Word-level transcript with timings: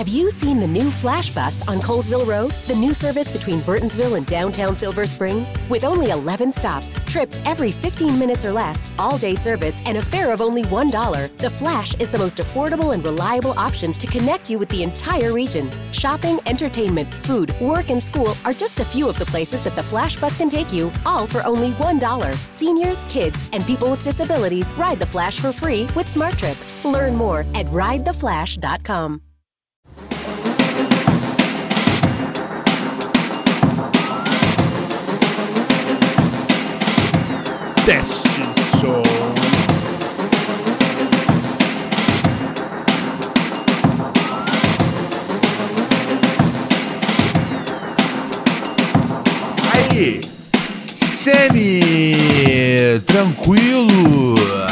Have 0.00 0.08
you 0.08 0.30
seen 0.30 0.58
the 0.58 0.66
new 0.66 0.90
Flash 0.90 1.30
Bus 1.30 1.60
on 1.68 1.76
Colesville 1.80 2.26
Road? 2.26 2.52
The 2.66 2.74
new 2.74 2.94
service 2.94 3.30
between 3.30 3.60
Burtonsville 3.60 4.16
and 4.16 4.24
downtown 4.26 4.74
Silver 4.74 5.04
Spring? 5.04 5.44
With 5.68 5.84
only 5.84 6.08
11 6.08 6.52
stops, 6.52 6.98
trips 7.04 7.38
every 7.44 7.70
15 7.70 8.18
minutes 8.18 8.46
or 8.46 8.50
less, 8.50 8.90
all 8.98 9.18
day 9.18 9.34
service, 9.34 9.82
and 9.84 9.98
a 9.98 10.00
fare 10.00 10.32
of 10.32 10.40
only 10.40 10.62
$1, 10.62 11.36
the 11.36 11.50
Flash 11.50 11.94
is 12.00 12.08
the 12.08 12.16
most 12.16 12.38
affordable 12.38 12.94
and 12.94 13.04
reliable 13.04 13.52
option 13.58 13.92
to 13.92 14.06
connect 14.06 14.48
you 14.48 14.58
with 14.58 14.70
the 14.70 14.82
entire 14.82 15.34
region. 15.34 15.70
Shopping, 15.92 16.38
entertainment, 16.46 17.12
food, 17.12 17.54
work, 17.60 17.90
and 17.90 18.02
school 18.02 18.34
are 18.46 18.54
just 18.54 18.80
a 18.80 18.86
few 18.86 19.06
of 19.06 19.18
the 19.18 19.26
places 19.26 19.62
that 19.64 19.76
the 19.76 19.82
Flash 19.82 20.16
Bus 20.16 20.38
can 20.38 20.48
take 20.48 20.72
you, 20.72 20.90
all 21.04 21.26
for 21.26 21.46
only 21.46 21.72
$1. 21.72 22.34
Seniors, 22.48 23.04
kids, 23.04 23.50
and 23.52 23.66
people 23.66 23.90
with 23.90 24.02
disabilities 24.02 24.72
ride 24.78 24.98
the 24.98 25.04
Flash 25.04 25.40
for 25.40 25.52
free 25.52 25.82
with 25.94 26.06
SmartTrip. 26.06 26.56
Learn 26.90 27.14
more 27.14 27.40
at 27.54 27.66
ridetheflash.com. 27.66 29.20
Teste 37.86 38.28
som. 38.78 39.02
Aí, 49.72 50.20
semi 50.86 51.82
tranquilo. 53.06 54.69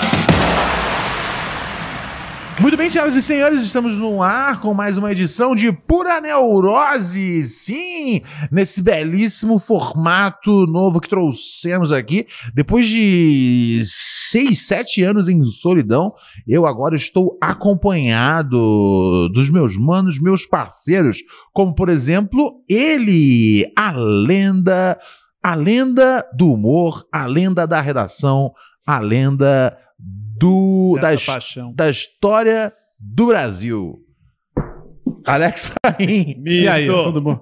Muito 2.69 2.77
bem, 2.77 2.91
senhoras 2.91 3.15
e 3.15 3.23
senhores, 3.23 3.63
estamos 3.63 3.95
no 3.95 4.23
ar 4.23 4.61
com 4.61 4.75
mais 4.75 4.99
uma 4.99 5.11
edição 5.11 5.55
de 5.55 5.73
Pura 5.73 6.21
Neurose. 6.21 7.43
Sim, 7.45 8.21
nesse 8.53 8.83
belíssimo 8.83 9.59
formato 9.59 10.67
novo 10.67 11.01
que 11.01 11.09
trouxemos 11.09 11.91
aqui. 11.91 12.27
Depois 12.53 12.87
de 12.87 13.83
seis, 13.87 14.67
sete 14.67 15.03
anos 15.03 15.31
em 15.31 15.43
solidão, 15.47 16.13
eu 16.47 16.67
agora 16.67 16.95
estou 16.95 17.39
acompanhado 17.41 19.31
dos 19.31 19.49
meus 19.49 19.75
manos, 19.79 20.21
meus 20.21 20.45
parceiros, 20.45 21.23
como 21.55 21.75
por 21.75 21.89
exemplo, 21.89 22.63
ele, 22.69 23.65
a 23.75 23.93
lenda, 23.93 24.99
a 25.43 25.55
lenda 25.55 26.23
do 26.37 26.53
humor, 26.53 27.07
a 27.11 27.25
lenda 27.25 27.67
da 27.67 27.81
redação, 27.81 28.53
a 28.87 28.99
lenda 28.99 29.75
do 30.39 30.99
da, 31.01 31.11
Dessa 31.11 31.33
paixão. 31.33 31.73
da 31.75 31.91
história 31.91 32.73
do 32.99 33.27
Brasil. 33.27 33.97
Alex 35.27 35.73
Paim. 35.83 36.43
E 36.47 36.69
aí, 36.69 36.87
tudo 36.87 37.21
bom? 37.21 37.41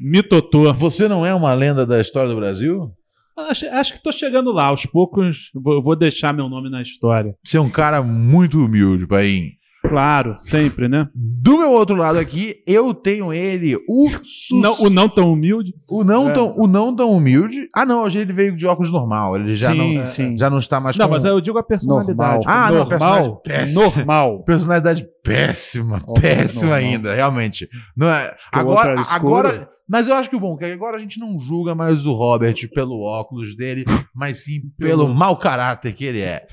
Mitotô. 0.00 0.72
Você 0.74 1.08
não 1.08 1.24
é 1.24 1.34
uma 1.34 1.54
lenda 1.54 1.86
da 1.86 2.00
história 2.00 2.28
do 2.28 2.36
Brasil? 2.36 2.90
Acho, 3.36 3.66
acho 3.66 3.92
que 3.94 4.02
tô 4.02 4.12
chegando 4.12 4.52
lá. 4.52 4.66
Aos 4.66 4.86
poucos 4.86 5.50
vou, 5.54 5.82
vou 5.82 5.96
deixar 5.96 6.32
meu 6.32 6.48
nome 6.48 6.70
na 6.70 6.82
história. 6.82 7.34
Você 7.44 7.56
é 7.56 7.60
um 7.60 7.70
cara 7.70 8.02
muito 8.02 8.64
humilde, 8.64 9.06
Paim. 9.06 9.50
Claro, 9.88 10.34
sempre, 10.38 10.88
né? 10.88 11.08
Do 11.14 11.58
meu 11.58 11.70
outro 11.70 11.94
lado 11.94 12.18
aqui, 12.18 12.62
eu 12.66 12.94
tenho 12.94 13.32
ele, 13.32 13.76
o 13.88 14.08
sus... 14.22 14.60
Não, 14.60 14.82
o 14.82 14.90
não 14.90 15.08
tão 15.08 15.32
humilde. 15.32 15.74
o 15.90 16.02
não 16.02 16.30
É. 16.30 16.32
tão 16.32 16.54
o 16.56 16.66
não 16.66 16.94
tão 16.94 17.10
humilde. 17.10 17.68
Ah, 17.74 17.84
não, 17.84 18.02
hoje 18.02 18.18
ele 18.18 18.32
veio 18.32 18.56
de 18.56 18.66
óculos 18.66 18.90
normal, 18.90 19.36
ele 19.36 19.54
já 19.54 19.72
Sim, 19.72 19.96
não 19.96 20.06
sim. 20.06 20.38
já 20.38 20.48
não 20.48 20.58
está 20.58 20.80
mais 20.80 20.96
Não, 20.96 21.08
mas 21.08 21.24
eu 21.24 21.40
digo 21.40 21.58
a 21.58 21.62
personalidade. 21.62 22.44
Ah, 22.46 22.70
não, 22.70 22.78
normal. 22.78 23.36
personalidade 23.36 23.42
péssima. 23.44 23.82
normal. 23.84 24.42
personalidade 24.44 25.06
péssima, 25.22 25.96
Óculos 25.98 26.20
péssima 26.20 26.62
normal. 26.62 26.78
ainda, 26.78 27.14
realmente. 27.14 27.68
Não 27.96 28.08
é, 28.08 28.34
agora 28.52 28.94
agora 29.10 29.68
mas 29.86 30.08
eu 30.08 30.14
acho 30.16 30.30
que 30.30 30.36
o 30.36 30.40
bom 30.40 30.54
é 30.54 30.58
que 30.58 30.64
agora 30.64 30.96
a 30.96 31.00
gente 31.00 31.20
não 31.20 31.38
julga 31.38 31.74
mais 31.74 32.06
o 32.06 32.12
Robert 32.14 32.54
pelo 32.74 33.02
óculos 33.02 33.54
dele, 33.54 33.84
mas 34.14 34.44
sim 34.44 34.62
pelo 34.78 35.12
mau 35.14 35.36
caráter 35.36 35.92
que 35.92 36.04
ele 36.06 36.22
é. 36.22 36.46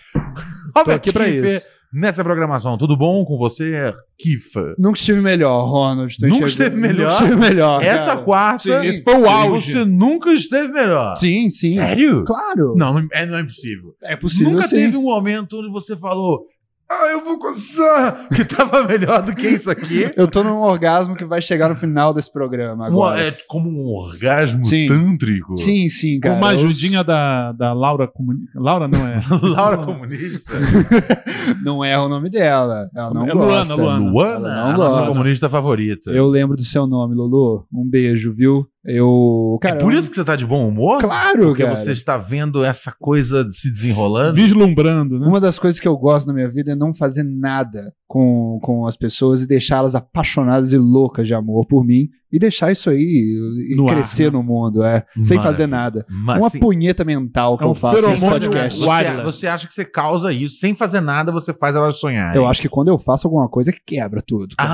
Robert 0.75 0.95
aqui 0.97 1.13
pra 1.13 1.25
Kiefer, 1.25 1.57
isso. 1.57 1.65
Nessa 1.93 2.23
programação, 2.23 2.77
tudo 2.77 2.95
bom 2.97 3.25
com 3.25 3.37
você, 3.37 3.93
Kifa? 4.17 4.75
Nunca 4.77 4.97
estive 4.97 5.21
melhor, 5.21 5.65
Ronald. 5.65 6.15
Nunca 6.21 6.45
esteve 6.45 6.75
melhor? 6.75 7.11
Nunca 7.11 7.23
estive 7.23 7.35
melhor. 7.35 7.83
Essa 7.83 8.07
cara. 8.07 8.21
quarta, 8.21 8.81
Sim, 8.81 8.87
esse 8.87 9.03
foi 9.03 9.15
o 9.15 9.29
auge. 9.29 9.71
Você 9.71 9.85
nunca 9.85 10.31
esteve 10.31 10.71
melhor. 10.71 11.15
Sim, 11.17 11.49
sim. 11.49 11.73
Sério? 11.75 12.23
Claro. 12.23 12.75
Não, 12.75 12.93
não 12.93 13.07
é, 13.11 13.25
não 13.25 13.37
é 13.37 13.41
impossível. 13.41 13.95
É 14.01 14.15
possível 14.15 14.51
Nunca 14.51 14.67
sim. 14.67 14.75
teve 14.75 14.97
um 14.97 15.03
momento 15.03 15.59
onde 15.59 15.71
você 15.71 15.97
falou, 15.97 16.45
ah, 16.91 17.11
eu 17.11 17.23
vou 17.23 17.39
coçar, 17.39 18.27
que 18.29 18.43
tava 18.43 18.83
melhor 18.83 19.21
do 19.21 19.33
que 19.35 19.47
isso 19.47 19.69
aqui. 19.71 20.11
Eu 20.17 20.27
tô 20.27 20.43
num 20.43 20.59
orgasmo 20.59 21.15
que 21.15 21.23
vai 21.25 21.41
chegar 21.41 21.69
no 21.69 21.75
final 21.75 22.13
desse 22.13 22.31
programa 22.31 22.83
Um- 22.85 22.87
agora. 22.87 23.21
é 23.21 23.37
como 23.47 23.69
um 23.69 23.87
orgasmo 23.95 24.65
Sim. 24.65 24.87
tântrico. 24.87 25.57
Sim, 25.57 25.87
sim, 25.89 26.15
Com 26.19 26.27
cara. 26.29 26.37
uma 26.37 26.53
Eu- 26.53 26.59
ajudinha 26.59 27.03
da, 27.03 27.51
da 27.53 27.73
Laura 27.73 28.07
Comunista. 28.07 28.51
Laura 28.59 28.87
não 28.87 29.07
é. 29.07 29.21
Laura 29.41 29.77
comunista. 29.77 30.53
Não 31.63 31.83
é 31.83 31.97
o 31.99 32.07
nome 32.07 32.29
dela. 32.29 32.89
Ela 32.95 33.13
não 33.13 33.27
É 33.27 33.33
Luana, 33.33 33.47
gosta. 33.57 33.75
Luana. 33.75 34.11
Luana, 34.11 34.47
Ela 34.47 34.63
não 34.63 34.69
a 34.73 34.77
nossa 34.77 34.97
gosta. 35.01 35.11
comunista 35.13 35.49
favorita. 35.49 36.11
Eu 36.11 36.27
lembro 36.27 36.55
do 36.55 36.63
seu 36.63 36.87
nome, 36.87 37.13
Lulu. 37.15 37.65
Um 37.73 37.87
beijo, 37.87 38.31
viu? 38.33 38.65
Eu. 38.83 39.57
Cara, 39.61 39.75
é 39.75 39.79
por 39.79 39.93
eu- 39.93 39.99
isso 39.99 40.09
que 40.09 40.15
você 40.15 40.23
tá 40.23 40.35
de 40.35 40.45
bom 40.45 40.67
humor? 40.67 40.99
Claro, 40.99 41.43
Porque 41.47 41.63
cara. 41.63 41.75
você 41.75 41.91
está 41.91 42.17
vendo 42.17 42.63
essa 42.63 42.91
coisa 42.99 43.47
se 43.51 43.71
desenrolando? 43.71 44.33
Vislumbrando, 44.35 45.19
né? 45.19 45.27
Uma 45.27 45.39
das 45.39 45.59
coisas 45.59 45.79
que 45.79 45.87
eu 45.87 45.95
gosto 45.97 46.27
na 46.27 46.33
minha 46.33 46.49
vida 46.49 46.71
é 46.71 46.75
não 46.75 46.93
fazer 46.93 47.23
nada 47.23 47.93
com, 48.07 48.59
com 48.61 48.85
as 48.87 48.97
pessoas 48.97 49.41
e 49.41 49.47
deixá-las 49.47 49.93
apaixonadas 49.93 50.73
e 50.73 50.77
loucas 50.77 51.27
de 51.27 51.33
amor 51.33 51.65
por 51.67 51.85
mim 51.85 52.09
e 52.33 52.39
deixar 52.39 52.71
isso 52.71 52.89
aí 52.89 53.35
e 53.71 53.75
No 53.75 53.87
ar, 53.87 53.93
crescer 53.95 54.25
né? 54.25 54.37
no 54.37 54.43
mundo, 54.43 54.83
é, 54.83 55.05
sem 55.21 55.37
Maravilha. 55.37 55.41
fazer 55.43 55.67
nada. 55.67 56.05
Mas, 56.09 56.39
Uma 56.39 56.47
assim, 56.47 56.59
punheta 56.59 57.03
mental 57.05 57.57
que 57.57 57.63
É 57.63 57.67
um 57.67 57.71
eu 57.71 57.75
faço 57.75 58.07
nesse 58.09 58.25
podcast. 58.25 58.79
você, 58.79 59.21
você 59.23 59.47
acha 59.47 59.67
que 59.67 59.73
você 59.73 59.85
causa 59.85 60.31
isso, 60.31 60.55
sem 60.55 60.73
fazer 60.73 61.01
nada, 61.01 61.31
você 61.31 61.53
faz 61.53 61.75
elas 61.75 61.97
sonharem. 61.99 62.35
Eu 62.35 62.47
acho 62.47 62.61
que 62.61 62.69
quando 62.69 62.87
eu 62.87 62.97
faço 62.97 63.27
alguma 63.27 63.47
coisa, 63.47 63.71
quebra 63.85 64.21
tudo. 64.25 64.55
cara. 64.57 64.69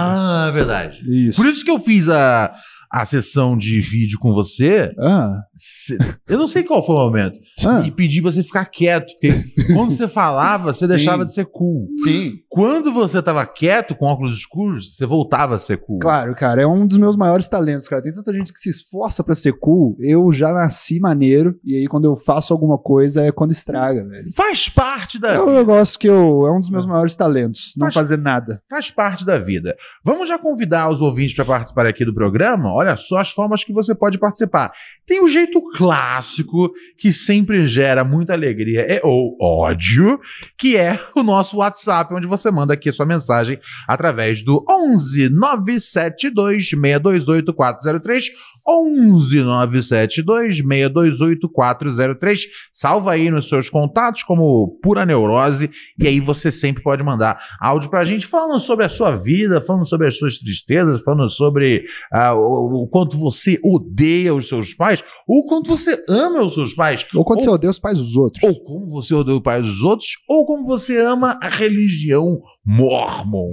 Ah, 0.47 0.51
verdade. 0.51 1.01
Isso. 1.07 1.35
Por 1.41 1.47
isso 1.49 1.65
que 1.65 1.71
eu 1.71 1.79
fiz 1.79 2.07
a, 2.09 2.53
a 2.91 3.03
sessão 3.05 3.57
de 3.57 3.79
vídeo 3.79 4.17
com 4.19 4.33
você. 4.33 4.93
Ah, 4.99 5.41
se- 5.53 5.97
Eu 6.27 6.37
não 6.37 6.47
sei 6.47 6.63
qual 6.63 6.85
foi 6.85 6.95
o 6.95 6.99
momento. 6.99 7.37
Ah. 7.65 7.83
E 7.85 7.91
pedi 7.91 8.21
pra 8.21 8.31
você 8.31 8.43
ficar 8.43 8.65
quieto. 8.65 9.07
Porque 9.19 9.51
quando 9.73 9.89
você 9.91 10.07
falava, 10.07 10.73
você 10.73 10.85
Sim. 10.87 10.95
deixava 10.95 11.25
de 11.25 11.33
ser 11.33 11.45
cool. 11.45 11.87
sim. 12.03 12.33
Quando 12.49 12.91
você 12.91 13.21
tava 13.21 13.45
quieto, 13.45 13.95
com 13.95 14.05
óculos 14.05 14.33
escuros, 14.35 14.95
você 14.95 15.05
voltava 15.05 15.55
a 15.55 15.59
ser 15.59 15.77
cool. 15.77 15.99
Claro, 15.99 16.33
cara, 16.33 16.61
é 16.61 16.65
um 16.67 16.87
dos 16.87 16.97
meus 16.97 17.15
maiores 17.15 17.47
talentos, 17.47 17.87
cara. 17.87 18.01
Tem 18.01 18.11
tanta 18.11 18.33
gente 18.33 18.51
que 18.51 18.57
se 18.59 18.69
esforça 18.69 19.23
pra 19.23 19.35
ser 19.35 19.53
cool. 19.59 19.95
Eu 19.99 20.31
já 20.33 20.51
nasci 20.51 20.99
maneiro 20.99 21.55
e 21.63 21.75
aí 21.75 21.87
quando 21.87 22.05
eu 22.05 22.15
faço 22.17 22.51
alguma 22.53 22.77
coisa 22.77 23.21
é 23.23 23.31
quando 23.31 23.51
estraga, 23.51 24.03
velho. 24.03 24.23
Faz 24.35 24.69
parte 24.69 25.19
da 25.19 25.33
É 25.33 25.41
um 25.41 25.53
negócio 25.53 25.99
que 25.99 26.07
eu 26.09 26.47
é 26.47 26.51
um 26.51 26.59
dos 26.59 26.69
meus 26.71 26.85
maiores 26.87 27.15
talentos, 27.15 27.73
não 27.77 27.85
Faz- 27.85 27.93
fazer 27.93 28.17
nada. 28.17 28.59
Faz 28.69 28.89
parte 28.89 29.23
da 29.25 29.37
vida. 29.37 29.75
Vamos 30.03 30.27
já 30.27 30.39
convidar 30.39 30.89
os 30.89 30.99
ouvintes 31.01 31.35
para 31.35 31.45
participar 31.45 31.85
aqui 31.85 32.03
do 32.05 32.13
programa? 32.13 32.73
Olha 32.77 32.95
só 32.95 33.17
as 33.19 33.31
formas 33.31 33.63
que 33.63 33.73
você 33.73 33.93
pode 33.95 34.17
participar. 34.17 34.71
Tem 35.05 35.21
o 35.23 35.27
jeito 35.27 35.61
clássico, 35.71 36.71
que 36.97 37.11
sempre 37.11 37.65
gera 37.65 38.03
muita 38.03 38.33
alegria 38.33 38.85
e- 38.91 39.01
ou 39.03 39.35
ódio, 39.41 40.19
que 40.57 40.77
é 40.77 40.99
o 41.15 41.23
nosso 41.23 41.57
WhatsApp, 41.57 42.13
onde 42.13 42.27
você 42.27 42.51
manda 42.51 42.73
aqui 42.73 42.89
a 42.89 42.93
sua 42.93 43.05
mensagem 43.05 43.59
através 43.87 44.43
do 44.43 44.63
11 44.69 45.29
972 45.29 46.69
628 46.69 47.53
403 47.53 48.25
11 48.67 49.43
972 49.43 50.57
628 50.57 51.49
403. 51.49 52.41
Salva 52.73 53.13
aí 53.13 53.29
nos 53.31 53.47
seus 53.47 53.69
contatos 53.69 54.23
como 54.23 54.77
Pura 54.81 55.05
Neurose 55.05 55.69
e 55.99 56.07
aí 56.07 56.19
você 56.19 56.51
sempre 56.51 56.83
pode 56.83 57.03
mandar 57.03 57.39
áudio 57.61 57.89
pra 57.89 58.03
gente 58.03 58.25
falando 58.27 58.59
sobre 58.59 58.85
a 58.85 58.89
sua 58.89 59.15
vida, 59.15 59.61
falando 59.61 59.87
sobre 59.87 60.07
as 60.07 60.17
suas 60.17 60.37
tristezas, 60.39 61.01
falando 61.03 61.29
sobre 61.29 61.85
ah, 62.11 62.33
o, 62.35 62.83
o 62.83 62.87
quanto 62.87 63.17
você 63.17 63.59
odeia 63.63 64.33
os 64.35 64.47
seus 64.49 64.73
pais, 64.73 65.03
ou 65.27 65.39
o 65.39 65.45
quanto 65.45 65.69
você 65.69 66.03
ama 66.09 66.41
os 66.41 66.53
seus 66.53 66.73
pais, 66.73 67.05
Ou 67.13 67.23
quando 67.23 67.39
Ou- 67.39 67.43
você 67.45 67.49
odeia 67.49 67.71
os 67.71 67.79
pais 67.79 67.97
dos 67.97 68.15
outros. 68.15 68.43
ou 68.43 68.63
como 68.63 68.87
você 68.89 69.13
odeia 69.13 69.37
o 69.37 69.41
pai 69.41 69.61
dos 69.61 69.81
outros, 69.83 70.09
ou 70.27 70.45
como 70.45 70.65
você 70.65 70.99
ama 70.99 71.39
a 71.41 71.49
religião 71.49 72.41
mormon. 72.65 73.49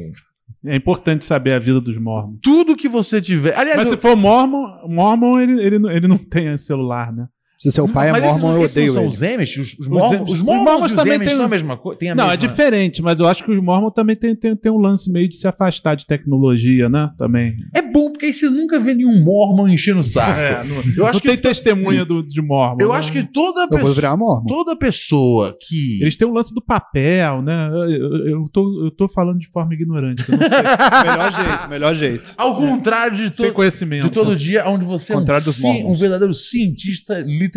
É 0.66 0.74
importante 0.76 1.24
saber 1.26 1.52
a 1.52 1.58
vida 1.58 1.80
dos 1.80 1.96
mormons. 2.00 2.38
Tudo 2.42 2.74
que 2.76 2.88
você 2.88 3.20
tiver. 3.20 3.54
Aliás, 3.58 3.76
Mas 3.78 3.90
eu- 3.90 3.96
se 3.96 4.00
for 4.00 4.16
mormon, 4.16 4.66
mormon 4.88 5.38
ele, 5.38 5.60
ele, 5.62 5.76
ele 5.92 6.08
não 6.08 6.16
tem 6.16 6.56
celular, 6.56 7.12
né? 7.12 7.26
Se 7.64 7.72
seu 7.72 7.88
pai 7.88 8.08
é 8.08 8.12
mas 8.12 8.22
esses 8.24 8.36
mormon, 8.40 8.48
não- 8.52 8.60
eu 8.60 8.64
esses 8.66 8.74
não 8.76 8.82
odeio 8.82 8.92
são 8.92 9.02
ele. 9.04 9.12
os 9.12 9.22
Amish? 9.22 9.56
Os, 9.58 9.72
os, 9.72 9.78
Os 9.80 9.88
mormons, 9.88 10.30
os 10.30 10.30
os 10.38 10.42
mormons 10.42 10.64
Mormons 10.64 10.90
os 10.90 10.96
também 10.96 11.28
são 11.28 11.44
a 11.44 11.48
mesma 11.48 11.76
coisa? 11.76 11.98
Não, 12.14 12.24
é 12.24 12.28
mesma- 12.28 12.36
diferente, 12.36 13.02
mas 13.02 13.20
eu 13.20 13.26
acho 13.26 13.42
que 13.44 13.50
os 13.50 13.62
Mormon 13.62 13.90
também 13.90 14.14
tem, 14.16 14.34
tem, 14.36 14.54
tem 14.56 14.70
um 14.72 14.78
lance 14.78 15.10
meio 15.10 15.28
de 15.28 15.36
se 15.36 15.46
afastar 15.48 15.94
de 15.94 16.06
tecnologia, 16.06 16.88
né? 16.88 17.10
Também. 17.18 17.54
É 17.74 17.80
bom, 17.82 18.10
porque 18.10 18.26
aí 18.26 18.32
você 18.34 18.48
nunca 18.48 18.78
vê 18.78 18.94
nenhum 18.94 19.22
mormon 19.24 19.68
enchendo 19.68 20.00
o 20.00 20.04
saco. 20.04 20.34
É, 20.44 20.62
não, 20.64 20.76
Eu 20.96 21.06
acho 21.06 21.14
não 21.16 21.20
que 21.20 21.28
tem 21.28 21.36
testemunha 21.38 22.04
do, 22.04 22.22
de 22.22 22.42
Mormon. 22.42 22.78
Eu 22.80 22.88
né? 22.92 22.98
acho 22.98 23.10
que 23.12 23.22
toda 23.22 23.62
Eu 23.62 23.68
vou 23.68 23.78
pessoa, 23.78 23.94
virar 23.94 24.16
mormon. 24.16 24.46
toda 24.46 24.76
pessoa 24.76 25.56
que. 25.60 26.00
Eles 26.02 26.16
têm 26.16 26.26
o 26.28 26.32
lance 26.32 26.52
do 26.54 26.60
papel, 26.60 27.40
né? 27.42 27.70
Eu, 27.72 27.84
eu- 27.84 28.28
eu 28.28 28.48
tô, 28.52 28.84
eu 28.84 28.90
tô 28.90 29.08
falando 29.08 29.38
de 29.38 29.48
forma 29.48 29.72
ignorante, 29.74 30.24
que 30.24 30.32
eu 30.32 30.36
não 30.38 30.48
sei. 30.48 30.58
melhor 31.08 31.32
jeito, 31.32 31.68
melhor 31.70 31.94
jeito. 31.94 32.34
Ao 32.36 32.56
contrário 32.56 33.16
de, 33.30 33.36
sem 33.36 33.48
to 33.48 33.54
conhecimento. 33.54 34.04
de 34.04 34.10
todo 34.10 34.36
dia, 34.36 34.64
onde 34.68 34.84
você 34.84 35.12
é 35.12 35.16
um, 35.16 35.20
mormons. 35.24 35.64
um 35.64 35.94
verdadeiro 35.94 36.34
cientista 36.34 37.18
literal, 37.20 37.53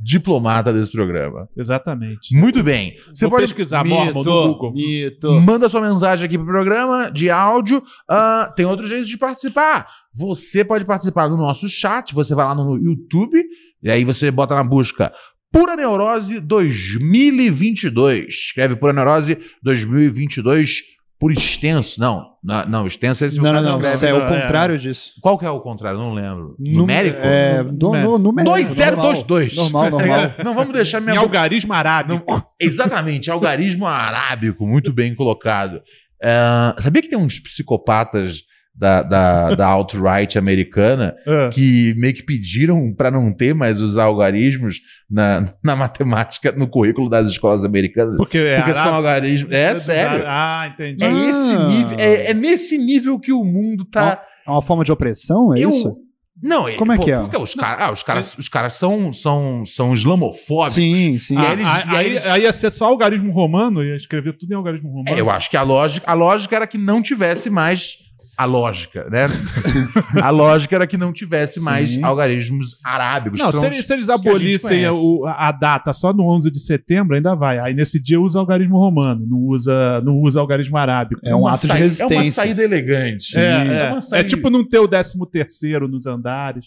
diplomata 0.00 0.72
desse 0.72 0.92
programa. 0.92 1.48
Exatamente. 1.56 2.36
Muito 2.36 2.62
bem. 2.62 2.94
Você 3.12 3.24
Vou 3.24 3.32
pode 3.32 3.46
pesquisar 3.46 3.84
Mormon 3.84 4.22
no 4.22 4.54
Google. 4.54 4.72
mito. 4.72 5.40
Manda 5.40 5.68
sua 5.68 5.80
mensagem 5.80 6.26
aqui 6.26 6.36
pro 6.36 6.46
programa 6.46 7.10
de 7.10 7.30
áudio. 7.30 7.82
Ah, 8.08 8.52
tem 8.54 8.66
outro 8.66 8.86
jeito 8.86 9.06
de 9.06 9.16
participar. 9.16 9.86
Você 10.14 10.64
pode 10.64 10.84
participar 10.84 11.28
do 11.28 11.36
nosso 11.36 11.68
chat. 11.68 12.14
Você 12.14 12.34
vai 12.34 12.46
lá 12.46 12.54
no 12.54 12.76
YouTube 12.76 13.42
e 13.82 13.90
aí 13.90 14.04
você 14.04 14.30
bota 14.30 14.54
na 14.54 14.64
busca 14.64 15.12
Pura 15.52 15.74
Neurose 15.74 16.40
2022. 16.40 18.26
Escreve 18.28 18.76
Pura 18.76 18.92
Neurose 18.92 19.38
2022 19.62 20.95
por 21.18 21.32
extenso. 21.32 21.98
Não, 22.00 22.26
não, 22.42 22.66
não 22.66 22.86
extenso 22.86 23.24
é 23.24 23.26
esse 23.26 23.38
Não, 23.38 23.50
o 23.50 23.52
não, 23.54 23.62
não. 23.62 23.80
escreve. 23.80 24.06
É 24.06 24.14
o 24.14 24.22
É. 24.26 24.40
contrário 24.42 24.78
disso. 24.78 25.12
Qual 25.20 25.38
que 25.38 25.44
é 25.46 25.50
o 25.50 25.60
contrário? 25.60 25.98
Não 25.98 26.12
lembro. 26.12 26.54
Num- 26.58 26.80
Numérico? 26.80 27.18
É, 27.20 27.64
do, 27.64 27.92
no, 27.94 28.18
numérico, 28.18 28.54
2022. 28.54 29.56
Normal, 29.56 29.90
normal. 29.90 30.34
Não 30.44 30.54
vamos 30.54 30.74
deixar 30.74 31.00
Em 31.00 31.06
minha 31.06 31.18
algarismo 31.20 31.72
arábico. 31.72 32.46
Exatamente, 32.60 33.30
algarismo 33.30 33.86
arábico, 33.86 34.66
muito 34.66 34.92
bem 34.92 35.14
colocado. 35.14 35.80
Ah, 36.22 36.74
sabia 36.78 37.02
que 37.02 37.08
tem 37.08 37.18
uns 37.18 37.38
psicopatas 37.40 38.42
da, 38.78 39.02
da, 39.02 39.54
da 39.54 39.66
alt-right 39.68 40.36
americana 40.38 41.14
É. 41.26 41.48
que 41.50 41.94
meio 41.96 42.12
que 42.14 42.22
pediram 42.22 42.92
para 42.94 43.10
não 43.10 43.30
ter 43.32 43.54
mais 43.54 43.80
os 43.80 43.96
algarismos 43.96 44.80
na, 45.10 45.52
na 45.64 45.74
matemática, 45.74 46.52
no 46.52 46.68
currículo 46.68 47.08
das 47.08 47.26
escolas 47.26 47.64
americanas? 47.64 48.16
Porque, 48.16 48.38
é 48.38 48.56
Porque 48.56 48.74
são 48.74 48.94
algarismos. 48.94 49.50
É 49.52 49.74
sério. 49.76 50.24
Ah, 50.26 50.70
entendi. 50.72 51.02
É 51.02 51.06
Ah. 51.08 51.30
esse 51.30 51.56
nível, 51.56 51.96
é, 51.98 52.30
é 52.30 52.34
nesse 52.34 52.76
nível 52.78 53.18
que 53.18 53.32
o 53.32 53.42
mundo 53.44 53.84
tá. 53.84 54.22
É 54.46 54.50
uma 54.50 54.62
forma 54.62 54.84
de 54.84 54.92
opressão, 54.92 55.54
é 55.54 55.58
Eu- 55.60 55.68
isso? 55.70 55.96
Não, 56.42 56.70
Como 56.74 56.92
é 56.92 56.96
pô, 56.98 57.04
que 57.04 57.10
é? 57.10 57.18
porque 57.18 57.36
os 57.38 57.54
caras 57.54 57.80
ah, 57.82 57.90
os 57.90 58.02
caras 58.02 58.36
os 58.36 58.46
caras 58.46 58.74
são, 58.74 59.10
são, 59.10 59.64
são 59.64 59.94
islamofóbicos. 59.94 60.74
Sim, 60.74 61.16
sim. 61.16 61.34
E 61.34 61.38
Ah, 61.38 61.52
eles- 61.54 61.66
aí, 61.66 61.82
e 61.90 61.96
aí, 61.96 62.06
eles- 62.06 62.26
aí 62.26 62.42
ia 62.42 62.52
ser 62.52 62.68
só 62.70 62.84
algarismo 62.84 63.32
romano, 63.32 63.82
ia 63.82 63.96
escrever 63.96 64.36
tudo 64.36 64.52
em 64.52 64.54
algarismo 64.54 64.86
romano. 64.90 65.16
É, 65.16 65.18
eu 65.18 65.30
acho 65.30 65.48
que 65.50 65.56
a 65.56 65.62
lógica, 65.62 66.04
a 66.08 66.12
lógica 66.12 66.54
era 66.54 66.66
que 66.66 66.76
não 66.76 67.00
tivesse 67.00 67.48
mais 67.48 67.96
a 68.36 68.44
lógica, 68.44 69.08
né? 69.10 69.26
a 70.22 70.30
lógica 70.30 70.76
era 70.76 70.86
que 70.86 70.96
não 70.96 71.12
tivesse 71.12 71.60
mais 71.60 71.92
Sim. 71.92 72.02
algarismos 72.04 72.76
arábicos. 72.84 73.40
Não, 73.40 73.50
se 73.52 73.66
os- 73.66 73.84
se 73.86 73.92
eles 73.92 74.08
a 74.10 74.14
abolissem 74.14 74.68
conhece. 74.84 74.98
o- 74.98 75.24
a 75.26 75.50
data 75.52 75.92
só 75.92 76.12
no 76.12 76.24
11 76.28 76.50
de 76.50 76.60
setembro, 76.60 77.16
ainda 77.16 77.34
vai. 77.34 77.58
Aí 77.58 77.74
nesse 77.74 78.02
dia 78.02 78.20
usa 78.20 78.38
algarismo 78.38 78.76
romano, 78.78 79.26
não 79.28 79.38
usa, 79.38 80.00
não 80.02 80.18
usa 80.20 80.40
algarismo 80.40 80.76
arábico. 80.76 81.20
É 81.24 81.34
um 81.34 81.40
uma 81.40 81.52
ato 81.52 81.62
de 81.62 81.66
saída- 81.68 81.84
É 81.84 81.86
uma 81.86 81.88
resistência. 81.88 82.32
saída 82.32 82.62
elegante. 82.62 83.38
É, 83.38 83.40
É 83.40 83.46
é. 83.92 83.96
É 83.96 84.00
saída- 84.00 84.28
tipo 84.28 84.50
não 84.50 84.66
ter 84.66 84.78
o 84.78 84.88
13 84.88 85.26
terceiro 85.30 85.88
nos 85.88 86.06
andares. 86.06 86.66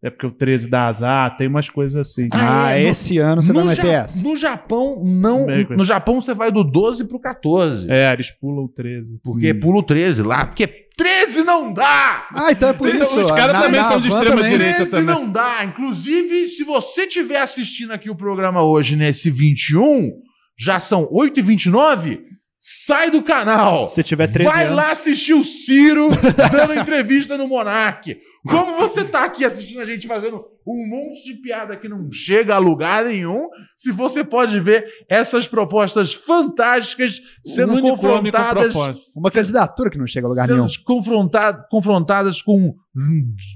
É 0.00 0.10
porque 0.10 0.26
o 0.28 0.30
13 0.30 0.68
dá 0.70 0.86
azar, 0.86 1.36
tem 1.36 1.48
umas 1.48 1.68
coisas 1.68 1.96
assim. 2.08 2.28
Ah, 2.32 2.66
Ah, 2.66 2.70
é, 2.70 2.84
no- 2.84 2.88
esse 2.90 3.18
ano 3.18 3.42
você 3.42 3.52
vai 3.52 3.64
Ja- 3.64 3.70
meter 3.82 3.86
essa. 3.94 4.22
no 4.22 4.36
Japão, 4.36 5.02
não. 5.04 5.44
No 5.76 5.84
Japão 5.84 6.20
você 6.20 6.32
vai 6.32 6.52
do 6.52 6.62
12 6.62 7.08
pro 7.08 7.18
14. 7.18 7.90
É, 7.90 8.12
eles 8.12 8.30
pulam 8.30 8.66
o 8.66 8.68
13. 8.68 9.18
Porque 9.24 9.52
pula 9.52 9.78
o 9.78 9.82
13 9.82 10.22
lá. 10.22 10.46
Porque 10.46 10.86
13 11.34 11.44
não 11.44 11.72
dá! 11.72 12.26
Ah, 12.34 12.50
então 12.52 12.68
é 12.68 12.72
por 12.72 12.88
Então, 12.88 13.06
isso. 13.06 13.20
os 13.20 13.30
caras 13.30 13.60
também 13.60 13.80
na 13.80 13.88
são 13.88 14.00
de 14.00 14.08
Havan 14.08 14.16
extrema 14.18 14.36
também. 14.42 14.50
direita. 14.58 14.76
13 14.76 14.90
também. 14.90 15.06
não 15.14 15.30
dá. 15.30 15.64
Inclusive, 15.64 16.48
se 16.48 16.64
você 16.64 17.02
estiver 17.02 17.40
assistindo 17.40 17.92
aqui 17.92 18.10
o 18.10 18.16
programa 18.16 18.62
hoje 18.62 18.96
nesse 18.96 19.30
21, 19.30 20.10
já 20.58 20.80
são 20.80 21.06
8h29, 21.12 22.20
sai 22.60 23.10
do 23.10 23.22
canal. 23.22 23.86
Se 23.86 24.02
tiver 24.02 24.26
13 24.26 24.50
Vai 24.50 24.64
anos. 24.64 24.76
lá 24.76 24.90
assistir 24.92 25.34
o 25.34 25.44
Ciro 25.44 26.08
dando 26.52 26.74
entrevista 26.74 27.36
no 27.38 27.46
Monark. 27.46 28.16
Como 28.48 28.76
você 28.76 29.04
tá 29.04 29.24
aqui 29.24 29.44
assistindo 29.44 29.80
a 29.80 29.84
gente 29.84 30.06
fazendo 30.06 30.42
um 30.66 30.86
monte 30.88 31.22
de 31.24 31.34
piada 31.40 31.76
que 31.76 31.88
não 31.88 32.10
chega 32.12 32.54
a 32.54 32.58
lugar 32.58 33.04
nenhum, 33.04 33.48
se 33.76 33.90
você 33.92 34.22
pode 34.24 34.58
ver 34.60 34.84
essas 35.08 35.46
propostas 35.46 36.12
fantásticas 36.12 37.20
sendo 37.44 37.80
confrontadas. 37.80 38.74
Uma 39.14 39.30
candidatura 39.30 39.90
que 39.90 39.98
não 39.98 40.06
chega 40.06 40.26
a 40.26 40.30
lugar 40.30 40.48
nenhum. 40.48 40.68
sendo 40.68 40.84
confronta- 40.84 41.66
confrontadas 41.70 42.42
com 42.42 42.74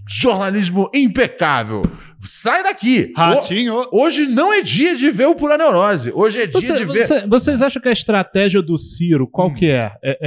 jornalismo 0.08 0.90
impecável. 0.94 1.82
Sai 2.24 2.62
daqui. 2.62 3.12
Ratinho. 3.16 3.74
Ho- 3.74 3.88
Hoje 3.92 4.26
não 4.28 4.52
é 4.52 4.62
dia 4.62 4.94
de 4.94 5.10
ver 5.10 5.26
o 5.26 5.34
Pura 5.34 5.58
Neurose. 5.58 6.12
Hoje 6.14 6.42
é 6.42 6.46
dia 6.46 6.60
Você- 6.60 6.74
de 6.76 6.84
ver. 6.84 7.04
você- 7.06 7.26
vocês 7.26 7.60
acham 7.62 7.82
que 7.82 7.88
a 7.88 7.92
estratégia 7.92 8.62
do 8.62 8.78
Ciro, 8.78 9.26
qual 9.26 9.48
Hum. 9.48 9.54
que 9.54 9.66
é? 9.66 9.90
É, 10.04 10.18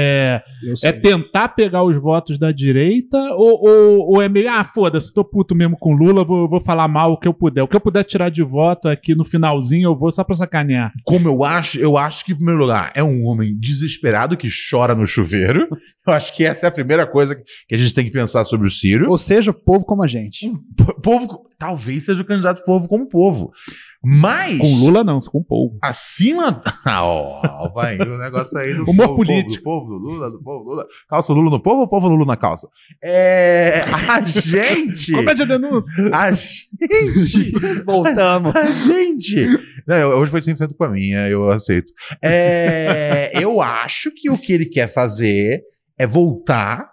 é- 0.83 0.89
é 0.89 0.91
tentar 0.91 1.49
pegar 1.49 1.83
os 1.83 1.95
votos 1.95 2.37
da 2.37 2.51
direita 2.51 3.17
ou, 3.35 3.65
ou- 3.65 4.09
ou 4.15 4.21
é 4.21 4.27
meio, 4.27 4.49
ah, 4.51 4.63
foda-se, 4.65 5.13
tô 5.13 5.23
puto 5.23 5.55
mesmo 5.55 5.77
com 5.79 5.93
Lula, 5.93 6.25
vou, 6.25 6.49
vou 6.49 6.59
falar 6.59 6.87
mal 6.89 7.13
o 7.13 7.17
que 7.17 7.27
eu 7.29 7.33
puder. 7.33 7.63
O 7.63 7.67
que 7.67 7.77
eu 7.77 7.81
puder 7.81 8.03
tirar 8.03 8.29
de 8.29 8.43
voto 8.43 8.89
aqui 8.89 9.15
no 9.15 9.23
finalzinho, 9.23 9.87
eu 9.89 9.95
vou 9.95 10.11
só 10.11 10.21
pra 10.25 10.35
sacanear. 10.35 10.91
Como 11.05 11.29
eu 11.29 11.45
acho, 11.45 11.79
eu 11.79 11.97
acho 11.97 12.25
que, 12.25 12.33
em 12.33 12.35
primeiro 12.35 12.59
lugar, 12.59 12.91
é 12.93 13.01
um 13.03 13.23
homem 13.25 13.55
desesperado 13.57 14.35
que 14.35 14.49
chora 14.69 14.93
no 14.93 15.07
chuveiro. 15.07 15.67
Eu 16.07 16.13
acho 16.13 16.35
que 16.35 16.43
essa 16.45 16.67
é 16.67 16.69
a 16.69 16.71
primeira 16.71 17.07
coisa 17.07 17.35
que 17.67 17.73
a 17.73 17.77
gente 17.77 17.93
tem 17.95 18.05
que 18.05 18.11
pensar 18.11 18.45
sobre 18.45 18.67
o 18.67 18.69
Ciro. 18.69 19.04
Ou 19.09 19.17
seja, 19.17 19.53
povo 19.53 19.85
como 19.85 20.03
a 20.03 20.07
gente. 20.07 20.49
P- 20.77 20.95
Povo, 21.01 21.43
talvez 21.57 22.05
seja 22.05 22.21
o 22.21 22.25
candidato 22.25 22.63
povo 22.65 22.87
como 22.87 23.07
povo. 23.07 23.51
Mas. 24.03 24.59
Com 24.59 24.75
Lula 24.75 25.03
não, 25.03 25.19
com 25.19 25.39
o 25.39 25.43
povo. 25.43 25.77
Acima. 25.81 26.61
Ah, 26.87 27.03
ó, 27.03 27.69
vai 27.73 27.97
o 27.97 28.17
negócio 28.19 28.59
aí 28.59 28.71
do 28.75 28.83
Humor 28.83 29.07
povo, 29.07 29.15
político. 29.17 29.55
Do 29.57 29.63
povo 29.63 29.87
do 29.87 29.97
Lula, 29.97 30.29
do 30.29 30.39
povo 30.41 30.63
do 30.63 30.69
Lula. 30.69 30.85
Calça 31.09 31.33
o 31.33 31.35
Lula 31.35 31.49
no 31.49 31.59
povo 31.59 31.81
ou 31.81 31.87
povo 31.89 32.07
Lula 32.07 32.25
na 32.25 32.37
calça? 32.37 32.67
É. 33.03 33.81
A 34.07 34.21
gente. 34.25 35.11
Comédia 35.11 35.47
denúncia. 35.47 35.91
A 36.13 36.31
gente. 36.31 37.51
Voltamos. 37.83 38.55
A 38.55 38.71
gente. 38.71 39.47
Não, 39.87 39.95
eu- 39.95 40.09
hoje 40.19 40.29
foi 40.29 40.41
100% 40.41 40.75
pra 40.77 40.89
mim, 40.89 41.11
é, 41.13 41.33
eu 41.33 41.49
aceito. 41.49 41.91
É, 42.23 43.31
eu 43.33 43.59
acho 43.61 44.11
que 44.15 44.29
o 44.29 44.37
que 44.37 44.53
ele 44.53 44.65
quer 44.67 44.87
fazer 44.93 45.61
é 45.97 46.05
voltar 46.05 46.87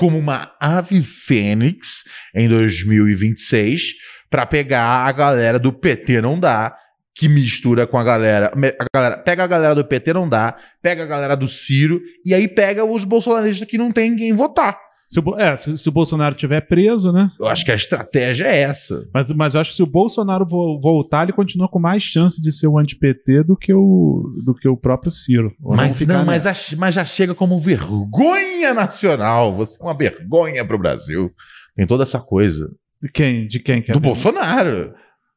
como 0.00 0.16
uma 0.16 0.50
ave 0.58 1.02
fênix 1.02 2.04
em 2.34 2.48
2026 2.48 3.82
pra 4.30 4.46
pegar 4.46 5.06
a 5.06 5.12
galera 5.12 5.58
do 5.58 5.74
PT 5.74 6.22
não 6.22 6.40
dá, 6.40 6.74
que 7.14 7.28
mistura 7.28 7.86
com 7.86 7.98
a 7.98 8.02
galera, 8.02 8.50
a 8.50 8.86
galera. 8.94 9.18
Pega 9.18 9.44
a 9.44 9.46
galera 9.46 9.74
do 9.74 9.84
PT 9.84 10.14
não 10.14 10.26
dá, 10.26 10.56
pega 10.80 11.02
a 11.02 11.06
galera 11.06 11.36
do 11.36 11.46
Ciro 11.46 12.00
e 12.24 12.32
aí 12.32 12.48
pega 12.48 12.82
os 12.82 13.04
bolsonaristas 13.04 13.68
que 13.68 13.76
não 13.76 13.92
tem 13.92 14.08
ninguém 14.08 14.32
votar. 14.32 14.80
Se 15.12 15.18
o, 15.18 15.36
é, 15.36 15.56
se, 15.56 15.76
se 15.76 15.88
o 15.88 15.92
Bolsonaro 15.92 16.36
tiver 16.36 16.60
preso, 16.60 17.10
né? 17.10 17.32
Eu 17.40 17.48
acho 17.48 17.64
que 17.64 17.72
a 17.72 17.74
estratégia 17.74 18.44
é 18.46 18.58
essa. 18.60 19.04
Mas, 19.12 19.32
mas 19.32 19.54
eu 19.56 19.60
acho 19.60 19.70
que 19.70 19.76
se 19.76 19.82
o 19.82 19.86
Bolsonaro 19.86 20.46
vo- 20.46 20.78
voltar, 20.80 21.24
ele 21.24 21.32
continua 21.32 21.68
com 21.68 21.80
mais 21.80 22.00
chance 22.04 22.40
de 22.40 22.52
ser 22.52 22.68
o 22.68 22.78
anti-PT 22.78 23.42
do 23.42 23.56
que 23.56 23.74
o, 23.74 24.22
do 24.44 24.54
que 24.54 24.68
o 24.68 24.76
próprio 24.76 25.10
Ciro. 25.10 25.52
Mas 25.60 26.00
não, 26.02 26.24
mas, 26.24 26.46
a- 26.46 26.54
mas 26.78 26.94
já 26.94 27.04
chega 27.04 27.34
como 27.34 27.58
vergonha 27.58 28.72
nacional. 28.72 29.52
Você 29.56 29.76
é 29.80 29.84
uma 29.84 29.94
vergonha 29.96 30.64
pro 30.64 30.78
Brasil. 30.78 31.32
Tem 31.74 31.86
toda 31.88 32.04
essa 32.04 32.20
coisa. 32.20 32.70
De 33.02 33.10
quem? 33.10 33.48
De 33.48 33.58
quem? 33.58 33.82
que 33.82 33.90
é? 33.90 33.94
Do 33.94 34.00
Bolsonaro. 34.00 34.92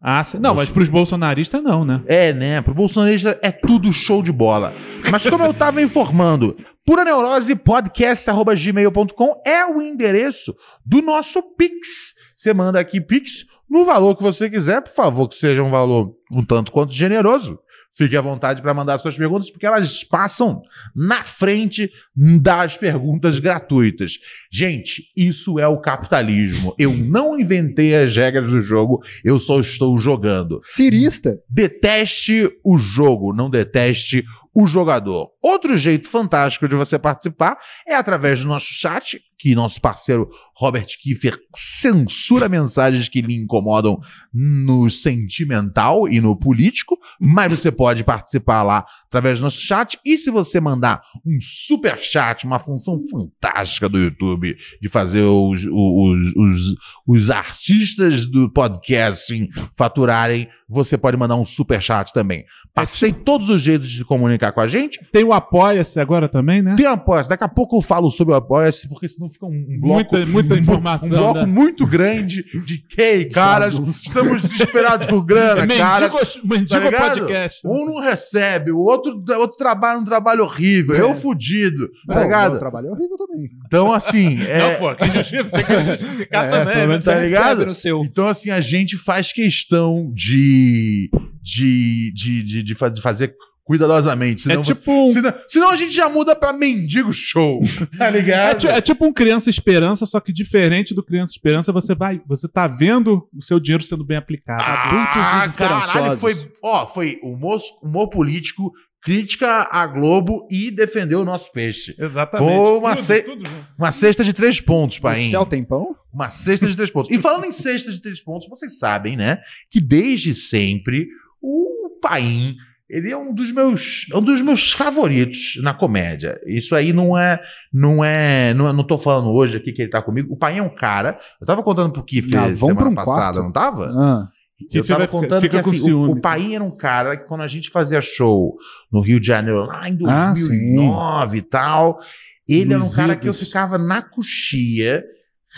Ah. 0.05 0.21
Não, 0.39 0.53
mas 0.53 0.69
pros 0.69 0.89
bolsonaristas 0.89 1.63
não, 1.63 1.85
né? 1.85 2.01
É, 2.05 2.33
né? 2.33 2.61
Pro 2.61 2.73
bolsonarista 2.73 3.39
é 3.41 3.51
tudo 3.51 3.91
show 3.93 4.21
de 4.21 4.33
bola. 4.33 4.73
Mas 5.09 5.25
como 5.25 5.45
eu 5.45 5.53
tava 5.53 5.81
informando, 5.81 6.57
Pura 6.85 7.05
Neurose 7.05 7.55
podcast.gmail.com 7.55 9.41
é 9.45 9.65
o 9.65 9.81
endereço 9.81 10.53
do 10.85 11.01
nosso 11.01 11.41
Pix. 11.55 12.13
Você 12.35 12.53
manda 12.53 12.77
aqui 12.77 12.99
Pix 12.99 13.45
no 13.69 13.85
valor 13.85 14.17
que 14.17 14.21
você 14.21 14.49
quiser, 14.49 14.81
por 14.81 14.93
favor, 14.93 15.29
que 15.29 15.35
seja 15.35 15.63
um 15.63 15.71
valor 15.71 16.13
um 16.29 16.43
tanto 16.43 16.73
quanto 16.73 16.91
generoso. 16.91 17.57
Fique 17.95 18.17
à 18.17 18.21
vontade 18.21 18.61
para 18.61 18.73
mandar 18.73 18.97
suas 18.97 19.15
perguntas, 19.15 19.51
porque 19.51 19.67
elas 19.67 20.03
passam 20.03 20.63
na 20.95 21.23
frente 21.23 21.89
das 22.15 22.75
perguntas 22.75 23.37
gratuitas. 23.37 24.17
Gente, 24.51 25.11
isso 25.15 25.59
é 25.59 25.67
o 25.67 25.79
capitalismo. 25.79 26.75
Eu 26.77 26.91
não 26.91 27.39
inventei 27.39 27.95
as 27.95 28.17
regras 28.17 28.49
do 28.49 28.59
jogo, 28.59 29.01
eu 29.23 29.39
só 29.39 29.59
estou 29.59 29.95
jogando. 29.99 30.59
Cirista. 30.65 31.39
Deteste 31.47 32.49
o 32.63 32.79
jogo, 32.79 33.31
não 33.31 33.47
deteste 33.47 34.25
o 34.55 34.67
jogador. 34.67 35.31
Outro 35.41 35.75
jeito 35.75 36.07
fantástico 36.07 36.67
de 36.67 36.75
você 36.75 36.99
participar 36.99 37.57
é 37.87 37.95
através 37.95 38.41
do 38.41 38.47
nosso 38.47 38.67
chat. 38.67 39.19
Que 39.37 39.55
nosso 39.55 39.81
parceiro 39.81 40.29
Robert 40.55 40.85
Kiefer 41.01 41.37
censura 41.53 42.47
mensagens 42.47 43.09
que 43.09 43.21
lhe 43.21 43.35
incomodam 43.35 43.99
no 44.33 44.89
sentimental 44.89 46.07
e 46.07 46.21
no 46.21 46.35
político, 46.35 46.97
mas 47.19 47.51
você 47.51 47.71
pode 47.71 48.03
participar 48.03 48.63
lá 48.63 48.85
através 49.05 49.39
do 49.39 49.43
nosso 49.43 49.59
chat. 49.59 49.99
E 50.05 50.17
se 50.17 50.31
você 50.31 50.59
mandar 50.59 51.01
um 51.25 51.37
super 51.41 52.01
chat, 52.01 52.45
uma 52.45 52.59
função 52.59 52.99
fantástica 53.09 53.89
do 53.89 53.99
YouTube 53.99 54.55
de 54.81 54.89
fazer 54.89 55.23
os, 55.23 55.63
os, 55.65 56.35
os, 56.35 56.75
os 57.07 57.31
artistas 57.31 58.25
do 58.25 58.49
podcasting 58.51 59.49
faturarem, 59.75 60.47
você 60.69 60.97
pode 60.97 61.17
mandar 61.17 61.35
um 61.35 61.45
super 61.45 61.81
chat 61.81 62.11
também. 62.11 62.45
Passei 62.73 63.13
todos 63.13 63.49
os 63.49 63.61
jeitos 63.61 63.89
de 63.89 63.99
se 63.99 64.05
comunicar 64.05 64.51
com 64.51 64.61
a 64.61 64.67
gente. 64.67 64.99
Tem 65.11 65.23
o 65.23 65.33
Apoia-se 65.33 65.99
agora 65.99 66.27
também, 66.27 66.61
né? 66.61 66.75
Tem 66.75 66.85
apoia 66.85 67.23
Daqui 67.23 67.43
a 67.43 67.47
pouco 67.47 67.77
eu 67.77 67.81
falo 67.81 68.09
sobre 68.09 68.33
o 68.33 68.37
apoia-se, 68.37 68.87
porque 68.89 69.07
senão 69.07 69.29
fica 69.33 69.45
um, 69.45 69.49
um 69.49 69.79
bloco. 69.79 70.15
Muita, 70.15 70.25
muita 70.31 70.53
um, 70.55 70.57
informação. 70.57 71.07
um 71.07 71.11
bloco 71.11 71.39
né? 71.39 71.45
muito 71.45 71.85
grande 71.85 72.43
de 72.65 72.77
que, 72.77 73.25
caras, 73.33 73.75
estamos 73.75 74.41
desesperados 74.43 75.07
por 75.07 75.23
grana, 75.25 75.67
cara. 75.67 76.09
Mendigo, 76.13 76.47
mendigo 76.47 76.69
tá 76.69 76.79
ligado? 76.79 77.19
podcast. 77.19 77.61
Um 77.65 77.85
não 77.85 78.01
recebe, 78.01 78.71
o 78.71 78.79
outro, 78.79 79.21
outro 79.37 79.57
trabalha 79.57 79.99
um 79.99 80.03
trabalho 80.05 80.43
horrível, 80.43 80.95
É. 80.95 81.01
eu 81.01 81.13
fudido, 81.15 81.87
tá 82.07 82.13
Não, 82.15 82.21
o 82.21 82.23
ligado? 82.23 82.51
meu 82.51 82.59
trabalho 82.59 82.87
é 82.87 82.91
horrível 82.91 83.17
também. 83.17 83.49
Então, 83.65 83.91
assim, 83.91 84.35
Não, 84.37 84.45
é, 84.45 84.75
pô, 84.75 84.95
que 84.95 85.05
justiça, 85.11 85.51
tem 85.51 85.63
que 85.65 85.73
justificar 85.97 86.45
É, 86.45 86.49
também. 86.49 86.65
pelo 86.65 86.75
né? 86.79 86.87
menos 86.87 87.05
tá 87.05 87.15
ligado? 87.19 87.47
recebe 87.49 87.65
no 87.65 87.73
seu. 87.73 88.01
Então, 88.03 88.27
assim, 88.27 88.49
a 88.49 88.61
gente 88.61 88.97
faz 88.97 89.31
questão 89.33 90.11
de, 90.13 91.09
de, 91.41 92.11
de, 92.13 92.43
de, 92.43 92.63
de 92.63 92.75
fazer 93.01 93.33
cuidadosamente. 93.63 94.41
Senão, 94.41 94.61
É 94.61 94.63
você- 94.63 94.73
tipo 94.73 94.91
um, 94.91 95.07
senão, 95.07 95.33
senão 95.47 95.69
a 95.71 95.75
gente 95.75 95.91
já 95.93 96.09
muda 96.09 96.35
pra 96.35 96.51
mendigo 96.53 97.11
show, 97.13 97.61
tá 97.97 98.07
é, 98.07 98.11
ligado? 98.11 98.59
ti- 98.59 98.67
é 98.67 98.81
tipo 98.81 99.05
um 99.05 99.13
criança 99.13 99.49
esperança, 99.49 100.05
só 100.05 100.19
que 100.19 100.33
diferente 100.33 100.93
do 100.93 101.03
criança 101.03 101.31
esperança, 101.31 101.71
você 101.71 101.95
vai, 101.95 102.21
você 102.27 102.47
tá 102.47 102.67
vendo 102.67 103.27
o 103.33 103.41
seu 103.41 103.59
dinheiro 103.59 103.83
sendo 103.83 104.03
bem 104.05 104.17
aplicado. 104.17 104.61
Ah, 104.65 105.47
caralho, 105.55 106.17
foi, 106.17 106.33
ó, 106.61 106.85
foi 106.87 107.19
humor, 107.23 107.59
humor 107.81 108.09
político, 108.09 108.71
crítica 109.01 109.67
à 109.71 109.85
Globo 109.85 110.47
e 110.49 110.71
defendeu 110.71 111.21
o 111.21 111.25
nosso 111.25 111.51
peixe. 111.51 111.93
Exatamente. 111.99 112.55
Foi 112.55 112.77
uma 112.77 112.95
Tudo, 112.95 113.05
ce- 113.05 113.21
tudo. 113.23 113.43
Uma 113.77 113.91
cesta 113.91 114.23
de 114.23 114.31
três 114.33 114.61
pontos, 114.61 114.97
O 114.97 115.01
Paim. 115.01 115.29
céu 115.29 115.45
tem 115.45 115.63
pão? 115.63 115.95
Uma 116.13 116.29
cesta 116.29 116.67
de 116.67 116.75
três 116.75 116.89
pontos. 116.89 117.11
E 117.11 117.17
falando 117.17 117.45
em 117.45 117.51
cesta 117.51 117.91
de 117.91 118.01
três 118.01 118.21
pontos, 118.23 118.47
vocês 118.47 118.77
sabem, 118.79 119.17
né? 119.17 119.39
Que 119.69 119.81
desde 119.81 120.33
sempre 120.33 121.07
o 121.41 121.97
Paim. 122.01 122.55
Ele 122.89 123.11
é 123.11 123.17
um 123.17 123.33
dos 123.33 123.51
meus, 123.51 124.05
um 124.13 124.21
dos 124.21 124.41
meus 124.41 124.71
favoritos 124.73 125.53
na 125.63 125.73
comédia. 125.73 126.39
Isso 126.45 126.75
aí 126.75 126.91
não 126.93 127.17
é, 127.17 127.41
não 127.73 128.03
é, 128.03 128.53
não, 128.53 128.67
é- 128.67 128.73
não 128.73 128.85
tô 128.85 128.97
falando 128.97 129.29
hoje 129.31 129.57
aqui 129.57 129.71
que 129.71 129.81
ele 129.81 129.89
tá 129.91 130.01
comigo. 130.01 130.33
O 130.33 130.37
Paim 130.37 130.57
é 130.57 130.61
um 130.63 130.73
cara. 130.75 131.17
Eu 131.39 131.47
tava 131.47 131.63
contando 131.63 131.91
pro 131.93 132.03
Kiffer 132.03 132.37
Ah, 132.39 132.43
vamos 132.43 132.59
semana 132.59 132.75
pra 132.81 132.89
um 132.89 132.95
passada, 132.95 133.21
quarto? 133.39 133.43
não 133.43 133.51
tava? 133.51 133.85
Ah, 133.97 134.27
Eu 134.71 134.85
tava 134.85 135.07
contando 135.07 135.41
fica 135.41 135.61
que 135.63 135.69
assim, 135.69 135.91
o, 135.91 136.11
o 136.11 136.21
Paim 136.21 136.55
era 136.55 136.63
um 136.63 136.75
cara 136.75 137.17
que 137.17 137.25
quando 137.25 137.41
a 137.41 137.47
gente 137.47 137.69
fazia 137.69 137.99
show 138.01 138.55
no 138.91 138.99
Rio 139.01 139.19
de 139.19 139.27
Janeiro, 139.27 139.65
lá 139.65 139.87
em 139.89 139.97
Ah, 140.05 140.33
2009 140.33 141.37
e 141.37 141.41
tal, 141.41 141.99
ele 142.47 142.73
era 142.73 142.83
um 142.83 142.91
cara 142.91 143.15
que 143.15 143.27
eu 143.27 143.33
ficava 143.33 143.77
na 143.77 144.01
coxia 144.01 145.03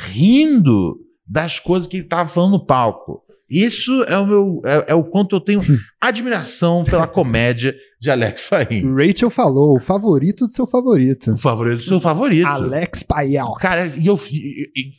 rindo 0.09 0.97
das 1.27 1.59
coisas 1.59 1.87
que 1.87 1.97
ele 1.97 2.07
tava 2.07 2.29
falando 2.29 2.51
no 2.51 2.65
palco. 2.65 3.23
Isso 3.49 4.03
é 4.05 4.17
o 4.17 4.25
meu 4.25 4.61
é, 4.65 4.85
é 4.91 4.95
o 4.95 5.03
quanto 5.03 5.35
eu 5.35 5.39
tenho 5.39 5.61
admiração 6.01 6.83
pela 6.83 7.07
comédia 7.07 7.75
de 7.99 8.09
Alex 8.11 8.45
Paim. 8.45 8.83
Rachel 8.95 9.29
falou, 9.29 9.75
o 9.75 9.79
favorito 9.79 10.47
do 10.47 10.53
seu 10.53 10.67
favorito. 10.67 11.31
O 11.33 11.37
favorito 11.37 11.77
do 11.79 11.83
seu 11.85 11.99
favorito. 11.99 12.45
Alex 12.47 13.03
Paiel. 13.03 13.53
Cara, 13.59 13.85
e 13.87 14.05
eu, 14.05 14.19
e- 14.31 14.69
e- 14.75 14.91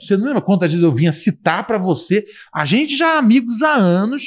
você 0.00 0.16
não 0.16 0.26
lembra 0.26 0.40
quantas 0.40 0.70
vezes 0.72 0.84
eu 0.84 0.92
vinha 0.94 1.12
citar 1.12 1.66
pra 1.66 1.78
você? 1.78 2.24
A 2.52 2.64
gente 2.64 2.96
já 2.96 3.14
é 3.14 3.18
amigos 3.18 3.62
há 3.62 3.74
anos 3.74 4.24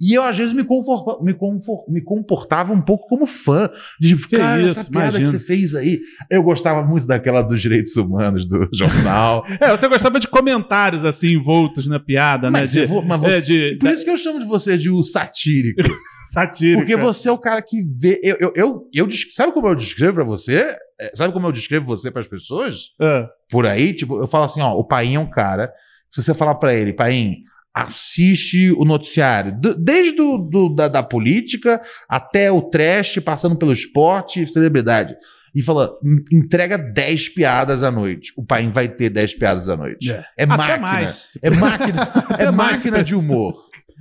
e 0.00 0.12
eu 0.14 0.22
às 0.22 0.36
vezes 0.36 0.52
me, 0.52 0.64
conforta- 0.64 1.22
me, 1.22 1.32
confor- 1.34 1.84
me 1.88 2.02
comportava 2.02 2.72
um 2.72 2.80
pouco 2.80 3.06
como 3.08 3.26
fã. 3.26 3.70
De, 4.00 4.16
Que 4.16 4.36
cara, 4.36 4.60
isso, 4.62 4.80
essa 4.80 4.90
piada 4.90 5.08
imagino. 5.18 5.24
que 5.32 5.38
você 5.38 5.44
fez 5.44 5.74
aí. 5.74 6.00
Eu 6.30 6.42
gostava 6.42 6.82
muito 6.84 7.06
daquela 7.06 7.42
dos 7.42 7.60
direitos 7.62 7.96
humanos 7.96 8.46
do 8.48 8.68
jornal. 8.74 9.44
É, 9.60 9.70
você 9.70 9.86
gostava 9.88 10.18
de 10.18 10.26
comentários 10.28 11.04
assim, 11.04 11.28
envoltos 11.34 11.86
na 11.86 11.98
piada, 12.00 12.50
mas, 12.50 12.74
né? 12.74 12.80
De, 12.82 12.86
vou- 12.86 13.02
mas 13.04 13.22
é, 13.22 13.40
você, 13.40 13.70
de- 13.70 13.76
por 13.78 13.90
isso 13.90 14.04
que 14.04 14.10
eu 14.10 14.16
chamo 14.16 14.40
de 14.40 14.46
você 14.46 14.76
de 14.76 14.90
o 14.90 15.02
satírico. 15.02 15.80
satírica. 16.32 16.78
Porque 16.80 16.96
você 16.96 17.28
é 17.28 17.32
o 17.32 17.38
cara 17.38 17.62
que 17.62 17.82
vê. 17.82 18.20
Eu, 18.22 18.36
eu, 18.40 18.52
eu, 18.56 18.88
eu 18.92 19.08
sabe 19.32 19.52
como 19.52 19.68
eu 19.68 19.74
descrevo 19.74 20.14
pra 20.14 20.24
você? 20.24 20.76
É, 21.00 21.10
Sabe 21.14 21.32
como 21.32 21.46
eu 21.46 21.52
descrevo 21.52 21.86
você 21.86 22.10
pras 22.10 22.26
pessoas? 22.26 22.74
Ah, 23.00 23.26
por 23.50 23.66
aí, 23.66 23.94
tipo, 23.94 24.18
eu 24.20 24.26
falo 24.26 24.44
assim, 24.44 24.60
ó, 24.60 24.72
o 24.74 24.84
Paim 24.84 25.14
é 25.16 25.18
um 25.20 25.28
cara, 25.28 25.72
se 26.10 26.22
você 26.22 26.32
falar 26.32 26.54
pra 26.54 26.72
ele, 26.74 26.92
Paim, 26.92 27.36
assiste 27.74 28.70
o 28.72 28.84
noticiário, 28.84 29.58
desde 29.78 30.12
do, 30.16 30.38
do- 30.38 30.68
da, 30.74 30.88
da 30.88 31.02
política 31.02 31.80
até 32.08 32.50
o 32.50 32.62
trash, 32.62 33.18
passando 33.18 33.56
pelo 33.56 33.72
esporte 33.72 34.42
e 34.42 34.46
celebridade. 34.46 35.16
E 35.54 35.62
fala, 35.62 35.90
"En- 36.04 36.36
entrega 36.38 36.76
10 36.76 37.28
piadas 37.28 37.82
à 37.82 37.90
noite. 37.90 38.32
O 38.36 38.44
Paim 38.44 38.70
vai 38.70 38.88
ter 38.88 39.08
10 39.10 39.34
piadas 39.34 39.68
à 39.68 39.76
noite. 39.76 40.10
É. 40.10 40.24
É, 40.38 40.46
máquina. 40.46 40.78
mais. 40.78 41.38
É 41.42 41.50
máquina. 41.50 42.08
é 42.38 42.50
mais, 42.50 42.76
máquina 42.76 43.04
de 43.04 43.14
humor. 43.14 43.54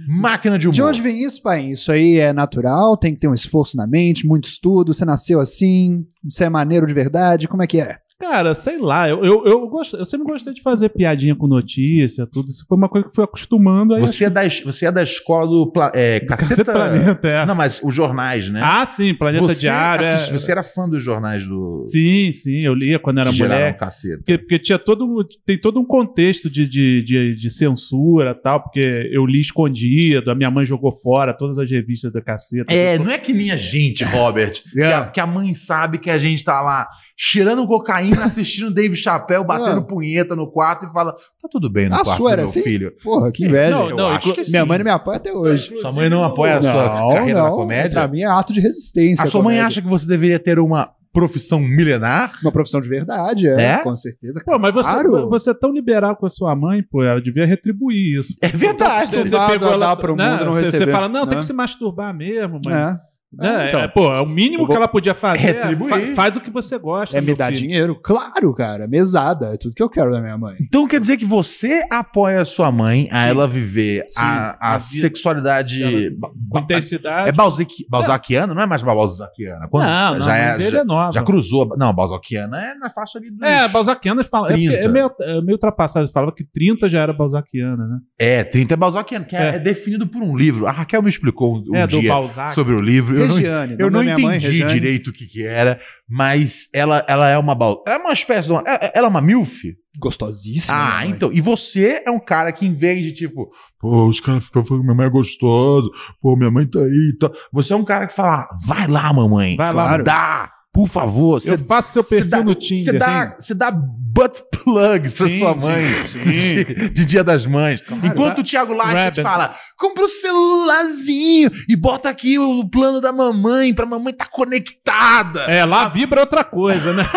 Máquina 0.08 0.58
de 0.58 0.68
humor. 0.68 0.74
De 0.76 0.82
onde 0.82 1.02
vem 1.02 1.24
isso, 1.24 1.40
pai? 1.44 1.66
Isso 1.68 1.92
aí 1.92 2.18
é 2.18 2.34
natural? 2.34 2.98
Tem 2.98 3.14
que 3.14 3.20
ter 3.20 3.28
um 3.28 3.34
esforço 3.36 3.78
na 3.78 3.86
mente, 3.86 4.26
muito 4.26 4.46
estudo? 4.48 4.92
Você 4.92 5.06
nasceu 5.06 5.40
assim? 5.40 6.04
Você 6.28 6.46
é 6.46 6.50
maneiro 6.50 6.88
de 6.88 6.94
verdade? 6.96 7.48
Como 7.48 7.62
é 7.62 7.68
que 7.68 7.80
é? 7.80 7.98
Cara, 8.20 8.54
sei 8.54 8.78
lá, 8.78 9.10
eu, 9.10 9.24
eu, 9.26 9.46
eu, 9.46 9.68
gosto, 9.68 9.98
eu 9.98 10.06
sempre 10.06 10.26
gostei 10.26 10.54
de 10.54 10.62
fazer 10.62 10.90
piadinha 10.90 11.36
com 11.36 11.48
notícia, 11.48 12.26
tudo. 12.26 12.50
Isso 12.50 12.66
foi 12.68 12.78
uma 12.78 12.88
coisa 12.88 13.10
que 13.10 13.16
fui 13.16 13.24
acostumando. 13.24 13.96
Aí 13.96 14.02
Você 14.02 14.26
é, 14.26 14.30
da, 14.30 14.42
você 14.64 14.86
é 14.86 14.92
da 14.92 15.04
escola 15.04 15.48
do 15.48 15.72
pla- 15.72 15.92
é, 15.94 16.20
Caceta 16.22 16.64
Caceta... 16.64 16.72
Planeta, 16.72 17.28
é. 17.28 17.46
Não, 17.46 17.56
mas 17.56 17.82
os 17.84 17.94
jornais, 17.94 18.50
né? 18.50 18.62
Ah, 18.64 18.86
sim, 18.86 19.14
Planeta 19.14 19.44
você, 19.46 19.62
Diário. 19.62 20.06
é. 20.06 20.32
você 20.32 20.52
era 20.52 20.64
fã 20.64 20.88
dos 20.88 21.04
jornais 21.04 21.46
do... 21.46 21.82
Sim, 21.86 22.32
sim, 22.32 22.62
eu 22.64 22.74
lia 22.74 22.98
quando 22.98 23.20
era 23.20 23.32
mulher. 23.32 23.78
caceta. 23.78 24.18
Porque, 24.18 24.38
porque 24.38 24.60
tinha 24.60 24.80
todo, 24.80 25.28
tem 25.46 25.60
todo 25.60 25.80
um 25.80 25.86
contexto 25.86 26.50
de, 26.50 26.68
de, 26.68 27.04
de, 27.04 27.36
de 27.36 27.50
censura 27.50 28.32
e 28.32 28.42
tal, 28.42 28.62
porque 28.64 29.10
eu 29.12 29.26
li 29.26 29.42
escondido, 29.42 30.32
a 30.32 30.36
minha 30.36 30.50
mãe 30.52 30.64
jogou 30.66 30.92
fora 30.92 31.34
todas 31.34 31.58
as 31.58 31.70
revistas 31.70 32.12
da 32.14 32.22
caceta. 32.22 32.74
É, 32.74 32.98
não 32.98 33.12
é 33.12 33.18
que 33.18 33.34
nem 33.34 33.52
a 33.52 33.58
gente, 33.58 34.04
Robert, 34.04 34.62
que, 34.72 34.82
a, 34.82 35.06
que 35.08 35.20
a 35.20 35.28
mãe 35.28 35.54
sabe 35.54 35.98
que 35.98 36.10
a 36.10 36.18
gente 36.18 36.44
tá 36.44 36.62
lá 36.62 36.88
cheirando 37.16 37.68
cocaína, 37.68 38.24
assistindo 38.26 38.74
Dave 38.74 38.96
Chappelle, 38.96 39.46
batendo 39.46 39.80
Ah. 39.80 39.84
punheta 39.84 40.36
no 40.36 40.52
quarto 40.52 40.86
e 40.86 40.92
fala: 40.92 41.14
tá 41.14 41.48
tudo 41.50 41.70
bem 41.70 41.90
no 41.90 41.96
A 41.96 42.04
quarto 42.04 42.18
sua 42.18 42.30
do 42.30 42.34
era 42.34 42.42
meu 42.44 42.50
assim? 42.50 42.62
filho. 42.62 42.92
Porra, 43.04 43.32
que 43.32 43.46
inveja. 43.46 43.70
Não, 43.76 43.90
Eu 43.90 43.96
não, 43.98 44.08
acho 44.08 44.34
que 44.34 44.44
sim. 44.44 44.52
Minha 44.52 44.66
mãe 44.66 44.78
não 44.78 44.86
me 44.86 44.92
apoia 44.92 45.18
até 45.18 45.32
hoje. 45.34 45.76
Sua 45.78 45.92
mãe 45.92 46.10
não 46.10 46.24
apoia 46.24 46.58
a 46.58 46.62
sua 46.62 47.14
carreira 47.14 47.44
na 47.44 47.50
comédia? 47.52 47.92
Pra 47.92 48.08
mim 48.08 48.22
é 48.22 48.26
ato 48.26 48.54
de 48.54 48.60
resistência. 48.60 49.24
A 49.26 49.28
sua 49.28 49.42
mãe 49.44 49.60
acha 49.60 49.82
que 49.82 49.88
você 49.88 50.08
deveria 50.08 50.40
ter 50.40 50.60
uma 50.60 50.90
profissão 51.14 51.60
milenar? 51.60 52.32
Uma 52.42 52.52
profissão 52.52 52.82
de 52.82 52.90
verdade, 52.90 53.48
é, 53.48 53.62
É? 53.74 53.78
com 53.78 53.96
certeza. 53.96 54.42
Pô, 54.44 54.58
mas 54.58 54.74
você, 54.74 54.90
Claro. 54.90 55.30
você 55.30 55.52
é 55.52 55.54
tão 55.54 55.72
liberal 55.72 56.16
com 56.16 56.26
a 56.26 56.30
sua 56.30 56.56
mãe, 56.56 56.82
pô, 56.82 57.04
ela 57.04 57.22
devia 57.22 57.46
retribuir 57.46 58.20
isso. 58.20 58.34
É 58.42 58.48
verdade. 58.48 59.12
Você 59.18 59.36
acostumado 59.36 59.70
a 59.70 59.78
dar 59.78 59.96
pro 59.96 60.14
mundo 60.18 60.42
e 60.42 60.46
não 60.46 60.54
você, 60.54 60.62
receber, 60.66 60.86
Você 60.86 60.92
fala, 60.92 61.08
não, 61.08 61.22
tem 61.28 61.36
né? 61.36 61.42
que 61.42 61.46
se 61.46 61.54
masturbar 61.54 62.12
mesmo, 62.16 62.60
mãe. 62.66 62.74
É. 62.74 62.98
É, 63.42 63.48
É, 63.48 63.68
então. 63.70 63.80
é, 63.82 63.88
pô, 63.88 64.14
é 64.14 64.22
o 64.22 64.26
mínimo 64.28 64.68
que 64.68 64.74
ela 64.74 64.88
podia 64.88 65.14
fazer. 65.14 65.40
é 65.40 65.52
retribuir. 65.54 65.90
fa- 66.10 66.16
faz 66.16 66.36
o 66.36 66.42
que 66.42 66.50
você 66.52 66.78
gosta. 66.78 67.18
É 67.18 67.22
me 67.22 67.36
dar 67.36 67.48
filho. 67.48 67.62
dinheiro? 67.62 68.00
Claro, 68.02 68.54
cara. 68.54 68.88
Mesada. 68.88 69.54
É 69.54 69.58
tudo 69.58 69.74
que 69.74 69.82
eu 69.84 69.90
quero 69.90 70.12
da 70.12 70.22
minha 70.22 70.38
mãe. 70.38 70.56
Então 70.62 70.88
quer 70.88 71.00
dizer 71.00 71.18
que 71.18 71.26
você 71.26 71.84
apoia 71.92 72.42
a 72.42 72.46
sua 72.46 72.72
mãe 72.72 73.08
a 73.12 73.24
Sim. 73.24 73.30
ela 73.30 73.48
viver 73.48 74.04
Sim, 74.10 74.14
a, 74.20 74.58
a 74.60 74.74
a 74.76 74.78
vida 74.78 75.02
sexualidade. 75.02 76.10
ba- 76.18 76.60
intensidade. 76.62 77.30
É 77.30 77.32
balzac, 77.32 77.70
balzaquiana? 77.90 78.54
Não 78.54 78.62
é 78.62 78.66
mais 78.66 78.82
balzaquiana? 78.84 79.68
Quando- 79.70 79.86
não, 79.86 80.16
não, 80.16 80.22
já, 80.22 80.34
a 80.34 80.38
é, 80.38 80.60
já, 80.70 80.80
é 80.80 80.84
nova. 80.84 81.12
já 81.12 81.24
cruzou. 81.24 81.76
Não, 81.78 81.94
balzaquiana 81.94 82.62
é 82.62 82.76
na 82.76 82.90
faixa 82.90 83.18
ali 83.18 83.30
dos... 83.32 83.42
É, 83.42 83.68
Balzaquiana 83.68 84.24
fala. 84.24 84.48
É, 84.48 84.52
porque 84.52 84.68
30. 84.68 84.86
é 84.86 84.88
meio, 84.88 85.12
é 85.22 85.34
meio 85.42 85.54
ultrapassado. 85.54 86.06
Você 86.06 86.12
falava 86.12 86.32
que 86.34 86.44
30 86.44 86.88
já 86.90 87.02
era 87.02 87.14
Balzaquiana, 87.14 87.88
né? 87.88 87.98
É, 88.20 88.44
30 88.44 88.74
é 88.74 88.78
balzaquiano, 88.78 89.26
que 89.26 89.36
é, 89.36 89.40
É. 89.52 89.56
é 89.56 89.60
definido 89.60 90.06
por 90.08 90.22
um 90.22 90.36
livro. 90.36 90.68
A 90.68 90.72
Raquel 90.72 91.02
me 91.02 91.10
explicou 91.10 91.56
um, 91.56 91.64
um 91.72 91.76
é, 91.76 91.88
dia 91.88 92.12
sobre 92.54 92.74
o 92.74 92.80
livro. 92.82 93.18
Eu 93.18 93.23
não, 93.23 93.23
Regiane. 93.28 93.76
eu 93.80 93.92
não 93.92 94.04
da 94.06 94.16
minha 94.16 94.28
entendi 94.36 94.48
Regiane. 94.48 94.74
direito 94.74 95.10
o 95.10 95.14
que, 95.14 95.26
que 95.26 95.44
era, 95.46 95.80
mas 96.10 96.68
ela, 96.74 97.04
ela 97.08 97.30
é 97.30 97.38
uma 97.38 97.56
bal... 97.56 97.84
É 97.88 97.98
uma 97.98 98.14
espécie 98.14 98.48
de 98.48 98.54
uma... 98.54 98.64
é- 98.66 98.92
Ela 98.96 99.08
é 99.08 99.10
uma 99.10 99.22
milf? 99.22 99.64
Gostosíssima. 100.00 100.76
Ah, 100.76 101.06
então. 101.06 101.32
E 101.32 101.40
você 101.40 102.02
é 102.06 102.10
um 102.10 102.20
cara 102.20 102.52
que, 102.52 102.66
em 102.66 102.74
vez 102.74 103.04
de 103.04 103.12
tipo, 103.12 103.50
pô, 103.80 104.08
os 104.08 104.20
caras 104.20 104.46
ficam 104.46 104.66
falando 104.66 104.82
que 104.82 104.86
minha 104.88 104.98
mãe 104.98 105.06
é 105.06 105.10
gostosa, 105.10 105.88
pô, 106.20 106.36
minha 106.36 106.50
mãe 106.50 106.66
tá 106.66 106.80
aí 106.80 107.12
e 107.14 107.18
tal. 107.20 107.32
Você 107.52 107.74
é 107.74 107.76
um 107.76 107.84
cara 107.86 108.08
que 108.08 108.14
fala, 108.16 108.48
vai 108.66 108.88
lá, 108.88 109.14
mamãe. 109.14 109.56
Vai 109.56 109.68
lá, 109.72 109.84
Claro. 109.84 110.04
Dá, 110.04 110.52
por 110.74 110.88
favor. 110.88 111.40
Você 111.40 111.54
Eu 111.54 111.60
faço 111.60 111.94
seu 111.94 112.04
perfil 112.04 112.30
dá, 112.32 112.44
no 112.44 112.56
Tinder. 112.56 112.94
Você 112.94 112.98
dá, 112.98 113.22
assim. 113.22 113.36
você 113.40 113.54
dá 113.54 113.72
butt 113.72 114.42
plugs 114.64 115.14
pra 115.14 115.30
Sim, 115.30 115.40
sua 115.40 115.54
mãe 115.56 115.86
sim. 116.12 116.20
De, 116.64 116.90
de 116.90 117.06
Dia 117.06 117.24
das 117.24 117.46
Mães. 117.46 117.80
Enquanto 118.04 118.40
o 118.40 118.44
Thiago 118.44 118.74
Leifert 118.74 119.22
fala, 119.22 119.54
compra 119.78 120.04
o 120.04 120.10
celularzinho 120.10 121.52
e 121.70 121.76
bota 121.76 122.10
aqui 122.10 122.40
o 122.40 122.68
plano 122.68 123.00
da 123.00 123.14
mamãe 123.14 123.72
pra 123.72 123.86
mamãe 123.86 124.14
tá 124.14 124.26
conectada. 124.26 125.42
É, 125.42 125.64
lá 125.64 125.88
vibra 125.90 126.22
outra 126.22 126.44
coisa, 126.44 126.92
né? 126.92 127.04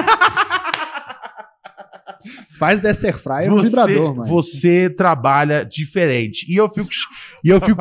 Faz 2.59 2.81
dessa 2.81 3.07
airfryer 3.07 3.53
um 3.53 3.57
você, 3.57 3.69
vibrador, 3.69 4.17
mano. 4.17 4.29
você 4.29 4.91
trabalha 4.91 5.65
diferente. 5.65 6.51
E 6.51 6.57
eu 6.57 6.69
fico. 6.69 6.89
e 7.45 7.51
eu 7.51 7.61
fico 7.61 7.81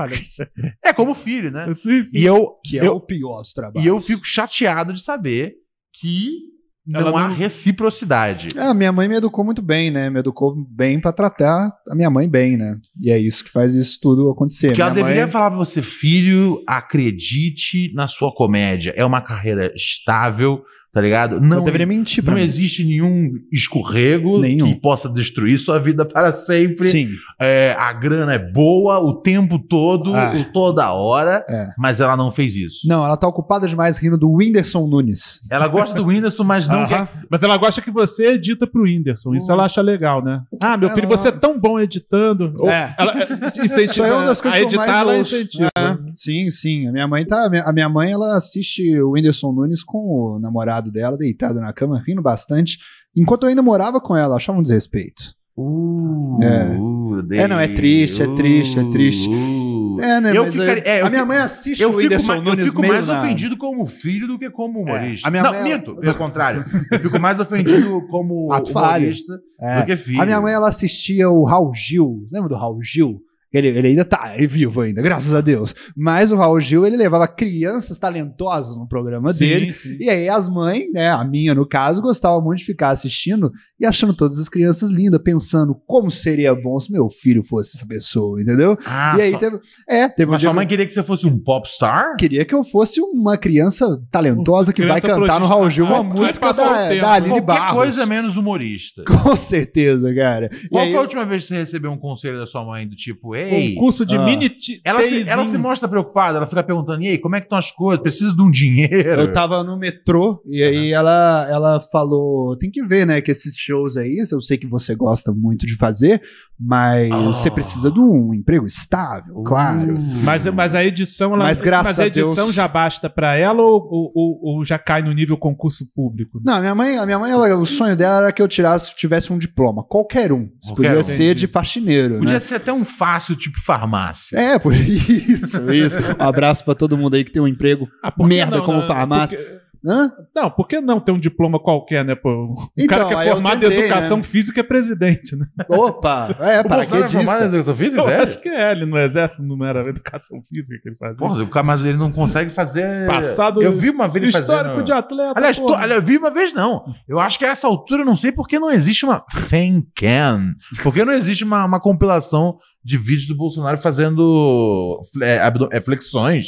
é 0.84 0.94
como 0.94 1.14
filho, 1.16 1.50
né? 1.52 1.66
Sim, 1.74 2.04
sim. 2.04 2.18
E 2.18 2.26
eu, 2.26 2.60
Que 2.64 2.80
é 2.80 2.88
eu, 2.88 2.94
o 2.96 3.00
pior 3.00 3.42
dos 3.42 3.54
trabalhos. 3.54 3.86
e 3.86 3.88
eu 3.88 4.00
fico 4.02 4.26
chateado 4.26 4.94
de 4.94 5.02
saber 5.02 5.56
que 6.00 6.54
não 6.88 7.00
Ela 7.00 7.22
há 7.26 7.28
não- 7.30 7.36
reciprocidade. 7.36 8.50
Ah, 8.56 8.74
minha 8.74 8.92
mãe 8.92 9.08
me 9.08 9.16
educou 9.16 9.44
muito 9.44 9.62
bem, 9.62 9.90
né? 9.90 10.08
Me 10.10 10.20
educou 10.20 10.56
bem 10.56 11.00
pra 11.02 11.12
tratar 11.12 11.74
a 11.90 11.96
minha 11.96 12.10
mãe 12.12 12.30
bem, 12.30 12.56
né? 12.58 12.78
E 13.02 13.10
é 13.10 13.18
isso 13.18 13.44
que 13.44 13.50
faz 13.50 13.74
isso 13.74 13.98
tudo 14.00 14.30
acontecer. 14.30 14.68
Porque 14.68 14.82
ela 14.82 14.92
Minha 14.92 15.04
deveria 15.04 15.24
mãe- 15.24 15.32
falar 15.32 15.50
pra 15.50 15.58
você, 15.60 15.82
filho, 15.82 16.62
acredite 16.68 17.92
na 17.94 18.08
sua 18.08 18.32
comédia. 18.34 18.94
É 18.96 19.04
uma 19.04 19.22
carreira 19.22 19.72
estável, 19.76 20.64
tá 20.96 21.02
ligado? 21.02 21.36
Eu 21.36 21.42
Não, 21.42 21.62
deveria 21.62 21.86
mentir 21.86 22.24
pra 22.24 22.32
não 22.34 22.40
mim. 22.40 22.46
existe 22.46 22.82
nenhum 22.82 23.34
escorrego 23.52 24.40
Nenhum. 24.40 24.66
que 24.66 24.76
possa 24.76 25.10
destruir 25.10 25.60
sua 25.60 25.78
vida 25.78 26.06
para 26.06 26.32
sempre. 26.32 26.88
Sim, 26.88 27.10
É, 27.38 27.76
a 27.78 27.92
grana 27.92 28.34
é 28.36 28.40
boa 28.40 28.98
o 29.02 29.16
tempo 29.22 29.60
todo, 29.60 30.16
Ah. 30.16 30.32
o- 30.34 30.54
toda 30.54 30.94
hora, 30.94 31.44
é. 31.50 31.68
mas 31.78 32.00
ela 32.00 32.16
não 32.16 32.32
fez 32.32 32.56
isso. 32.56 32.88
Não, 32.88 33.04
ela 33.06 33.18
tá 33.18 33.28
ocupada 33.28 33.68
demais 33.68 33.98
rindo 33.98 34.18
do 34.18 34.32
Whindersson 34.32 34.88
Nunes. 34.88 35.42
Ela 35.52 35.68
gosta 35.68 35.94
do 35.98 36.06
Whindersson, 36.08 36.46
mas 36.46 36.70
não 36.70 36.88
quer. 36.88 37.06
Mas 37.30 37.44
ela 37.44 37.58
gosta 37.58 37.82
que 37.82 37.92
você 37.92 38.28
edita 38.36 38.66
pro 38.66 38.84
Whindersson. 38.84 39.36
Isso 39.36 39.52
ela 39.52 39.66
acha 39.66 39.82
legal, 39.82 40.24
né? 40.24 40.40
Ah, 40.64 40.78
meu 40.78 40.90
filho, 40.92 41.10
você 41.10 41.28
é 41.28 41.32
tão 41.34 41.60
bom 41.60 41.78
editando. 41.78 42.54
Ou 42.58 42.70
É. 42.70 42.96
Ela 42.98 43.12
é, 43.22 43.24
incentiva 43.66 43.84
Isso 43.84 44.04
é 44.04 44.14
uma 44.14 44.26
das 44.28 44.40
coisas 44.40 44.58
a 44.58 44.62
que 44.62 44.64
eu 44.64 44.68
editar, 44.80 44.86
mais 44.88 44.98
ela 45.02 45.18
incentiva. 45.18 45.70
É, 45.78 45.98
sim, 46.16 46.50
sim. 46.50 46.88
A 46.88 46.92
minha 46.94 47.08
mãe 47.08 47.26
tá. 47.26 47.46
a 47.48 47.50
minha- 47.50 47.64
A 47.64 47.74
minha 47.74 47.90
mãe, 47.90 48.12
ela 48.14 48.38
assiste 48.38 48.98
o 49.02 49.12
Whindersson 49.12 49.52
Nunes 49.52 49.84
com 49.84 49.98
o 49.98 50.40
namorado 50.40 50.85
dela, 50.92 51.18
deitado 51.18 51.60
na 51.60 51.72
cama, 51.74 52.02
rindo 52.06 52.22
bastante. 52.22 52.78
Enquanto 53.16 53.44
eu 53.44 53.50
ainda 53.50 53.62
morava 53.62 54.00
com 54.02 54.16
ela, 54.16 54.36
achava 54.36 54.58
um 54.60 54.62
desrespeito. 54.62 55.34
Uh, 55.58 56.38
É. 56.44 56.78
uh, 56.78 57.34
É, 57.34 57.48
não, 57.48 57.58
é 57.60 57.68
triste, 57.68 58.22
é 58.22 58.36
triste, 58.36 58.78
é 58.78 58.84
triste. 58.92 59.30
uh. 59.30 60.02
É, 60.02 60.20
né? 60.20 60.36
Eu 60.38 60.44
mas 60.44 60.54
ficaria- 60.56 60.84
é, 60.86 61.02
eu 61.02 61.06
a 61.06 61.10
minha 61.10 61.22
fico- 61.22 61.34
mãe 61.34 61.38
assiste 61.42 61.82
Eu 61.82 61.88
o 61.90 61.92
fico, 61.94 62.04
Whindersson 62.04 62.28
mais, 62.28 62.40
eu 62.40 62.46
Nunes 62.52 62.66
fico 62.66 62.82
meio 62.82 62.94
mais 62.94 63.08
na- 63.08 63.20
ofendido 63.24 63.58
como 63.58 63.86
filho 63.86 64.28
do 64.28 64.38
que 64.38 64.50
como 64.50 64.82
humorista. 64.82 65.26
a 65.26 65.32
minha 65.32 65.44
não, 65.44 65.54
mãe- 65.54 65.64
minto, 65.64 65.96
pelo 65.96 66.16
contrário. 66.16 66.66
Eu 66.92 67.00
fico 67.02 67.18
mais 67.18 67.40
ofendido 67.40 68.06
como 68.10 68.52
Ato 68.52 68.70
humorista 68.72 69.40
É. 69.62 69.80
do 69.80 69.86
que 69.86 69.96
filho. 69.96 70.22
A 70.22 70.26
minha 70.26 70.42
mãe, 70.42 70.54
ela 70.54 70.68
assistia 70.68 71.30
o 71.30 71.46
Raul 71.46 71.74
Gil. 71.74 72.28
Lembra 72.30 72.50
do 72.50 72.56
Raul 72.56 72.84
Gil? 72.84 73.22
Ele, 73.58 73.68
ele 73.70 73.88
ainda 73.90 74.06
tá 74.06 74.34
é 74.38 74.46
vivo 74.48 74.82
ainda, 74.82 75.02
graças 75.02 75.34
a 75.34 75.42
Deus. 75.42 75.74
Mas 75.96 76.32
o 76.32 76.36
Raul 76.36 76.60
Gil, 76.60 76.86
ele 76.86 76.98
levava 76.98 77.28
crianças 77.28 77.98
talentosas 77.98 78.78
no 78.78 78.88
programa 78.88 79.34
dele. 79.34 79.74
sim. 79.74 79.98
E 80.00 80.10
aí 80.10 80.28
as 80.30 80.48
mães, 80.50 80.92
né, 80.94 81.10
a 81.10 81.24
minha 81.24 81.54
no 81.56 81.68
caso, 81.68 82.02
gostava 82.02 82.40
muito 82.42 82.60
de 82.60 82.66
ficar 82.66 82.90
assistindo 82.90 83.52
e 83.80 83.86
achando 83.86 84.14
todas 84.14 84.40
as 84.40 84.50
crianças 84.50 84.92
lindas, 84.92 85.22
pensando 85.24 85.76
como 85.88 86.10
seria 86.12 86.54
bom 86.56 86.80
se 86.80 86.92
meu 86.92 87.10
filho 87.10 87.44
fosse 87.44 87.78
essa 87.78 87.86
pessoa, 87.88 88.42
entendeu? 88.42 88.78
Ah, 88.86 89.16
e 89.18 89.22
aí 89.22 89.32
só- 89.32 89.38
teve, 89.38 89.60
é, 89.88 90.08
teve 90.10 90.30
um 90.30 90.32
Mas 90.34 90.42
dia 90.42 90.50
sua 90.50 90.54
mãe 90.54 90.66
que 90.66 90.70
queria 90.74 90.86
que 90.86 90.94
você 90.94 91.04
fosse 91.04 91.26
um 91.26 91.38
popstar? 91.40 92.16
queria 92.18 92.44
que 92.46 92.54
eu 92.54 92.64
fosse 92.64 93.00
uma 93.02 93.38
criança 93.38 93.86
talentosa 94.12 94.74
que 94.74 94.86
vai 94.86 95.00
Criança 95.02 95.20
cantar 95.22 95.40
no. 95.40 95.46
Raul 95.48 95.70
Gil 95.70 95.86
uma 95.86 96.00
Ah, 96.00 96.04
música 96.04 96.52
da, 96.54 96.90
da 96.94 97.14
Aline 97.14 97.30
Qualquer 97.30 97.46
Barros. 97.46 97.76
coisa 97.78 98.06
menos 98.06 98.36
humorista. 98.38 99.04
Com 99.24 99.36
certeza, 99.36 100.14
cara. 100.14 100.50
E 100.64 100.70
Qual 100.70 100.84
aí- 100.84 100.90
foi 100.92 101.00
a 101.00 101.02
última 101.02 101.26
vez 101.26 101.44
que 101.44 101.50
você 101.50 101.56
recebeu 101.58 101.92
um 101.92 101.98
conselho 101.98 102.38
da 102.38 102.46
sua 102.48 102.64
mãe 102.66 102.88
do 102.88 102.96
tipo, 102.96 103.36
ei... 103.48 103.74
Concurso 103.76 104.06
de 104.06 104.16
Ah. 104.16 104.26
mini 104.26 104.52
Ela 104.84 105.02
se, 105.02 105.30
ela 105.30 105.46
se 105.46 105.58
mostra 105.58 105.88
preocupada, 105.88 106.38
ela 106.38 106.48
fica 106.48 106.64
perguntando, 106.64 107.02
e 107.04 107.08
aí, 107.10 107.18
como 107.18 107.36
é 107.36 107.40
que 107.40 107.46
estão 107.46 107.58
as 107.58 107.72
coisas? 107.72 108.02
Precisa 108.02 108.36
de 108.36 108.42
um 108.42 108.50
dinheiro? 108.52 109.22
Eu 109.22 109.34
tava 109.34 109.64
no 109.64 109.78
metrô 109.78 110.42
e 110.46 110.62
aí 110.64 110.92
ela, 110.94 111.48
ela 111.50 111.80
falou: 111.92 112.58
tem 112.58 112.70
que 112.72 112.84
ver, 112.86 113.06
né? 113.06 113.22
Que 113.22 113.32
esses 113.32 113.56
shows 113.58 113.98
aí, 113.98 114.24
eu 114.32 114.42
sei 114.42 114.58
que 114.58 114.68
você 114.68 114.96
gosta 114.96 115.32
muito 115.32 115.66
de 115.66 115.76
fazer, 115.76 116.22
mas 116.60 117.12
Ah. 117.12 117.18
você 117.22 117.50
precisa 117.52 117.92
de 117.92 118.00
um 118.00 118.34
emprego 118.34 118.66
estável, 118.66 119.36
claro. 119.44 119.94
Uh. 119.94 120.24
Mas, 120.24 120.46
mas 120.48 120.74
a 120.76 120.84
edição, 120.84 121.34
ela, 121.34 121.46
Mas 121.46 121.62
graças 121.62 122.00
a 122.00 122.04
a 122.04 122.08
edição 122.08 122.46
Deus- 122.46 122.54
já 122.54 122.68
basta 122.68 123.10
pra 123.10 123.36
ela 123.36 123.62
ou, 123.62 124.12
ou, 124.16 124.40
ou- 124.42 124.66
já 124.66 124.78
cai 124.80 125.02
no 125.02 125.12
nível 125.14 125.38
concurso 125.38 125.86
público? 125.94 126.40
Não, 126.46 126.56
a 126.56 126.60
minha 126.60 126.76
mãe, 126.76 126.98
a 126.98 127.06
minha 127.06 127.20
mãe 127.20 127.32
ela- 127.32 127.56
o 127.58 127.66
sonho 127.66 127.96
dela 127.96 128.18
era 128.18 128.32
que 128.32 128.42
eu 128.42 128.48
tirasse, 128.48 128.96
tivesse 128.96 129.32
um 129.32 129.38
diploma, 129.38 129.84
qualquer 129.84 130.32
um. 130.32 130.48
Qualquer 130.66 130.90
podia 130.90 131.00
um. 131.00 131.04
ser 131.04 131.24
Entendi. 131.26 131.36
de 131.42 131.48
faxineiro, 131.48 132.18
Podia 132.20 132.34
né? 132.34 132.40
ser 132.40 132.56
até 132.56 132.72
um 132.74 132.86
fácil, 132.86 133.35
tipo 133.36 133.60
farmácia. 133.62 134.38
É, 134.38 134.58
por 134.60 134.74
isso, 134.74 135.72
isso. 135.74 135.98
Um 136.20 136.24
abraço 136.24 136.64
pra 136.64 136.76
todo 136.76 136.98
mundo 136.98 137.16
aí 137.16 137.24
que 137.24 137.32
tem 137.32 137.42
um 137.42 137.48
emprego. 137.48 137.90
Ah, 138.04 138.14
Merda 138.20 138.58
não, 138.58 138.66
como 138.66 138.82
né? 138.82 138.88
farmácia. 138.88 139.38
Porque- 139.38 139.65
Hã? 139.88 140.12
não, 140.36 140.50
por 140.50 140.68
que 140.68 140.82
não 140.82 141.00
ter 141.00 141.12
um 141.12 141.20
diploma 141.20 141.60
qualquer, 141.60 142.04
né? 142.04 142.16
Pô? 142.16 142.30
O 142.30 142.56
Então, 142.78 142.98
cara 142.98 143.06
que 143.08 143.14
é 143.30 143.32
formado 143.32 143.60
tentei, 143.60 143.78
em 143.78 143.82
educação 143.84 144.18
né? 144.18 144.24
física 144.24 144.60
é 144.60 144.64
presidente, 144.64 145.36
né? 145.36 145.46
Opa! 145.70 146.36
É, 146.40 146.62
O 146.66 146.68
Bolsonaro 146.68 146.82
é 146.82 147.08
formado 147.08 147.08
em 147.08 147.08
paraquedista. 147.08 147.46
educação 147.46 147.76
física, 147.76 148.02
Eu 148.02 148.06
sério? 148.06 148.24
acho 148.24 148.42
que 148.42 148.50
é, 148.50 148.72
ele 148.72 148.86
no 148.86 148.98
exército 149.00 149.44
não 149.44 149.66
era 149.66 149.88
educação 149.88 150.42
física 150.50 150.78
que 150.82 150.90
ele 150.90 150.96
fazia. 150.98 151.18
Porra, 151.18 151.44
o 151.44 151.48
cara, 151.48 151.66
mas 151.66 151.86
ele 151.86 151.98
não 151.98 152.12
consegue 152.12 152.50
fazer... 152.50 153.06
Passado- 153.08 153.62
Eu 153.62 153.74
vi 153.74 153.90
uma 153.90 154.08
vez 154.08 154.24
ele 154.24 154.30
Histórico 154.42 154.70
fazendo... 154.72 154.84
de 154.86 154.92
atleta. 154.92 155.34
Aliás, 155.38 155.60
to- 155.60 155.74
aliás, 155.74 156.02
eu 156.02 156.02
vi 156.02 156.18
uma 156.18 156.32
vez 156.32 156.54
não. 156.54 156.84
Eu 157.08 157.20
acho 157.20 157.38
que 157.38 157.46
a 157.46 157.50
essa 157.50 157.68
altura 157.68 158.02
eu 158.02 158.06
não 158.06 158.16
sei 158.16 158.32
porque 158.32 158.58
não 158.58 158.72
existe 158.72 159.06
uma 159.06 159.24
FanCam. 159.32 160.54
Porque 160.84 161.04
não 161.06 161.14
existe 161.14 161.44
uma, 161.44 161.66
uma 161.66 161.80
compilação 161.80 162.58
de 162.84 162.98
vídeos 162.98 163.28
do 163.28 163.36
Bolsonaro 163.36 163.78
fazendo 163.78 165.00
é, 165.22 165.40
é, 165.72 165.82
flexões. 165.82 166.46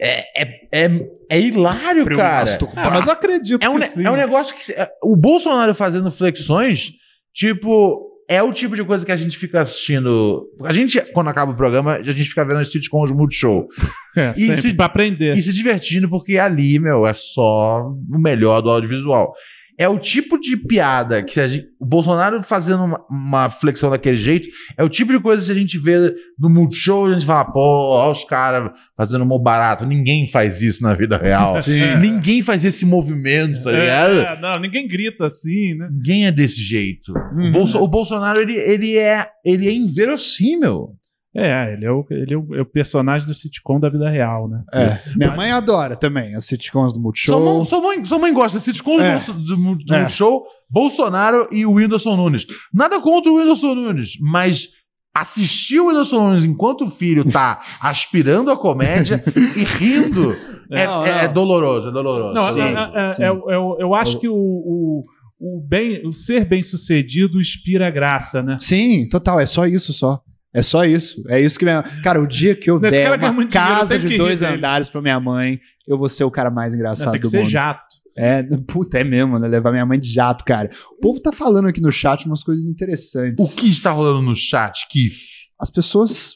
É, 0.00 0.42
é, 0.42 0.68
é, 0.72 0.90
é 1.30 1.40
hilário, 1.40 2.04
cara. 2.16 2.58
Ah, 2.76 2.90
mas 2.90 3.06
eu 3.06 3.12
acredito 3.12 3.62
É 3.62 3.68
um, 3.68 3.74
que 3.74 3.78
ne- 3.80 3.86
sim. 3.88 4.06
é 4.06 4.10
um 4.10 4.16
negócio 4.16 4.54
que. 4.54 4.64
se- 4.64 4.72
é, 4.74 4.88
O 5.02 5.16
Bolsonaro 5.16 5.74
fazendo 5.74 6.10
flexões, 6.10 6.90
tipo. 7.34 8.06
É 8.30 8.42
o 8.42 8.52
tipo 8.52 8.76
de 8.76 8.84
coisa 8.84 9.06
que 9.06 9.10
a 9.12 9.16
gente 9.16 9.38
fica 9.38 9.62
assistindo. 9.62 10.46
A 10.62 10.70
gente, 10.70 11.00
quando 11.14 11.28
acaba 11.28 11.52
o 11.52 11.56
programa, 11.56 11.94
a 11.94 12.02
gente 12.02 12.24
fica 12.28 12.44
vendo 12.44 12.58
as 12.60 12.70
sitcoms 12.70 13.10
Multishow. 13.10 13.66
É, 14.16 14.32
E 14.36 14.46
sempre, 14.46 14.60
se- 14.62 14.74
pra 14.74 14.86
aprender. 14.86 15.36
E 15.36 15.40
se 15.40 15.52
divertindo, 15.52 16.08
porque 16.10 16.38
ali, 16.38 16.78
meu, 16.80 17.06
é 17.06 17.12
só 17.14 17.82
o 17.86 18.18
melhor 18.18 18.60
do 18.60 18.68
audiovisual. 18.68 19.32
É 19.78 19.88
o 19.88 19.96
tipo 19.98 20.38
de 20.40 20.56
piada 20.56 21.22
que 21.22 21.32
se 21.34 21.40
a 21.40 21.46
gente- 21.46 21.66
o 21.78 21.86
Bolsonaro 21.86 22.42
fazendo 22.42 22.82
uma, 22.84 23.00
uma 23.08 23.48
flexão 23.48 23.88
daquele 23.90 24.16
jeito, 24.16 24.48
é 24.76 24.82
o 24.82 24.88
tipo 24.88 25.12
de 25.12 25.20
coisa 25.20 25.46
que 25.46 25.52
a 25.56 25.60
gente 25.60 25.78
vê 25.78 26.12
no 26.36 26.50
Multishow, 26.50 27.06
a 27.06 27.12
gente 27.12 27.24
fala, 27.24 27.44
pô, 27.44 27.60
olha 27.60 28.10
os 28.10 28.24
caras 28.24 28.72
fazendo 28.96 29.24
mó 29.24 29.38
barato. 29.38 29.86
Ninguém 29.86 30.26
faz 30.28 30.60
isso 30.62 30.82
na 30.82 30.94
vida 30.94 31.16
real. 31.16 31.62
Sim. 31.62 31.96
Ninguém 32.00 32.42
faz 32.42 32.64
esse 32.64 32.84
movimento, 32.84 33.62
tá 33.62 33.70
ligado? 33.70 34.18
É, 34.20 34.40
não, 34.40 34.58
ninguém 34.60 34.88
grita 34.88 35.26
assim, 35.26 35.74
né? 35.74 35.88
Ninguém 35.92 36.26
é 36.26 36.32
desse 36.32 36.60
jeito. 36.60 37.12
Uhum. 37.36 37.48
O, 37.48 37.52
Bolso- 37.52 37.78
o 37.78 37.86
Bolsonaro, 37.86 38.40
ele, 38.40 38.54
ele, 38.56 38.96
é, 38.98 39.26
ele 39.44 39.68
é 39.68 39.72
inverossímil. 39.72 40.96
É, 41.36 41.72
ele 41.74 41.84
é 41.84 41.90
o, 41.92 42.06
ele 42.10 42.34
é 42.34 42.36
o, 42.38 42.54
é 42.56 42.62
o 42.62 42.66
personagem 42.66 43.26
do 43.26 43.34
sitcom 43.34 43.78
da 43.78 43.88
vida 43.90 44.08
real, 44.08 44.48
né? 44.48 44.62
É, 44.72 44.98
minha 45.14 45.30
mãe 45.36 45.52
adora 45.52 45.94
também 45.94 46.34
as 46.34 46.46
sitcoms 46.46 46.92
do 46.94 46.98
Multishow. 47.00 47.38
Sua 47.40 47.54
mãe, 47.54 47.64
sua, 47.64 47.80
mãe, 47.80 48.04
sua 48.04 48.18
mãe 48.18 48.32
gosta 48.32 48.58
de 48.58 48.64
sitcoms 48.64 49.02
É. 49.02 49.18
do, 49.32 49.32
do, 49.34 49.74
do 49.76 49.94
É. 49.94 50.00
Multishow, 50.00 50.42
Bolsonaro 50.70 51.46
e 51.52 51.66
o 51.66 51.72
Whindersson 51.72 52.16
Nunes. 52.16 52.46
Nada 52.72 52.98
contra 53.00 53.30
o 53.30 53.36
Whindersson 53.36 53.74
Nunes, 53.74 54.12
mas 54.20 54.68
assistir 55.14 55.80
o 55.80 55.88
Whindersson 55.88 56.28
Nunes 56.28 56.44
enquanto 56.44 56.84
o 56.86 56.90
filho 56.90 57.24
tá 57.30 57.60
aspirando 57.80 58.50
a 58.50 58.56
comédia 58.56 59.22
e 59.56 59.64
rindo 59.64 60.32
é, 60.72 60.86
Não, 60.86 61.04
é- 61.06 61.10
é 61.24 61.26
não. 61.26 61.32
doloroso, 61.34 61.88
é 61.88 61.92
doloroso. 61.92 62.34
Não, 62.34 62.52
Sim, 62.52 62.60
é- 62.60 63.04
é- 63.04 63.08
sim. 63.08 63.22
é- 63.22 63.28
eu, 63.28 63.76
eu 63.78 63.94
acho 63.94 64.18
que 64.18 64.28
o, 64.28 64.34
o, 64.34 65.04
o, 65.38 65.60
bem, 65.68 66.06
o 66.06 66.12
ser 66.12 66.44
bem 66.46 66.62
sucedido 66.62 67.40
inspira 67.40 67.90
graça, 67.90 68.42
né? 68.42 68.56
Sim, 68.60 69.08
total, 69.08 69.38
é 69.40 69.46
só 69.46 69.66
isso 69.66 69.92
só. 69.92 70.20
É 70.58 70.62
só 70.62 70.84
isso. 70.84 71.22
É 71.28 71.40
isso 71.40 71.56
que 71.58 71.64
minha... 71.64 71.82
Cara, 72.02 72.20
o 72.20 72.26
dia 72.26 72.56
que 72.56 72.68
eu 72.68 72.78
Esse 72.78 72.90
der 72.90 73.10
uma 73.10 73.30
dinheiro, 73.30 73.48
casa 73.48 73.96
de 73.96 74.08
rir 74.08 74.18
dois 74.18 74.40
dele. 74.40 74.56
andares 74.56 74.88
pra 74.88 75.00
minha 75.00 75.20
mãe, 75.20 75.60
eu 75.86 75.96
vou 75.96 76.08
ser 76.08 76.24
o 76.24 76.30
cara 76.32 76.50
mais 76.50 76.74
engraçado 76.74 77.12
Tem 77.12 77.20
que 77.20 77.26
do 77.26 77.30
ser 77.30 77.38
mundo. 77.38 77.48
jato. 77.50 77.86
É, 78.16 78.42
puta, 78.66 78.98
é 78.98 79.04
mesmo, 79.04 79.38
né? 79.38 79.46
Levar 79.46 79.70
minha 79.70 79.86
mãe 79.86 80.00
de 80.00 80.12
jato, 80.12 80.44
cara. 80.44 80.68
O 80.96 81.00
povo 81.00 81.20
tá 81.20 81.30
falando 81.30 81.68
aqui 81.68 81.80
no 81.80 81.92
chat 81.92 82.26
umas 82.26 82.42
coisas 82.42 82.64
interessantes. 82.66 83.44
O 83.52 83.56
que 83.56 83.68
está 83.68 83.92
rolando 83.92 84.20
no 84.20 84.34
chat, 84.34 84.88
Kif? 84.90 85.16
As 85.60 85.70
pessoas. 85.70 86.34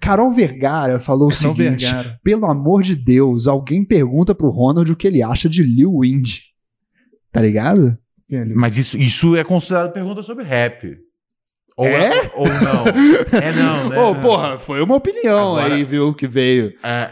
Carol 0.00 0.32
Vergara 0.32 0.98
falou 0.98 1.26
o 1.28 1.30
Não 1.30 1.36
seguinte: 1.36 1.84
vergaram. 1.84 2.16
pelo 2.24 2.46
amor 2.46 2.82
de 2.82 2.96
Deus, 2.96 3.46
alguém 3.46 3.84
pergunta 3.84 4.34
pro 4.34 4.50
Ronald 4.50 4.90
o 4.90 4.96
que 4.96 5.06
ele 5.06 5.22
acha 5.22 5.48
de 5.48 5.62
Lil 5.62 5.98
Wind. 6.00 6.38
Tá 7.30 7.40
ligado? 7.40 7.96
Mas 8.56 8.76
isso, 8.76 8.98
isso 8.98 9.36
é 9.36 9.44
considerado 9.44 9.92
pergunta 9.92 10.22
sobre 10.22 10.44
rap. 10.44 10.96
Ou 11.80 11.86
É? 11.88 12.10
Ou 12.34 12.46
não. 12.46 12.84
É 13.40 13.52
não, 13.52 13.88
né? 13.88 13.98
Ô, 13.98 14.14
porra, 14.16 14.58
foi 14.58 14.82
uma 14.82 14.96
opinião 14.96 15.56
Agora- 15.56 15.74
aí, 15.74 15.84
viu, 15.84 16.12
que 16.14 16.26
veio. 16.26 16.72
É, 16.82 17.10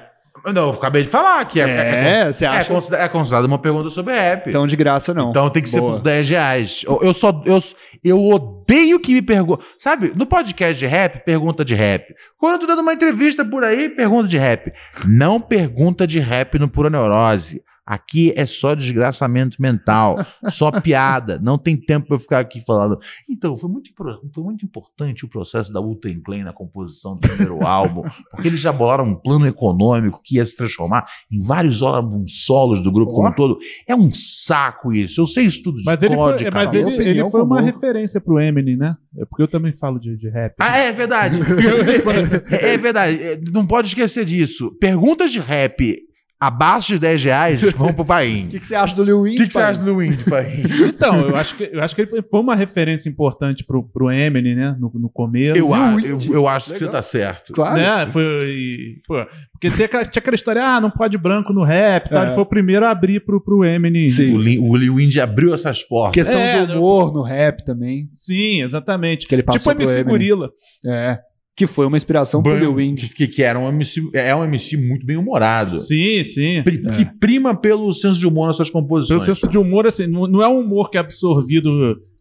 não, 0.55 0.69
eu 0.69 0.71
acabei 0.71 1.03
de 1.03 1.09
falar 1.09 1.45
que 1.47 1.61
é, 1.61 1.65
é, 1.69 2.09
É, 2.29 2.33
você 2.33 2.45
é, 2.45 2.49
acha? 2.49 2.73
considera- 2.73 3.03
é 3.03 3.09
considerado 3.09 3.45
uma 3.45 3.59
pergunta 3.59 3.91
sobre 3.91 4.15
rap. 4.15 4.49
Então, 4.49 4.67
de 4.67 4.77
graça, 4.77 5.13
não. 5.13 5.31
Então 5.31 5.49
tem 5.51 5.63
que 5.63 5.69
ser 5.69 5.81
Boa. 5.81 5.95
por 5.95 6.03
10 6.03 6.29
reais. 6.29 6.83
Eu, 6.87 7.01
eu 7.03 7.13
só. 7.15 7.43
Eu, 7.45 7.59
eu 8.05 8.25
odeio 8.25 9.01
que 9.01 9.13
me 9.13 9.21
perguntam. 9.23 9.65
Sabe, 9.79 10.13
no 10.15 10.25
podcast 10.27 10.79
de 10.79 10.87
rap, 10.87 11.25
pergunta 11.25 11.65
de 11.65 11.75
rap. 11.75 12.15
Quando 12.39 12.55
eu 12.55 12.59
tô 12.61 12.67
dando 12.67 12.83
uma 12.83 12.93
entrevista 12.95 13.45
por 13.45 13.65
aí, 13.65 13.89
pergunta 13.91 14.29
de 14.29 14.39
rap. 14.39 14.73
Não 15.07 15.41
pergunta 15.41 16.07
de 16.07 16.21
rap 16.21 16.59
no 16.59 16.69
Pura 16.69 16.89
Neurose. 16.89 17.63
Aqui 17.91 18.35
é 18.37 18.45
só 18.45 18.75
desgraçamento 18.75 19.57
mental, 19.63 20.19
só 20.51 20.71
piada. 20.79 21.39
Não 21.43 21.57
tem 21.57 21.75
tempo 21.75 22.09
pra 22.09 22.17
eu 22.17 22.21
ficar 22.21 22.41
aqui 22.41 22.63
falando. 22.67 22.99
Então, 23.31 23.57
foi 23.57 23.71
muito, 23.71 23.91
foi 24.35 24.45
muito 24.45 24.67
importante 24.67 25.25
o 25.25 25.29
processo 25.29 25.73
da 25.73 25.81
Wu-Tang 25.81 26.21
Clan 26.21 26.45
na 26.45 26.53
composição 26.53 27.15
do 27.15 27.21
primeiro 27.21 27.65
álbum, 27.67 28.03
porque 28.31 28.49
eles 28.49 28.61
já 28.61 28.71
bolaram 28.73 29.05
um 29.07 29.15
plano 29.15 29.47
econômico 29.47 30.21
que 30.23 30.37
ia 30.37 30.45
se 30.45 30.55
transformar 30.55 31.07
em 31.33 31.41
vários 31.41 31.83
álbuns 31.83 32.45
solos 32.45 32.83
do 32.83 32.93
grupo 32.93 33.13
como 33.15 33.29
Ó. 33.29 33.31
um 33.31 33.35
todo. 33.35 33.59
É 33.87 33.97
um 33.97 34.11
saco 34.13 34.93
isso. 34.93 35.21
Eu 35.23 35.27
sei 35.27 35.45
isso 35.47 35.63
tudo 35.63 35.79
de 35.79 35.85
Mas 35.85 36.03
ele 36.03 36.15
cor, 36.15 36.29
foi, 36.29 36.37
de 36.39 36.47
é, 36.47 36.51
mas 36.51 36.75
ele, 36.75 37.09
ele 37.09 37.31
foi 37.31 37.43
uma 37.43 37.57
como- 37.57 37.67
referência 37.67 38.21
pro 38.21 38.39
Eminem, 38.39 38.77
né? 38.77 38.97
É 39.17 39.25
porque 39.25 39.43
eu 39.43 39.49
também 39.49 39.73
falo 39.73 39.99
de, 39.99 40.15
de 40.17 40.29
rap. 40.29 40.55
Ah, 40.61 40.77
é 40.77 40.93
verdade. 40.93 41.41
é, 42.53 42.75
é 42.75 42.77
verdade. 42.77 43.23
É, 43.23 43.41
Não 43.51 43.67
pode 43.67 43.89
esquecer 43.89 44.25
disso. 44.27 44.77
Perguntas 44.79 45.33
de 45.33 45.41
rap 45.41 45.97
abaixo 46.41 46.93
de 46.93 46.99
10 47.01 47.25
reais 47.25 47.61
vão 47.75 47.93
pro 47.93 48.03
O 48.03 48.07
Paim. 48.07 48.47
que, 48.49 48.61
que 48.61 48.67
você 48.67 48.75
acha 48.75 48.95
do 48.95 49.03
Lil 49.03 49.19
O 49.19 49.23
Wayne? 49.23 49.39
que, 49.39 49.47
que 49.49 49.53
você 49.53 49.61
acha 49.61 49.81
do 49.81 49.97
Wind, 49.97 50.21
Paim? 50.29 50.63
Então, 50.89 51.29
eu 51.29 51.37
acho 51.37 51.57
que, 51.57 51.71
eu 51.73 51.83
acho 51.83 51.95
que 51.95 52.01
ele 52.03 52.11
foi, 52.11 52.23
foi 52.23 52.41
uma 52.41 52.55
referência 52.55 53.09
importante 53.09 53.65
pro, 53.65 53.83
pro 53.83 54.11
Eminem, 54.11 54.55
né? 54.55 54.77
No, 54.79 54.91
no 54.95 55.09
começo. 55.11 55.57
Eu, 55.57 55.75
a- 55.75 55.97
eu, 56.03 56.19
eu 56.33 56.47
acho 56.49 56.67
que 56.67 56.73
Legal. 56.75 56.89
você 56.91 56.97
tá 56.97 57.03
certo. 57.03 57.53
Claro. 57.53 57.77
Né? 57.77 58.13
Foi, 58.13 58.95
pô, 59.07 59.27
porque 59.53 59.71
tem 59.71 59.87
aquela- 59.87 60.05
tinha 60.05 60.21
aquela 60.21 60.35
história, 60.35 60.63
ah, 60.65 60.81
não 60.81 60.91
pode 60.91 61.17
branco 61.19 61.53
no 61.53 61.65
rap 61.65 62.07
e 62.07 62.11
tal. 62.11 62.23
É. 62.23 62.27
Ele 62.27 62.35
foi 62.35 62.43
o 62.43 62.47
primeiro 62.47 62.87
a 62.87 62.91
abrir 62.91 63.21
pro, 63.25 63.41
pro 63.43 63.65
Eminem. 63.65 64.09
Sim. 64.09 64.35
O, 64.61 64.71
o 64.71 64.77
Lil 64.77 64.95
Wind 64.97 65.17
abriu 65.19 65.53
essas 65.55 65.83
portas. 65.83 66.15
Questão 66.15 66.39
É, 66.41 66.65
do 66.67 66.75
humor 66.75 67.13
no 67.13 67.23
rap 67.23 67.65
também. 67.65 68.09
Sim, 68.15 68.63
exatamente. 68.63 69.27
Que 69.27 69.35
ele 69.35 69.43
passou 69.43 69.73
tipo 69.73 69.83
MC 69.83 69.93
Eminem. 70.01 70.09
Gorila. 70.11 70.51
É. 70.87 71.19
Que 71.59 71.67
foi 71.67 71.87
uma 71.87 71.97
inspiração 71.97 72.41
pro 72.41 72.53
Bam, 72.53 72.61
Lil 72.61 72.73
Wayne. 72.75 72.95
que, 72.97 73.27
que 73.27 73.43
era 73.43 73.59
um 73.59 73.69
MC, 73.69 74.09
é 74.15 74.33
um 74.35 74.45
MC 74.45 74.77
muito 74.77 75.05
bem 75.05 75.17
humorado. 75.17 75.77
Sim, 75.81 76.23
sim. 76.23 76.63
Pri- 76.63 76.83
É. 76.87 76.97
Que 76.97 77.05
prima 77.19 77.53
pelo 77.53 77.93
senso 77.93 78.17
de 78.19 78.27
humor 78.29 78.47
nas 78.47 78.57
suas 78.57 78.71
Pelo 78.71 78.83
composições. 78.85 79.23
senso 79.25 79.49
de 79.49 79.59
humor, 79.59 79.85
assim, 79.85 80.07
não, 80.07 80.41
é 80.41 80.49
um 80.49 80.61
humor 80.61 80.89
que 80.89 80.97
é 80.97 81.01
absorvido 81.01 81.69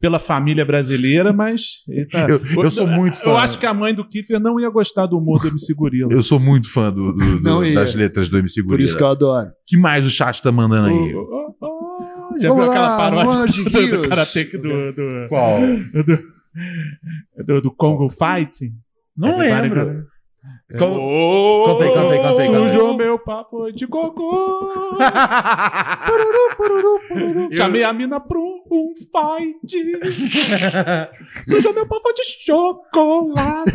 pela 0.01 0.17
família 0.17 0.65
brasileira, 0.65 1.31
mas. 1.31 1.83
tá- 2.11 2.27
Eu- 2.27 2.63
eu 2.63 2.71
sou 2.71 2.87
muito 2.87 3.17
fã. 3.17 3.29
Eu 3.29 3.37
acho 3.37 3.59
que 3.59 3.65
a 3.67 3.73
mãe 3.75 3.93
do 3.93 4.03
Kiefer 4.07 4.39
não 4.39 4.59
ia 4.59 4.69
gostar 4.71 5.05
do 5.05 5.17
humor 5.19 5.39
do 5.39 5.49
MC 5.49 5.71
Gorila. 5.75 6.11
Eu 6.11 6.23
sou 6.23 6.39
muito 6.39 6.67
fã 6.71 6.91
do- 6.91 7.13
do- 7.13 7.39
do- 7.39 7.73
das 7.75 7.93
letras 7.93 8.29
do 8.29 8.39
MC 8.39 8.63
Por 8.63 8.69
Gorila. 8.69 8.85
isso 8.85 8.97
que 8.97 9.03
eu 9.03 9.07
adoro. 9.07 9.49
que 9.67 9.77
mais 9.77 10.03
o 10.03 10.09
chat 10.09 10.41
tá 10.41 10.51
mandando 10.51 10.87
aí? 10.87 11.13
Oh, 11.15 11.53
oh, 11.61 11.65
oh, 12.33 12.39
Já 12.39 12.49
Vamos 12.49 12.63
viu 12.63 12.71
aquela 12.73 12.97
paródia 12.97 13.63
do, 13.63 14.01
do. 14.01 14.09
Karate 14.09 14.43
do, 14.57 14.91
do, 14.93 15.27
Qual? 15.29 15.59
do, 15.61 17.43
do, 17.45 17.61
do 17.61 17.71
Congo 17.71 18.09
Fight? 18.09 18.71
Não 19.17 19.41
Everybody 19.41 19.61
lembro. 19.61 19.85
gotta- 19.85 20.17
Con- 20.77 20.97
Oh, 20.99 21.63
conta 21.65 21.83
aí, 21.85 21.91
conta 22.19 22.41
aí. 22.41 22.47
Sujou 22.47 22.93
meu 22.97 23.17
papo 23.17 23.71
de 23.71 23.87
cocô. 23.87 24.69
Chamei 27.53 27.83
a 27.83 27.93
mina 27.93 28.19
pra 28.19 28.37
um, 28.37 28.59
um 28.69 28.93
fight. 28.97 29.77
Sujou 31.47 31.73
meu 31.73 31.87
papo 31.87 32.11
de 32.13 32.23
chocolate. 32.45 33.71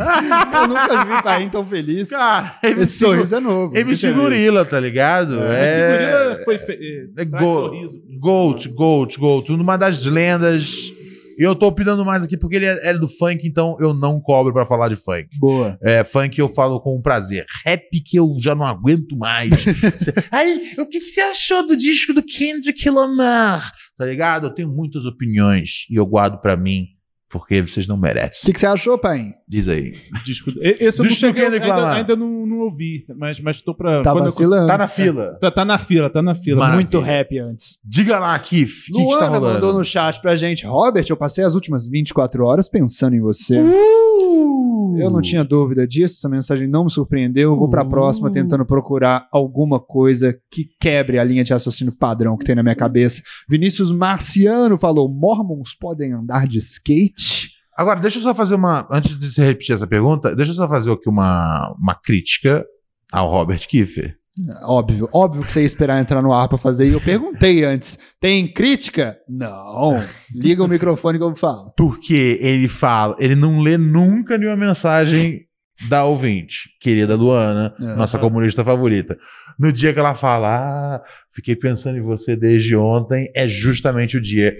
Eu 0.61 0.67
nunca 0.67 1.05
vi 1.05 1.23
Paim 1.23 1.49
tão 1.49 1.65
feliz. 1.65 2.09
Cara, 2.09 2.55
Esse 2.63 2.73
MC, 2.75 3.05
sorriso 3.05 3.35
é 3.35 3.39
novo. 3.39 3.75
MC 3.77 4.07
vi. 4.07 4.13
Gorila, 4.13 4.63
tá 4.65 4.79
ligado? 4.79 5.29
Gorila 5.35 5.53
É, 5.55 6.41
foi 6.45 6.57
fe... 6.59 7.09
é 7.17 7.25
go- 7.25 7.39
sorriso. 7.39 8.01
Gold, 8.19 8.69
Gold, 8.69 9.17
Gold. 9.17 9.47
Tudo 9.47 9.61
uma 9.63 9.77
das 9.77 10.05
lendas. 10.05 10.93
Eu 11.37 11.55
tô 11.55 11.67
opinando 11.67 12.05
mais 12.05 12.23
aqui 12.23 12.37
porque 12.37 12.55
ele 12.55 12.65
é, 12.65 12.89
é 12.89 12.93
do 12.93 13.07
funk, 13.07 13.47
então 13.47 13.77
eu 13.79 13.93
não 13.93 14.19
cobro 14.19 14.53
pra 14.53 14.65
falar 14.65 14.89
de 14.89 14.95
funk. 14.95 15.27
Boa. 15.39 15.77
É, 15.81 16.03
funk 16.03 16.39
eu 16.39 16.49
falo 16.49 16.79
com 16.79 17.01
prazer. 17.01 17.45
Rap 17.65 17.89
que 18.01 18.17
eu 18.17 18.33
já 18.39 18.55
não 18.55 18.65
aguento 18.65 19.17
mais. 19.17 19.65
Aí, 20.31 20.73
o 20.77 20.85
que, 20.85 20.99
que 20.99 21.05
você 21.05 21.21
achou 21.21 21.65
do 21.65 21.75
disco 21.75 22.13
do 22.13 22.23
Kendrick 22.23 22.89
Lamar? 22.89 23.71
Tá 23.97 24.05
ligado? 24.05 24.47
Eu 24.47 24.53
tenho 24.53 24.69
muitas 24.69 25.05
opiniões 25.05 25.85
e 25.89 25.95
eu 25.95 26.05
guardo 26.05 26.39
pra 26.39 26.57
mim 26.57 26.87
porque 27.33 27.61
vocês 27.61 27.87
não 27.87 27.95
O 27.95 27.99
merecem. 27.99 28.45
que, 28.45 28.53
que 28.53 28.59
você 28.59 28.65
achou, 28.67 28.97
Paim? 28.97 29.33
Diz 29.47 29.67
aí. 29.67 29.93
Disco... 30.23 30.51
E- 30.61 30.75
Esse 30.79 31.01
eu 31.01 31.05
não 31.05 31.11
cheguei, 31.11 31.47
ainda, 31.47 31.91
ainda 31.91 32.15
não, 32.15 32.45
não 32.45 32.59
ouvi, 32.59 33.05
mas, 33.17 33.39
mas 33.39 33.59
tô 33.61 33.73
pra... 33.75 34.03
Tá 34.03 34.11
quando 34.11 34.25
eu- 34.25 34.31
vacilando. 34.31 34.67
Tá 34.67 34.77
na 34.77 34.87
fila. 34.87 35.37
Tá, 35.41 35.49
tá 35.51 35.65
na 35.65 35.77
fila, 35.79 36.09
tá 36.09 36.21
na 36.21 36.35
fila. 36.35 36.59
Maravilha. 36.59 36.75
Muito 36.75 36.99
rap 36.99 37.37
antes. 37.39 37.79
Diga 37.83 38.19
lá, 38.19 38.37
Kif. 38.39 38.91
O 38.91 38.95
que, 38.95 39.01
que 39.01 39.03
Luana 39.09 39.25
rolando? 39.27 39.53
mandou 39.55 39.73
no 39.73 39.83
chat 39.83 40.21
pra 40.21 40.35
gente. 40.35 40.65
Robert, 40.65 41.05
eu 41.09 41.17
passei 41.17 41.43
as 41.43 41.55
últimas 41.55 41.87
24 41.87 42.45
horas 42.45 42.69
pensando 42.69 43.15
em 43.15 43.19
você. 43.21 43.59
Uh! 43.59 44.62
Eu 44.97 45.09
não 45.09 45.21
tinha 45.21 45.43
dúvida 45.43 45.87
disso, 45.87 46.15
essa 46.15 46.29
mensagem 46.29 46.67
não 46.67 46.85
me 46.85 46.91
surpreendeu. 46.91 47.51
Eu 47.51 47.57
vou 47.57 47.69
pra 47.69 47.83
Uh. 47.83 47.89
próxima 47.89 48.31
tentando 48.31 48.65
procurar 48.65 49.27
alguma 49.31 49.79
coisa 49.79 50.37
que 50.51 50.69
quebre 50.79 51.19
a 51.19 51.23
linha 51.23 51.43
de 51.43 51.53
raciocínio 51.53 51.95
padrão 51.95 52.37
que 52.37 52.45
tem 52.45 52.55
na 52.55 52.63
minha 52.63 52.75
cabeça. 52.75 53.21
Vinícius 53.49 53.91
Marciano 53.91 54.77
falou: 54.77 55.09
Mormons 55.09 55.75
podem 55.75 56.13
andar 56.13 56.47
de 56.47 56.57
skate? 56.57 57.51
Agora, 57.75 57.99
deixa 57.99 58.19
eu 58.19 58.23
só 58.23 58.33
fazer 58.33 58.55
uma. 58.55 58.87
Antes 58.91 59.19
de 59.19 59.31
você 59.31 59.45
repetir 59.45 59.73
essa 59.73 59.87
pergunta, 59.87 60.35
deixa 60.35 60.51
eu 60.51 60.55
só 60.55 60.67
fazer 60.67 60.91
aqui 60.91 61.09
uma, 61.09 61.73
uma 61.79 61.95
crítica 61.95 62.63
ao 63.11 63.27
Robert 63.29 63.67
Kiefer. 63.67 64.15
Óbvio, 64.63 65.07
óbvio 65.13 65.43
que 65.43 65.53
você 65.53 65.59
ia 65.61 65.65
esperar 65.65 66.01
entrar 66.01 66.21
no 66.21 66.33
ar 66.33 66.47
pra 66.47 66.57
fazer. 66.57 66.87
E 66.87 66.93
eu 66.93 67.01
perguntei 67.01 67.63
antes: 67.63 67.99
tem 68.19 68.51
crítica? 68.51 69.17
Não. 69.29 70.01
Liga 70.33 70.63
o 70.63 70.67
microfone 70.67 71.19
que 71.19 71.23
eu 71.23 71.35
falo. 71.35 71.71
Porque 71.77 72.39
ele 72.41 72.67
fala, 72.67 73.15
ele 73.19 73.35
não 73.35 73.59
lê 73.59 73.77
nunca 73.77 74.37
nenhuma 74.37 74.57
mensagem 74.57 75.41
da 75.87 76.03
ouvinte, 76.05 76.69
querida 76.79 77.15
Luana, 77.15 77.75
É. 77.79 77.95
nossa 77.95 78.17
comunista 78.17 78.63
favorita. 78.63 79.17
No 79.59 79.71
dia 79.71 79.93
que 79.93 79.99
ela 79.99 80.13
fala, 80.13 80.47
ah, 80.95 81.01
fiquei 81.31 81.55
pensando 81.55 81.97
em 81.97 82.01
você 82.01 82.35
desde 82.35 82.75
ontem, 82.75 83.29
é 83.35 83.47
justamente 83.47 84.17
o 84.17 84.21
dia 84.21 84.53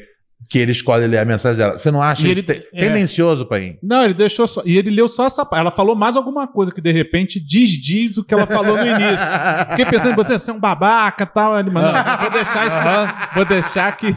que 0.50 0.60
ele 0.60 0.72
escolhe 0.72 1.08
ler 1.08 1.18
a 1.20 1.26
mensagem 1.26 1.58
dela. 1.58 1.78
Você 1.78 1.90
não 1.90 2.02
acha 2.02 2.28
ele 2.28 2.44
te- 2.44 2.68
é. 2.74 2.80
tendencioso, 2.80 3.46
pai? 3.46 3.78
Não, 3.82 4.04
ele 4.04 4.14
deixou 4.14 4.48
só. 4.48 4.62
E 4.66 4.78
ele 4.78 4.90
leu 4.92 5.08
só 5.08 5.26
essa 5.28 5.46
parte. 5.46 5.62
Ela 5.62 5.72
falou 5.72 5.96
mais 5.96 6.16
alguma 6.16 6.48
coisa 6.48 6.72
que 6.72 6.82
de 6.82 6.92
repente 6.92 7.40
desdiz 7.40 8.18
o 8.18 8.24
que 8.24 8.34
ela 8.34 8.46
falou 8.48 8.78
no 8.78 8.86
início. 8.86 9.26
Fiquei 9.72 9.86
pensando 9.86 10.12
em 10.12 10.16
você 10.16 10.38
ser 10.38 10.52
um 10.52 10.60
babaca 10.60 11.24
e 11.24 11.28
tal. 11.28 11.58
Ele, 11.60 11.70
mano, 11.72 11.92
não, 11.92 12.18
vou 12.20 12.30
deixar 12.30 12.68
isso. 12.68 13.36
Vou 13.36 13.46
deixar 13.46 13.96
que. 13.98 14.16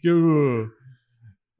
Que 0.00 0.10
o. 0.10 0.68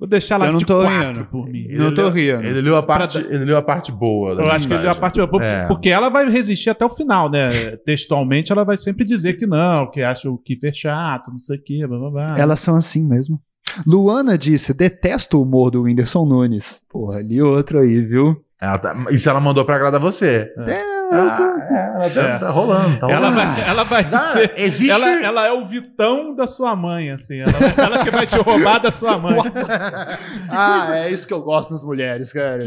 Vou 0.01 0.09
deixar 0.09 0.39
lá 0.39 0.47
Eu 0.47 0.53
não 0.53 0.59
de 0.59 0.65
tô 0.65 0.81
quatro 0.81 1.07
rindo. 1.09 1.25
por 1.27 1.47
mim. 1.47 1.67
Não 1.73 1.95
tô 1.95 2.09
rindo. 2.09 2.43
Ele 2.43 2.63
leu 2.63 2.75
a 2.75 2.83
parte, 2.83 3.21
Pra- 3.21 3.35
ele 3.35 3.45
leu 3.45 3.57
a 3.59 3.63
parte 3.63 3.93
boa. 3.93 4.35
Da 4.35 4.43
Eu 4.43 4.51
acho 4.51 4.67
que 4.67 4.73
ele 4.73 4.81
deu 4.83 4.91
a 4.91 4.95
parte. 4.95 5.21
É. 5.43 5.67
Porque 5.67 5.91
ela 5.91 6.09
vai 6.09 6.27
resistir 6.31 6.71
até 6.71 6.85
o 6.87 6.89
final, 6.89 7.31
né? 7.31 7.51
Textualmente, 7.85 8.51
ela 8.51 8.65
vai 8.65 8.79
sempre 8.79 9.05
dizer 9.05 9.35
que 9.35 9.47
não, 9.47 9.91
que 9.91 10.01
acha 10.01 10.31
o 10.31 10.39
Kiffer 10.39 10.73
chato, 10.75 11.29
não 11.31 11.37
sei 11.37 11.59
o 11.59 11.63
quê, 11.63 11.87
blá 11.87 11.99
blá 11.99 12.11
blá. 12.11 12.39
Elas 12.39 12.61
são 12.61 12.75
assim 12.77 13.05
mesmo. 13.07 13.39
Luana 13.87 14.39
disse: 14.39 14.73
detesto 14.73 15.39
o 15.39 15.43
humor 15.43 15.71
do 15.71 15.83
Whindersson 15.83 16.25
Nunes. 16.25 16.81
Porra, 16.89 17.19
ali 17.19 17.41
outro 17.43 17.79
aí, 17.79 18.01
viu? 18.01 18.37
Ela 18.63 18.79
tá- 18.79 18.95
isso 19.11 19.29
ela 19.31 19.41
mandou 19.41 19.65
pra 19.65 19.77
agradar 19.77 19.99
você. 20.01 20.53
É, 20.67 20.83
Ah, 21.13 21.17
eu 21.17 21.37
tô- 21.37 21.43
é, 21.75 21.93
ela 21.97 22.11
tá, 22.11 22.21
É. 22.21 22.39
tá 22.39 22.51
rolando. 22.51 22.99
Tá 22.99 23.11
Ela 23.11 23.29
rolando. 23.31 23.37
vai, 23.37 23.69
ela 23.69 23.85
vai 23.85 24.09
Ah, 24.13 24.33
ser. 24.35 24.53
existe. 24.57 24.91
Ela, 24.91 25.09
ela 25.25 25.47
é 25.47 25.53
o 25.53 25.65
Vitão 25.65 26.35
da 26.37 26.47
sua 26.47 26.77
mãe, 26.77 27.11
assim. 27.11 27.39
Ela, 27.41 27.53
ela 27.77 28.05
que 28.05 28.11
vai 28.11 28.27
te 28.27 28.37
roubar 28.37 28.79
da 28.79 28.91
sua 28.93 29.19
mãe. 29.19 29.37
Ah, 30.49 30.89
é 30.99 31.11
isso 31.11 31.27
que 31.27 31.33
eu 31.33 31.41
gosto 31.43 31.71
nas 31.73 31.83
mulheres, 31.83 32.33
cara. 32.33 32.63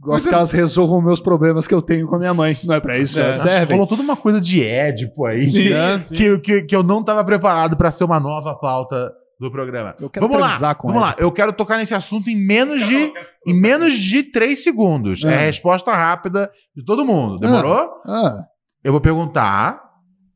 Gosto 0.00 0.28
que 0.30 0.34
elas 0.34 0.50
resolvam 0.50 1.00
meus 1.02 1.20
problemas 1.20 1.66
que 1.66 1.74
eu 1.74 1.82
tenho 1.82 2.06
com 2.08 2.16
a 2.16 2.18
minha 2.18 2.32
mãe. 2.34 2.54
Não 2.64 2.74
é 2.74 2.80
pra 2.80 2.98
isso 2.98 3.14
que 3.14 3.20
É. 3.20 3.24
elas 3.24 3.36
Nossa, 3.38 3.50
servem? 3.50 3.76
Rolou 3.76 3.86
toda 3.86 4.02
uma 4.02 4.16
coisa 4.16 4.40
de 4.40 4.62
Édipo 4.64 5.26
aí. 5.26 5.44
Sim, 5.44 5.70
né? 5.70 5.98
sim. 6.00 6.14
Que, 6.14 6.38
que, 6.38 6.62
que 6.62 6.74
eu 6.76 6.82
não 6.82 7.02
tava 7.04 7.22
preparado 7.24 7.76
pra 7.76 7.90
ser 7.90 8.04
uma 8.04 8.18
nova 8.18 8.54
pauta 8.54 9.12
do 9.40 9.50
programa. 9.50 9.96
Eu 9.98 10.10
quero 10.10 10.28
Vamos 10.28 10.40
lá, 10.40 10.58
vamos 10.74 10.96
ela. 10.96 11.06
lá. 11.06 11.16
Eu 11.18 11.32
quero 11.32 11.52
tocar 11.52 11.78
nesse 11.78 11.94
assunto 11.94 12.28
em 12.28 12.36
menos 12.36 12.82
de, 12.86 13.10
em 13.46 13.54
menos 13.54 13.94
de 13.98 14.22
3 14.22 14.62
segundos. 14.62 15.24
É 15.24 15.34
Ah. 15.34 15.38
a 15.38 15.40
resposta 15.40 15.90
rápida 15.94 16.50
de 16.76 16.84
todo 16.84 17.04
mundo. 17.06 17.38
Demorou? 17.38 17.88
Ah, 18.06 18.44
Eu 18.84 18.92
vou 18.92 19.00
perguntar. 19.00 19.80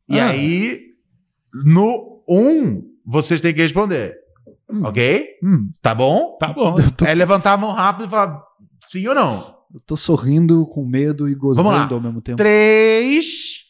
E 0.08 0.18
Ah. 0.18 0.28
aí, 0.28 0.80
no 1.64 2.22
1, 2.28 2.36
um, 2.38 2.82
vocês 3.06 3.40
têm 3.40 3.52
que 3.54 3.60
responder. 3.62 4.16
Hum. 4.70 4.82
Ok? 4.84 5.26
hum, 5.42 5.70
Tá 5.82 5.94
bom? 5.94 6.36
Tá 6.40 6.48
bom. 6.52 6.74
É 7.06 7.14
levantar 7.14 7.52
a 7.52 7.56
mão 7.58 7.72
rápido 7.72 8.06
e 8.06 8.10
falar 8.10 8.42
sim 8.90 9.06
ou 9.06 9.14
não. 9.14 9.54
eu 9.74 9.80
tô 9.86 9.96
sorrindo 9.96 10.66
com 10.66 10.84
medo 10.86 11.28
e 11.28 11.34
gozando 11.34 11.68
Vamos 11.68 11.90
lá. 11.90 11.94
ao 11.94 12.00
mesmo 12.00 12.22
tempo. 12.22 12.36
3, 12.38 13.64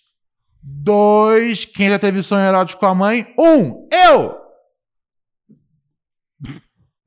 2, 0.62 1.64
quem 1.64 1.88
já 1.88 1.99
teve 1.99 2.23
sonho 2.23 2.44
erótico 2.47 2.81
com 2.81 2.87
a 2.87 2.94
mãe? 2.94 3.27
1, 3.38 3.44
um, 3.44 3.88
eu! 3.92 4.43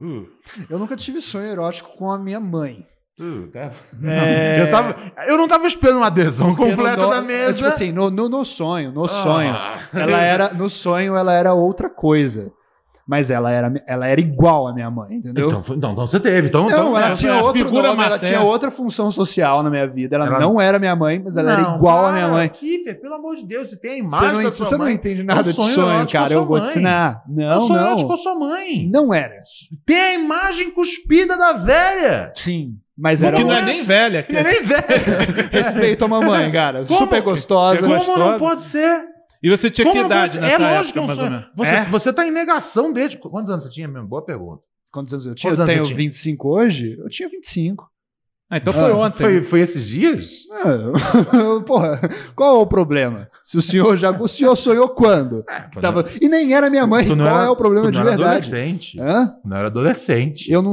Uh, 0.01 0.27
Eu 0.69 0.77
nunca 0.77 0.95
tive 0.95 1.21
sonho 1.21 1.49
erótico 1.49 1.95
com 1.97 2.11
a 2.11 2.17
minha 2.19 2.39
mãe. 2.39 2.85
uh, 3.19 3.47
tá. 3.51 3.71
É. 4.03 4.61
Eu, 4.61 4.69
tava, 4.69 5.11
eu 5.27 5.37
não 5.37 5.47
tava 5.47 5.65
esperando 5.67 5.97
uma 5.97 6.07
adesão 6.07 6.55
completa 6.55 7.07
da 7.07 7.17
é, 7.17 7.21
mesa. 7.21 7.53
Tipo 7.53 7.67
assim, 7.67 7.91
no, 7.91 8.09
no, 8.09 8.29
no 8.29 8.45
sonho, 8.45 8.91
no 8.91 9.07
sonho. 9.07 9.49
Ah. 9.51 9.79
Ela 9.93 10.21
era, 10.21 10.53
no 10.53 10.69
sonho, 10.69 11.15
ela 11.15 11.33
era 11.33 11.53
outra 11.53 11.89
coisa. 11.89 12.51
Mas 13.07 13.29
ela 13.31 13.49
era, 13.49 13.73
ela 13.87 14.05
era 14.05 14.19
igual 14.19 14.67
à 14.67 14.73
minha 14.73 14.91
mãe, 14.91 15.15
entendeu? 15.15 15.47
Então, 15.47 15.63
então, 15.77 15.91
então 15.93 16.05
você 16.07 16.19
teve. 16.19 16.49
Então, 16.49 16.63
não, 16.63 16.67
então, 16.69 16.97
ela 16.97 17.07
é, 17.07 17.11
tinha 17.13 17.31
é 17.31 17.41
outro 17.41 17.63
figura 17.63 17.87
nome, 17.87 18.03
ela 18.03 18.19
tinha 18.19 18.41
outra 18.41 18.69
função 18.69 19.09
social 19.11 19.63
na 19.63 19.69
minha 19.69 19.87
vida. 19.87 20.17
Ela, 20.17 20.25
Ela- 20.27 20.39
não 20.41 20.59
era 20.59 20.77
minha 20.77 20.93
mãe, 20.93 21.21
mas 21.23 21.37
ela 21.37 21.53
era 21.53 21.61
Não, 21.61 21.77
igual 21.77 21.99
à 21.99 22.09
para, 22.09 22.11
minha 22.11 22.27
mãe. 22.27 22.49
Kiffer, 22.49 22.99
pelo 22.99 23.13
amor 23.15 23.37
de 23.37 23.45
Deus, 23.45 23.69
você 23.69 23.77
tem 23.79 24.01
a 24.01 24.03
Você 24.03 24.17
imagem 24.17 24.33
não, 24.33 24.43
da 24.43 24.51
sua 24.51 24.65
você 24.65 24.77
não 24.77 24.85
mãe. 24.85 24.93
entende 24.95 25.23
nada 25.23 25.43
de 25.43 25.53
sonho 25.53 25.73
sonho, 25.73 25.87
erótico 25.89 26.11
cara, 26.21 26.33
eu 26.33 26.45
vou 26.45 26.57
sua 26.57 26.65
te 26.65 26.65
mãe. 26.65 26.71
ensinar. 26.83 27.23
É 27.29 27.31
Não, 27.31 27.59
sonho 27.61 27.79
erótico 27.79 28.01
com 28.01 28.07
não. 28.07 28.13
a 28.15 28.17
sua 28.17 28.35
mãe. 28.35 28.89
Não 28.93 29.13
era. 29.13 29.35
Tem 29.85 29.97
a 30.01 30.13
imagem 30.15 30.71
cuspida 30.71 31.37
da 31.37 31.53
velha. 31.53 32.33
Sim. 32.35 32.73
Mas 32.97 33.23
era 33.23 33.37
que 33.37 33.43
não 33.43 33.53
é 33.53 33.61
nem 33.61 33.83
velha. 33.85 34.21
Que 34.23 34.33
Que 34.35 34.43
nem 34.43 34.63
velha. 34.63 35.49
Respeito 35.51 36.03
a 36.03 36.07
mamãe, 36.09 36.51
cara. 36.51 36.83
Como? 36.85 36.99
Super 36.99 37.21
gostosa. 37.21 37.77
É 37.77 37.81
Como 37.81 37.93
gostosa. 37.95 38.19
não 38.19 38.37
pode 38.39 38.63
ser? 38.63 39.01
E 39.41 39.49
você 39.49 39.69
tinha 39.69 39.85
Como 39.85 39.99
que 39.99 40.05
idade 40.05 40.39
nessa 40.39 40.53
É 40.53 40.57
lógico 40.57 40.99
época, 40.99 41.15
que 41.15 41.21
é 41.21 41.29
mais? 41.29 41.45
Você, 41.55 41.71
É? 41.75 41.85
você 41.85 42.13
tá 42.13 42.25
em 42.27 42.31
negação 42.31 42.91
desde. 42.91 43.17
Quantos 43.17 43.49
anos 43.49 43.63
você 43.63 43.69
tinha 43.69 43.87
mesmo? 43.87 44.07
Boa 44.07 44.23
pergunta. 44.23 44.63
Quantos 44.91 45.13
anos 45.13 45.25
eu 45.25 45.35
tinha? 45.35 45.51
Quantos 45.51 45.59
eu 45.59 45.63
anos 45.63 45.73
tenho 45.73 45.85
você 45.85 45.89
tinha? 45.93 45.97
25 45.97 46.49
hoje? 46.49 46.97
Eu 46.97 47.09
tinha 47.09 47.29
25. 47.29 47.89
Ah, 48.49 48.57
então 48.57 48.71
foi 48.71 48.91
Ah, 48.91 48.95
ontem. 48.95 49.17
Foi, 49.17 49.41
foi 49.41 49.59
esses 49.59 49.85
dias? 49.87 50.43
Ah, 50.53 51.59
Porra, 51.67 51.99
qual 52.33 52.55
é 52.55 52.59
o 52.61 52.65
problema? 52.65 53.27
Se 53.43 53.57
o 53.57 53.61
senhor 53.61 53.97
já. 53.97 54.11
O 54.11 54.27
senhor 54.27 54.55
sonhou 54.55 54.87
quando? 54.89 55.43
É, 55.49 55.79
Tava- 55.81 56.05
E 56.21 56.29
nem 56.29 56.53
era 56.53 56.69
minha 56.69 56.87
mãe. 56.87 57.05
Tu 57.05 57.15
Qual 57.15 57.27
era- 57.27 57.43
é 57.45 57.49
o 57.49 57.55
problema 57.57 57.91
de 57.91 57.97
não 57.99 58.07
era 58.07 58.11
verdade? 58.17 58.45
adolescente. 58.45 58.99
Hã? 59.01 59.33
Não 59.43 59.57
era 59.57 59.67
adolescente. 59.67 60.49
Eu 60.51 60.61
não. 60.61 60.71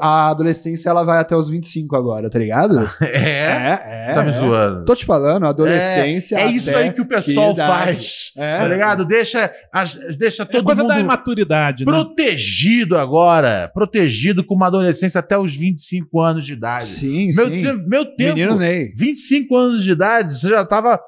A 0.00 0.28
adolescência 0.30 0.88
ela 0.90 1.04
vai 1.04 1.18
até 1.20 1.36
os 1.36 1.48
25 1.48 1.94
agora, 1.94 2.28
tá 2.28 2.38
ligado? 2.38 2.88
É? 3.00 4.10
é. 4.10 4.12
Tá 4.14 4.22
me 4.24 4.30
é. 4.30 4.32
zoando. 4.32 4.84
Tô 4.84 4.94
te 4.96 5.04
falando, 5.06 5.44
a 5.46 5.50
adolescência. 5.50 6.36
É 6.36 6.46
isso 6.48 6.70
até 6.70 6.78
aí 6.80 6.92
que 6.92 7.00
o 7.00 7.06
pessoal 7.06 7.52
idade? 7.52 7.70
faz. 7.94 8.32
É. 8.36 8.58
Tá 8.58 8.68
ligado? 8.68 9.04
Deixa, 9.04 9.52
as- 9.72 9.94
deixa 10.16 10.42
É 10.42 10.46
todo 10.46 10.64
coisa 10.64 10.82
mundo 10.82 10.92
da 10.92 10.98
imaturidade, 11.00 11.84
né? 11.84 11.92
protegido 11.92 12.98
agora. 12.98 13.70
Protegido 13.72 14.44
com 14.44 14.54
uma 14.54 14.66
adolescência 14.66 15.20
até 15.20 15.38
os 15.38 15.54
25 15.54 16.20
anos 16.20 16.44
de 16.44 16.52
idade. 16.54 16.86
Sim, 16.86 17.03
Meu, 17.06 17.48
sim. 17.48 17.72
meu 17.86 18.04
tempo, 18.16 18.34
Menino 18.34 18.56
Ney. 18.56 18.92
25 18.94 19.56
anos 19.56 19.84
de 19.84 19.92
idade, 19.92 20.38
você 20.38 20.48
já 20.48 20.64
tava 20.64 21.00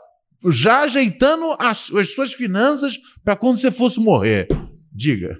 já 0.50 0.82
ajeitando 0.82 1.56
as, 1.58 1.90
as 1.92 2.14
suas 2.14 2.32
finanças 2.32 2.98
pra 3.24 3.36
quando 3.36 3.58
você 3.58 3.70
fosse 3.70 3.98
morrer. 3.98 4.46
Diga. 4.94 5.38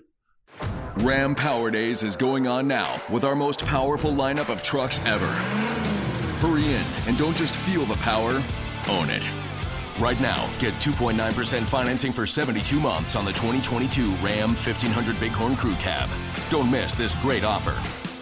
Ram 0.99 1.35
Power 1.35 1.71
Days 1.71 2.03
is 2.03 2.17
going 2.17 2.47
on 2.47 2.67
now 2.67 2.89
with 3.11 3.23
our 3.23 3.37
most 3.37 3.65
powerful 3.67 4.11
lineup 4.11 4.49
of 4.49 4.63
trucks 4.63 4.99
ever. 5.05 5.27
Hurry 6.41 6.65
in 6.65 6.85
and 7.07 7.19
don't 7.19 7.37
just 7.37 7.55
feel 7.55 7.85
the 7.85 7.97
power, 7.99 8.43
own 8.89 9.11
it. 9.11 9.29
Right 9.99 10.21
now, 10.21 10.49
get 10.59 10.75
2.9% 10.75 11.63
financing 11.65 12.13
for 12.13 12.27
72 12.27 12.79
months 12.79 13.17
on 13.17 13.25
the 13.25 13.33
2022 13.33 14.11
Ram 14.23 14.51
1500 14.51 15.19
Bighorn 15.19 15.57
Crew 15.57 15.75
Cab. 15.77 16.09
Don't 16.51 16.71
miss 16.71 16.95
this 16.95 17.15
great 17.17 17.45
offer. 17.45 17.75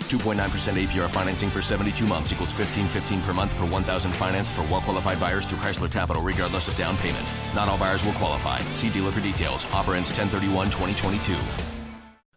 2.9% 0.04 0.36
APR 0.36 1.10
financing 1.10 1.50
for 1.50 1.60
72 1.60 2.06
months 2.06 2.32
equals 2.32 2.52
1515 2.56 3.22
per 3.22 3.32
month 3.32 3.54
per 3.56 3.66
1000 3.66 4.12
financed 4.12 4.50
for 4.52 4.62
well-qualified 4.62 5.18
buyers 5.18 5.46
through 5.46 5.58
Chrysler 5.58 5.90
Capital 5.90 6.22
regardless 6.22 6.68
of 6.68 6.76
down 6.76 6.96
payment. 6.98 7.26
Not 7.54 7.68
all 7.68 7.78
buyers 7.78 8.04
will 8.04 8.12
qualify. 8.12 8.60
See 8.74 8.90
dealer 8.90 9.10
for 9.10 9.20
details. 9.20 9.66
Offer 9.72 9.94
ends 9.94 10.12
1031-2022. 10.12 11.73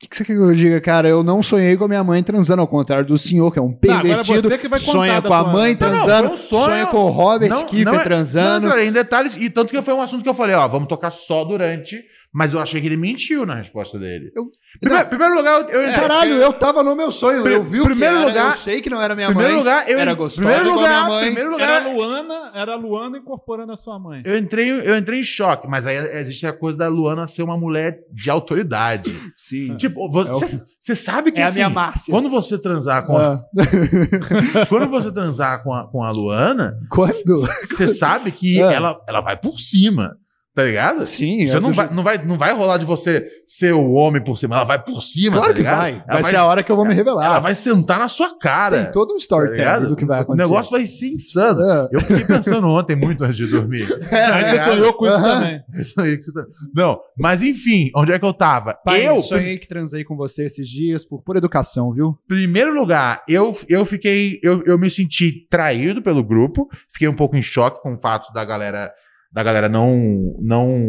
O 0.00 0.08
que, 0.08 0.16
você 0.16 0.24
quer 0.24 0.34
que 0.34 0.38
eu 0.40 0.54
diga, 0.54 0.80
cara? 0.80 1.08
Eu 1.08 1.24
não 1.24 1.42
sonhei 1.42 1.76
com 1.76 1.84
a 1.84 1.88
minha 1.88 2.04
mãe 2.04 2.22
transando, 2.22 2.62
ao 2.62 2.68
contrário 2.68 3.04
do 3.04 3.18
senhor, 3.18 3.52
que 3.52 3.58
é 3.58 3.62
um 3.62 3.76
agora 3.82 4.22
pervertido. 4.22 4.48
contar 4.48 4.78
sonha 4.78 5.20
com 5.20 5.34
a 5.34 5.42
mãe 5.42 5.76
Não, 5.78 5.88
Não, 5.90 5.96
não, 5.96 6.04
transando, 6.06 6.36
sonho. 6.36 6.64
sonha 6.64 6.86
com 6.86 6.98
o 6.98 7.08
Robert 7.08 7.48
Não- 7.50 7.64
Kiefer 7.66 7.84
não 7.84 7.92
é- 7.92 7.96
Não 7.96 8.02
transando. 8.04 8.66
entrarei 8.68 8.86
em 8.88 8.92
detalhes, 8.92 9.36
e 9.36 9.50
tanto 9.50 9.72
que 9.72 9.82
foi 9.82 9.92
um 9.94 10.00
assunto 10.00 10.22
que 10.22 10.28
eu 10.28 10.34
falei, 10.34 10.54
ó, 10.54 10.68
vamos 10.68 10.86
tocar 10.86 11.10
só 11.10 11.44
durante, 11.44 12.00
mas 12.32 12.52
eu 12.52 12.60
achei 12.60 12.80
que 12.80 12.86
ele 12.86 12.96
mentiu 12.96 13.44
na 13.46 13.54
resposta 13.54 13.98
dele. 13.98 14.30
Eu- 14.36 14.50
Primeiro, 14.80 15.02
Não. 15.02 15.08
primeiro 15.08 15.34
lugar, 15.34 15.60
eu, 15.70 15.80
eu 15.82 15.94
Caralho, 15.94 16.32
eu 16.34 16.52
tava 16.52 16.82
no 16.84 16.94
meu 16.94 17.10
sonho. 17.10 17.42
Pri- 17.42 17.54
eu 17.54 17.62
vi 17.62 17.80
o 17.80 17.84
primeiro 17.84 18.16
que 18.16 18.20
era, 18.20 18.28
lugar- 18.28 18.46
eu 18.50 18.52
sei 18.52 18.82
que 18.82 18.90
não 18.90 19.00
era 19.00 19.14
minha 19.14 19.28
primeiro 19.28 19.52
mãe. 19.54 19.58
lugar, 19.58 19.88
eu 19.88 19.98
era 19.98 20.12
gostosa 20.12 20.46
primeiro 20.46 20.74
lugar, 20.74 20.88
minha 21.06 21.08
mãe. 21.08 21.24
primeiro 21.24 21.54
Era 21.58 21.76
a 21.76 21.78
lugar, 21.88 21.94
Luana, 21.94 22.50
era 22.54 22.72
a 22.72 22.76
Luana 22.76 23.16
incorporando 23.18 23.72
a 23.72 23.76
sua 23.76 23.98
mãe. 23.98 24.22
eu 24.26 24.36
entrei, 24.36 24.70
eu 24.70 24.96
entrei 24.96 25.20
em 25.20 25.22
choque, 25.22 25.66
mas 25.66 25.86
aí 25.86 25.96
existe 25.96 26.46
a 26.46 26.52
coisa 26.52 26.76
da 26.76 26.86
Luana 26.88 27.26
ser 27.26 27.42
uma 27.42 27.56
mulher 27.56 27.98
de 28.12 28.28
autoridade. 28.28 29.12
Sim. 29.34 29.74
tipo, 29.76 30.02
É 30.02 30.04
o 30.06 30.10
você, 30.10 30.60
você 30.78 30.94
sabe 30.94 31.32
que 31.32 31.40
É 31.40 31.44
a 31.44 31.46
assim, 31.46 31.56
minha 31.60 31.70
Márcia. 31.70 32.12
quando 32.12 32.28
você 32.28 32.58
transar 32.60 33.06
com 33.06 33.16
a, 33.16 33.34
Ah. 33.34 33.42
quando 34.68 34.88
você 34.90 35.10
transar 35.12 35.62
com 35.62 35.72
a, 35.72 35.86
com 35.88 36.02
a 36.02 36.10
Luana, 36.10 36.78
Quando? 36.90 37.12
você 37.36 37.88
sabe 37.88 38.30
que 38.32 38.62
Ah. 38.62 38.70
ela, 38.72 39.00
ela 39.08 39.20
vai 39.22 39.36
por 39.36 39.58
cima. 39.58 40.16
Tá 40.58 40.64
ligado? 40.64 41.06
Sim, 41.06 41.46
Você 41.46 41.56
é 41.56 41.60
não 41.60 41.72
vai, 41.72 41.84
jeito- 41.86 41.94
não, 41.96 42.02
vai, 42.02 42.18
não 42.18 42.36
vai 42.36 42.52
rolar 42.52 42.78
de 42.78 42.84
você 42.84 43.24
ser 43.46 43.72
o 43.74 43.92
homem 43.92 44.20
por 44.20 44.36
cima, 44.36 44.56
ela 44.56 44.64
vai 44.64 44.82
por 44.82 45.00
cima, 45.00 45.36
Claro 45.36 45.52
tá 45.52 45.54
que 45.56 45.62
vai. 45.62 46.02
Ela 46.08 46.20
Vai 46.20 46.30
ser 46.32 46.36
a 46.36 46.44
hora 46.44 46.64
que 46.64 46.72
eu 46.72 46.74
vou 46.74 46.84
me 46.84 46.92
revelar. 46.94 47.24
ela 47.26 47.38
vai 47.38 47.54
sentar 47.54 47.96
na 48.00 48.08
sua 48.08 48.36
cara. 48.40 48.82
Tem 48.86 48.92
todo 48.92 49.10
um 49.10 49.16
tá 49.18 49.20
storytelling 49.20 49.56
ligado? 49.60 49.88
do 49.90 49.94
que 49.94 50.04
vai 50.04 50.18
O 50.18 50.22
acontecer. 50.22 50.48
negócio 50.48 50.72
vai 50.72 50.84
ser 50.88 51.10
insano. 51.10 51.60
Ah. 51.60 51.88
Eu 51.92 52.00
fiquei 52.00 52.24
pensando 52.24 52.66
ontem 52.66 52.96
muito 52.96 53.22
antes 53.22 53.36
de 53.36 53.46
dormir. 53.46 53.86
Aí 54.10 54.46
você 54.46 54.58
sonhou 54.58 54.92
com 54.94 55.06
isso 55.08 55.22
também. 55.22 55.62
Isso 55.78 56.00
aí 56.00 56.16
que 56.16 56.24
você 56.24 56.32
tá- 56.32 56.44
Não, 56.74 56.98
mas 57.16 57.40
enfim, 57.40 57.88
onde 57.94 58.10
é 58.10 58.18
que 58.18 58.24
eu 58.24 58.32
tava? 58.32 58.74
Pai, 58.84 59.06
eu, 59.06 59.20
sonhei 59.22 59.58
que 59.58 59.68
transei 59.68 60.02
com 60.02 60.16
você 60.16 60.46
esses 60.46 60.68
dias 60.68 61.04
por 61.04 61.22
pura 61.22 61.38
educação, 61.38 61.92
viu? 61.92 62.18
primeiro 62.26 62.74
lugar, 62.74 63.22
eu, 63.28 63.56
eu 63.68 63.84
fiquei. 63.84 64.40
Eu, 64.42 64.64
eu 64.66 64.76
me 64.76 64.90
senti 64.90 65.46
traído 65.48 66.02
pelo 66.02 66.24
grupo, 66.24 66.68
fiquei 66.90 67.06
um 67.06 67.14
pouco 67.14 67.36
em 67.36 67.42
choque 67.42 67.80
com 67.80 67.94
o 67.94 67.96
fato 67.96 68.32
da 68.32 68.44
galera. 68.44 68.90
Da 69.30 69.42
galera 69.42 69.68
não, 69.68 70.34
não, 70.40 70.88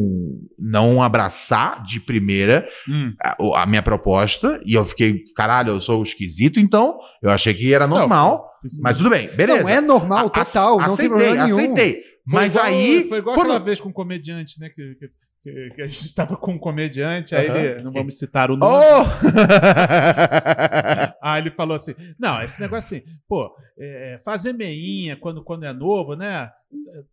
não 0.58 1.04
abraçar 1.04 1.84
de 1.84 2.00
primeira 2.00 2.68
Hum. 2.88 3.14
a, 3.22 3.64
a 3.64 3.66
minha 3.66 3.84
proposta. 3.84 4.62
E 4.66 4.74
eu 4.76 4.86
fiquei, 4.86 5.24
caralho, 5.36 5.72
eu 5.72 5.82
sou 5.82 6.02
esquisito, 6.02 6.58
então 6.60 6.98
eu 7.22 7.30
achei 7.30 7.54
que 7.54 7.74
era 7.74 7.86
normal. 7.86 8.50
Mas 8.82 8.98
tudo 8.98 9.10
bem, 9.10 9.28
beleza. 9.36 9.62
Não, 9.64 9.70
é 9.70 9.82
normal, 9.82 10.28
A- 10.28 10.30
total. 10.30 10.78
não 10.78 10.86
aceitei, 10.86 11.38
aceitei. 11.38 11.94
Foi 11.94 12.02
Mas 12.26 12.54
igual- 12.56 12.66
aí. 12.68 13.06
Foi 13.10 13.18
igual 13.18 13.36
quando- 13.36 13.48
aquela 13.48 13.64
vez 13.66 13.80
com 13.82 13.90
um 13.90 13.94
comediante, 13.94 14.60
né? 14.60 14.70
Que, 14.70 14.96
que, 14.96 15.10
que- 15.44 15.72
que 15.76 15.82
a 15.82 15.88
gente 15.88 16.14
tava 16.14 16.36
com 16.38 16.52
um 16.54 16.60
comediante, 16.60 17.36
aí 17.36 17.48
ele. 17.48 17.84
Não 17.84 17.92
vamos 17.92 18.18
citar 18.18 18.50
o 18.52 18.58
nome. 18.58 18.76
Oh! 18.76 19.06
Aí 21.22 21.42
ele 21.42 21.52
falou 21.52 21.76
assim: 21.76 21.94
não, 22.18 22.42
esse 22.42 22.60
negócio 22.62 22.98
assim, 22.98 23.06
pô, 23.28 23.54
é, 23.78 24.20
fazer 24.24 24.54
meinha 24.54 25.18
quando, 25.18 25.44
quando 25.44 25.66
é 25.66 25.74
novo, 25.74 26.16
né? 26.16 26.50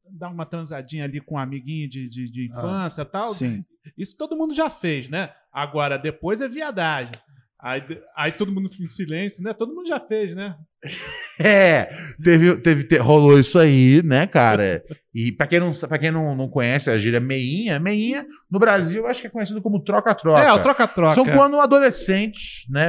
Dar 0.09 0.29
uma 0.29 0.47
transadinha 0.47 1.05
ali 1.05 1.21
com 1.21 1.35
um 1.35 1.39
amiguinho 1.39 1.89
de, 1.89 2.09
de, 2.09 2.31
de 2.31 2.47
infância 2.47 3.03
e 3.03 3.07
tal. 3.07 3.31
Sim. 3.31 3.65
Isso 3.97 4.17
todo 4.17 4.37
mundo 4.37 4.55
já 4.55 4.71
fez, 4.71 5.09
né? 5.09 5.31
Agora, 5.53 5.99
depois 5.99 6.41
é 6.41 6.49
viadagem. 6.49 7.13
Aí, 7.59 7.83
aí 8.17 8.33
todo 8.33 8.53
mundo 8.53 8.69
fica 8.71 8.85
em 8.85 8.89
silêncio, 8.89 9.43
né? 9.43 9.53
Todo 9.55 9.75
mundo 9.75 9.87
já 9.89 9.99
fez, 10.01 10.35
né? 10.35 10.55
É, 11.39 11.91
teve, 12.25 12.57
teve, 12.63 12.85
te- 12.85 12.97
rolou 12.97 13.39
isso 13.39 13.59
aí, 13.59 14.01
né, 14.03 14.27
cara? 14.27 14.83
E 15.15 15.31
pra 15.31 15.47
quem 15.47 15.61
não, 15.61 15.71
pra 15.71 15.99
quem 15.99 16.11
não, 16.11 16.35
não 16.35 16.49
conhece 16.49 16.89
a 16.89 16.97
gíria 16.97 17.21
meinha, 17.21 17.79
meinha 17.79 18.25
no 18.51 18.59
Brasil 18.59 19.03
eu 19.03 19.07
acho 19.07 19.21
que 19.21 19.27
é 19.27 19.31
conhecido 19.31 19.61
como 19.61 19.85
troca-troca. 19.85 20.41
É, 20.41 20.51
o 20.51 20.63
troca-troca. 20.63 21.13
São 21.15 21.27
quando 21.27 21.61
adolescentes, 21.61 22.65
né, 22.71 22.89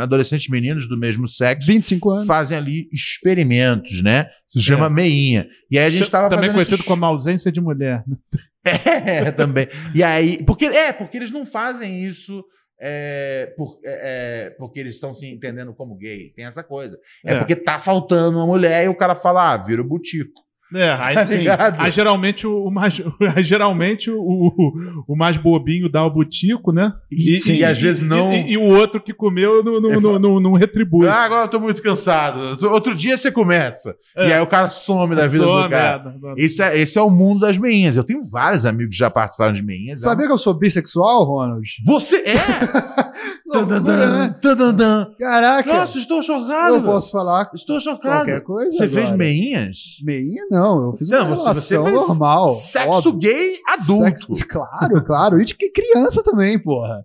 adolescentes 0.00 0.48
meninos 0.48 0.88
do 0.88 0.96
mesmo 0.96 1.26
sexo 1.26 1.66
25 1.66 2.10
anos. 2.12 2.26
fazem 2.26 2.56
ali 2.56 2.88
experimentos, 2.90 4.02
né? 4.02 4.30
Se 4.48 4.58
chama 4.58 4.86
É. 4.86 4.90
meinha. 4.90 5.46
E 5.70 5.78
aí 5.78 5.84
a 5.84 5.90
gente 5.90 6.10
tava 6.10 6.30
Também 6.30 6.50
conhecido 6.50 6.76
esses- 6.76 6.86
como 6.86 7.04
ausência 7.04 7.52
de 7.52 7.60
mulher. 7.60 8.02
né? 8.06 8.16
É, 8.64 9.30
também. 9.32 9.68
E 9.94 10.02
aí, 10.02 10.42
porque 10.46 10.64
é, 10.64 10.94
porque 10.94 11.18
eles 11.18 11.30
não 11.30 11.44
fazem 11.44 12.04
isso 12.06 12.42
é, 12.80 13.52
por- 13.56 13.78
é, 13.84 14.46
é, 14.46 14.50
porque 14.50 14.78
eles 14.80 14.94
estão 14.94 15.14
se 15.14 15.26
entendendo 15.26 15.74
como 15.74 15.94
gay. 15.96 16.30
Tem 16.34 16.44
essa 16.44 16.62
coisa. 16.62 16.98
É, 17.24 17.34
É. 17.34 17.38
porque 17.38 17.56
tá 17.56 17.78
faltando 17.78 18.36
uma 18.38 18.46
mulher 18.46 18.84
e 18.84 18.88
o 18.88 18.96
cara 18.96 19.14
fala, 19.14 19.52
ah, 19.52 19.56
vira 19.56 19.82
o 19.82 19.84
butico. 19.86 20.45
É, 20.74 20.90
aí, 21.00 21.14
Tá 21.14 21.26
sim. 21.26 21.36
ligado? 21.36 21.76
Aí 21.80 21.90
geralmente 21.92 22.46
o, 22.46 22.64
o 22.64 22.70
mais, 22.70 23.00
aí, 23.36 23.44
geralmente 23.44 24.10
o, 24.10 24.18
o, 24.20 25.04
o 25.08 25.16
mais 25.16 25.36
bobinho 25.36 25.88
dá 25.88 26.04
o 26.04 26.10
butico, 26.10 26.72
né? 26.72 26.92
E, 27.10 27.38
e 27.52 27.64
às 27.64 27.80
vezes 27.80 28.02
não. 28.02 28.32
E, 28.32 28.52
e 28.52 28.58
o 28.58 28.62
outro 28.62 29.00
que 29.00 29.12
comeu 29.12 29.62
não, 29.62 29.80
não, 29.80 29.90
É 29.92 30.00
não, 30.00 30.18
não, 30.18 30.40
não 30.40 30.52
retribui. 30.54 31.06
Ah, 31.06 31.24
agora 31.24 31.44
eu 31.44 31.48
tô 31.48 31.60
muito 31.60 31.80
cansado. 31.80 32.56
Outro 32.68 32.94
dia 32.94 33.16
você 33.16 33.30
começa. 33.30 33.94
É. 34.16 34.28
E 34.28 34.32
aí 34.32 34.40
o 34.40 34.46
cara 34.46 34.68
some 34.70 35.14
da 35.14 35.26
vida 35.26 35.44
Some, 35.44 35.62
do 35.64 35.68
cara. 35.70 36.14
é, 36.36 36.44
Esse 36.44 36.62
é, 36.62 36.78
esse 36.78 36.98
é 36.98 37.02
o 37.02 37.10
mundo 37.10 37.40
das 37.40 37.56
meinhas. 37.56 37.96
Eu 37.96 38.04
tenho 38.04 38.24
vários 38.24 38.66
amigos 38.66 38.94
que 38.94 38.98
já 38.98 39.08
participaram 39.10 39.52
de 39.52 39.62
meinhas. 39.64 40.00
Sabia 40.00 40.26
que 40.26 40.32
eu 40.32 40.38
sou 40.38 40.52
bissexual, 40.52 41.24
Ronald? 41.24 41.68
Você 41.84 42.16
é? 42.16 42.34
Loucura, 43.46 43.80
né? 44.18 44.36
Caraca! 45.18 45.72
Nossa, 45.74 45.98
estou 45.98 46.22
chocado. 46.22 46.74
eu 46.76 46.82
posso 46.82 47.10
falar 47.10 47.50
Estou 47.54 47.80
chocado. 47.80 48.16
qualquer 48.26 48.40
coisa. 48.42 48.72
Você 48.72 48.88
fez 48.88 49.04
agora. 49.04 49.16
meinhas? 49.16 49.76
Meinha 50.02 50.46
não, 50.50 50.86
eu 50.86 50.92
fiz 50.94 51.10
Não, 51.10 51.26
uma 51.26 51.36
você- 51.36 51.42
relação 51.42 51.84
você 51.84 51.90
fez 51.90 52.08
normal. 52.08 52.44
Sexo 52.48 53.08
óbvio. 53.08 53.16
gay 53.18 53.58
adulto. 53.68 54.04
Sexo- 54.34 54.46
claro, 54.48 55.04
claro. 55.04 55.40
E 55.40 55.44
de 55.44 55.54
criança 55.54 56.22
também, 56.22 56.58
porra. 56.58 57.04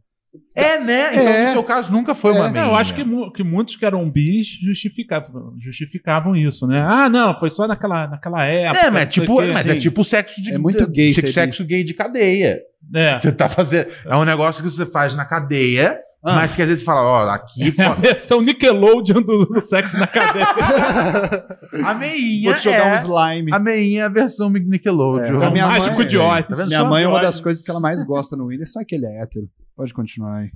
É, 0.55 0.79
né? 0.79 1.09
Então, 1.13 1.33
É. 1.33 1.45
no 1.47 1.51
seu 1.51 1.63
caso, 1.63 1.91
nunca 1.91 2.15
foi 2.15 2.31
É. 2.31 2.35
uma 2.35 2.45
Não, 2.45 2.51
meinha. 2.53 2.65
eu 2.67 2.75
acho 2.75 2.93
que, 2.93 3.03
que 3.35 3.43
muitos 3.43 3.75
que 3.75 3.85
eram 3.85 4.09
bis 4.09 4.47
justificavam, 4.63 5.53
justificavam 5.59 6.35
isso, 6.35 6.65
né? 6.67 6.85
Ah, 6.89 7.09
não, 7.09 7.35
foi 7.37 7.49
só 7.49 7.67
naquela, 7.67 8.07
naquela 8.07 8.45
época. 8.45 8.85
É, 8.85 8.89
mas, 8.89 9.01
é 9.03 9.05
tipo, 9.07 9.33
o 9.33 9.41
quê. 9.41 9.51
mas 9.53 9.67
é 9.67 9.73
Sim. 9.73 9.79
tipo 9.79 10.03
sexo 10.03 10.41
de 10.41 10.53
É 10.53 10.57
muito 10.57 10.87
gay 10.87 11.13
sexo, 11.13 11.33
sexo 11.33 11.65
gay 11.65 11.83
de 11.83 11.93
cadeia. 11.93 12.59
É. 12.95 13.19
Você 13.19 13.31
tá 13.31 13.47
fazendo. 13.49 13.87
É 14.05 14.15
um 14.15 14.23
negócio 14.23 14.63
que 14.63 14.69
você 14.69 14.85
faz 14.85 15.13
na 15.15 15.25
cadeia, 15.25 15.99
Ah. 16.23 16.35
mas 16.35 16.55
que 16.55 16.61
às 16.61 16.67
vezes 16.67 16.83
fala, 16.83 17.01
ó, 17.03 17.29
aqui 17.29 17.73
É 17.79 17.83
a 17.83 17.93
versão 17.95 18.41
Nickelodeon 18.41 19.21
do, 19.23 19.45
do 19.45 19.59
sexo 19.59 19.97
na 19.97 20.05
cadeia. 20.05 20.45
a 21.83 21.93
meinha. 21.95 22.49
Vou 22.51 22.53
te 22.59 22.63
jogar 22.65 22.85
um 22.85 22.89
é, 22.93 22.99
slime. 22.99 23.49
A 23.53 23.59
meinha 23.59 24.01
é 24.01 24.05
a 24.05 24.09
versão 24.09 24.49
Nickelodeon. 24.51 25.41
É, 25.41 25.45
É 25.45 25.49
o 25.49 25.51
minha 25.51 25.65
mágico 25.67 25.95
mãe- 25.97 26.07
de 26.07 26.17
Oz. 26.19 26.45
Tá 26.47 26.55
Minha 26.67 26.79
só? 26.79 26.89
mãe, 26.89 27.05
uma 27.05 27.15
Olha. 27.15 27.23
das 27.23 27.39
coisas 27.39 27.63
que 27.63 27.71
ela 27.71 27.79
mais 27.79 28.03
gosta 28.03 28.35
no 28.37 28.45
Whindersson 28.45 28.81
é 28.81 28.85
que 28.85 28.93
ele 28.95 29.07
é 29.07 29.21
hétero. 29.23 29.47
Pode 29.75 29.93
continuar 29.93 30.37
aí. 30.37 30.51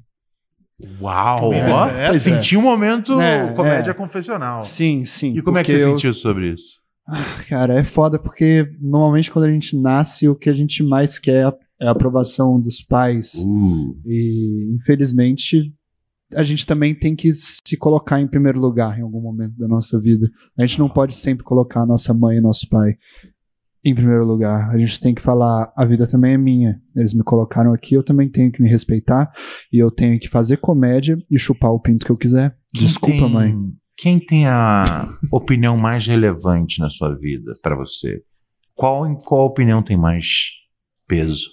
Uau! 1.01 1.53
É 1.53 2.13
senti 2.19 2.57
um 2.57 2.61
momento 2.61 3.19
É, 3.19 3.51
comédia 3.53 3.91
é. 3.91 3.93
confessional. 3.93 4.61
Sim, 4.61 5.03
sim. 5.05 5.35
E 5.37 5.41
como 5.41 5.57
é 5.57 5.63
que 5.63 5.71
você 5.79 5.85
eu- 5.85 5.91
sentiu 5.93 6.13
sobre 6.13 6.49
isso? 6.53 6.79
Cara, 7.47 7.79
é 7.79 7.83
foda 7.83 8.17
porque 8.19 8.67
normalmente 8.81 9.31
quando 9.31 9.45
a 9.45 9.51
gente 9.51 9.75
nasce, 9.79 10.27
o 10.27 10.35
que 10.35 10.49
a 10.49 10.53
gente 10.53 10.81
mais 10.83 11.17
quer 11.19 11.45
é 11.79 11.87
a 11.87 11.91
aprovação 11.91 12.59
dos 12.59 12.81
pais. 12.81 13.33
Uh. 13.35 13.99
E 14.05 14.73
infelizmente 14.75 15.73
a 16.33 16.43
gente 16.43 16.65
também 16.65 16.95
tem 16.95 17.15
que 17.15 17.31
se 17.33 17.77
colocar 17.77 18.19
em 18.19 18.27
primeiro 18.27 18.59
lugar 18.59 18.97
em 18.97 19.01
algum 19.03 19.21
momento 19.21 19.55
da 19.57 19.67
nossa 19.67 19.99
vida. 19.99 20.29
A 20.59 20.65
gente 20.65 20.79
não 20.79 20.89
pode 20.89 21.13
sempre 21.15 21.43
colocar 21.43 21.81
a 21.81 21.85
nossa 21.85 22.13
mãe 22.13 22.37
e 22.37 22.41
nosso 22.41 22.67
pai 22.67 22.93
em 23.83 23.93
primeiro 23.93 24.25
lugar. 24.25 24.71
A 24.71 24.77
gente 24.77 24.99
tem 24.99 25.13
que 25.13 25.21
falar, 25.21 25.71
a 25.77 25.85
vida 25.85 26.07
também 26.07 26.33
é 26.33 26.37
minha. 26.37 26.81
Eles 26.95 27.13
me 27.13 27.23
colocaram 27.23 27.71
aqui, 27.71 27.93
eu 27.93 28.03
também 28.03 28.27
tenho 28.27 28.51
que 28.51 28.61
me 28.61 28.67
respeitar 28.67 29.31
e 29.71 29.77
eu 29.77 29.91
tenho 29.91 30.19
que 30.19 30.27
fazer 30.27 30.57
comédia 30.57 31.17
e 31.29 31.37
chupar 31.37 31.71
o 31.71 31.79
pinto 31.79 32.05
que 32.05 32.11
eu 32.11 32.17
quiser. 32.17 32.57
Desculpa, 32.73 33.15
Quem 33.15 33.23
tem- 33.23 33.33
mãe. 33.33 33.55
Quem 33.97 34.19
tem 34.19 34.45
a 34.45 35.07
opinião 35.31 35.77
mais 35.77 36.05
relevante 36.05 36.81
na 36.81 36.89
sua 36.89 37.15
vida 37.15 37.53
pra 37.61 37.77
você? 37.77 38.21
Qual, 38.73 39.17
qual 39.19 39.45
opinião 39.45 39.81
tem 39.81 39.95
mais 39.95 40.49
peso? 41.07 41.49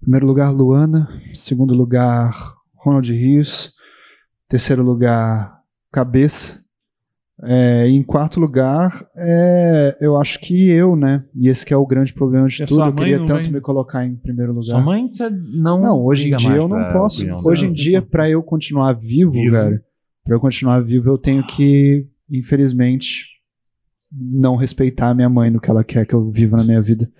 Primeiro 0.00 0.26
lugar, 0.26 0.50
Luana. 0.50 1.08
Segundo 1.34 1.74
lugar, 1.74 2.34
Ronald 2.74 3.10
Rios. 3.12 3.72
Terceiro 4.48 4.82
lugar, 4.82 5.60
Cabeça. 5.92 6.64
É, 7.42 7.86
em 7.86 8.02
quarto 8.02 8.40
lugar, 8.40 9.06
é, 9.14 9.96
eu 10.00 10.16
acho 10.16 10.40
que 10.40 10.70
eu, 10.70 10.96
né? 10.96 11.22
E 11.34 11.48
esse 11.48 11.66
que 11.66 11.74
é 11.74 11.76
o 11.76 11.86
grande 11.86 12.12
problema 12.14 12.48
de 12.48 12.62
E 12.62 12.66
tudo. 12.66 12.82
Eu 12.82 12.94
queria 12.94 13.26
tanto 13.26 13.44
vem? 13.44 13.52
me 13.52 13.60
colocar 13.60 14.06
em 14.06 14.16
primeiro 14.16 14.52
lugar. 14.52 14.64
Sua 14.64 14.80
mãe 14.80 15.06
você 15.12 15.28
não. 15.28 15.82
Não, 15.82 16.02
hoje 16.02 16.32
em 16.32 16.36
dia 16.36 16.56
eu 16.56 16.68
não 16.68 16.92
posso. 16.92 17.18
opinião 17.18 17.38
Hoje 17.44 17.66
em 17.66 17.70
dia, 17.70 18.00
pra 18.00 18.28
eu 18.30 18.42
continuar 18.42 18.94
vivo, 18.94 19.32
Vivo. 19.32 19.54
cara, 19.54 19.82
pra 20.24 20.34
eu 20.34 20.40
continuar 20.40 20.80
vivo, 20.80 21.10
eu 21.10 21.18
tenho 21.18 21.46
que, 21.46 22.06
infelizmente, 22.30 23.26
não 24.10 24.56
respeitar 24.56 25.10
a 25.10 25.14
minha 25.14 25.28
mãe 25.28 25.50
no 25.50 25.60
que 25.60 25.68
ela 25.70 25.84
quer 25.84 26.06
que 26.06 26.14
eu 26.14 26.30
viva 26.30 26.56
na 26.56 26.64
minha 26.64 26.80
vida. 26.80 27.10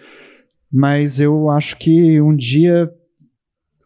Mas 0.72 1.20
eu 1.20 1.50
acho 1.50 1.76
que 1.76 2.20
um 2.20 2.34
dia. 2.34 2.90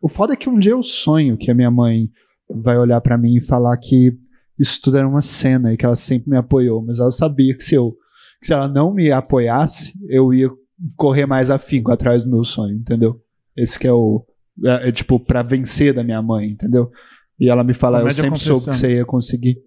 O 0.03 0.09
foda 0.09 0.33
é 0.33 0.37
que 0.37 0.49
um 0.49 0.59
dia 0.59 0.73
eu 0.73 0.83
sonho 0.83 1.37
que 1.37 1.51
a 1.51 1.55
minha 1.55 1.71
mãe 1.71 2.11
vai 2.49 2.79
olhar 2.79 3.01
pra 3.01 3.19
mim 3.19 3.37
e 3.37 3.41
falar 3.41 3.77
que 3.77 4.19
isso 4.59 4.81
tudo 4.83 4.99
era 4.99 5.09
uma 5.09 5.23
cena 5.23 5.73
e 5.73 5.77
que 5.77 5.85
ela 5.85 5.97
sempre 5.97 6.31
me 6.31 6.37
apoiou, 6.37 6.83
mas 6.83 6.99
ela 6.99 7.13
sabia 7.13 7.57
que 7.57 7.63
se 7.63 7.75
eu 7.75 7.97
que 8.41 8.47
se 8.47 8.53
ela 8.55 8.67
não 8.67 8.93
me 8.93 9.13
apoiasse, 9.13 9.93
eu 10.09 10.33
ia 10.33 10.51
correr 10.97 11.27
mais 11.27 11.51
afinco 11.51 11.93
atrás 11.93 12.25
do 12.25 12.31
meu 12.31 12.43
sonho, 12.43 12.75
entendeu? 12.75 13.21
Esse 13.55 13.79
que 13.79 13.87
é 13.87 13.93
o 13.93 14.25
é, 14.65 14.89
é, 14.89 14.93
tipo 14.93 15.21
pra 15.21 15.43
vencer 15.43 15.93
da 15.93 16.03
minha 16.03 16.21
mãe, 16.23 16.49
entendeu? 16.49 16.91
E 17.39 17.49
ela 17.49 17.65
me 17.65 17.75
fala, 17.75 18.01
eu 18.01 18.11
sempre 18.11 18.39
soube 18.39 18.67
que 18.67 18.75
você 18.75 18.97
ia 18.97 19.05
conseguir. 19.05 19.59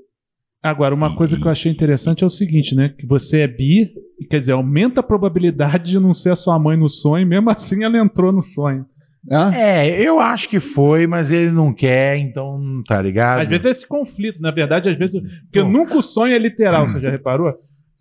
Agora, 0.64 0.96
uma 0.96 1.14
coisa 1.14 1.38
que 1.38 1.46
eu 1.46 1.52
achei 1.52 1.70
interessante 1.70 2.24
é 2.24 2.28
o 2.28 2.30
seguinte, 2.30 2.74
né? 2.74 2.88
Que 2.98 3.06
você 3.06 3.42
é 3.42 3.48
bi, 3.48 3.92
e 4.18 4.26
quer 4.26 4.40
dizer, 4.40 4.54
aumenta 4.54 5.02
a 5.02 5.04
probabilidade 5.04 5.92
de 5.92 6.00
não 6.00 6.14
ser 6.14 6.30
a 6.30 6.38
sua 6.38 6.58
mãe 6.58 6.78
no 6.78 6.88
sonho, 6.88 7.28
mesmo 7.28 7.50
assim 7.50 7.84
ela 7.84 7.98
entrou 7.98 8.32
no 8.32 8.42
sonho. 8.42 8.86
Ah? 9.30 9.52
É, 9.54 10.02
eu 10.02 10.22
acho 10.22 10.48
que 10.48 10.62
foi, 10.62 11.06
mas 11.06 11.32
ele 11.32 11.52
não 11.52 11.74
quer, 11.74 12.18
então 12.18 12.82
tá 12.88 13.02
ligado? 13.02 13.42
Às 13.42 13.48
vezes 13.48 13.66
é 13.66 13.70
esse 13.72 13.88
conflito, 13.88 14.42
na 14.42 14.52
verdade, 14.52 14.90
às 14.90 14.98
vezes. 14.98 15.22
Porque 15.44 15.62
Pô. 15.62 15.68
nunca 15.68 15.98
o 15.98 16.02
sonho 16.02 16.34
é 16.34 16.40
literal, 16.40 16.88
você 16.88 17.00
já 17.00 17.10
reparou? 17.10 17.54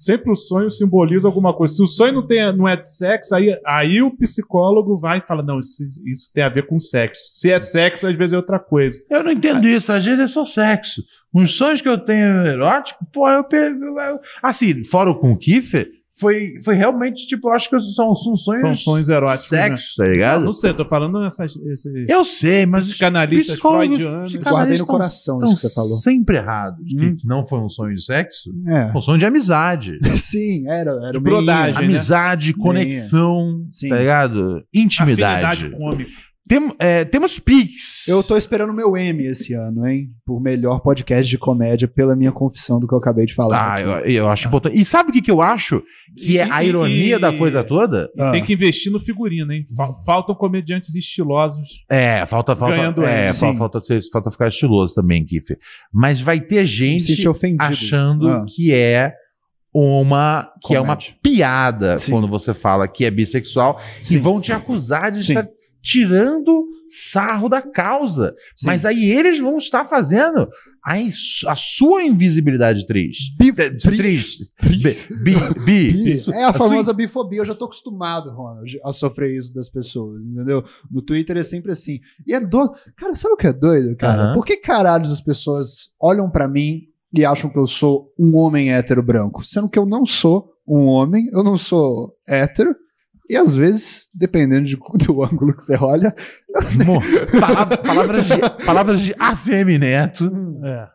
Sempre 0.05 0.33
o 0.33 0.37
sonho 0.37 0.71
simboliza 0.71 1.29
alguma 1.29 1.55
coisa. 1.55 1.75
Se 1.75 1.83
o 1.83 1.87
sonho 1.87 2.15
não, 2.15 2.27
tem, 2.27 2.57
não 2.57 2.67
é 2.69 2.77
de 2.77 2.93
sexo, 2.95 3.35
aí, 3.35 3.57
aí 3.67 4.03
o 4.03 4.11
psicólogo 4.17 4.99
vai 4.99 5.19
e 5.19 5.27
fala: 5.27 5.43
não, 5.43 5.59
isso, 5.61 5.83
isso 6.05 6.31
tem 6.33 6.43
a 6.43 6.49
ver 6.49 6.67
com 6.67 6.79
sexo. 6.81 7.23
Se 7.31 7.51
é 7.51 7.59
sexo, 7.59 8.07
às 8.07 8.15
vezes 8.17 8.33
é 8.33 8.37
outra 8.37 8.59
coisa. 8.59 9.01
Eu 9.11 9.23
não 9.23 9.33
entendo 9.33 9.69
isso, 9.69 9.93
às 9.93 10.05
vezes 10.05 10.21
é 10.21 10.27
só 10.27 10.45
sexo. 10.45 11.03
Uns 11.35 11.57
sonhos 11.57 11.81
que 11.81 11.89
eu 11.89 11.99
tenho 11.99 12.25
erótico, 12.47 13.07
pô, 13.13 13.29
eu, 13.29 13.45
eu, 13.53 13.99
eu- 13.99 14.21
Assim, 14.43 14.85
fora 14.85 15.11
o 15.11 15.19
com 15.19 15.33
o 15.33 15.39
Kiefer, 15.39 15.89
foi, 16.19 16.61
foi 16.63 16.75
realmente, 16.77 17.27
tipo, 17.27 17.49
eu 17.49 17.53
acho 17.55 17.71
que 17.71 17.81
são, 17.81 18.15
são 18.15 18.37
sonhos. 18.37 18.61
São 18.61 18.75
sonhos 18.75 19.09
eróticos. 19.09 19.51
né? 19.51 19.59
Sexo, 19.69 19.95
tá 19.97 20.05
Não, 20.05 20.13
ligado? 20.13 20.45
não 20.45 20.53
sei, 20.53 20.75
tô 20.75 20.85
falando 20.85 21.21
nessas. 21.21 21.57
Esses, 21.57 21.93
Eu 22.09 22.23
sei, 22.25 22.67
mas 22.67 22.87
os 22.87 22.93
psicólogos- 22.93 23.97
freudianos. 23.97 24.37
Guardei 24.37 24.79
no 24.79 24.87
coração 24.87 25.39
isso 25.39 25.55
que 25.55 25.61
você 25.61 25.75
falou. 25.75 25.97
sempre 25.99 26.37
errados. 26.37 26.85
que 26.87 26.97
Hum. 27.01 27.17
não 27.25 27.45
foi 27.47 27.59
um 27.61 27.69
sonho 27.69 27.95
de 27.95 28.05
sexo, 28.05 28.51
É. 28.69 28.89
foi 28.91 28.99
um 28.99 29.03
sonho 29.03 29.19
de 29.19 29.25
amizade. 29.27 29.99
Sim, 30.19 30.69
era, 30.69 30.91
era 31.03 31.13
De 31.13 31.19
brodagem. 31.19 31.75
né? 31.75 31.85
amizade, 31.85 32.53
conexão, 32.55 33.67
Sim. 33.73 33.89
tá 33.89 33.97
ligado? 33.99 34.63
Intimidade. 34.73 35.45
Afinidade 35.45 35.71
cômica. 35.79 36.11
Tem- 36.53 36.75
é, 36.79 37.05
temos 37.05 37.39
Pix. 37.39 38.07
Eu 38.09 38.23
tô 38.23 38.37
esperando 38.37 38.71
o 38.71 38.75
meu 38.75 38.97
M 38.97 39.25
esse 39.25 39.55
ano, 39.55 39.87
hein? 39.87 40.09
Por 40.27 40.41
melhor 40.41 40.81
podcast 40.81 41.29
de 41.31 41.39
comédia, 41.39 41.89
pela 41.89 42.15
minha 42.15 42.31
confissão 42.33 42.79
do 42.79 42.87
que 42.87 42.93
eu 42.95 42.99
acabei 42.99 43.25
de 43.25 43.35
falar. 43.35 43.75
Ah, 43.75 43.81
eu, 43.81 43.89
eu 44.05 44.29
acho 44.29 44.49
importante. 44.49 44.79
E 44.79 44.85
sabe 44.85 45.11
o 45.11 45.13
que, 45.13 45.23
que 45.23 45.31
eu 45.31 45.41
acho? 45.41 45.83
Que 46.19 46.39
é 46.39 46.47
E- 46.47 46.51
a 46.51 46.63
e- 46.63 46.69
ironia 46.69 47.17
e- 47.17 47.19
da 47.19 47.33
coisa 47.37 47.65
toda? 47.65 48.11
Ah. 48.19 48.33
Tem 48.33 48.45
que 48.45 48.53
investir 48.53 48.93
no 48.93 49.01
figurino, 49.01 49.51
hein? 49.53 49.65
Fal- 49.75 50.05
Faltam 50.05 50.35
comediantes 50.35 50.95
estilosos. 50.95 51.69
É, 51.91 52.27
falta, 52.27 52.55
falta, 52.55 52.77
Ganhando 52.77 53.03
é, 53.05 53.33
falta, 53.33 53.81
ter- 53.81 54.01
falta 54.13 54.31
ficar 54.31 54.49
estiloso 54.49 54.95
também, 54.95 55.25
Kiffer. 55.25 55.59
Mas 55.93 56.21
vai 56.21 56.39
ter 56.39 56.67
gente 56.67 57.15
achando 57.59 58.29
Ah. 58.29 58.45
que 58.47 58.73
é 58.75 59.15
uma 59.75 60.51
que 60.63 60.75
é 60.75 60.81
uma 60.81 60.97
Comédia. 60.97 61.15
piada 61.23 61.99
Sim. 61.99 62.13
quando 62.13 62.29
você 62.29 62.53
fala 62.53 62.87
que 62.87 63.07
é 63.07 63.11
bissexual 63.11 63.81
Sim. 64.03 64.17
e 64.17 64.19
vão 64.19 64.39
te 64.39 64.53
acusar 64.53 65.11
de 65.11 65.23
Sim. 65.25 65.33
estar 65.33 65.49
tirando 65.83 66.67
sarro 66.89 67.49
da 67.49 67.61
causa. 67.63 68.35
Sim. 68.57 68.67
Mas 68.67 68.85
aí 68.85 69.11
eles 69.11 69.39
vão 69.41 69.57
estar 69.57 69.85
fazendo 69.85 70.49
a, 70.85 70.95
a 71.49 71.57
sua 71.57 72.03
invisibilidade 72.03 72.87
triste. 72.87 73.35
Bi- 73.39 73.53
Triste. 73.53 74.51
Triste. 74.61 75.15
Bi, 75.23 75.35
bi, 75.65 76.11
É 76.11 76.45
a 76.45 76.53
sua 76.53 76.53
famosa 76.69 76.93
bifobia. 76.93 77.41
Eu 77.41 77.45
já 77.47 77.55
tô 77.55 77.65
acostumado, 77.67 78.31
Ronald, 78.31 78.79
a 78.85 78.93
sofrer 78.93 79.37
isso 79.39 79.53
das 79.55 79.69
pessoas, 79.69 80.25
entendeu? 80.25 80.65
No 80.91 81.03
Twitter 81.03 81.37
é 81.37 81.43
sempre 81.43 81.73
assim. 81.73 81.99
E 82.27 82.35
é 82.35 82.41
doido. 82.41 82.73
Cara, 82.97 83.15
sabe 83.17 83.35
o 83.35 83.37
que 83.37 83.47
é 83.47 83.53
doido, 83.53 83.97
cara? 83.97 84.29
Por 84.35 84.45
que 84.45 84.57
caralhos 84.57 85.11
as 85.13 85.21
pessoas 85.21 85.93
olham 86.01 86.31
pra 86.31 86.47
mim 86.49 86.83
e 87.17 87.25
acham 87.25 87.51
que 87.51 87.59
eu 87.59 87.67
sou 87.67 88.13
um 88.19 88.37
homem 88.37 88.73
hétero 88.73 89.03
branco? 89.03 89.45
Sendo 89.45 89.69
que 89.69 89.79
eu 89.79 89.87
não 89.87 90.05
sou 90.07 90.51
um 90.67 90.87
homem, 90.87 91.29
eu 91.33 91.43
não 91.43 91.57
sou 91.57 92.15
hétero. 92.27 92.75
E 93.33 93.37
às 93.39 93.55
vezes, 93.57 94.09
dependendo 94.15 94.67
de- 94.67 94.77
do 94.77 95.25
ângulo 95.25 95.55
que 95.55 95.63
você 95.63 95.75
olha, 95.77 96.15
Palavra- 97.41 97.79
palavras, 97.79 98.27
de, 98.27 98.65
palavras 98.67 99.01
de 99.01 99.15
ACM 99.19 99.79
Neto. 99.79 100.31
É. 100.65 100.89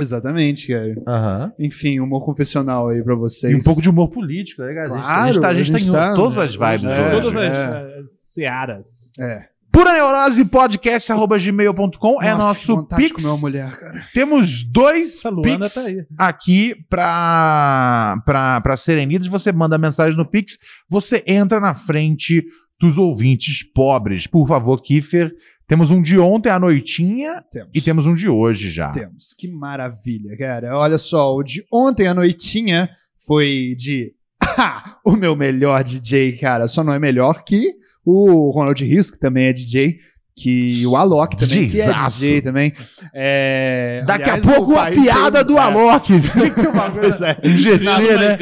Exatamente, 0.00 0.68
cara. 0.68 0.94
Aham. 1.06 1.52
Enfim, 1.58 1.98
humor 2.00 2.24
confessional 2.24 2.88
aí 2.88 3.02
pra 3.02 3.14
vocês. 3.14 3.52
E 3.52 3.56
um 3.56 3.60
pouco 3.60 3.82
de 3.82 3.90
humor 3.90 4.08
político, 4.08 4.62
né, 4.62 4.72
cara? 4.72 4.82
A 4.84 4.86
gente- 4.86 4.98
a 4.98 5.26
gente 5.26 5.38
Claro, 5.38 5.40
tá, 5.40 5.48
a 5.48 5.54
gente 5.54 5.70
a 5.70 5.72
tá 5.78 5.80
em 5.84 5.92
tá, 5.92 6.14
todas 6.14 6.36
né? 6.36 6.44
as 6.44 6.54
vibes 6.54 6.84
É, 6.84 7.00
hoje. 7.00 7.10
Todas 7.10 7.36
as, 7.36 7.42
é. 7.58 7.98
as 7.98 8.10
searas. 8.32 8.86
É. 9.18 9.44
Pura 9.72 9.92
Neurose 9.92 10.44
Podcast, 10.46 11.12
arroba 11.12 11.38
gmail.com 11.38 12.20
é 12.22 12.34
nosso 12.34 12.84
Pix. 12.96 13.24
uma 13.24 13.36
mulher, 13.38 13.76
cara. 13.78 14.04
Temos 14.12 14.64
dois 14.64 15.22
Pix 15.42 15.74
tá 16.16 16.28
aqui 16.28 16.74
pra, 16.88 18.20
pra, 18.24 18.60
pra 18.60 18.76
serem 18.76 19.06
lidos. 19.06 19.28
Você 19.28 19.52
manda 19.52 19.78
mensagem 19.78 20.16
no 20.16 20.26
Pix, 20.26 20.58
você 20.88 21.22
entra 21.26 21.60
na 21.60 21.72
frente 21.74 22.44
dos 22.80 22.98
ouvintes 22.98 23.62
pobres. 23.62 24.26
Por 24.26 24.46
favor, 24.48 24.80
Kiffer. 24.82 25.32
Temos 25.68 25.92
um 25.92 26.02
de 26.02 26.18
ontem 26.18 26.50
à 26.50 26.58
noitinha 26.58 27.44
Temos. 27.52 27.70
e 27.72 27.80
temos 27.80 28.04
um 28.04 28.14
de 28.14 28.28
hoje 28.28 28.72
já. 28.72 28.90
Temos. 28.90 29.34
Que 29.38 29.46
maravilha, 29.46 30.36
cara. 30.36 30.76
Olha 30.76 30.98
só, 30.98 31.32
o 31.32 31.44
de 31.44 31.64
ontem 31.72 32.08
à 32.08 32.14
noitinha 32.14 32.90
foi 33.24 33.74
de. 33.78 34.12
Ah, 34.62 34.98
o 35.06 35.12
meu 35.12 35.34
melhor 35.34 35.82
DJ, 35.82 36.36
cara. 36.36 36.68
Só 36.68 36.84
não 36.84 36.92
é 36.92 36.98
melhor 36.98 37.44
que 37.44 37.79
o 38.04 38.50
Ronald 38.50 38.82
Rios, 38.84 39.10
que 39.10 39.18
também 39.18 39.46
é 39.46 39.52
DJ. 39.52 39.98
Que 40.36 40.86
o 40.86 40.96
Alok 40.96 41.36
também, 41.36 41.68
que 41.68 41.80
é. 41.82 41.92
DJ 42.08 42.40
também. 42.40 42.72
É, 43.12 44.02
Daqui 44.06 44.30
aliás, 44.30 44.48
a 44.48 44.52
pouco 44.54 44.78
a 44.78 44.86
piada 44.86 45.44
tem- 45.44 45.54
do 45.54 45.58
é. 45.58 45.62
Alok. 45.62 46.06
Tinha 46.32 46.50
que 46.50 46.60
ter 46.62 46.68
uma 46.68 46.88
Pois 46.90 47.20
é. 47.20 47.36
GC, 47.42 47.84
Nada, 47.84 48.16
né? 48.18 48.38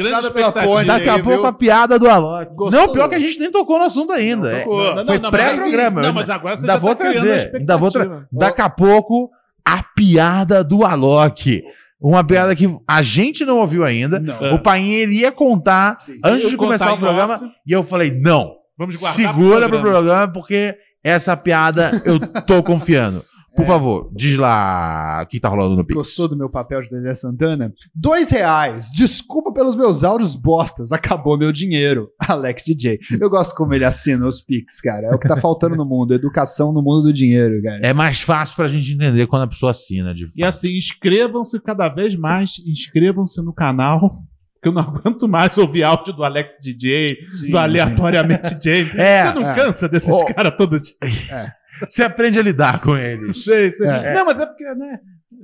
ponte. 0.63 0.85
Daqui 0.85 1.09
a 1.09 1.13
pouco 1.19 1.29
viu? 1.39 1.45
a 1.47 1.51
piada 1.51 1.99
do 1.99 2.07
Alok. 2.09 2.55
Gostou? 2.55 2.79
Não, 2.87 2.93
pior 2.93 3.09
que 3.09 3.15
a 3.15 3.19
gente 3.19 3.37
nem 3.39 3.51
tocou 3.51 3.79
no 3.79 3.85
assunto 3.85 4.13
ainda. 4.13 4.49
Não 4.49 4.55
É, 4.55 4.59
tocou. 4.61 4.95
Não, 4.95 5.05
Foi 5.05 5.17
não, 5.17 5.31
mas- 5.31 5.41
pré-programa. 5.41 6.01
Não, 6.01 6.13
mas 6.13 6.29
agora 6.29 6.55
você 6.55 6.61
Ainda 6.63 6.73
já 6.73 6.79
vou 6.79 6.95
tá 6.95 7.09
criando 7.09 7.25
trazer. 7.25 7.55
Ainda 7.57 7.77
vou 7.77 7.91
tra-. 7.91 8.27
Daqui 8.31 8.61
a 8.61 8.69
pouco, 8.69 9.29
a 9.65 9.83
piada 9.83 10.63
do 10.63 10.85
Alok. 10.85 11.63
Uma 11.99 12.23
piada 12.23 12.55
que 12.55 12.73
a 12.87 13.01
gente 13.01 13.43
não 13.43 13.57
ouviu 13.57 13.83
ainda. 13.83 14.21
Não. 14.21 14.53
O 14.53 14.59
Painho 14.59 14.93
ele 14.93 15.15
ia 15.17 15.33
contar 15.33 15.99
Sim. 15.99 16.17
antes 16.23 16.45
Eu 16.45 16.51
de 16.51 16.55
começar 16.55 16.93
o 16.93 16.97
programa. 16.97 17.33
off. 17.35 17.45
E 17.67 17.73
eu 17.73 17.83
falei: 17.83 18.09
não, 18.09 18.53
Vamos 18.79 18.95
guardar 18.95 19.13
segura 19.13 19.67
pro 19.67 19.81
programa. 19.81 19.91
programa, 20.05 20.33
porque 20.33 20.73
essa 21.03 21.35
piada 21.35 22.01
eu 22.05 22.17
tô 22.43 22.63
confiando. 22.63 23.23
Por 23.55 23.65
favor, 23.65 24.09
diz 24.15 24.37
lá 24.37 25.21
o 25.21 25.27
que 25.27 25.37
tá 25.37 25.49
rolando 25.49 25.75
no 25.75 25.83
Pix. 25.83 25.97
Gostou 25.97 26.29
do 26.29 26.37
meu 26.37 26.49
papel 26.49 26.81
de 26.81 26.89
Dedé 26.89 27.13
Santana? 27.13 27.73
Dois 27.93 28.29
reais. 28.29 28.89
Desculpa 28.95 29.51
pelos 29.51 29.75
meus 29.75 30.01
áudios 30.01 30.33
bostas. 30.33 30.93
Acabou 30.93 31.37
meu 31.37 31.51
dinheiro. 31.51 32.09
Alex 32.25 32.63
DJ. 32.63 32.99
Eu 33.19 33.29
gosto 33.29 33.53
como 33.55 33.73
ele 33.73 33.83
assina 33.83 34.25
os 34.25 34.39
Pix, 34.39 34.79
cara. 34.79 35.07
É 35.07 35.13
o 35.15 35.19
que 35.19 35.27
tá 35.27 35.35
faltando 35.35 35.75
no 35.75 35.83
mundo. 35.83 36.13
Educação 36.13 36.71
no 36.71 36.81
mundo 36.81 37.01
do 37.07 37.11
dinheiro, 37.13 37.61
cara. 37.61 37.81
É 37.83 37.91
mais 37.91 38.21
fácil 38.21 38.55
pra 38.55 38.69
gente 38.69 38.93
entender 38.93 39.27
quando 39.27 39.41
a 39.43 39.47
pessoa 39.47 39.71
assina. 39.71 40.13
De 40.13 40.29
E 40.37 40.43
assim, 40.43 40.77
inscrevam-se 40.77 41.59
cada 41.59 41.89
vez 41.89 42.15
mais, 42.15 42.61
inscrevam-se 42.65 43.41
no 43.41 43.51
canal, 43.51 44.23
porque 44.59 44.67
eu 44.69 44.71
não 44.73 44.81
aguento 44.83 45.27
mais 45.27 45.57
ouvir 45.57 45.83
áudio 45.83 46.13
do 46.13 46.23
Alex 46.23 46.57
DJ, 46.61 47.07
do 47.49 47.57
Aleatoriamente 47.57 48.55
DJ. 48.55 48.91
É, 48.97 49.27
Você 49.27 49.33
não 49.33 49.49
é. 49.49 49.55
cansa 49.55 49.87
desses 49.89 50.09
Ô. 50.09 50.25
caras 50.25 50.53
todo 50.57 50.79
dia? 50.79 50.93
Você 51.89 52.03
aprende 52.03 52.37
a 52.37 52.41
lidar 52.41 52.81
com 52.81 52.97
eles. 52.97 53.43
Sei, 53.43 53.71
sei. 53.71 53.87
É. 53.87 54.13
Não, 54.13 54.25
mas 54.25 54.39
é 54.39 54.45
porque, 54.45 54.65
né? 54.65 54.99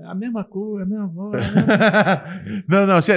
A 0.05 0.13
mesma 0.13 0.43
cor, 0.43 0.81
a 0.81 0.85
mesma 0.85 1.07
voz, 1.07 1.41
né? 1.41 2.63
não, 2.67 2.85
não, 2.85 3.01
você 3.01 3.13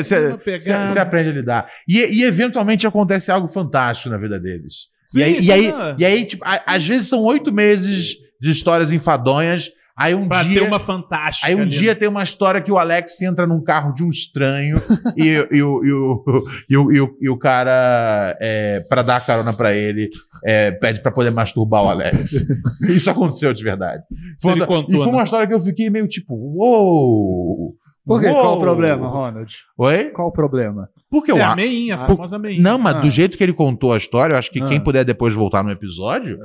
aprende 1.01 1.31
a 1.31 1.33
lidar. 1.33 1.69
E, 1.89 1.99
e 2.21 2.23
eventualmente 2.23 2.87
acontece 2.87 3.33
algo 3.33 3.49
fantástico 3.49 4.11
na 4.11 4.17
vida 4.19 4.39
deles. 4.39 4.87
Sim, 5.05 5.19
e 5.19 5.23
aí, 5.25 5.41
sim, 5.41 5.47
e 5.47 5.53
aí, 5.53 5.73
não. 5.73 5.97
e 5.99 6.05
aí, 6.05 6.25
tipo, 6.25 6.45
a- 6.47 6.63
às 6.67 6.87
vezes 6.87 7.09
são 7.09 7.25
oito 7.25 7.53
meses 7.53 8.15
de 8.41 8.51
histórias 8.51 8.93
enfadonhas. 8.93 9.71
Aí 9.99 10.15
um 10.15 10.29
Pra 10.29 10.43
dia. 10.45 10.61
ter 10.61 10.67
uma 10.67 10.79
fantástica. 10.79 11.47
Aí 11.49 11.55
um 11.57 11.63
ali, 11.63 11.71
dia 11.71 11.93
né? 11.93 11.95
tem 11.99 12.09
uma 12.09 12.23
história 12.23 12.61
que 12.61 12.71
o 12.71 12.79
Alex 12.79 13.21
entra 13.21 13.47
num 13.47 13.61
carro 13.63 13.93
de 13.93 14.05
um 14.05 14.09
estranho 14.11 14.77
e, 15.17 15.27
e, 15.51 15.63
o- 15.63 15.85
e, 15.85 15.93
o, 15.93 16.25
e, 16.71 16.77
o, 16.77 16.93
e, 16.93 17.01
o, 17.01 17.17
e 17.23 17.29
o 17.29 17.37
cara, 17.37 18.37
é, 18.41 18.81
pra 18.89 19.03
dar 19.03 19.25
carona 19.27 19.53
pra 19.53 19.75
ele, 19.75 20.09
é, 20.45 20.71
pede 20.71 21.01
pra 21.03 21.11
poder 21.11 21.31
masturbar 21.33 21.83
o 21.85 21.89
Alex. 21.89 22.47
Isso 22.89 23.11
aconteceu 23.11 23.53
de 23.53 23.63
verdade. 23.65 24.03
Foi 24.41 24.55
uma- 24.55 24.67
contou, 24.67 24.95
e 24.95 24.97
foi 24.99 25.07
né? 25.07 25.13
uma 25.13 25.23
história 25.25 25.47
que 25.49 25.55
eu 25.55 25.61
fiquei 25.61 25.91
meio 25.91 26.07
tipo, 26.07 26.35
uou! 26.35 27.75
Por 28.07 28.21
quê? 28.21 28.31
Qual 28.31 28.45
uou." 28.47 28.57
o 28.57 28.61
problema, 28.61 29.07
Ronald? 29.09 29.53
Oi? 29.77 30.11
Qual 30.11 30.29
o 30.29 30.33
problema? 30.33 30.89
Porque 31.11 31.31
eu 31.33 31.37
É 31.39 31.43
a 31.43 31.57
meinha, 31.57 31.97
a 31.97 32.05
Ah, 32.05 32.07
famosa 32.07 32.39
meinha. 32.39 32.63
Não, 32.63 32.79
mas 32.79 32.95
Ah. 32.97 33.01
do 33.01 33.11
jeito 33.11 33.37
que 33.37 33.43
ele 33.43 33.53
contou 33.53 33.93
a 33.93 33.97
história, 33.99 34.35
eu 34.35 34.39
acho 34.39 34.51
que 34.51 34.63
Ah. 34.63 34.67
quem 34.67 34.81
puder 34.81 35.05
depois 35.05 35.35
voltar 35.35 35.63
no 35.65 35.71
episódio, 35.71 36.39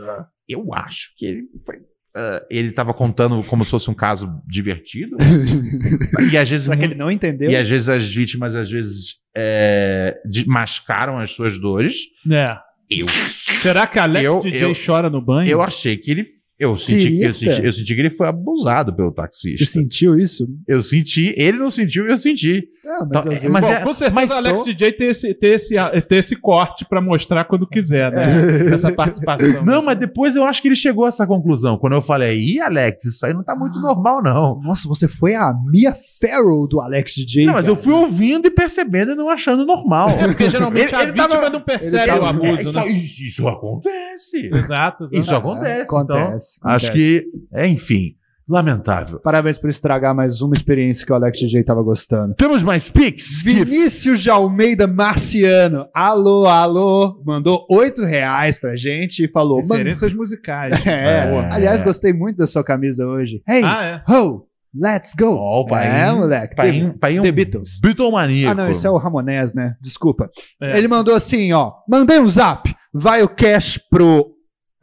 eu 0.50 0.74
acho 0.74 1.14
que 1.18 1.26
ele 1.26 1.44
foi. 1.66 1.78
Ah, 2.16 2.44
ele 2.50 2.72
tava 2.72 2.94
contando 2.94 3.42
como 3.44 3.64
se 3.66 3.72
fosse 3.72 3.90
um 3.90 3.94
caso 3.94 4.42
divertido. 4.48 5.18
e 6.32 6.38
às 6.38 6.50
vezes. 6.50 6.66
Será 6.66 6.78
que 6.78 6.84
ele 6.86 6.96
não 6.96 7.12
entendeu? 7.12 7.50
E 7.50 7.56
às 7.56 7.70
vezes 7.70 7.90
as 7.90 8.06
vítimas, 8.06 8.54
às 8.56 8.70
vezes, 8.70 9.16
é, 9.36 10.16
mascaram 10.46 11.20
as 11.20 11.32
suas 11.32 11.58
dores. 11.60 11.96
É. 12.32 12.58
Eu, 12.90 13.08
Será 13.10 13.88
que 13.88 13.98
Alex 13.98 14.26
Eu- 14.26 14.40
DJ 14.42 14.64
eu- 14.66 14.74
chora 14.86 15.10
no 15.10 15.22
banho? 15.22 15.50
eu 15.50 15.62
achei 15.62 15.98
que 15.98 16.12
ele. 16.12 16.26
Eu 16.64 16.76
senti, 16.76 17.20
eu, 17.22 17.32
senti, 17.32 17.66
eu 17.66 17.72
senti 17.74 17.94
que 17.96 18.02
ele 18.02 18.10
foi 18.10 18.28
abusado 18.28 18.96
pelo 18.96 19.10
Você 19.10 19.16
taxista. 19.16 19.66
sentiu 19.66 20.18
isso? 20.18 20.48
Eu 20.68 20.82
senti, 20.82 21.34
ele 21.38 21.58
não 21.58 21.70
sentiu 21.72 22.06
e 22.08 22.12
eu 22.12 22.18
senti. 22.18 22.64
Ah, 22.86 23.06
mas 23.10 23.26
Então, 23.26 23.34
é, 23.34 23.50
mas 23.50 23.64
Bom, 23.66 23.72
é- 23.72 23.82
com 23.82 23.94
certeza 23.94 24.14
mas 24.16 24.30
o 24.30 24.34
Alex 24.34 24.60
só- 24.60 24.66
DJ 24.66 24.92
tem 24.92 25.08
esse, 25.08 25.34
tem, 25.34 25.52
esse, 25.54 25.76
tem 26.08 26.18
esse 26.18 26.36
corte 26.36 26.86
pra 26.86 27.00
mostrar 27.02 27.46
quando 27.46 27.66
quiser, 27.66 28.12
né? 28.12 28.74
Essa 28.74 28.92
participação. 28.92 29.64
Não, 29.64 29.82
mas 29.82 29.96
depois 29.98 30.36
eu 30.36 30.44
acho 30.44 30.62
que 30.62 30.68
ele 30.68 30.76
chegou 30.76 31.06
a 31.06 31.08
essa 31.08 31.26
conclusão. 31.26 31.78
Quando 31.78 31.94
eu 31.94 32.02
falei, 32.02 32.38
ih, 32.38 32.60
Alex, 32.60 33.06
isso 33.06 33.26
aí 33.26 33.34
não 33.34 33.44
tá 33.44 33.56
muito 33.56 33.80
normal, 33.80 34.22
não. 34.22 34.60
Nossa, 34.62 34.88
você 34.88 35.08
foi 35.08 35.34
a 35.34 35.54
Mia 35.72 35.96
Farrow 36.22 36.68
do 36.68 36.82
Alex 36.82 37.14
DJ. 37.16 37.46
Não, 37.46 37.54
mas 37.54 37.68
eu 37.68 37.76
fui 37.76 37.94
ouvindo 37.94 38.48
e 38.48 38.52
percebendo 38.52 39.14
e 39.14 39.16
não 39.16 39.30
achando 39.30 39.66
normal. 39.66 40.10
É 40.10 40.28
porque 40.28 40.50
geralmente 40.50 40.88
Ele- 40.90 40.96
a 40.96 41.04
ele 41.04 41.12
vítima 41.14 41.30
tava- 41.30 41.50
não 41.50 41.62
percebe 41.62 42.12
ele 42.12 42.20
o 42.20 42.26
abuso, 42.26 42.54
isso, 42.62 42.74
né? 42.74 42.88
isso, 42.90 43.24
isso 43.24 43.48
acontece. 43.48 44.48
Exato. 44.54 45.06
exato. 45.06 45.10
Isso 45.12 45.34
acontece. 45.36 45.90
Então, 46.04 46.38
acontece, 46.62 46.86
acho 46.86 46.86
acontece. 46.88 47.22
que, 47.22 47.28
é, 47.54 47.68
enfim, 47.68 48.16
lamentável. 48.48 49.20
Parabéns 49.20 49.58
por 49.58 49.70
estragar 49.70 50.14
mais 50.14 50.42
uma 50.42 50.54
experiência 50.54 51.06
que 51.06 51.12
o 51.12 51.16
Alex 51.16 51.40
DJ 51.40 51.64
tava 51.64 51.82
gostando. 51.82 52.36
Temos 52.36 52.62
mais 52.62 52.90
Pix? 52.90 53.42
Vinícius 53.44 54.22
de 54.22 54.30
Almeida 54.30 54.86
Marciano. 54.86 55.88
Alô, 55.94 56.46
alô. 56.48 57.22
Mandou 57.26 57.66
oito 57.70 58.04
reais 58.04 58.58
pra 58.60 58.76
gente 58.76 59.24
e 59.26 59.28
falou. 59.32 59.66
"Man- 59.66 59.76
Referências 59.76 60.14
musicais. 60.14 60.74
É, 60.86 60.92
É. 60.92 61.48
aliás, 61.52 61.82
gostei 61.82 62.12
muito 62.14 62.38
da 62.38 62.48
sua 62.48 62.64
camisa 62.64 63.06
hoje. 63.08 63.42
Hey, 63.48 63.64
Ah, 63.64 64.04
é. 64.08 64.12
ho, 64.12 64.46
let's 64.76 65.14
go. 65.18 65.36
Ó, 65.36 65.62
o 65.62 65.66
pai. 65.66 65.88
É, 65.88 66.12
moleque. 66.12 66.56
Pai, 66.56 66.94
pai, 67.00 67.20
The 67.22 67.32
Beatles. 67.32 67.80
Beatlemaníaco. 67.82 68.52
Ah, 68.52 68.64
não, 68.66 68.70
esse 68.72 68.86
é 68.86 68.90
o 68.90 68.98
Ramonés, 68.98 69.54
né? 69.54 69.76
Desculpa. 69.82 70.30
É. 70.62 70.78
Ele 70.78 70.88
mandou 70.90 71.16
assim, 71.16 71.54
ó. 71.54 71.72
Mandei 71.90 72.20
um 72.20 72.28
zap. 72.28 72.74
Vai 72.94 73.24
o 73.24 73.28
cash 73.30 73.80
pro 73.90 74.33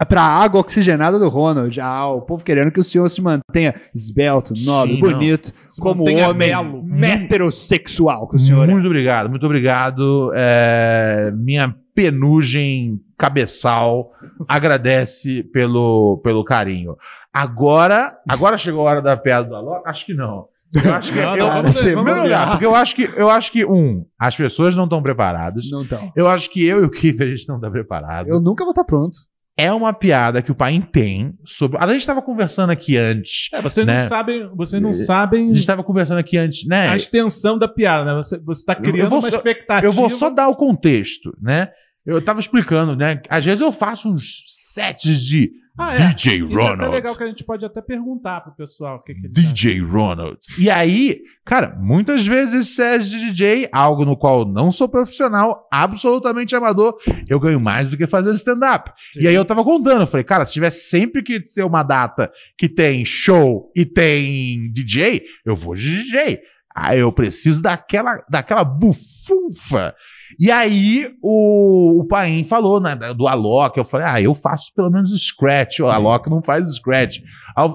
pra 0.04 0.22
água 0.22 0.60
oxigenada 0.60 1.18
do 1.18 1.28
Ronald. 1.28 1.78
Ah, 1.80 2.06
o 2.08 2.22
povo 2.22 2.42
querendo 2.44 2.70
que 2.72 2.80
o 2.80 2.84
senhor 2.84 3.08
se 3.08 3.20
mantenha 3.22 3.74
esbelto, 3.94 4.54
nobre, 4.64 4.94
Sim, 4.94 5.00
bonito, 5.00 5.52
Se 5.68 5.80
como 5.80 6.02
homem 6.04 6.34
belo. 6.50 6.84
heterossexual 7.02 8.28
que 8.28 8.36
o 8.36 8.38
senhor 8.38 8.68
é. 8.68 8.72
Muito 8.72 8.86
obrigado, 8.86 9.28
muito 9.30 9.44
obrigado. 9.46 10.32
É, 10.34 11.32
minha 11.34 11.74
penugem 11.94 12.98
cabeçal 13.18 14.10
agradece 14.48 15.42
pelo, 15.52 16.18
pelo 16.24 16.44
carinho. 16.44 16.96
Agora, 17.32 18.16
agora 18.28 18.58
chegou 18.58 18.86
a 18.86 18.90
hora 18.90 19.02
da 19.02 19.16
piada 19.16 19.48
do 19.48 19.54
Alok? 19.54 19.82
Acho 19.88 20.06
que 20.06 20.14
não. 20.14 20.46
Eu 20.84 20.94
acho 20.94 21.12
que 21.12 21.18
Não, 21.20 21.36
eu, 21.36 21.46
não, 21.46 21.56
eu, 21.56 21.62
vamos- 21.62 21.82
vamos 21.84 22.16
lugar, 22.22 22.50
porque 22.50 22.64
eu 22.66 22.74
acho 22.76 22.94
que 22.94 23.10
eu 23.16 23.28
acho 23.28 23.50
que 23.50 23.64
um, 23.66 24.04
as 24.18 24.36
pessoas 24.36 24.76
não 24.76 24.84
estão 24.84 25.02
preparadas. 25.02 25.64
Não 25.70 25.84
tão. 25.86 26.12
Eu 26.14 26.28
acho 26.28 26.48
que 26.50 26.64
eu 26.64 26.80
e 26.82 26.84
o 26.86 26.90
Keith 26.90 27.20
a 27.20 27.26
gente 27.26 27.48
não 27.48 27.56
está 27.56 27.68
preparado. 27.70 28.28
Eu 28.28 28.40
nunca 28.40 28.62
vou 28.64 28.70
estar 28.70 28.84
pronto. 28.84 29.18
É 29.62 29.72
uma 29.72 29.92
piada 29.92 30.40
que 30.42 30.50
o 30.50 30.54
pai 30.54 30.82
tem 30.92 31.34
sobre. 31.44 31.76
A 31.78 31.86
gente 31.86 32.00
estava 32.00 32.22
conversando 32.22 32.70
aqui 32.70 32.96
antes. 32.96 33.48
É, 33.52 33.60
vocês 33.60 33.86
Né? 33.86 34.00
não 34.02 34.08
sabem, 34.08 34.48
vocês 34.54 34.80
não 34.82 34.90
A 34.90 34.94
sabem 34.94 35.48
gente 35.48 35.58
estava 35.58 35.82
conversando 35.84 36.18
aqui 36.18 36.36
antes, 36.38 36.66
né? 36.66 36.88
a 36.88 36.96
extensão 36.96 37.58
da 37.58 37.68
piada, 37.68 38.10
né? 38.10 38.16
Você, 38.16 38.38
você 38.38 38.64
tá 38.64 38.72
Eu- 38.74 38.78
eu 38.86 38.92
criando 38.92 39.12
uma 39.12 39.20
só- 39.22 39.36
expectativa. 39.36 39.86
Eu 39.86 39.92
vou 39.92 40.08
só 40.10 40.30
dar 40.30 40.48
o 40.48 40.56
contexto, 40.56 41.36
né? 41.40 41.68
Eu 42.06 42.22
tava 42.22 42.40
explicando, 42.40 42.96
né? 42.96 43.20
Às 43.28 43.44
vezes 43.44 43.60
eu 43.60 43.70
faço 43.70 44.08
uns 44.12 44.42
sets 44.46 45.20
de 45.20 45.50
Ah, 45.80 45.94
é. 45.94 46.08
DJ 46.08 46.36
Isso 46.44 46.52
é 46.52 46.54
Ronald. 46.54 46.92
legal 46.92 47.16
que 47.16 47.22
a 47.22 47.26
gente 47.26 47.42
pode 47.42 47.64
até 47.64 47.80
perguntar 47.80 48.42
pro 48.42 48.54
pessoal 48.54 48.96
o 48.96 49.02
que, 49.02 49.14
que. 49.14 49.28
DJ 49.28 49.80
Ronald. 49.80 50.38
E 50.58 50.68
aí, 50.68 51.22
cara, 51.44 51.76
muitas 51.80 52.26
vezes 52.26 52.74
sets 52.74 53.08
de 53.10 53.18
DJ, 53.18 53.68
algo 53.72 54.04
no 54.04 54.16
qual 54.16 54.40
eu 54.40 54.44
não 54.44 54.70
sou 54.70 54.88
profissional, 54.88 55.66
absolutamente 55.72 56.54
amador, 56.54 56.96
eu 57.28 57.40
ganho 57.40 57.60
mais 57.60 57.90
do 57.90 57.96
que 57.96 58.06
fazer 58.06 58.32
stand-up. 58.32 58.92
E 59.16 59.26
aí 59.26 59.34
eu 59.34 59.44
tava 59.44 59.64
contando, 59.64 60.02
eu 60.02 60.06
falei, 60.06 60.24
cara, 60.24 60.44
se 60.44 60.52
tiver 60.52 60.70
sempre 60.70 61.22
que 61.22 61.42
ser 61.42 61.64
uma 61.64 61.82
data 61.82 62.30
que 62.58 62.68
tem 62.68 63.04
show 63.04 63.70
e 63.74 63.84
tem 63.86 64.70
DJ, 64.72 65.22
eu 65.44 65.56
vou 65.56 65.74
de 65.74 66.04
DJ. 66.04 66.40
Aí 66.74 67.00
eu 67.00 67.12
preciso 67.12 67.62
daquela, 67.62 68.24
daquela 68.28 68.64
bufunfa. 68.64 69.94
E 70.38 70.50
aí 70.50 71.12
o, 71.22 72.00
o 72.00 72.04
Paim 72.06 72.44
falou 72.44 72.80
né, 72.80 72.94
do 73.16 73.26
Alok. 73.26 73.76
Eu 73.78 73.84
falei, 73.84 74.06
ah, 74.06 74.20
eu 74.22 74.34
faço 74.34 74.72
pelo 74.74 74.90
menos 74.90 75.10
scratch. 75.20 75.80
O 75.80 75.86
Alok 75.86 76.28
não 76.30 76.42
faz 76.42 76.72
scratch. 76.74 77.18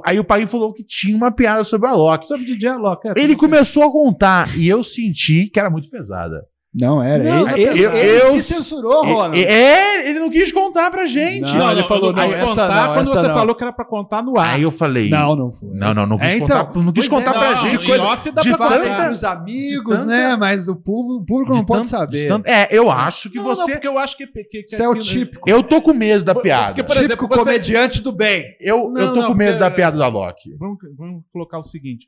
Aí- 0.05 0.19
o 0.19 0.23
Paim 0.23 0.47
falou 0.47 0.73
que 0.73 0.83
tinha 0.83 1.15
uma 1.15 1.31
piada 1.31 1.63
sobre 1.63 1.87
o 1.87 1.91
Alok. 1.91 2.25
Sobre 2.27 2.45
DJ 2.45 2.69
Alok. 2.69 3.07
é, 3.07 3.13
Ele 3.17 3.35
começou 3.35 3.83
a 3.83 3.91
contar 3.91 4.57
e 4.57 4.67
eu 4.67 4.83
senti 4.83 5.49
que 5.51 5.59
era 5.59 5.69
muito 5.69 5.89
pesada. 5.89 6.45
Não, 6.77 7.01
era. 7.01 7.23
Não, 7.23 7.49
ele, 7.57 7.63
eu- 7.85 7.91
ele, 7.93 7.97
ele 7.99 8.21
eu- 8.21 8.31
se 8.33 8.53
censurou, 8.53 9.05
Ronald. 9.05 9.37
É, 9.41 10.09
ele 10.09 10.19
não 10.19 10.29
quis 10.29 10.51
contar 10.51 10.91
pra 10.91 11.05
gente. 11.05 11.49
Não, 11.53 11.71
ele 11.71 11.83
falou, 11.83 12.11
não, 12.11 12.21
não, 12.27 12.33
essa 12.33 12.45
contar 12.45 12.87
não, 12.87 12.93
quando 12.93 13.07
você 13.07 13.27
não. 13.29 13.33
falou 13.33 13.55
que 13.55 13.63
era 13.63 13.71
pra 13.71 13.85
contar 13.85 14.21
no 14.21 14.37
ar. 14.37 14.55
Aí 14.55 14.63
eu 14.63 14.71
falei. 14.71 15.09
Não, 15.09 15.35
não 15.37 15.51
foi. 15.51 15.69
Não, 15.73 15.93
não, 15.93 16.05
não 16.05 16.17
quis 16.17 16.27
É, 16.27 16.35
então, 16.35 16.65
contar, 16.65 16.79
não 16.83 16.91
quis 16.91 17.05
é, 17.05 17.09
contar 17.09 17.33
pra 17.33 17.51
não, 17.51 17.57
gente. 17.57 17.77
de 17.77 17.87
coisa- 17.87 18.03
off 18.03 18.31
dá 18.31 18.41
de 18.41 18.49
pra 18.49 18.57
Falei 18.57 18.89
tanta- 18.89 19.05
pros 19.05 19.23
amigos, 19.23 19.99
de 20.01 20.05
né? 20.05 20.23
tanta- 20.23 20.37
Mas 20.37 20.67
o 20.67 20.75
público, 20.75 21.21
o 21.21 21.25
público 21.25 21.51
não 21.53 21.59
de 21.61 21.65
pode 21.65 21.81
tanto- 21.83 21.91
saber. 21.91 22.27
tanto- 22.27 22.47
É, 22.47 22.67
eu 22.69 22.91
acho 22.91 23.29
que 23.29 23.37
Não, 23.37 23.45
não, 23.45 23.55
você. 23.55 23.71
porque 23.71 23.87
eu 23.87 23.97
acho 23.97 24.17
que... 24.17 24.27
que, 24.27 24.43
que 24.43 24.65
Isso 24.69 24.83
é 24.83 24.89
o 24.89 24.95
típico. 24.95 25.49
Eu 25.49 25.63
tô 25.63 25.81
com 25.81 25.93
medo 25.93 26.25
da 26.25 26.35
piada. 26.35 26.67
Porque, 26.73 26.83
por 26.83 26.91
exemplo, 26.97 27.07
típico 27.15 27.27
você- 27.29 27.39
comediante 27.43 28.01
do 28.01 28.11
bem. 28.11 28.43
Eu, 28.59 28.89
Não, 28.89 29.01
eu 29.01 29.13
tô 29.13 29.21
não, 29.21 29.27
com 29.29 29.33
medo 29.33 29.57
da 29.57 29.71
piada 29.71 29.97
da 29.97 30.07
Loki. 30.09 30.53
Vamos, 30.59 30.77
vamos 30.97 31.23
colocar 31.31 31.57
o 31.57 31.63
seguinte. 31.63 32.07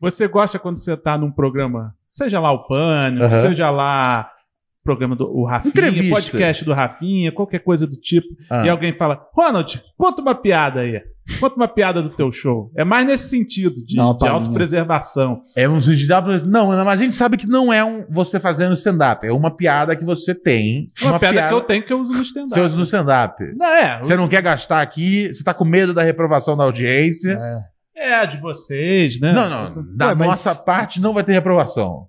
Você 0.00 0.26
gosta 0.26 0.58
quando 0.58 0.78
você 0.78 0.96
tá 0.96 1.18
num 1.18 1.30
programa, 1.30 1.94
seja 2.16 2.40
lá 2.40 2.52
o 2.52 2.66
Pânico, 2.66 3.24
Aham. 3.24 3.40
seja 3.40 3.70
lá 3.70 4.30
o 4.80 4.84
programa 4.84 5.14
do 5.16 5.24
o 5.28 5.44
Rafinha, 5.44 5.70
Entrevista. 5.70 6.14
podcast 6.14 6.64
do 6.64 6.72
Rafinha, 6.72 7.32
qualquer 7.32 7.58
coisa 7.58 7.86
do 7.86 7.96
tipo, 7.96 8.26
Ah. 8.50 8.64
e 8.64 8.68
alguém 8.68 8.96
fala, 8.96 9.20
Ronald, 9.34 9.82
conta 9.98 10.22
uma 10.22 10.34
piada 10.34 10.80
aí. 10.80 11.00
Conta 11.40 11.56
uma 11.56 11.66
piada 11.66 12.00
do 12.00 12.08
teu 12.08 12.30
show. 12.30 12.70
É 12.76 12.84
mais 12.84 13.04
nesse 13.04 13.28
sentido, 13.28 13.84
de, 13.84 13.98
uma 13.98 14.16
de 14.16 14.28
autopreservação. 14.28 15.42
É 15.56 15.68
um 15.68 15.80
sentido 15.80 16.38
de- 16.38 16.48
Não, 16.48 16.68
mas 16.68 17.00
a 17.00 17.02
gente 17.02 17.16
sabe 17.16 17.36
que 17.36 17.48
não 17.48 17.72
é 17.72 17.84
um 17.84 18.04
você 18.08 18.38
fazendo 18.38 18.74
stand-up. 18.74 19.26
É 19.26 19.32
uma 19.32 19.50
piada 19.50 19.96
que 19.96 20.04
você 20.04 20.32
tem. 20.36 20.92
Uma, 21.02 21.18
piada, 21.18 21.48
que 21.48 21.54
eu 21.54 21.60
tenho 21.62 21.82
que 21.82 21.92
eu 21.92 22.00
uso 22.00 22.12
no 22.12 22.22
stand-up. 22.22 22.50
Você 22.54 22.60
usa 22.60 22.76
no 22.76 22.84
stand-up. 22.84 23.42
Não, 23.56 23.66
é, 23.66 23.98
Você 24.00 24.14
não 24.16 24.28
quer 24.28 24.40
gastar 24.40 24.80
aqui, 24.80 25.26
você 25.32 25.42
tá 25.42 25.52
com 25.52 25.64
medo 25.64 25.92
da 25.92 26.02
reprovação 26.04 26.56
da 26.56 26.62
audiência. 26.62 27.32
é 27.32 27.75
de 28.28 28.40
vocês, 28.40 29.18
né? 29.20 29.32
Não, 29.32 29.48
não. 29.48 29.96
Da 29.96 30.08
Ué, 30.08 30.14
mas- 30.14 30.28
nossa 30.28 30.54
parte 30.54 31.00
não 31.00 31.14
vai 31.14 31.24
ter 31.24 31.32
reprovação. 31.32 32.06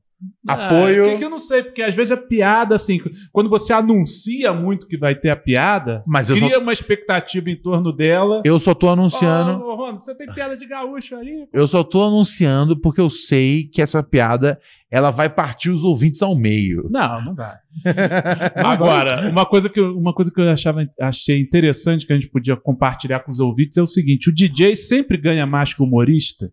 Ah, 0.48 0.66
Apoio. 0.66 1.04
Que, 1.04 1.18
que 1.18 1.26
eu 1.26 1.30
não 1.30 1.38
sei, 1.38 1.62
porque 1.62 1.82
às 1.84 1.94
vezes 1.94 2.12
a 2.12 2.18
piada, 2.18 2.74
assim, 2.74 2.98
quando 3.32 3.50
você 3.52 3.72
anuncia 3.72 4.52
muito 4.52 4.88
que 4.88 4.98
vai 4.98 5.14
ter 5.14 5.30
a 5.30 5.36
piada, 5.36 6.04
Mas 6.08 6.30
eu 6.30 6.36
cria 6.36 6.56
só, 6.56 6.60
uma 6.60 6.74
expectativa 6.74 7.50
em 7.52 7.56
torno 7.56 7.94
dela. 7.96 8.42
eu 8.44 8.58
só 8.58 8.74
tô 8.74 8.90
anunciando. 8.90 9.64
Ô, 9.64 9.74
ô, 9.74 9.76
Ronald, 9.76 10.04
você 10.04 10.16
tem 10.16 10.26
piada 10.34 10.58
de 10.58 10.66
gaúcho 10.66 11.16
aí? 11.16 11.48
Eu 11.54 11.68
só 11.68 11.84
tô 11.84 12.04
anunciando 12.04 12.76
porque 12.80 13.00
eu 13.00 13.10
sei 13.12 13.66
que 13.72 13.80
essa 13.82 14.02
piada 14.02 14.60
ela 14.90 15.12
vai 15.12 15.30
partir 15.30 15.70
os 15.70 15.84
ouvintes 15.84 16.22
ao 16.22 16.34
meio. 16.34 16.88
Não, 16.90 17.24
não 17.24 17.36
vai. 17.36 17.56
Agora, 18.56 19.30
uma 19.30 19.46
coisa 19.46 19.70
que 19.70 19.80
eu, 19.80 19.98
uma 19.98 20.14
coisa 20.14 20.32
que 20.32 20.40
eu 20.40 20.50
achava, 20.50 20.88
achei 21.00 21.42
interessante 21.42 22.06
que 22.06 22.14
a 22.14 22.16
gente 22.16 22.30
podia 22.30 22.56
compartilhar 22.56 23.20
com 23.20 23.32
os 23.32 23.40
ouvintes 23.40 23.78
é 23.78 23.82
o 23.82 23.88
seguinte: 23.88 24.30
o 24.30 24.34
DJ 24.34 24.76
sempre 24.76 25.18
ganha 25.18 25.46
mais 25.46 25.74
que 25.74 25.82
o 25.82 25.86
humorista. 25.86 26.50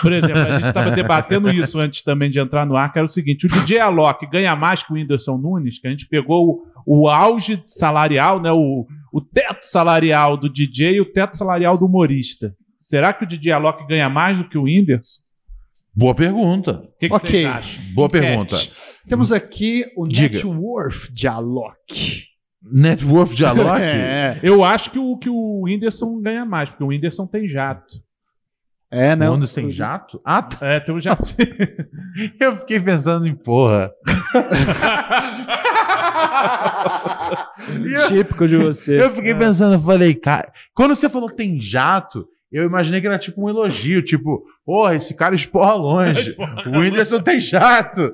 Por 0.00 0.12
exemplo, 0.12 0.38
a 0.38 0.54
gente 0.54 0.66
estava 0.66 0.90
debatendo 0.90 1.50
isso 1.50 1.78
antes 1.78 2.02
também 2.02 2.30
de 2.30 2.40
entrar 2.40 2.66
no 2.66 2.76
ar, 2.76 2.90
que 2.90 2.98
era 2.98 3.06
o 3.06 3.08
seguinte: 3.08 3.46
o 3.46 3.48
DJ 3.48 3.80
Alok 3.80 4.26
ganha 4.30 4.56
mais 4.56 4.82
que 4.82 4.90
o 4.90 4.94
Whindersson 4.94 5.36
Nunes, 5.36 5.78
que 5.78 5.86
a 5.86 5.90
gente 5.90 6.08
pegou 6.08 6.64
o, 6.86 7.02
o 7.02 7.08
auge 7.08 7.62
salarial, 7.66 8.40
né, 8.40 8.50
o, 8.50 8.86
o 9.12 9.20
teto 9.20 9.62
salarial 9.62 10.38
do 10.38 10.48
DJ 10.48 10.96
e 10.96 11.00
o 11.02 11.12
teto 11.12 11.36
salarial 11.36 11.76
do 11.76 11.84
humorista. 11.84 12.54
Será 12.78 13.12
que 13.12 13.24
o 13.24 13.26
DJ 13.26 13.52
Alok 13.52 13.86
ganha 13.86 14.08
mais 14.08 14.36
do 14.38 14.48
que 14.48 14.58
o 14.58 14.64
Whindersson? 14.64 15.23
Boa 15.96 16.14
pergunta. 16.14 16.72
O 16.72 16.98
que, 16.98 17.08
que 17.08 17.14
Ok. 17.14 17.44
Boa 17.94 18.06
Enquete. 18.06 18.26
pergunta. 18.26 18.56
Temos 19.08 19.30
aqui 19.32 19.84
o 19.96 20.06
Diga. 20.08 20.34
net 20.34 20.46
worth 20.46 21.10
de 21.12 21.28
Alok. 21.28 22.24
Net 22.62 23.04
worth 23.04 23.34
de 23.34 23.44
Alok? 23.44 23.78
É, 23.80 24.40
Eu 24.42 24.64
acho 24.64 24.90
que 24.90 24.98
o, 24.98 25.16
que 25.16 25.30
o 25.30 25.62
Whindersson 25.62 26.20
ganha 26.20 26.44
mais, 26.44 26.70
porque 26.70 26.82
o 26.82 26.88
Whindersson 26.88 27.26
tem 27.26 27.46
jato. 27.46 28.02
é 28.90 29.14
não. 29.14 29.34
Onde 29.34 29.52
tem 29.54 29.70
jato? 29.70 30.20
Ah, 30.24 30.42
tá. 30.42 30.66
É, 30.66 30.80
tem 30.80 30.94
um 30.94 31.00
jato. 31.00 31.24
Eu 32.40 32.56
fiquei 32.56 32.80
pensando 32.80 33.26
em 33.26 33.34
porra. 33.34 33.92
Típico 38.08 38.46
de 38.48 38.56
você. 38.56 39.00
eu 39.00 39.10
fiquei 39.10 39.34
pensando, 39.34 39.74
eu 39.74 39.80
falei, 39.80 40.14
cara, 40.14 40.50
quando 40.74 40.94
você 40.94 41.08
falou 41.08 41.28
que 41.28 41.36
tem 41.36 41.60
jato, 41.60 42.26
eu 42.56 42.64
imaginei 42.64 43.00
que 43.00 43.06
era 43.06 43.18
tipo 43.18 43.44
um 43.44 43.48
elogio, 43.48 44.02
tipo, 44.02 44.44
porra, 44.64 44.94
esse 44.94 45.14
cara 45.14 45.34
esporra 45.34 45.74
longe. 45.74 46.34
O 46.66 46.78
Whindersson 46.80 47.20
tem 47.20 47.38
jato. 47.40 48.12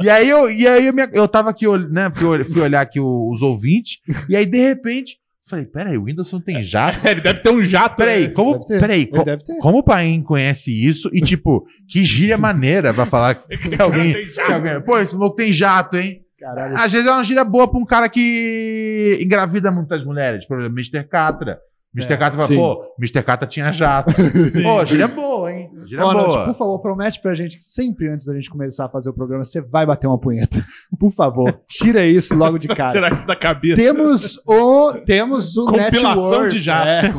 E 0.00 0.08
aí 0.08 0.28
eu, 0.28 0.50
e 0.50 0.66
aí 0.66 0.86
eu, 0.86 0.92
me- 0.94 1.08
eu 1.12 1.26
tava 1.28 1.50
aqui, 1.50 1.66
né, 1.90 2.10
fui, 2.14 2.44
fui 2.44 2.60
olhar 2.62 2.80
aqui 2.80 2.98
os 3.00 3.42
ouvintes, 3.42 3.98
e 4.28 4.34
aí 4.36 4.46
de 4.46 4.58
repente, 4.58 5.16
falei, 5.46 5.66
peraí, 5.66 5.98
o 5.98 6.04
Whindersson 6.04 6.40
tem 6.40 6.62
jato? 6.62 7.00
Ele 7.08 7.20
deve 7.20 7.40
ter 7.40 7.50
um 7.50 7.62
jato. 7.64 7.96
Peraí, 7.96 8.28
né? 8.28 8.32
como, 8.34 8.52
Deve 8.52 8.66
ter, 8.66 8.80
peraí, 8.80 9.06
co- 9.06 9.24
deve 9.24 9.44
ter. 9.44 9.56
como 9.58 9.78
o 9.78 9.82
Paim 9.82 10.22
conhece 10.22 10.70
isso 10.72 11.10
e, 11.12 11.20
tipo, 11.20 11.66
que 11.88 12.04
gíria 12.04 12.38
maneira 12.38 12.94
pra 12.94 13.04
falar 13.06 13.34
que 13.46 13.80
alguém, 13.82 14.12
que. 14.14 14.80
Pô, 14.86 14.98
esse 14.98 15.14
maluco 15.14 15.36
tem 15.36 15.52
jato, 15.52 15.96
hein? 15.96 16.20
Caralho. 16.38 16.74
Às 16.76 16.90
vezes 16.92 17.06
é 17.06 17.10
uma 17.10 17.22
gíria 17.24 17.44
boa 17.44 17.68
pra 17.68 17.78
um 17.78 17.84
cara 17.84 18.08
que 18.08 19.18
engravida 19.22 19.70
muitas 19.70 20.02
mulheres. 20.04 20.46
Por 20.46 20.58
exemplo, 20.58 20.78
Mr. 20.78 21.04
Catra. 21.06 21.58
Mr. 21.92 22.12
É, 22.12 22.16
Catra 22.16 22.36
fala, 22.38 22.46
sim. 22.48 22.56
pô, 22.56 22.84
Mr. 23.00 23.22
Catra 23.24 23.48
tinha 23.48 23.72
jato. 23.72 24.12
Pô, 24.62 24.84
gíria 24.84 25.08
boa, 25.08 25.52
hein? 25.52 25.68
Gíria 25.84 26.04
Ronald, 26.04 26.28
boa. 26.28 26.44
por 26.44 26.54
favor, 26.54 26.78
promete 26.80 27.20
pra 27.20 27.34
gente 27.34 27.56
que 27.56 27.60
sempre 27.62 28.08
antes 28.08 28.24
da 28.24 28.32
gente 28.34 28.48
começar 28.48 28.84
a 28.86 28.88
fazer 28.88 29.10
o 29.10 29.12
programa, 29.12 29.42
você 29.44 29.60
vai 29.60 29.84
bater 29.84 30.06
uma 30.06 30.16
punheta. 30.18 30.64
Por 31.00 31.10
favor, 31.12 31.60
tira 31.68 32.06
isso 32.06 32.32
logo 32.34 32.58
de 32.58 32.68
cara. 32.68 32.90
Tirar 32.92 33.12
isso 33.12 33.26
da 33.26 33.34
cabeça. 33.34 33.74
Temos 33.82 34.36
o 34.46 34.92
temos 35.04 35.56
o 35.56 35.64
Compilação 35.66 36.14
network. 36.42 36.50
de 36.50 36.58
jato. 36.60 36.88
É. 36.88 37.12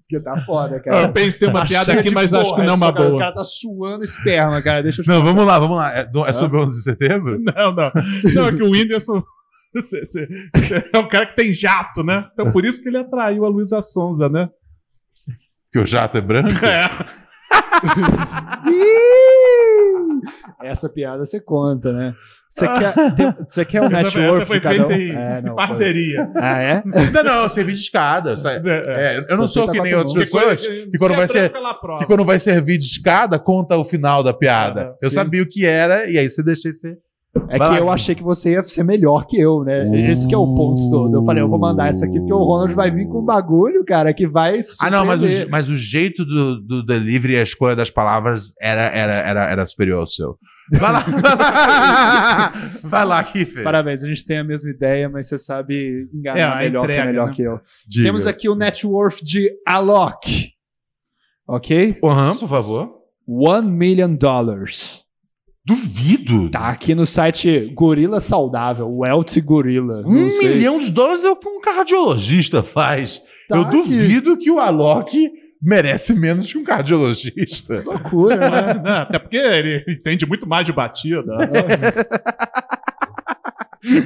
Porque 0.00 0.20
tá 0.22 0.36
foda, 0.44 0.76
Eu 0.76 0.82
cara. 0.82 1.08
pensei 1.08 1.48
uma 1.48 1.60
Tá 1.60 1.66
piada 1.66 1.92
aqui, 1.92 2.10
mas 2.10 2.32
acho 2.34 2.44
que 2.44 2.50
porra, 2.50 2.64
não 2.64 2.72
é 2.72 2.76
uma 2.76 2.92
cara- 2.92 3.06
O 3.06 3.10
boa. 3.10 3.20
cara 3.20 3.34
tá 3.34 3.44
suando 3.44 4.04
esperma, 4.04 4.60
cara. 4.62 4.82
Deixa 4.82 5.02
eu 5.02 5.06
Não, 5.06 5.22
vamos 5.22 5.46
lá, 5.46 5.58
vamos 5.58 5.76
lá. 5.76 5.96
É, 5.96 6.08
é 6.26 6.32
sobre 6.32 6.58
o 6.58 6.62
11 6.64 6.76
de 6.78 6.82
setembro? 6.82 7.38
Não, 7.40 7.72
não. 7.74 7.90
Não, 8.34 8.48
é 8.48 8.52
que 8.52 8.62
o 8.62 8.70
Whindersson 8.70 9.22
cê- 9.86 10.04
cê- 10.06 10.28
cê 10.64 10.90
é 10.92 10.98
um 10.98 11.08
cara 11.08 11.26
que 11.26 11.36
tem 11.36 11.52
jato, 11.52 12.02
né? 12.02 12.28
Então 12.32 12.50
por 12.52 12.64
isso 12.64 12.82
que 12.82 12.88
ele 12.88 12.98
atraiu 12.98 13.44
a 13.44 13.48
Luísa 13.48 13.80
Sonza, 13.82 14.28
né? 14.28 14.48
Que 15.72 15.78
o 15.78 15.86
jato 15.86 16.18
é 16.18 16.20
branco? 16.20 16.50
É. 16.64 16.88
Essa 20.62 20.88
piada 20.88 21.24
você 21.24 21.40
conta, 21.40 21.92
né? 21.92 22.14
Você 22.50 22.66
quer, 22.66 23.14
tem- 23.14 23.34
você 23.48 23.64
quer 23.64 23.80
o 23.82 23.84
Essa 23.86 23.94
net 24.02 24.12
foi- 24.12 24.24
essa 24.24 24.46
foi 24.46 24.56
de 24.58 24.62
cada 24.64 24.84
um? 24.84 24.88
feita 24.88 25.02
em 25.02 25.10
É, 25.16 25.40
não, 25.42 25.54
foi. 25.54 25.66
parceria. 25.66 26.30
Ah, 26.36 26.58
é? 26.60 26.82
Não, 26.84 27.22
não, 27.22 27.42
eu 27.44 27.48
servi 27.48 27.72
de 27.74 27.80
escada. 27.80 28.30
eu 28.30 28.36
sa- 28.36 28.52
É. 28.52 28.58
É, 28.64 29.18
eu 29.28 29.36
não 29.36 29.46
Você 29.46 29.54
sou 29.54 29.66
tá 29.66 29.72
que 29.72 29.80
nem 29.80 29.94
outras 29.94 30.14
mão. 30.14 30.22
pessoas 30.24 30.66
que 30.66 30.98
quando 30.98 31.14
vai 31.14 31.28
ser 31.28 31.52
que 31.98 32.06
quando 32.06 32.24
vai 32.24 32.38
servir 32.38 32.76
de 32.78 32.84
escada, 32.86 33.38
conta 33.38 33.76
o 33.76 33.84
final 33.84 34.22
da 34.22 34.34
piada. 34.34 34.90
Ah, 34.90 34.96
eu 35.00 35.08
sim. 35.10 35.14
sabia 35.14 35.42
o 35.42 35.46
que 35.48 35.64
era, 35.64 36.10
e 36.10 36.18
aí 36.18 36.28
você 36.28 36.42
deixei 36.42 36.72
ser. 36.72 36.98
É 37.48 37.58
Vai 37.58 37.68
que 37.68 37.74
lá. 37.74 37.78
eu 37.78 37.90
achei 37.90 38.12
que 38.14 38.24
você 38.24 38.52
ia 38.54 38.62
ser 38.64 38.82
melhor 38.82 39.24
que 39.24 39.38
eu, 39.38 39.62
né? 39.62 40.10
Esse 40.10 40.26
que 40.26 40.34
é 40.34 40.38
o 40.38 40.52
ponto 40.54 40.90
todo. 40.90 41.14
Eu 41.14 41.24
falei, 41.24 41.40
eu 41.40 41.48
vou 41.48 41.60
mandar 41.60 41.88
essa 41.88 42.04
aqui 42.04 42.18
porque 42.18 42.32
o 42.32 42.42
Ronald 42.42 42.74
vai 42.74 42.90
vir 42.90 43.06
com 43.06 43.20
um 43.20 43.24
bagulho, 43.24 43.84
cara, 43.84 44.12
que 44.12 44.26
vai 44.26 44.60
Ah, 44.80 44.90
não, 44.90 45.04
mas 45.06 45.22
o, 45.22 45.28
je- 45.28 45.46
mas 45.46 45.68
o 45.68 45.76
jeito 45.76 46.24
do, 46.24 46.60
do 46.60 46.82
delivery 46.84 47.34
e 47.34 47.36
a 47.38 47.42
escolha 47.42 47.76
das 47.76 47.88
palavras 47.88 48.52
era, 48.60 48.82
era, 48.88 49.12
era, 49.12 49.44
era 49.48 49.66
superior 49.66 50.00
ao 50.00 50.06
seu. 50.08 50.36
Vai 50.72 50.92
lá, 50.92 51.00
vai 51.06 51.36
lá, 51.36 52.52
vai 52.82 53.04
lá 53.06 53.24
Kiffer. 53.24 53.62
Parabéns, 53.62 54.02
a 54.02 54.08
gente 54.08 54.26
tem 54.26 54.38
a 54.38 54.44
mesma 54.44 54.70
ideia, 54.70 55.08
mas 55.08 55.28
você 55.28 55.38
sabe 55.38 56.08
É, 56.12 56.16
enganar 56.16 56.52
a 56.56 56.58
melhor 56.62 56.84
que 56.86 56.90
é 56.92 56.94
entrega, 56.96 57.10
melhor 57.12 57.28
né? 57.28 57.32
que 57.34 57.42
eu. 57.42 57.60
Diga. 57.88 58.04
Temos 58.06 58.26
aqui 58.26 58.48
o 58.48 58.56
net 58.56 58.84
worth 58.84 59.22
de 59.22 59.50
Alok. 59.66 60.50
Ok? 61.46 61.96
Aham, 62.02 62.36
por 62.36 62.48
favor. 62.48 62.90
One 63.26 63.68
million 63.70 64.14
dollars. 64.16 65.04
Duvido. 65.66 66.48
Tá 66.50 66.68
aqui 66.68 66.94
no 66.94 67.06
site 67.06 67.70
Gorila 67.74 68.20
Saudável, 68.20 68.88
Wealthy 68.90 69.40
Gorilla. 69.40 70.02
Um 70.06 70.26
milhão 70.38 70.78
de 70.78 70.90
dólares 70.90 71.22
é 71.24 71.30
o 71.30 71.36
que 71.36 71.48
um 71.48 71.60
cardiologista 71.60 72.62
faz. 72.62 73.22
Tá 73.48 73.56
Eu 73.56 73.62
aqui. 73.62 73.76
duvido 73.76 74.36
que 74.38 74.50
o 74.50 74.58
Alok 74.58 75.30
merece 75.62 76.14
menos 76.14 76.50
que 76.50 76.58
um 76.58 76.64
cardiologista. 76.64 77.82
Loucura, 77.84 78.36
né? 78.36 78.74
Não, 78.82 78.90
até 79.02 79.18
porque 79.18 79.36
ele 79.36 79.84
entende 79.86 80.24
muito 80.26 80.48
mais 80.48 80.64
de 80.64 80.72
batida. 80.72 81.22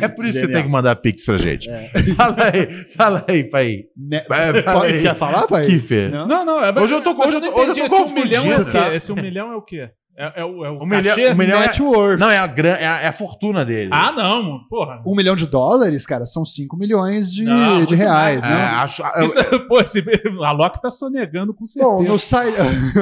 É 0.00 0.06
por 0.08 0.24
isso 0.24 0.38
que 0.40 0.46
você 0.46 0.52
tem 0.52 0.62
que 0.62 0.68
mandar 0.68 0.94
pix 0.96 1.24
pra 1.24 1.36
gente. 1.36 1.68
É. 1.68 1.90
Fala 2.16 2.36
aí, 2.52 2.72
fala 2.96 3.24
aí, 3.28 3.44
pai. 3.44 3.78
Ne- 3.96 4.24
Vai, 4.28 4.62
fala 4.62 4.80
Pode- 4.80 4.92
aí. 4.94 5.02
Quer 5.02 5.14
falar, 5.16 5.46
pai? 5.48 5.66
Kiffer. 5.66 6.10
Não? 6.10 6.26
Não, 6.28 6.44
não. 6.44 6.64
É, 6.64 6.72
Hoje 6.80 6.94
eu 6.94 7.00
tô- 7.02 7.14
mas 7.14 7.26
hoje 7.28 7.36
eu 7.36 7.40
tô- 7.52 7.60
hoje 7.60 7.80
eu 7.80 7.86
esse 7.86 7.94
um 7.94 8.12
milhão 8.14 8.44
é 8.44 8.46
o 8.46 8.50
confundido, 8.50 8.64
quê? 8.66 8.78
tá? 8.78 8.94
Esse 8.94 9.12
um 9.12 9.16
milhão 9.16 9.52
é 9.52 9.56
o 9.56 9.62
quê? 9.62 9.90
É, 10.16 10.42
é 10.42 10.44
o, 10.44 10.64
é 10.64 10.70
o 10.70 10.80
Um 10.82 10.86
milhão, 10.86 11.02
cachê? 11.16 11.30
um 11.32 11.36
milhão 11.36 11.60
é, 11.60 11.66
Net 11.66 11.82
worth. 11.82 12.20
não, 12.20 12.30
é 12.30 12.38
a, 12.38 12.46
gran, 12.46 12.74
é, 12.74 12.86
a, 12.86 13.00
é 13.00 13.06
a 13.08 13.12
fortuna 13.12 13.64
dele. 13.64 13.90
Ah, 13.92 14.12
não, 14.12 14.60
porra. 14.70 15.02
Um 15.04 15.14
milhão 15.16 15.34
de 15.34 15.44
dólares, 15.46 16.06
cara, 16.06 16.24
são 16.24 16.44
5 16.44 16.76
milhões 16.76 17.32
de, 17.32 17.42
Não, 17.44 17.84
de 17.84 17.94
reais, 17.96 18.40
mais. 18.40 18.52
É, 18.52 18.56
né? 18.56 18.64
acho, 18.64 19.02
eu- 19.02 19.24
Isso, 19.26 19.38
é- 19.40 19.58
pô, 19.66 19.80
esse, 19.80 20.04
a 20.44 20.52
Loki 20.52 20.80
tá 20.80 20.90
sonegando 20.90 21.52
com 21.52 21.66
certeza. 21.66 21.94
Bom, 21.96 22.02
no 22.04 22.18
site. 22.18 22.56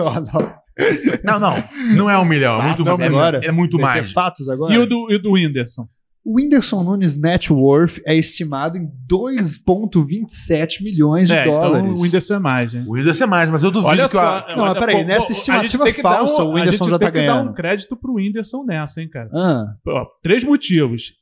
Não. 1.22 1.38
não, 1.38 1.64
não. 1.94 2.10
É 2.10 2.16
um 2.18 2.24
milhão. 2.24 2.58
É 2.60 2.64
muito, 2.64 2.82
Fatos 2.84 3.00
é, 3.00 3.06
agora? 3.06 3.40
é 3.44 3.52
muito 3.52 3.78
mais. 3.78 4.10
fatos 4.10 4.48
agora? 4.48 4.72
E 4.72 4.78
o 4.78 4.86
do, 4.86 5.06
e 5.10 5.16
o 5.16 5.18
do 5.22 5.32
Whindersson? 5.32 5.86
O 6.24 6.36
Whindersson 6.38 6.84
Nunes 6.84 7.16
net 7.20 7.52
worth 7.52 7.98
é 8.06 8.14
estimado 8.16 8.78
em 8.78 8.88
2,27 9.08 10.82
milhões 10.82 11.28
de 11.28 11.34
É, 11.34 11.44
dólares. 11.44 11.84
então 11.84 11.94
o 11.94 12.02
Whindersson 12.02 12.34
é 12.34 12.38
mais, 12.38 12.74
hein? 12.74 12.84
O 12.86 12.92
Whindersson 12.94 13.24
é 13.24 13.26
mais, 13.26 13.50
mas 13.50 13.62
eu 13.64 13.70
duvido 13.70 13.90
Olha 13.90 14.04
que 14.04 14.10
só. 14.10 14.38
o- 14.52 14.56
Não, 14.56 14.64
olha, 14.64 14.80
peraí, 14.80 14.96
pô, 14.96 15.02
nessa 15.04 15.28
a 15.28 15.32
estimativa 15.32 15.86
gente 15.86 16.00
falsa, 16.02 16.42
um- 16.42 16.46
o 16.48 16.54
Whindersson 16.54 16.84
a 16.84 16.86
gente 16.86 16.90
já 16.90 16.98
tá 16.98 17.10
tem 17.10 17.20
que 17.20 17.26
dar 17.26 17.32
ganhando. 17.34 17.50
um 17.50 17.54
crédito 17.54 17.96
pro 17.96 18.14
Whindersson 18.14 18.64
nessa, 18.64 19.00
hein, 19.02 19.08
cara. 19.08 19.28
Ah, 19.34 19.66
Ó, 19.86 20.06
três 20.22 20.44
motivos. 20.44 21.12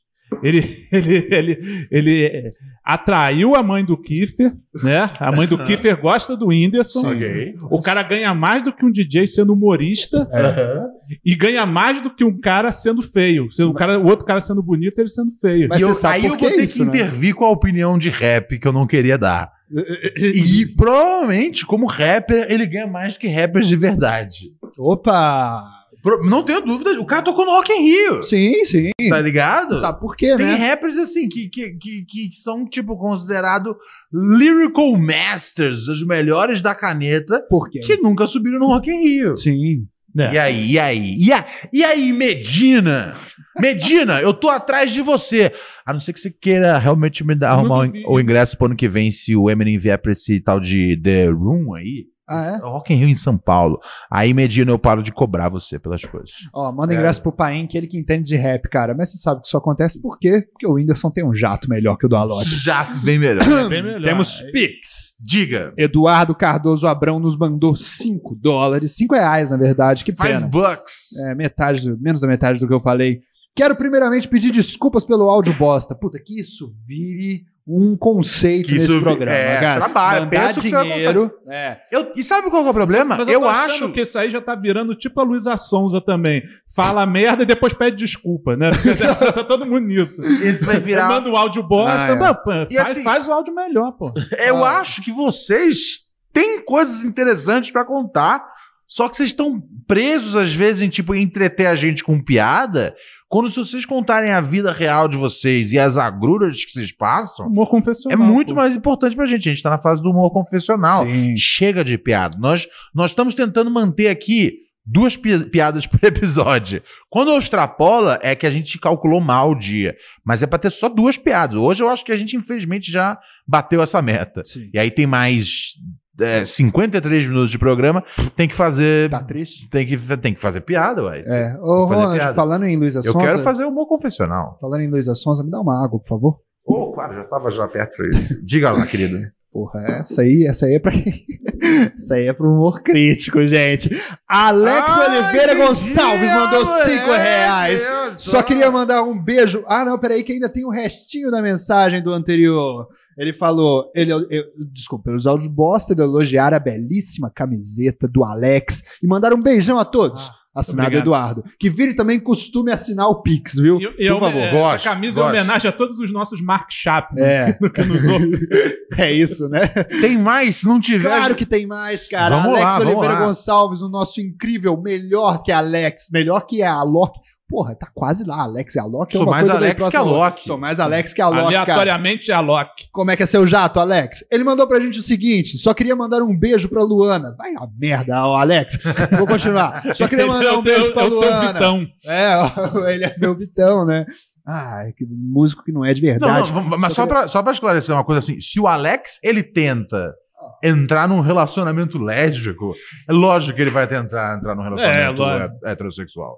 Ele, 0.41 0.59
ele, 0.93 1.27
ele, 1.29 1.87
ele 1.91 2.23
é, 2.25 2.53
atraiu 2.85 3.53
a 3.53 3.61
mãe 3.61 3.83
do 3.83 3.97
Kiefer, 4.01 4.53
né? 4.81 5.09
A 5.19 5.29
mãe 5.29 5.45
do 5.45 5.57
Kiefer 5.61 5.99
gosta 5.99 6.37
do 6.37 6.47
Whindersson. 6.47 7.11
Ok. 7.11 7.55
O 7.69 7.81
cara 7.81 8.01
ganha 8.01 8.33
mais 8.33 8.63
do 8.63 8.71
que 8.71 8.85
um 8.85 8.91
DJ 8.91 9.27
sendo 9.27 9.51
humorista 9.51 10.29
Aham. 10.31 10.85
E 11.25 11.35
ganha 11.35 11.65
mais 11.65 12.01
do 12.01 12.09
que 12.13 12.23
um 12.23 12.39
cara 12.39 12.71
sendo 12.71 13.01
feio. 13.01 13.51
Sendo 13.51 13.71
o, 13.71 13.73
cara, 13.73 13.99
o 13.99 14.05
outro 14.07 14.25
cara 14.25 14.39
sendo 14.39 14.61
bonito, 14.63 14.97
ele 14.99 15.07
sendo 15.09 15.31
feio. 15.41 15.67
Mas 15.69 15.79
E 15.79 15.83
eu- 15.83 16.09
aí 16.09 16.23
eu 16.25 16.37
vou 16.37 16.49
ter 16.49 16.63
isso, 16.63 16.73
que 16.77 16.79
né? 16.83 16.87
intervir 16.89 17.33
com 17.35 17.45
a 17.45 17.49
opinião 17.49 17.97
de 17.97 18.09
rap 18.09 18.57
que 18.59 18.67
eu 18.67 18.73
não 18.73 18.85
queria 18.87 19.17
dar. 19.17 19.51
E 20.17 20.65
provavelmente, 20.75 21.65
como 21.65 21.85
rapper, 21.85 22.45
ele 22.49 22.65
ganha 22.65 22.87
mais 22.87 23.13
do 23.13 23.19
que 23.19 23.27
rappers 23.27 23.67
de 23.67 23.75
verdade. 23.75 24.51
Opa! 24.77 25.63
Pro- 26.01 26.23
Não 26.25 26.41
tenho 26.43 26.61
dúvida, 26.65 26.99
o 26.99 27.05
cara 27.05 27.21
tocou 27.21 27.45
no 27.45 27.51
Rock 27.51 27.71
in 27.71 27.83
Rio. 27.83 28.23
Sim, 28.23 28.65
sim. 28.65 28.89
Tá 29.07 29.21
ligado? 29.21 29.79
Sabe 29.79 29.99
por 29.99 30.15
quê, 30.17 30.35
Tem 30.35 30.47
né? 30.47 30.55
rappers 30.55 30.97
assim 30.97 31.29
que, 31.29 31.47
que, 31.47 31.73
que, 31.73 32.05
que 32.05 32.29
são, 32.33 32.65
tipo, 32.67 32.97
considerados 32.97 33.75
lyrical 34.11 34.97
masters, 34.97 35.87
os 35.87 36.05
melhores 36.05 36.61
da 36.61 36.73
caneta, 36.73 37.39
Por 37.49 37.69
quê? 37.69 37.79
que 37.81 37.97
nunca 37.97 38.25
subiram 38.27 38.57
no 38.59 38.67
Rock 38.67 38.89
in 38.89 39.01
Rio. 39.03 39.37
Sim. 39.37 39.85
É. 40.17 40.33
E 40.33 40.37
aí, 40.37 40.71
e 40.71 40.79
aí? 40.79 41.15
E, 41.17 41.33
a, 41.33 41.45
e 41.71 41.83
aí, 41.83 42.11
Medina? 42.11 43.15
Medina, 43.59 44.21
eu 44.21 44.33
tô 44.33 44.49
atrás 44.49 44.91
de 44.91 45.01
você. 45.01 45.51
A 45.85 45.93
não 45.93 45.99
ser 45.99 46.13
que 46.13 46.19
você 46.19 46.31
queira 46.31 46.77
realmente 46.77 47.23
me 47.23 47.35
dar, 47.35 47.51
arrumar 47.51 47.87
o, 47.87 48.15
o 48.15 48.19
ingresso 48.19 48.57
pro 48.57 48.67
ano 48.67 48.75
que 48.75 48.87
vem, 48.87 49.11
se 49.11 49.35
o 49.35 49.49
Eminem 49.49 49.77
vier 49.77 49.97
pra 49.97 50.11
esse 50.11 50.39
tal 50.39 50.59
de 50.59 50.97
The 50.97 51.27
Room 51.27 51.73
aí. 51.75 52.05
Ah, 52.29 52.45
é? 52.45 52.57
Rock 52.57 52.93
in 52.93 52.97
Rio 52.97 53.09
em 53.09 53.15
São 53.15 53.37
Paulo. 53.37 53.79
Aí, 54.09 54.33
Medina, 54.33 54.71
eu 54.71 54.79
paro 54.79 55.03
de 55.03 55.11
cobrar 55.11 55.49
você 55.49 55.77
pelas 55.77 56.03
coisas. 56.05 56.31
Ó, 56.53 56.71
manda 56.71 56.93
É. 56.93 56.95
ingresso 56.95 57.21
pro 57.21 57.31
Paim, 57.31 57.67
que 57.67 57.77
ele 57.77 57.87
que 57.87 57.97
entende 57.99 58.23
de 58.25 58.35
rap, 58.37 58.69
cara. 58.69 58.93
Mas 58.95 59.11
você 59.11 59.17
sabe 59.17 59.41
que 59.41 59.47
isso 59.47 59.57
acontece 59.57 60.01
por 60.01 60.17
quê? 60.17 60.47
Porque 60.49 60.65
o 60.65 60.73
Whindersson 60.73 61.11
tem 61.11 61.25
um 61.25 61.33
jato 61.33 61.69
melhor 61.69 61.97
que 61.97 62.05
o 62.05 62.09
do 62.09 62.15
Alok. 62.15 62.45
Já 62.63 62.83
bem 63.03 63.19
melhor. 63.19 63.43
É 63.43 63.67
bem 63.67 63.83
melhor. 63.83 64.03
Temos 64.03 64.41
É. 64.41 64.51
Pix. 64.51 65.13
Diga. 65.19 65.73
Eduardo 65.77 66.33
Cardoso 66.33 66.87
Abrão 66.87 67.19
nos 67.19 67.35
mandou 67.35 67.75
5 67.75 68.35
dólares, 68.35 68.95
5 68.95 69.13
reais, 69.15 69.49
na 69.51 69.57
verdade, 69.57 70.05
que 70.05 70.13
Five 70.13 70.29
pena. 70.33 70.47
bucks. 70.47 71.17
É, 71.25 71.35
metade, 71.35 71.93
menos 71.99 72.21
da 72.21 72.27
metade 72.27 72.59
do 72.59 72.67
que 72.67 72.73
eu 72.73 72.79
falei. 72.79 73.19
Quero 73.53 73.75
primeiramente 73.75 74.29
pedir 74.29 74.51
desculpas 74.51 75.03
pelo 75.03 75.29
áudio 75.29 75.53
bosta. 75.57 75.93
Puta, 75.93 76.17
que 76.17 76.39
isso 76.39 76.71
vire 76.87 77.43
um 77.77 77.95
conceito 77.95 78.67
Que 78.67 78.73
nesse 78.73 78.85
isso 78.87 78.99
programa, 79.01 79.31
é, 79.37 79.59
cara. 79.59 79.79
trabalho, 79.85 80.25
Mandar 80.25 80.53
dinheiro. 80.53 81.31
É. 81.49 81.77
Eu, 81.91 82.11
e 82.15 82.23
sabe 82.23 82.49
qual 82.49 82.61
que 82.63 82.67
é 82.67 82.71
o 82.71 82.73
problema? 82.73 83.15
Mas 83.17 83.27
eu 83.27 83.47
achando 83.47 83.85
acho. 83.85 83.91
que 83.93 84.01
isso 84.01 84.17
aí 84.19 84.29
já 84.29 84.41
tá 84.41 84.55
virando 84.55 84.95
tipo 84.95 85.19
a 85.19 85.23
Luísa 85.23 85.55
Sonza 85.57 86.01
também. 86.01 86.43
Fala 86.75 87.05
merda 87.05 87.43
e 87.43 87.45
depois 87.45 87.73
pede 87.73 87.97
desculpa, 87.97 88.55
né? 88.55 88.69
Porque 88.71 88.93
tá 89.33 89.43
todo 89.43 89.65
mundo 89.65 89.85
nisso. 89.87 90.23
Esse 90.43 90.65
vai 90.65 90.79
virar. 90.79 91.07
Manda 91.07 91.29
o 91.29 91.35
áudio 91.37 91.63
bosta. 91.63 92.13
Ah, 92.13 92.63
é. 92.71 92.75
Faz, 92.75 92.91
assim- 92.91 93.03
faz 93.03 93.27
o 93.27 93.31
áudio 93.31 93.53
melhor, 93.53 93.91
pô. 93.93 94.11
Eu 94.37 94.63
Ah. 94.65 94.79
acho 94.79 95.01
que 95.01 95.11
vocês 95.11 95.99
têm 96.33 96.63
coisas 96.63 97.03
interessantes 97.03 97.71
pra 97.71 97.83
contar, 97.85 98.50
só 98.93 99.07
que 99.07 99.15
vocês 99.15 99.29
estão 99.29 99.63
presos 99.87 100.35
às 100.35 100.53
vezes 100.53 100.81
em 100.81 100.89
tipo 100.89 101.15
entreter 101.15 101.67
a 101.67 101.75
gente 101.75 102.03
com 102.03 102.21
piada, 102.21 102.93
quando 103.29 103.49
se 103.49 103.55
vocês 103.55 103.85
contarem 103.85 104.31
a 104.31 104.41
vida 104.41 104.69
real 104.73 105.07
de 105.07 105.15
vocês 105.15 105.71
e 105.71 105.79
as 105.79 105.95
agruras 105.97 106.65
que 106.65 106.71
vocês 106.73 106.91
passam, 106.91 107.47
Humor 107.47 107.67
é 107.67 107.69
confessional. 107.69 108.27
muito 108.27 108.49
pô. 108.49 108.55
mais 108.55 108.75
importante 108.75 109.15
pra 109.15 109.25
gente. 109.25 109.47
A 109.47 109.53
gente 109.53 109.63
tá 109.63 109.69
na 109.69 109.77
fase 109.77 110.01
do 110.01 110.09
humor 110.09 110.29
confessional. 110.31 111.05
Sim. 111.05 111.37
Chega 111.37 111.83
de 111.85 111.97
piada. 111.97 112.37
Nós 112.37 112.67
nós 112.93 113.11
estamos 113.11 113.33
tentando 113.33 113.71
manter 113.71 114.09
aqui 114.09 114.55
duas 114.85 115.15
pi- 115.15 115.45
piadas 115.49 115.87
por 115.87 115.99
episódio. 116.03 116.83
Quando 117.09 117.37
extrapola, 117.37 118.19
é 118.21 118.35
que 118.35 118.45
a 118.45 118.51
gente 118.51 118.77
calculou 118.77 119.21
mal 119.21 119.51
o 119.51 119.57
dia. 119.57 119.95
Mas 120.25 120.43
é 120.43 120.47
pra 120.47 120.59
ter 120.59 120.69
só 120.71 120.89
duas 120.89 121.15
piadas. 121.17 121.55
Hoje 121.55 121.81
eu 121.81 121.87
acho 121.89 122.03
que 122.03 122.11
a 122.11 122.17
gente, 122.17 122.35
infelizmente, 122.35 122.91
já 122.91 123.17
bateu 123.47 123.81
essa 123.81 124.01
meta. 124.01 124.43
Sim. 124.43 124.69
E 124.73 124.77
aí 124.77 124.91
tem 124.91 125.07
mais 125.07 125.75
é, 126.21 126.45
53 126.45 127.27
minutos 127.27 127.51
de 127.51 127.57
programa, 127.57 128.03
tem 128.35 128.47
que 128.47 128.55
fazer. 128.55 129.09
Tá 129.09 129.21
triste? 129.21 129.67
Tem 129.69 129.85
que, 129.85 129.97
tem 130.17 130.33
que 130.33 130.39
fazer 130.39 130.61
piada, 130.61 131.03
ué. 131.03 131.23
É. 131.25 131.57
Ô, 131.59 131.85
Ronald, 131.85 132.13
piada. 132.17 132.33
falando 132.33 132.65
em 132.65 132.77
Luísa 132.77 132.99
Eu 132.99 133.11
Sonza. 133.13 133.25
quero 133.25 133.39
fazer 133.39 133.65
humor 133.65 133.87
confessional. 133.87 134.57
Falando 134.61 134.81
em 134.81 134.89
Luísa 134.89 135.15
Sonza, 135.15 135.43
me 135.43 135.51
dá 135.51 135.59
uma 135.59 135.83
água, 135.83 135.99
por 135.99 136.07
favor. 136.07 136.39
Oh, 136.65 136.91
claro, 136.91 137.15
já 137.15 137.23
tava 137.25 137.51
já 137.51 137.67
perto. 137.67 138.03
Diga 138.43 138.71
lá, 138.71 138.85
querido. 138.85 139.17
Porra, 139.51 139.81
essa 139.99 140.21
aí, 140.21 140.45
essa 140.45 140.65
aí 140.65 140.75
é 140.75 140.79
pra 140.79 140.93
quem? 140.93 141.25
essa 141.93 142.15
aí 142.15 142.27
é 142.27 142.31
pro 142.31 142.49
humor 142.49 142.81
crítico, 142.81 143.45
gente. 143.45 143.89
Alex 144.25 144.89
Ai, 144.89 145.19
Oliveira 145.19 145.55
Gonçalves 145.55 146.31
mandou 146.31 146.65
moleque, 146.65 146.99
5 146.99 147.11
reais. 147.11 147.85
olha 147.85 148.15
Só 148.15 148.41
queria 148.41 148.71
mandar 148.71 149.03
um 149.03 149.21
beijo. 149.21 149.61
Ah, 149.67 149.83
não, 149.83 149.99
peraí, 149.99 150.23
que 150.23 150.31
ainda 150.31 150.47
tem 150.47 150.63
o 150.63 150.69
restinho 150.69 151.29
da 151.29 151.41
mensagem 151.41 152.01
do 152.01 152.13
anterior. 152.13 152.87
Ele 153.17 153.33
falou, 153.33 153.91
ele, 153.93 154.13
eu, 154.13 154.45
desculpa, 154.71 155.05
pelos 155.05 155.27
áudios 155.27 155.51
bosta, 155.51 155.91
ele 155.91 156.01
elogiar 156.01 156.53
a 156.53 156.59
belíssima 156.59 157.29
camiseta 157.29 158.07
do 158.07 158.23
Alex 158.23 158.83
e 159.03 159.07
mandar 159.07 159.33
um 159.33 159.41
beijão 159.41 159.77
a 159.77 159.83
todos. 159.83 160.31
Assinado 160.53 160.87
obrigado. 160.87 161.03
Eduardo. 161.07 161.43
Que 161.57 161.69
vire 161.69 161.93
também 161.93 162.19
costume 162.19 162.71
assinar 162.71 163.07
o 163.07 163.21
Pix, 163.21 163.53
viu? 163.55 163.79
E- 163.79 163.83
e 163.83 164.09
Por 164.09 164.17
é 164.17 164.19
favor. 164.19 164.33
uma- 164.35 164.45
é, 164.45 164.51
gosto, 164.51 164.87
A 164.87 164.91
camisa 164.93 165.21
gosto. 165.21 165.35
é 165.35 165.39
homenagem 165.41 165.69
a 165.69 165.71
todos 165.71 165.97
os 165.99 166.11
nossos 166.11 166.41
Mark 166.41 166.67
Chapman 166.71 167.23
É. 167.23 167.53
que, 167.61 167.69
que 167.69 167.83
nos 167.83 168.05
ouvem. 168.07 168.31
É 168.97 169.11
isso, 169.11 169.47
né? 169.47 169.67
Tem 170.01 170.17
mais? 170.17 170.57
Se 170.57 170.67
não 170.67 170.79
tiver. 170.81 171.07
Claro 171.07 171.33
que 171.35 171.45
tem 171.45 171.65
mais, 171.65 172.09
cara. 172.09 172.35
Vamos 172.35 172.49
Alex 172.49 172.63
lá, 172.65 172.71
vamos 172.79 172.93
Oliveira 172.93 173.13
lá. 173.13 173.25
Gonçalves, 173.27 173.81
o 173.81 173.87
nosso 173.89 174.19
incrível, 174.19 174.75
melhor 174.81 175.41
que 175.41 175.51
Alex, 175.51 176.09
melhor 176.11 176.41
que 176.41 176.61
a 176.61 176.73
Alok. 176.73 177.17
Porra, 177.51 177.75
tá 177.75 177.87
quase 177.93 178.23
lá, 178.23 178.41
Alex 178.43 178.75
e 178.75 178.79
Alok. 178.79 179.13
é 179.13 179.17
Sou 179.17 179.27
uma 179.27 179.31
mais 179.31 179.49
Alex 179.49 179.87
que. 179.89 179.97
Alok. 179.97 180.41
Sou 180.47 180.57
mais 180.57 180.79
Alex 180.79 181.13
que 181.13 181.21
Alok, 181.21 181.35
cara. 181.37 181.47
Aleatoriamente 181.47 182.31
é 182.31 182.33
a 182.33 182.39
Loki. 182.39 182.87
Como 182.93 183.11
é 183.11 183.17
que 183.17 183.23
é 183.23 183.25
seu 183.25 183.45
jato, 183.45 183.79
Alex? 183.79 184.25
Ele 184.31 184.43
mandou 184.45 184.65
pra 184.67 184.79
gente 184.79 184.99
o 184.99 185.03
seguinte: 185.03 185.57
só 185.57 185.73
queria 185.73 185.95
mandar 185.95 186.21
um 186.23 186.35
beijo 186.35 186.69
pra 186.69 186.81
Luana. 186.81 187.35
Vai 187.37 187.53
a 187.55 187.67
merda, 187.77 188.25
ó, 188.25 188.37
Alex. 188.37 188.79
Vou 189.17 189.27
continuar. 189.27 189.83
Só 189.93 190.07
queria 190.07 190.25
mandar 190.25 190.57
um 190.57 190.61
beijo 190.63 190.93
pra 190.93 191.03
Luana. 191.05 191.51
Vitão. 191.53 191.85
É, 192.07 192.33
ele 192.93 193.03
é 193.05 193.15
meu 193.19 193.35
Vitão, 193.35 193.85
né? 193.85 194.05
Ah, 194.47 194.83
que 194.97 195.05
músico 195.05 195.63
que 195.63 195.71
não 195.71 195.83
é 195.85 195.93
de 195.93 196.01
Não, 196.01 196.09
verdade. 196.09 196.51
não, 196.51 196.63
vamos- 196.63 196.79
mas 196.79 196.93
só 196.93 197.05
pra, 197.05 197.27
só 197.27 197.43
pra 197.43 197.51
esclarecer 197.51 197.93
uma 197.93 198.03
coisa 198.05 198.19
assim: 198.19 198.39
se 198.39 198.59
o 198.59 198.65
Alex 198.67 199.19
ele 199.23 199.43
tenta 199.43 200.15
entrar 200.63 201.07
num 201.07 201.21
relacionamento 201.21 201.97
lésbico, 202.03 202.73
é 203.09 203.13
lógico 203.13 203.55
que 203.55 203.61
ele 203.61 203.71
vai 203.71 203.87
tentar 203.87 204.37
entrar 204.37 204.55
num 204.55 204.63
relacionamento 204.63 205.21
lógico. 205.21 205.53
he- 205.65 205.69
heterossexual. 205.71 206.37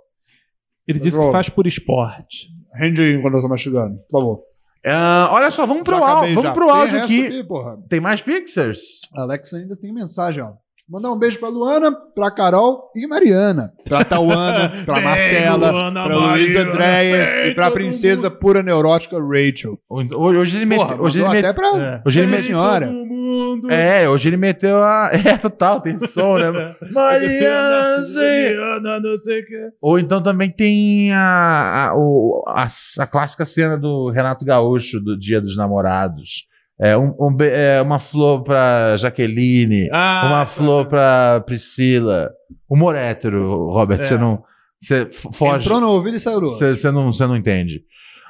Ele 0.88 1.00
disse 1.00 1.20
que 1.20 1.32
faz 1.32 1.50
por 1.50 1.66
esporte. 1.68 2.48
Rende 2.74 3.02
aí 3.02 3.22
quando 3.22 3.38
eu 3.38 3.42
tô 3.42 3.48
mastigando, 3.48 3.98
por 4.10 4.20
favor. 4.20 4.44
Ah, 4.86 5.30
olha 5.32 5.50
só, 5.50 5.66
vamos 5.66 5.84
pro, 5.84 5.98
Já 5.98 6.06
áudio, 6.06 6.36
vamos 6.36 6.52
pro 6.52 6.66
Tem 6.66 6.76
áudio 6.76 7.00
resto 7.00 7.14
aqui. 7.14 7.44
porra. 7.46 7.78
Tem 7.88 8.02
mais 8.02 8.22
Pixers? 8.22 8.80
Alex 9.14 9.54
ainda 9.54 9.78
tem 9.78 9.94
mensagem, 9.94 10.44
ó. 10.44 10.54
Mandar 10.90 11.12
um 11.12 11.18
beijo 11.18 11.40
pra 11.40 11.48
Luana, 11.48 11.92
pra 12.14 12.30
Carol 12.30 12.92
e 12.96 13.08
Mariana. 13.08 13.72
Pra 13.88 14.04
Tauana, 14.04 14.70
pra 14.86 14.96
Bem, 14.96 15.04
Marcela, 15.04 15.72
Luana, 15.72 16.04
pra 16.04 16.16
Luísa 16.18 16.60
Andréia 16.62 17.48
e 17.48 17.56
pra 17.56 17.72
princesa 17.72 18.30
pura 18.30 18.62
neurótica 18.62 19.18
Rachel. 19.18 19.80
Hoje 19.90 20.14
hoje 20.14 20.58
ele 20.58 20.66
meteu. 20.66 21.02
Hoje 21.02 21.20
ele 21.20 21.30
meteu. 21.30 21.50
até 21.50 21.54
pra 21.60 21.80
É. 21.82 22.02
Hoje 22.06 22.20
ele 22.20 22.28
meteu. 22.28 22.44
senhora. 22.46 22.88
Mundo. 22.88 23.72
É, 23.72 24.08
hoje 24.10 24.28
ele 24.30 24.38
meteu 24.38 24.84
a. 24.84 25.10
É, 25.26 25.38
total, 25.38 25.80
tem 25.80 25.98
som, 25.98 26.38
né? 26.38 26.52
Mariana, 26.92 28.00
sei. 28.06 28.56
Mariana, 28.58 29.00
não 29.00 29.16
sei 29.16 29.40
o 29.42 29.46
que. 29.46 29.70
Ou 29.82 29.98
então 29.98 30.22
também 30.22 30.50
tem 30.52 31.12
a, 31.14 31.90
a, 31.92 31.94
o- 31.98 32.44
a, 32.48 32.66
a 33.00 33.08
clássica 33.08 33.46
cena 33.46 33.78
do 33.78 34.10
Renato 34.12 34.44
Gaúcho 34.46 35.00
do 35.00 35.18
Dia 35.18 35.40
dos 35.40 35.56
Namorados. 35.56 36.48
É, 36.84 36.98
um, 36.98 37.14
um 37.20 37.38
é, 37.42 37.82
uma 37.82 38.00
flor 38.00 38.44
pra 38.44 38.98
Jaqueline, 38.98 39.88
Ah, 39.92 40.24
uma 40.28 40.40
tá. 40.40 40.46
flor 40.48 40.88
pra 40.88 41.42
Priscila. 41.46 42.30
Humor 42.70 42.96
hétero, 42.96 43.70
Robert, 43.72 44.00
É. 44.00 44.04
você 44.04 44.18
não. 44.18 44.44
Você 44.80 45.08
foge. 45.12 45.66
Entrou 45.66 45.80
no 45.80 45.90
ouvido 45.90 46.18
e 46.18 46.20
saiu 46.20 46.40
do 46.42 46.48
outro. 46.48 46.58
Você 46.60 46.76
você 46.76 46.92
não, 46.92 47.10
você 47.12 47.26
não 47.26 47.38
entende. 47.38 47.84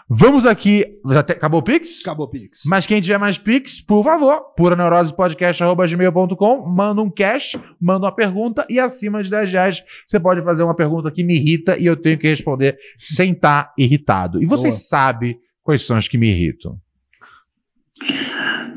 Vamos 0.08 0.45
aqui. 0.45 0.86
Já 1.10 1.24
te- 1.24 1.32
acabou 1.32 1.62
o 1.62 1.64
Pix? 1.64 2.01
Acabou 2.01 2.28
o 2.28 2.30
Pix. 2.30 2.60
Mas 2.68 2.86
quem 2.86 3.01
tiver 3.01 3.18
mais 3.18 3.38
Pix, 3.39 3.82
por 3.82 4.04
favor, 4.04 4.54
puraneurosepodcast.gmail.com, 4.56 6.70
manda 6.70 7.01
um 7.01 7.10
cash, 7.10 7.54
manda 7.82 8.06
uma 8.06 8.12
pergunta 8.14 8.68
e 8.70 8.80
acima 8.80 9.24
de 9.24 9.30
10 9.32 9.51
reais 9.51 9.82
você 10.06 10.20
pode 10.20 10.41
fazer 10.43 10.62
uma 10.62 10.76
pergunta 10.76 11.10
que 11.10 11.24
me 11.24 11.36
irrita 11.38 11.78
e 11.80 11.86
eu 11.86 11.95
tenho 11.95 12.18
que 12.20 12.28
responder 12.28 12.78
sem 12.99 13.32
estar 13.32 13.74
irritado. 13.78 14.43
E 14.43 14.45
vocês 14.45 14.76
Boa. 14.76 14.84
sabem 14.86 15.39
quais 15.64 15.84
são 15.86 15.95
as 15.97 16.08
que 16.08 16.18
me 16.18 16.30
irritam. 16.30 16.78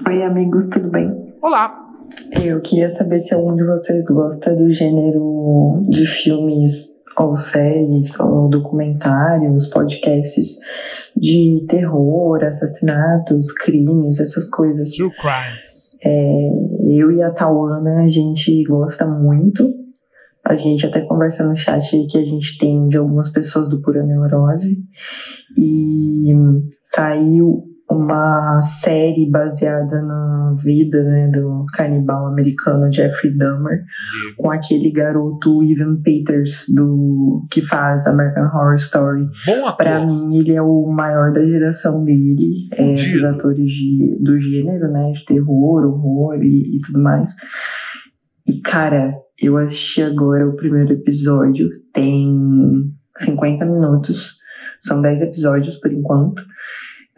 Oi, 0.08 0.22
amigos, 0.22 0.68
tudo 0.68 0.88
bem? 0.88 1.34
Olá! 1.42 1.84
Eu 2.40 2.60
queria 2.60 2.88
saber 2.90 3.20
se 3.22 3.34
algum 3.34 3.56
de 3.56 3.64
vocês 3.64 4.04
gosta 4.04 4.54
do 4.54 4.72
gênero 4.72 5.84
de 5.88 6.06
filmes 6.06 6.94
ou 7.18 7.36
séries, 7.36 8.16
ou 8.20 8.48
documentários, 8.48 9.66
podcasts 9.66 10.60
de 11.16 11.66
terror, 11.68 12.40
assassinatos, 12.44 13.50
crimes, 13.50 14.20
essas 14.20 14.48
coisas. 14.48 14.92
True 14.92 15.10
Crimes. 15.10 15.96
É, 16.04 16.50
eu 16.84 17.10
e 17.10 17.20
a 17.20 17.32
Tawana, 17.32 18.04
a 18.04 18.08
gente 18.08 18.62
gosta 18.62 19.04
muito. 19.04 19.74
A 20.44 20.54
gente 20.54 20.86
até 20.86 21.00
conversa 21.00 21.42
no 21.42 21.56
chat 21.56 21.84
que 22.08 22.18
a 22.18 22.24
gente 22.24 22.56
tem 22.58 22.86
de 22.86 22.96
algumas 22.96 23.28
pessoas 23.30 23.68
do 23.68 23.82
Pura 23.82 24.04
Neurose. 24.04 24.78
E 25.58 26.32
saiu 26.80 27.75
uma 27.88 28.62
série 28.64 29.30
baseada 29.30 30.02
na 30.02 30.54
vida 30.62 31.02
né, 31.04 31.28
do 31.28 31.64
canibal 31.72 32.26
americano 32.26 32.92
Jeffrey 32.92 33.36
Dahmer, 33.36 33.84
com 34.36 34.50
aquele 34.50 34.90
garoto 34.90 35.62
Evan 35.62 36.00
Peters 36.02 36.64
do 36.74 37.46
que 37.50 37.62
faz 37.62 38.06
American 38.06 38.44
Horror 38.46 38.74
Story. 38.74 39.26
Bom 39.46 39.72
Pra 39.76 39.98
ator. 39.98 40.06
mim, 40.06 40.38
ele 40.38 40.52
é 40.52 40.62
o 40.62 40.86
maior 40.86 41.32
da 41.32 41.44
geração 41.44 42.04
dele, 42.04 42.48
é, 42.76 42.92
dos 42.92 43.24
atores 43.24 43.70
de, 43.70 44.18
do 44.20 44.38
gênero, 44.38 44.90
né? 44.90 45.12
De 45.12 45.24
terror, 45.24 45.84
horror 45.86 46.42
e, 46.42 46.76
e 46.76 46.78
tudo 46.84 47.00
mais. 47.02 47.30
E, 48.48 48.60
cara, 48.60 49.14
eu 49.42 49.56
assisti 49.58 50.02
agora 50.02 50.48
o 50.48 50.56
primeiro 50.56 50.92
episódio, 50.92 51.68
tem 51.92 52.92
50 53.18 53.64
minutos, 53.64 54.36
são 54.80 55.00
10 55.02 55.20
episódios 55.22 55.76
por 55.76 55.92
enquanto, 55.92 56.42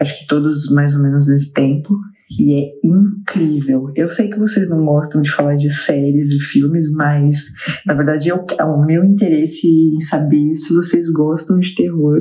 acho 0.01 0.19
que 0.19 0.27
todos 0.27 0.71
mais 0.71 0.95
ou 0.95 1.03
menos 1.03 1.27
nesse 1.27 1.53
tempo, 1.53 1.95
e 2.39 2.55
é 2.55 2.73
incrível. 2.85 3.91
Eu 3.97 4.09
sei 4.09 4.29
que 4.29 4.39
vocês 4.39 4.69
não 4.69 4.85
gostam 4.85 5.23
de 5.23 5.31
falar 5.31 5.57
de 5.57 5.71
séries 5.71 6.31
e 6.31 6.39
filmes, 6.39 6.91
mas 6.93 7.47
na 7.87 7.95
verdade 7.95 8.29
eu, 8.29 8.45
é 8.59 8.65
o 8.65 8.85
meu 8.85 9.05
interesse 9.05 9.67
em 9.67 10.01
saber 10.01 10.55
se 10.57 10.75
vocês 10.75 11.11
gostam 11.11 11.59
de 11.59 11.75
terror. 11.75 12.21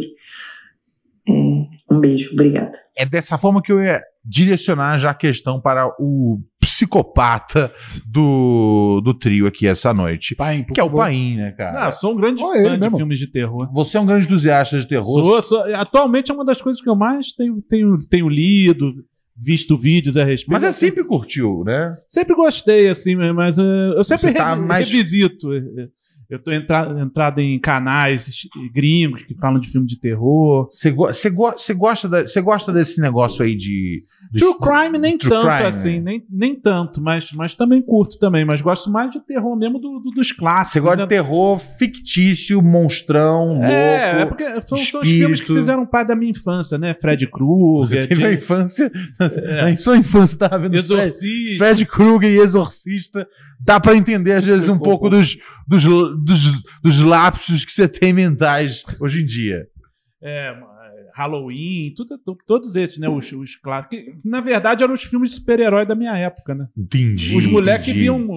É, 1.28 1.77
um 1.90 2.00
beijo, 2.00 2.30
obrigada. 2.34 2.72
É 2.98 3.06
dessa 3.06 3.38
forma 3.38 3.62
que 3.62 3.72
eu 3.72 3.82
ia 3.82 4.02
direcionar 4.26 4.98
já 4.98 5.12
a 5.12 5.14
questão 5.14 5.62
para 5.62 5.88
o 6.00 6.40
psicopata 6.60 7.72
do, 8.06 9.02
do 9.04 9.14
trio 9.14 9.48
aqui 9.48 9.66
essa 9.68 9.94
noite. 9.94 10.36
Paim, 10.36 10.64
por 10.64 10.74
Que 10.74 10.80
é 10.80 10.84
o. 10.84 10.90
Paim, 10.90 11.38
né, 11.38 11.52
cara? 11.52 11.88
Ah, 11.88 11.92
sou 11.92 12.14
um 12.14 12.16
grande 12.18 12.44
Ó, 12.44 12.52
fã 12.54 12.74
de 12.74 12.78
mesmo. 12.78 12.98
filmes 12.98 13.20
de 13.20 13.32
terror. 13.32 13.70
Você 13.74 13.98
é 13.98 14.00
um 14.02 14.06
grande 14.06 14.26
entusiasta 14.26 14.80
de 14.80 14.88
terror. 14.88 15.24
Sou, 15.24 15.42
sou- 15.42 15.76
atualmente 15.76 16.30
é 16.32 16.34
uma 16.34 16.46
das 16.46 16.62
coisas 16.62 16.82
que 16.82 16.90
eu 16.90 16.96
mais 16.96 17.32
tenho, 17.32 17.62
tenho, 17.70 17.98
tenho 18.10 18.28
lido, 18.30 18.94
visto 19.36 19.78
vídeos 19.78 20.18
a 20.18 20.24
respeito. 20.26 20.52
Mas 20.52 20.64
é 20.64 20.68
Assim, 20.68 20.88
sempre 20.88 21.04
curtiu, 21.04 21.64
né? 21.66 21.96
Sempre 22.08 22.36
gostei, 22.36 22.90
assim, 22.90 23.16
mas 23.16 23.58
eh, 23.58 23.94
eu 23.96 24.04
sempre 24.04 24.34
tá 24.34 24.56
mais- 24.56 24.90
revisito. 24.90 25.48
Eu 26.30 26.40
tô 26.40 26.52
entra, 26.52 26.94
entrado 27.02 27.40
em 27.40 27.58
canais 27.58 28.28
gringos 28.74 29.22
que 29.24 29.34
falam 29.36 29.60
de 29.62 29.70
filme 29.70 29.88
de 29.88 29.98
terror. 29.98 30.68
Você 30.70 30.92
go 30.92 31.06
você 31.08 31.30
go 31.30 31.52
você 31.52 31.74
gosta, 31.74 32.10
da- 32.10 32.28
você 32.28 32.42
gosta 32.42 32.72
desse 32.74 33.00
negócio 33.00 33.46
aí 33.46 33.56
de. 33.56 34.04
de- 34.32 34.40
True 34.40 34.56
crime 34.60 34.98
nem 34.98 35.18
True 35.18 35.30
tanto, 35.32 35.46
crime, 35.48 35.64
assim, 35.64 35.96
né? 36.00 36.12
nem, 36.12 36.26
nem 36.30 36.56
tanto, 36.56 37.02
mas, 37.02 37.32
mas 37.32 37.56
também 37.56 37.82
curto 37.82 38.20
também, 38.20 38.44
mas 38.44 38.60
gosto 38.60 38.90
mais 38.92 39.10
de 39.10 39.22
terror 39.22 39.56
mesmo 39.56 39.80
do, 39.80 40.00
do- 40.00 40.12
dos 40.12 40.34
clássicos. 40.34 40.74
Você 40.74 40.80
gosta 40.82 40.98
né? 40.98 41.04
de 41.04 41.10
terror 41.10 41.60
fictício, 41.60 42.62
monstrão, 42.62 43.54
louco. 43.54 43.64
É, 43.66 44.22
é 44.22 44.26
porque 44.26 44.44
são, 44.68 44.78
são 44.78 45.02
os 45.02 45.08
filmes 45.08 45.40
que 45.40 45.54
fizeram 45.54 45.86
parte 45.86 46.10
da 46.10 46.16
minha 46.16 46.32
infância, 46.32 46.78
né? 46.78 46.94
Fred 46.94 47.26
Você 47.26 47.32
Krueger, 47.32 48.08
teve 48.08 48.22
a 48.26 48.28
James- 48.32 48.44
infância. 48.44 48.92
É. 49.46 49.70
Em 49.70 49.78
sua 49.78 49.96
infância, 49.98 50.38
tava 50.38 50.60
vendo 50.60 50.72
Fred, 50.72 50.92
Exorcista. 51.02 51.58
Fred 51.66 51.86
Krueger 51.86 52.32
e 52.32 52.40
Exorcista. 52.40 53.28
Dá 53.60 53.80
pra 53.80 53.96
entender, 53.96 54.34
às 54.34 54.46
vezes, 54.46 54.70
um 54.70 54.78
pouco 54.78 55.10
dos, 55.10 55.36
dos, 55.68 55.84
dos, 56.24 56.61
dos 56.82 56.99
lapsos 57.01 57.63
que 57.65 57.72
você 57.72 57.88
tem 57.88 58.11
mentais 58.13 58.84
hoje 58.99 59.22
em 59.22 59.26
dia. 59.26 59.65
É, 60.22 60.53
Halloween, 61.15 61.93
tudo, 61.95 62.18
tu- 62.18 62.38
todos 62.45 62.76
esses, 62.76 62.97
né? 62.97 63.09
Os, 63.09 63.32
os 63.32 63.55
clássicos. 63.55 63.97
Que, 63.97 64.28
na 64.28 64.39
verdade, 64.41 64.84
eram 64.84 64.93
os 64.93 65.03
filmes 65.03 65.30
de 65.32 65.36
super-herói 65.38 65.86
da 65.86 65.95
minha 65.95 66.15
época, 66.18 66.53
né? 66.53 66.68
Entendi. 66.78 67.36
os 67.36 67.45
moleques 67.45 67.93
viam. 67.93 68.28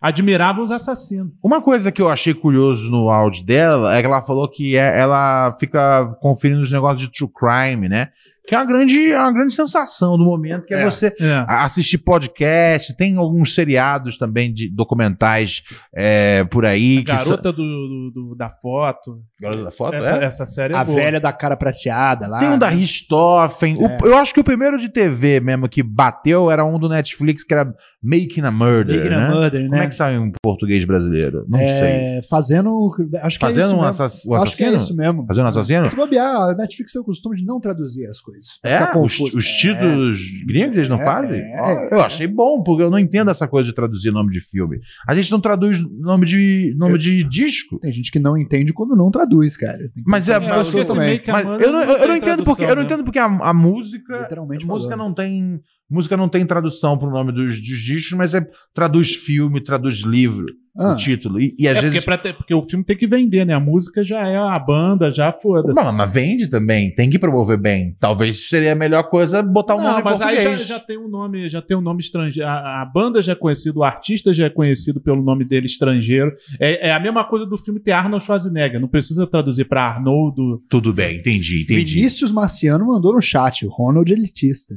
Admiravam 0.00 0.64
os 0.64 0.72
assassinos. 0.72 1.32
Uma 1.40 1.62
coisa 1.62 1.92
que 1.92 2.02
eu 2.02 2.08
achei 2.08 2.34
curioso 2.34 2.90
no 2.90 3.08
áudio 3.08 3.46
dela 3.46 3.94
é 3.96 4.00
que 4.00 4.06
ela 4.06 4.20
falou 4.20 4.48
que 4.50 4.76
é- 4.76 4.98
ela 4.98 5.56
fica 5.60 6.16
conferindo 6.20 6.60
os 6.60 6.72
negócios 6.72 7.06
de 7.06 7.12
true 7.12 7.30
crime, 7.32 7.88
né? 7.88 8.08
Que 8.44 8.56
é 8.56 8.58
uma 8.58 8.64
grande, 8.64 9.12
é 9.12 9.18
uma 9.20 9.32
grande 9.32 9.54
sensação 9.54 10.18
do 10.18 10.24
momento, 10.24 10.66
que 10.66 10.74
é, 10.74 10.80
É. 10.82 10.84
você 10.90 11.14
É. 11.20 11.44
a- 11.48 11.64
assistir 11.64 11.98
podcast, 11.98 12.96
tem 12.96 13.16
alguns 13.16 13.54
seriados 13.54 14.18
também 14.18 14.52
de 14.52 14.68
documentais 14.68 15.62
é, 15.94 16.42
por 16.44 16.66
aí. 16.66 16.98
que 17.04 17.12
Garota 17.12 17.52
do, 17.52 17.62
do- 17.62 18.10
do- 18.12 18.34
da 18.34 18.50
foto. 18.50 19.20
Garota 19.40 19.62
da 19.64 19.70
foto, 19.70 19.94
Essa, 19.94 20.16
é? 20.16 20.24
essa 20.24 20.46
série 20.46 20.74
é 20.74 20.76
A 20.76 20.82
boa. 20.84 20.96
velha 20.98 21.20
da 21.20 21.32
cara 21.32 21.56
prateada 21.56 22.26
lá. 22.26 22.40
Tem 22.40 22.48
um 22.48 22.58
da 22.58 22.68
Richthofen. 22.68 23.76
O- 23.78 23.86
É. 23.86 23.98
eu 24.02 24.16
acho 24.16 24.34
que 24.34 24.40
o 24.40 24.44
primeiro 24.44 24.76
de 24.78 24.88
TV 24.88 25.38
mesmo 25.40 25.68
que 25.68 25.82
bateu 25.82 26.50
era 26.50 26.64
um 26.64 26.78
do 26.78 26.88
Netflix 26.88 27.44
que 27.44 27.54
era 27.54 27.72
Making 28.02 28.42
a 28.42 28.50
Murder. 28.50 29.02
Big 29.02 29.08
né? 29.08 29.28
Murder, 29.28 29.60
né? 29.62 29.68
Como 29.68 29.82
é 29.82 29.86
que 29.88 29.94
sai 29.94 30.16
em 30.16 30.32
português 30.42 30.84
brasileiro? 30.84 31.44
Não 31.48 31.58
sei. 31.60 31.68
É, 31.68 32.20
Fazendo. 32.28 32.90
Acho 33.22 33.38
que 33.38 33.44
é 33.44 33.48
Fazendo 33.48 33.66
isso 33.66 33.76
um 33.76 33.82
assass- 33.82 34.24
o 34.26 34.34
Acho 34.34 34.56
que 34.56 34.64
é 34.64 34.66
assassino? 34.68 34.76
isso 34.82 34.96
mesmo. 34.96 35.24
Fazendo 35.26 35.44
um 35.44 35.48
assassino? 35.48 35.88
Se 35.88 35.94
bobear, 35.96 36.36
a 36.50 36.54
Netflix 36.54 36.92
tem 36.92 37.00
o 37.00 37.04
costume 37.04 37.36
de 37.36 37.44
não 37.44 37.60
traduzir 37.60 38.06
as 38.08 38.20
coisas. 38.20 38.31
Pra 38.60 38.70
É, 38.94 38.98
os, 38.98 39.18
os 39.20 39.44
É. 39.46 39.56
títulos 39.60 40.18
gringos 40.46 40.76
eles 40.76 40.88
não 40.88 41.00
É, 41.00 41.04
fazem? 41.04 41.40
é, 41.40 41.88
é. 41.90 41.94
eu 41.94 42.00
achei 42.00 42.26
bom, 42.26 42.62
porque 42.62 42.82
eu 42.82 42.90
não 42.90 42.98
entendo 42.98 43.30
essa 43.30 43.46
coisa 43.48 43.68
de 43.68 43.74
traduzir 43.74 44.10
nome 44.10 44.32
de 44.32 44.40
filme. 44.40 44.78
A 45.06 45.14
gente 45.14 45.30
não 45.30 45.40
traduz 45.40 45.78
nome 46.00 46.26
de, 46.26 46.74
nome 46.76 46.98
de 46.98 47.22
disco. 47.24 47.78
Tem 47.80 47.92
gente 47.92 48.10
que 48.10 48.18
não 48.18 48.36
entende 48.36 48.72
quando 48.72 48.96
não 48.96 49.10
traduz, 49.10 49.56
cara. 49.56 49.78
Mas 50.06 50.28
é, 50.28 50.38
pensar 50.40 50.56
mas 50.58 50.74
esse 50.74 50.88
também. 50.92 51.20
Mas 51.26 51.44
eu 51.60 51.72
não, 51.72 51.82
eu, 51.82 51.96
eu 51.98 52.08
não 52.08 52.16
entendo 52.16 52.44
porque, 52.44 52.64
eu 52.64 52.76
não 52.76 52.82
entendo 52.82 53.04
porque 53.04 53.18
a, 53.18 53.24
a 53.26 53.54
música. 53.54 54.20
Literalmente 54.22 54.64
A 54.64 54.68
música 54.68 54.94
falando. 54.96 55.08
não 55.08 55.14
tem. 55.14 55.60
Música 55.90 56.16
não 56.16 56.28
tem 56.28 56.46
tradução 56.46 56.96
pro 56.96 57.10
nome 57.10 57.32
dos, 57.32 57.56
dos 57.56 57.78
discos, 57.80 58.16
mas 58.16 58.32
é 58.32 58.42
traduz 58.72 59.14
filme, 59.14 59.60
traduz 59.62 59.96
livro, 59.98 60.46
Ah. 60.76 60.92
o 60.92 60.96
título. 60.96 61.38
E, 61.40 61.54
e 61.58 61.68
às 61.68 61.76
É 61.76 61.80
vezes. 61.82 62.04
porque, 62.04 62.22
ter- 62.22 62.32
porque 62.34 62.54
o 62.54 62.62
filme 62.62 62.84
tem 62.84 62.96
que 62.96 63.06
vender, 63.06 63.44
né? 63.44 63.52
A 63.54 63.60
música 63.60 64.02
já 64.02 64.26
é 64.26 64.36
a 64.36 64.58
banda, 64.58 65.10
já 65.12 65.30
foda-se. 65.32 65.78
Não, 65.78 65.92
mas 65.92 66.10
vende 66.12 66.48
também, 66.48 66.94
tem 66.94 67.10
que 67.10 67.18
promover 67.18 67.58
bem. 67.58 67.94
Talvez 68.00 68.48
seria 68.48 68.72
a 68.72 68.74
melhor 68.74 69.02
coisa 69.10 69.42
botar 69.42 69.74
um 69.74 69.82
Não, 69.82 69.90
nome 69.92 70.02
mas 70.04 70.20
aí 70.22 70.36
português. 70.36 70.60
já, 70.60 70.78
já 70.78 70.80
tem 70.80 70.96
um 70.98 71.08
nome, 71.08 71.48
já 71.48 71.60
tem 71.60 71.76
um 71.76 71.80
nome 71.82 72.00
estrangeiro. 72.00 72.48
A, 72.48 72.82
a 72.82 72.84
banda 72.86 73.20
já 73.20 73.32
é 73.32 73.34
conhecida, 73.34 73.78
o 73.78 73.84
artista 73.84 74.32
já 74.32 74.46
é 74.46 74.50
conhecido 74.50 75.00
pelo 75.00 75.22
nome 75.22 75.44
dele 75.44 75.66
estrangeiro. 75.66 76.32
É, 76.58 76.88
é 76.88 76.92
a 76.92 76.98
mesma 77.00 77.24
coisa 77.24 77.44
do 77.44 77.58
filme 77.58 77.78
ter 77.78 77.92
Arnold 77.92 78.24
Schwarzenegger. 78.24 78.80
Não 78.80 78.88
precisa 78.88 79.26
traduzir 79.26 79.66
pra 79.66 79.82
Arnoldo. 79.84 80.62
Tudo 80.70 80.92
bem, 80.94 81.16
entendi, 81.18 81.64
entendi. 81.64 81.96
Vinícius 81.96 82.32
Marciano 82.32 82.86
mandou 82.86 83.12
no 83.12 83.20
chat, 83.20 83.66
Ronald 83.66 84.10
elitista. 84.10 84.74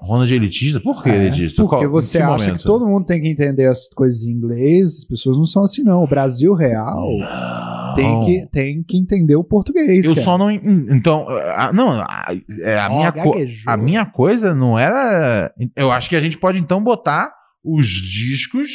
Ronald 0.00 0.32
é 0.32 0.36
elitista? 0.36 0.80
Por 0.80 1.02
que 1.02 1.10
É, 1.10 1.16
elitista? 1.26 1.60
Porque 1.62 1.76
Qual- 1.84 1.90
você 1.90 2.18
que 2.18 2.24
acha 2.24 2.32
momento? 2.46 2.58
que 2.58 2.64
todo 2.64 2.86
mundo 2.86 3.04
tem 3.04 3.20
que 3.20 3.28
entender 3.28 3.66
as 3.66 3.88
coisas 3.88 4.22
em 4.22 4.30
inglês, 4.30 4.98
as 4.98 5.04
pessoas 5.04 5.36
não 5.36 5.44
são 5.44 5.64
assim, 5.64 5.82
não. 5.82 6.02
O 6.04 6.06
Brasil 6.08 6.54
real 6.54 7.04
tem 7.96 8.20
que, 8.20 8.46
tem 8.50 8.82
que 8.82 8.96
entender 8.96 9.34
o 9.36 9.42
português. 9.42 10.04
Eu 10.04 10.12
cara. 10.14 10.24
só 10.24 10.38
não. 10.38 10.50
en- 10.50 10.86
Então, 10.90 11.26
a- 11.28 11.72
não, 11.72 11.90
a, 11.90 12.26
é, 12.60 12.78
a 12.78 12.88
minha 12.88 13.12
co- 13.12 13.34
a 13.66 13.76
minha 13.76 14.06
coisa 14.06 14.54
não 14.54 14.78
era. 14.78 15.52
Eu 15.76 15.90
acho 15.90 16.08
que 16.08 16.16
a 16.16 16.20
gente 16.20 16.38
pode 16.38 16.58
então 16.58 16.82
botar 16.82 17.32
os 17.64 17.88
discos 17.88 18.68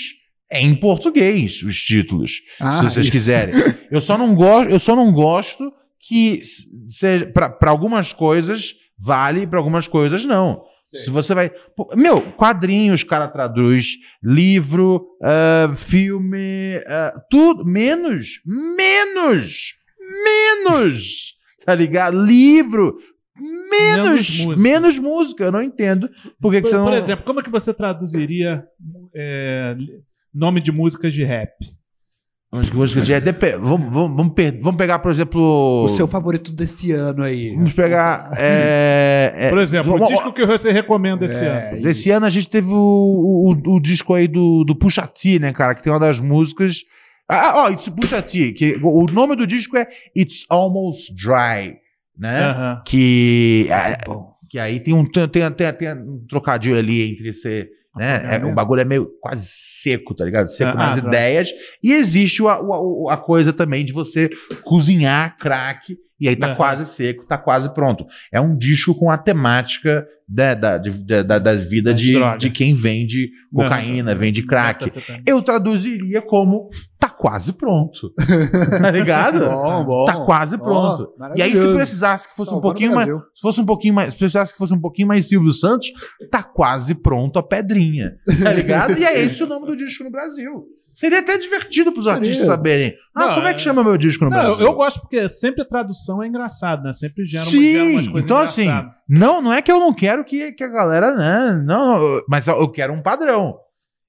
em 0.51 0.75
português, 0.75 1.63
os 1.63 1.81
títulos, 1.81 2.33
Ah, 2.59 2.77
se 2.77 2.83
vocês 2.83 3.05
isso. 3.05 3.11
quiserem. 3.11 3.55
Eu 3.89 4.01
só 4.01 4.17
não 4.17 4.35
gosto, 4.35 4.69
eu 4.71 4.79
só 4.79 4.95
não 4.95 5.11
gosto 5.11 5.71
que 5.99 6.41
seja 6.87 7.25
para 7.27 7.71
algumas 7.71 8.11
coisas 8.11 8.73
vale, 8.99 9.47
para 9.47 9.57
algumas 9.59 9.87
coisas 9.87 10.25
não. 10.25 10.61
Se 10.93 11.09
você 11.09 11.33
vai. 11.33 11.49
Pô, 11.75 11.89
Meu, 11.95 12.21
quadrinhos, 12.33 13.01
o 13.01 13.07
cara 13.07 13.27
traduz, 13.27 13.97
livro, 14.21 15.05
ah, 15.21 15.73
filme, 15.75 16.77
ah, 16.87 17.13
tudo. 17.29 17.65
Menos, 17.65 18.41
menos, 18.45 19.73
menos. 20.23 21.33
Tá 21.65 21.73
ligado? 21.73 22.19
Livro, 22.23 22.97
menos, 23.37 23.69
Menos 23.71 24.39
música. 24.39 24.61
menos 24.61 24.99
música. 24.99 25.43
Eu 25.45 25.51
não 25.51 25.61
entendo. 25.61 26.09
Por 26.41 26.51
que, 26.51 26.57
que 26.57 26.63
Por, 26.63 26.69
você 26.69 26.75
não. 26.77 26.85
por 26.85 26.93
exemplo, 26.93 27.25
como 27.25 27.39
é 27.39 27.43
que 27.43 27.49
você 27.49 27.73
traduziria 27.73 28.63
é, 29.15 29.75
nome 30.33 30.59
de 30.61 30.71
músicas 30.71 31.13
de 31.13 31.23
rap? 31.23 31.51
Vamos, 32.53 32.69
vamos, 32.69 32.91
já 32.91 33.17
depe- 33.19 33.57
vamos, 33.57 33.91
vamos, 33.91 34.15
vamos, 34.15 34.33
per- 34.35 34.59
vamos 34.61 34.77
pegar, 34.77 34.99
por 34.99 35.11
exemplo. 35.11 35.41
O 35.85 35.89
seu 35.89 36.07
favorito 36.07 36.51
desse 36.51 36.91
ano 36.91 37.23
aí. 37.23 37.55
Vamos 37.55 37.73
pegar. 37.73 38.31
é, 38.37 39.33
é, 39.35 39.49
Por 39.49 39.57
exemplo, 39.57 39.89
o 39.95 39.97
vamos- 39.97 40.09
disco 40.09 40.31
que 40.31 40.45
você 40.45 40.71
recomenda 40.71 41.25
esse 41.25 41.43
É, 41.43 41.71
ano. 41.71 41.81
Desse 41.81 42.11
ano 42.11 42.27
a 42.27 42.29
gente 42.29 42.47
teve 42.47 42.67
o, 42.71 42.75
o, 43.65 43.75
o 43.75 43.79
disco 43.81 44.13
aí 44.13 44.27
do, 44.27 44.63
do 44.63 44.75
Pusha 44.75 45.07
T, 45.07 45.39
né, 45.39 45.51
cara? 45.51 45.73
Que 45.73 45.81
tem 45.81 45.91
uma 45.91 45.99
das 45.99 46.19
músicas. 46.19 46.83
Ah, 47.27 47.53
ó, 47.63 47.69
It's 47.71 47.89
Pusha 47.89 48.21
T, 48.21 48.53
que 48.53 48.77
o 48.83 49.05
nome 49.07 49.35
do 49.35 49.47
disco 49.47 49.75
é 49.75 49.87
It's 50.15 50.45
Almost 50.47 51.11
Dry, 51.15 51.77
né? 52.15 52.39
Aham. 52.51 52.81
Que, 52.85 53.67
é, 53.71 53.93
é 53.93 53.97
que 54.47 54.59
aí 54.59 54.79
tem 54.79 54.93
um, 54.93 55.03
tem, 55.09 55.27
tem, 55.27 55.51
tem, 55.51 55.73
tem 55.73 55.93
um 55.93 56.23
trocadilho 56.29 56.77
ali 56.77 57.13
entre 57.13 57.33
ser 57.33 57.67
né? 57.95 58.37
É, 58.37 58.45
o 58.45 58.53
bagulho 58.53 58.81
é 58.81 58.85
meio 58.85 59.07
quase 59.21 59.45
seco, 59.45 60.13
tá 60.15 60.25
ligado? 60.25 60.47
Seco 60.47 60.71
Ah, 60.71 60.75
nas 60.87 60.97
ah, 60.97 61.01
tá. 61.01 61.07
ideias. 61.07 61.49
E 61.83 61.91
existe 61.93 62.41
o- 62.41 63.07
a 63.09 63.17
coisa 63.17 63.53
também 63.53 63.85
de 63.85 63.93
você 63.93 64.29
cozinhar 64.63 65.37
crack 65.37 65.95
e 66.19 66.27
aí 66.29 66.35
tá 66.35 66.47
Aham. 66.47 66.55
quase 66.55 66.85
seco, 66.85 67.25
tá 67.25 67.37
quase 67.37 67.73
pronto. 67.73 68.05
É 68.31 68.39
um 68.39 68.55
disco 68.57 68.95
com 68.95 69.11
a 69.11 69.17
temática 69.17 70.05
da, 70.27 70.53
da, 70.53 70.77
de- 70.77 71.05
da, 71.05 71.21
da- 71.21 71.39
da 71.39 71.53
vida 71.55 71.93
de, 71.93 72.13
drogas. 72.13 72.39
de 72.39 72.49
quem 72.49 72.73
vende 72.73 73.29
cocaína, 73.53 74.11
Aham. 74.11 74.19
vende 74.19 74.41
crack. 74.43 74.85
Metanfetamina. 74.85 75.23
Eu 75.27 75.41
traduziria 75.41 76.21
como 76.21 76.69
tá 76.69 76.77
quase 77.23 77.53
pronto. 77.53 78.13
tá 78.81 78.91
ligado? 78.91 79.39
Bom, 79.49 79.85
bom. 79.85 80.05
Tá 80.05 80.25
quase 80.25 80.57
pronto. 80.57 81.13
E 81.37 81.41
aí, 81.41 81.55
se 81.55 81.73
precisasse 81.73 82.27
que 82.27 82.35
fosse 82.35 82.53
um 82.53 82.59
pouquinho 82.59 82.93
mais. 82.93 83.07
Se 83.33 83.41
fosse 83.41 83.61
um 83.61 83.65
pouquinho 83.65 83.93
mais. 83.93 84.11
Se 84.13 84.19
precisasse 84.19 84.51
que 84.51 84.57
fosse 84.57 84.73
um 84.73 84.81
pouquinho 84.81 85.07
mais 85.07 85.25
Silvio 85.29 85.53
Santos, 85.53 85.87
tá 86.29 86.43
quase 86.43 86.93
pronto 86.95 87.39
a 87.39 87.43
pedrinha. 87.43 88.15
Tá 88.43 88.51
ligado? 88.51 88.97
e 88.97 89.05
é 89.05 89.17
esse 89.23 89.41
o 89.41 89.47
nome 89.47 89.65
do 89.67 89.75
disco 89.77 90.03
no 90.03 90.11
Brasil. 90.11 90.65
Seria 90.93 91.19
até 91.19 91.37
divertido 91.37 91.93
pros 91.93 92.05
Seria. 92.05 92.19
artistas 92.19 92.45
saberem. 92.45 92.93
Ah, 93.15 93.27
Não, 93.27 93.35
como 93.35 93.47
é 93.47 93.53
que 93.53 93.61
é- 93.61 93.63
chama 93.63 93.83
meu 93.85 93.97
disco 93.97 94.25
no 94.25 94.29
Não, 94.29 94.37
Brasil? 94.37 94.59
eu, 94.59 94.65
eu 94.67 94.73
gosto 94.73 94.99
porque 94.99 95.29
sempre 95.29 95.61
a 95.61 95.65
tradução 95.65 96.21
é 96.21 96.27
engraçado, 96.27 96.83
né? 96.83 96.91
Sempre 96.91 97.25
gera, 97.25 97.43
uma, 97.45 97.51
Sim, 97.51 97.71
gera 97.71 97.83
umas 97.85 98.07
coisas 98.09 98.25
então 98.25 98.37
assim, 98.37 98.63
engraçadas. 98.63 98.91
não, 99.09 99.41
não 99.41 99.53
é 99.53 99.61
que 99.61 99.71
eu 99.71 99.79
não 99.79 99.93
quero 99.93 100.23
que, 100.25 100.51
que 100.51 100.63
a 100.63 100.67
galera, 100.67 101.15
né, 101.15 101.63
não, 101.65 101.97
eu- 101.97 102.23
mas 102.29 102.47
eu 102.47 102.69
quero 102.69 102.91
um 102.93 103.01
padrão. 103.01 103.55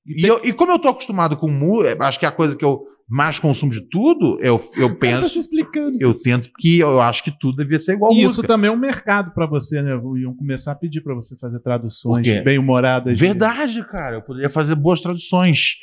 E, 0.07 0.27
eu- 0.27 0.41
e 0.45 0.53
como 0.53 0.73
eu 0.73 0.79
tô 0.79 0.89
acostumado 0.89 1.37
com 1.39 1.49
mu, 1.49 1.83
é, 1.87 1.97
acho 2.01 2.19
que 2.19 2.27
é 2.27 2.29
a 2.29 2.33
coisa 2.33 2.55
que 2.55 2.65
eu 2.65 2.83
mais 3.09 3.39
consumo 3.39 3.71
de 3.71 3.83
tudo, 3.89 4.39
eu, 4.41 4.59
eu 4.77 4.89
se 4.89 4.95
penso, 4.97 5.39
explicando. 5.39 5.99
eu 6.01 6.15
tento 6.15 6.51
que 6.59 6.79
eu 6.79 7.01
acho 7.01 7.23
que 7.23 7.31
tudo 7.39 7.59
devia 7.59 7.79
ser 7.79 7.93
igual 7.95 8.13
E 8.13 8.25
isso 8.25 8.43
também 8.43 8.69
é 8.69 8.73
um 8.73 8.79
mercado 8.79 9.33
pra 9.35 9.47
você, 9.47 9.83
né? 9.83 9.91
Iam 10.17 10.35
começar 10.35 10.73
a 10.73 10.75
pedir 10.75 11.03
pra 11.03 11.15
você 11.15 11.37
fazer 11.37 11.61
traduções 11.61 12.27
bem-humoradas. 12.43 13.15
de- 13.17 13.21
Verdade, 13.21 13.87
cara, 13.89 14.17
eu 14.17 14.23
poderia 14.23 14.49
fazer 14.51 14.75
boas 14.75 15.01
traduções. 15.01 15.75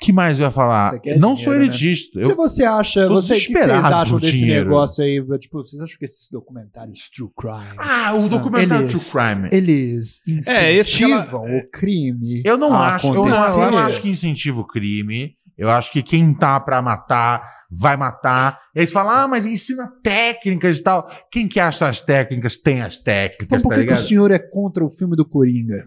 que 0.00 0.12
mais 0.12 0.40
eu 0.40 0.46
ia 0.46 0.50
falar? 0.50 0.92
Não 0.92 1.34
dinheiro, 1.34 1.36
sou 1.36 1.52
né? 1.52 1.58
elitista. 1.64 2.24
Se 2.24 2.30
Eu, 2.32 2.36
você 2.36 2.64
acha, 2.64 3.06
você, 3.08 3.34
o 3.34 3.36
que 3.40 3.52
vocês 3.52 3.70
acham 3.70 4.18
desse 4.18 4.38
dinheiro. 4.38 4.64
negócio 4.64 5.04
aí? 5.04 5.22
Tipo, 5.38 5.58
vocês 5.62 5.80
acham 5.82 5.98
que 5.98 6.04
esses 6.06 6.28
documentários 6.30 7.10
True 7.10 7.28
Crime, 7.36 7.76
ah, 7.78 8.14
o 8.14 8.28
documentário 8.28 8.86
Eles- 8.88 9.10
True 9.10 9.24
Crime. 9.34 9.48
eles 9.52 10.20
É, 10.48 10.72
esse 10.72 10.96
que 10.96 11.04
ela- 11.04 11.16
incentivam 11.16 11.42
o 11.58 11.70
crime 11.70 12.42
Eu 12.46 12.56
não 12.56 12.72
a 12.72 12.94
acho, 12.94 13.08
eu 13.08 13.26
não, 13.26 13.62
eu 13.62 13.70
não 13.72 13.78
acho 13.78 14.00
que 14.00 14.08
incentiva 14.08 14.60
o 14.60 14.66
crime. 14.66 15.34
Eu 15.60 15.68
acho 15.68 15.92
que 15.92 16.02
quem 16.02 16.32
tá 16.32 16.58
pra 16.58 16.80
matar, 16.80 17.66
vai 17.70 17.94
matar. 17.94 18.58
E 18.74 18.80
aí 18.80 18.86
você 18.86 18.94
fala, 18.94 19.24
ah, 19.24 19.28
mas 19.28 19.44
ensina 19.44 19.92
técnicas 20.02 20.78
e 20.78 20.82
tal. 20.82 21.06
Quem 21.30 21.46
que 21.46 21.60
acha 21.60 21.86
as 21.86 22.00
técnicas, 22.00 22.56
tem 22.56 22.80
as 22.80 22.94
Então 22.94 23.04
técnicas, 23.04 23.62
por 23.62 23.68
tá 23.68 23.76
que, 23.76 23.86
que 23.86 23.92
o 23.92 23.96
senhor 23.98 24.30
é 24.30 24.38
contra 24.38 24.82
o 24.82 24.88
filme 24.88 25.14
do 25.14 25.28
Coringa? 25.28 25.86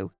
do. 0.01 0.20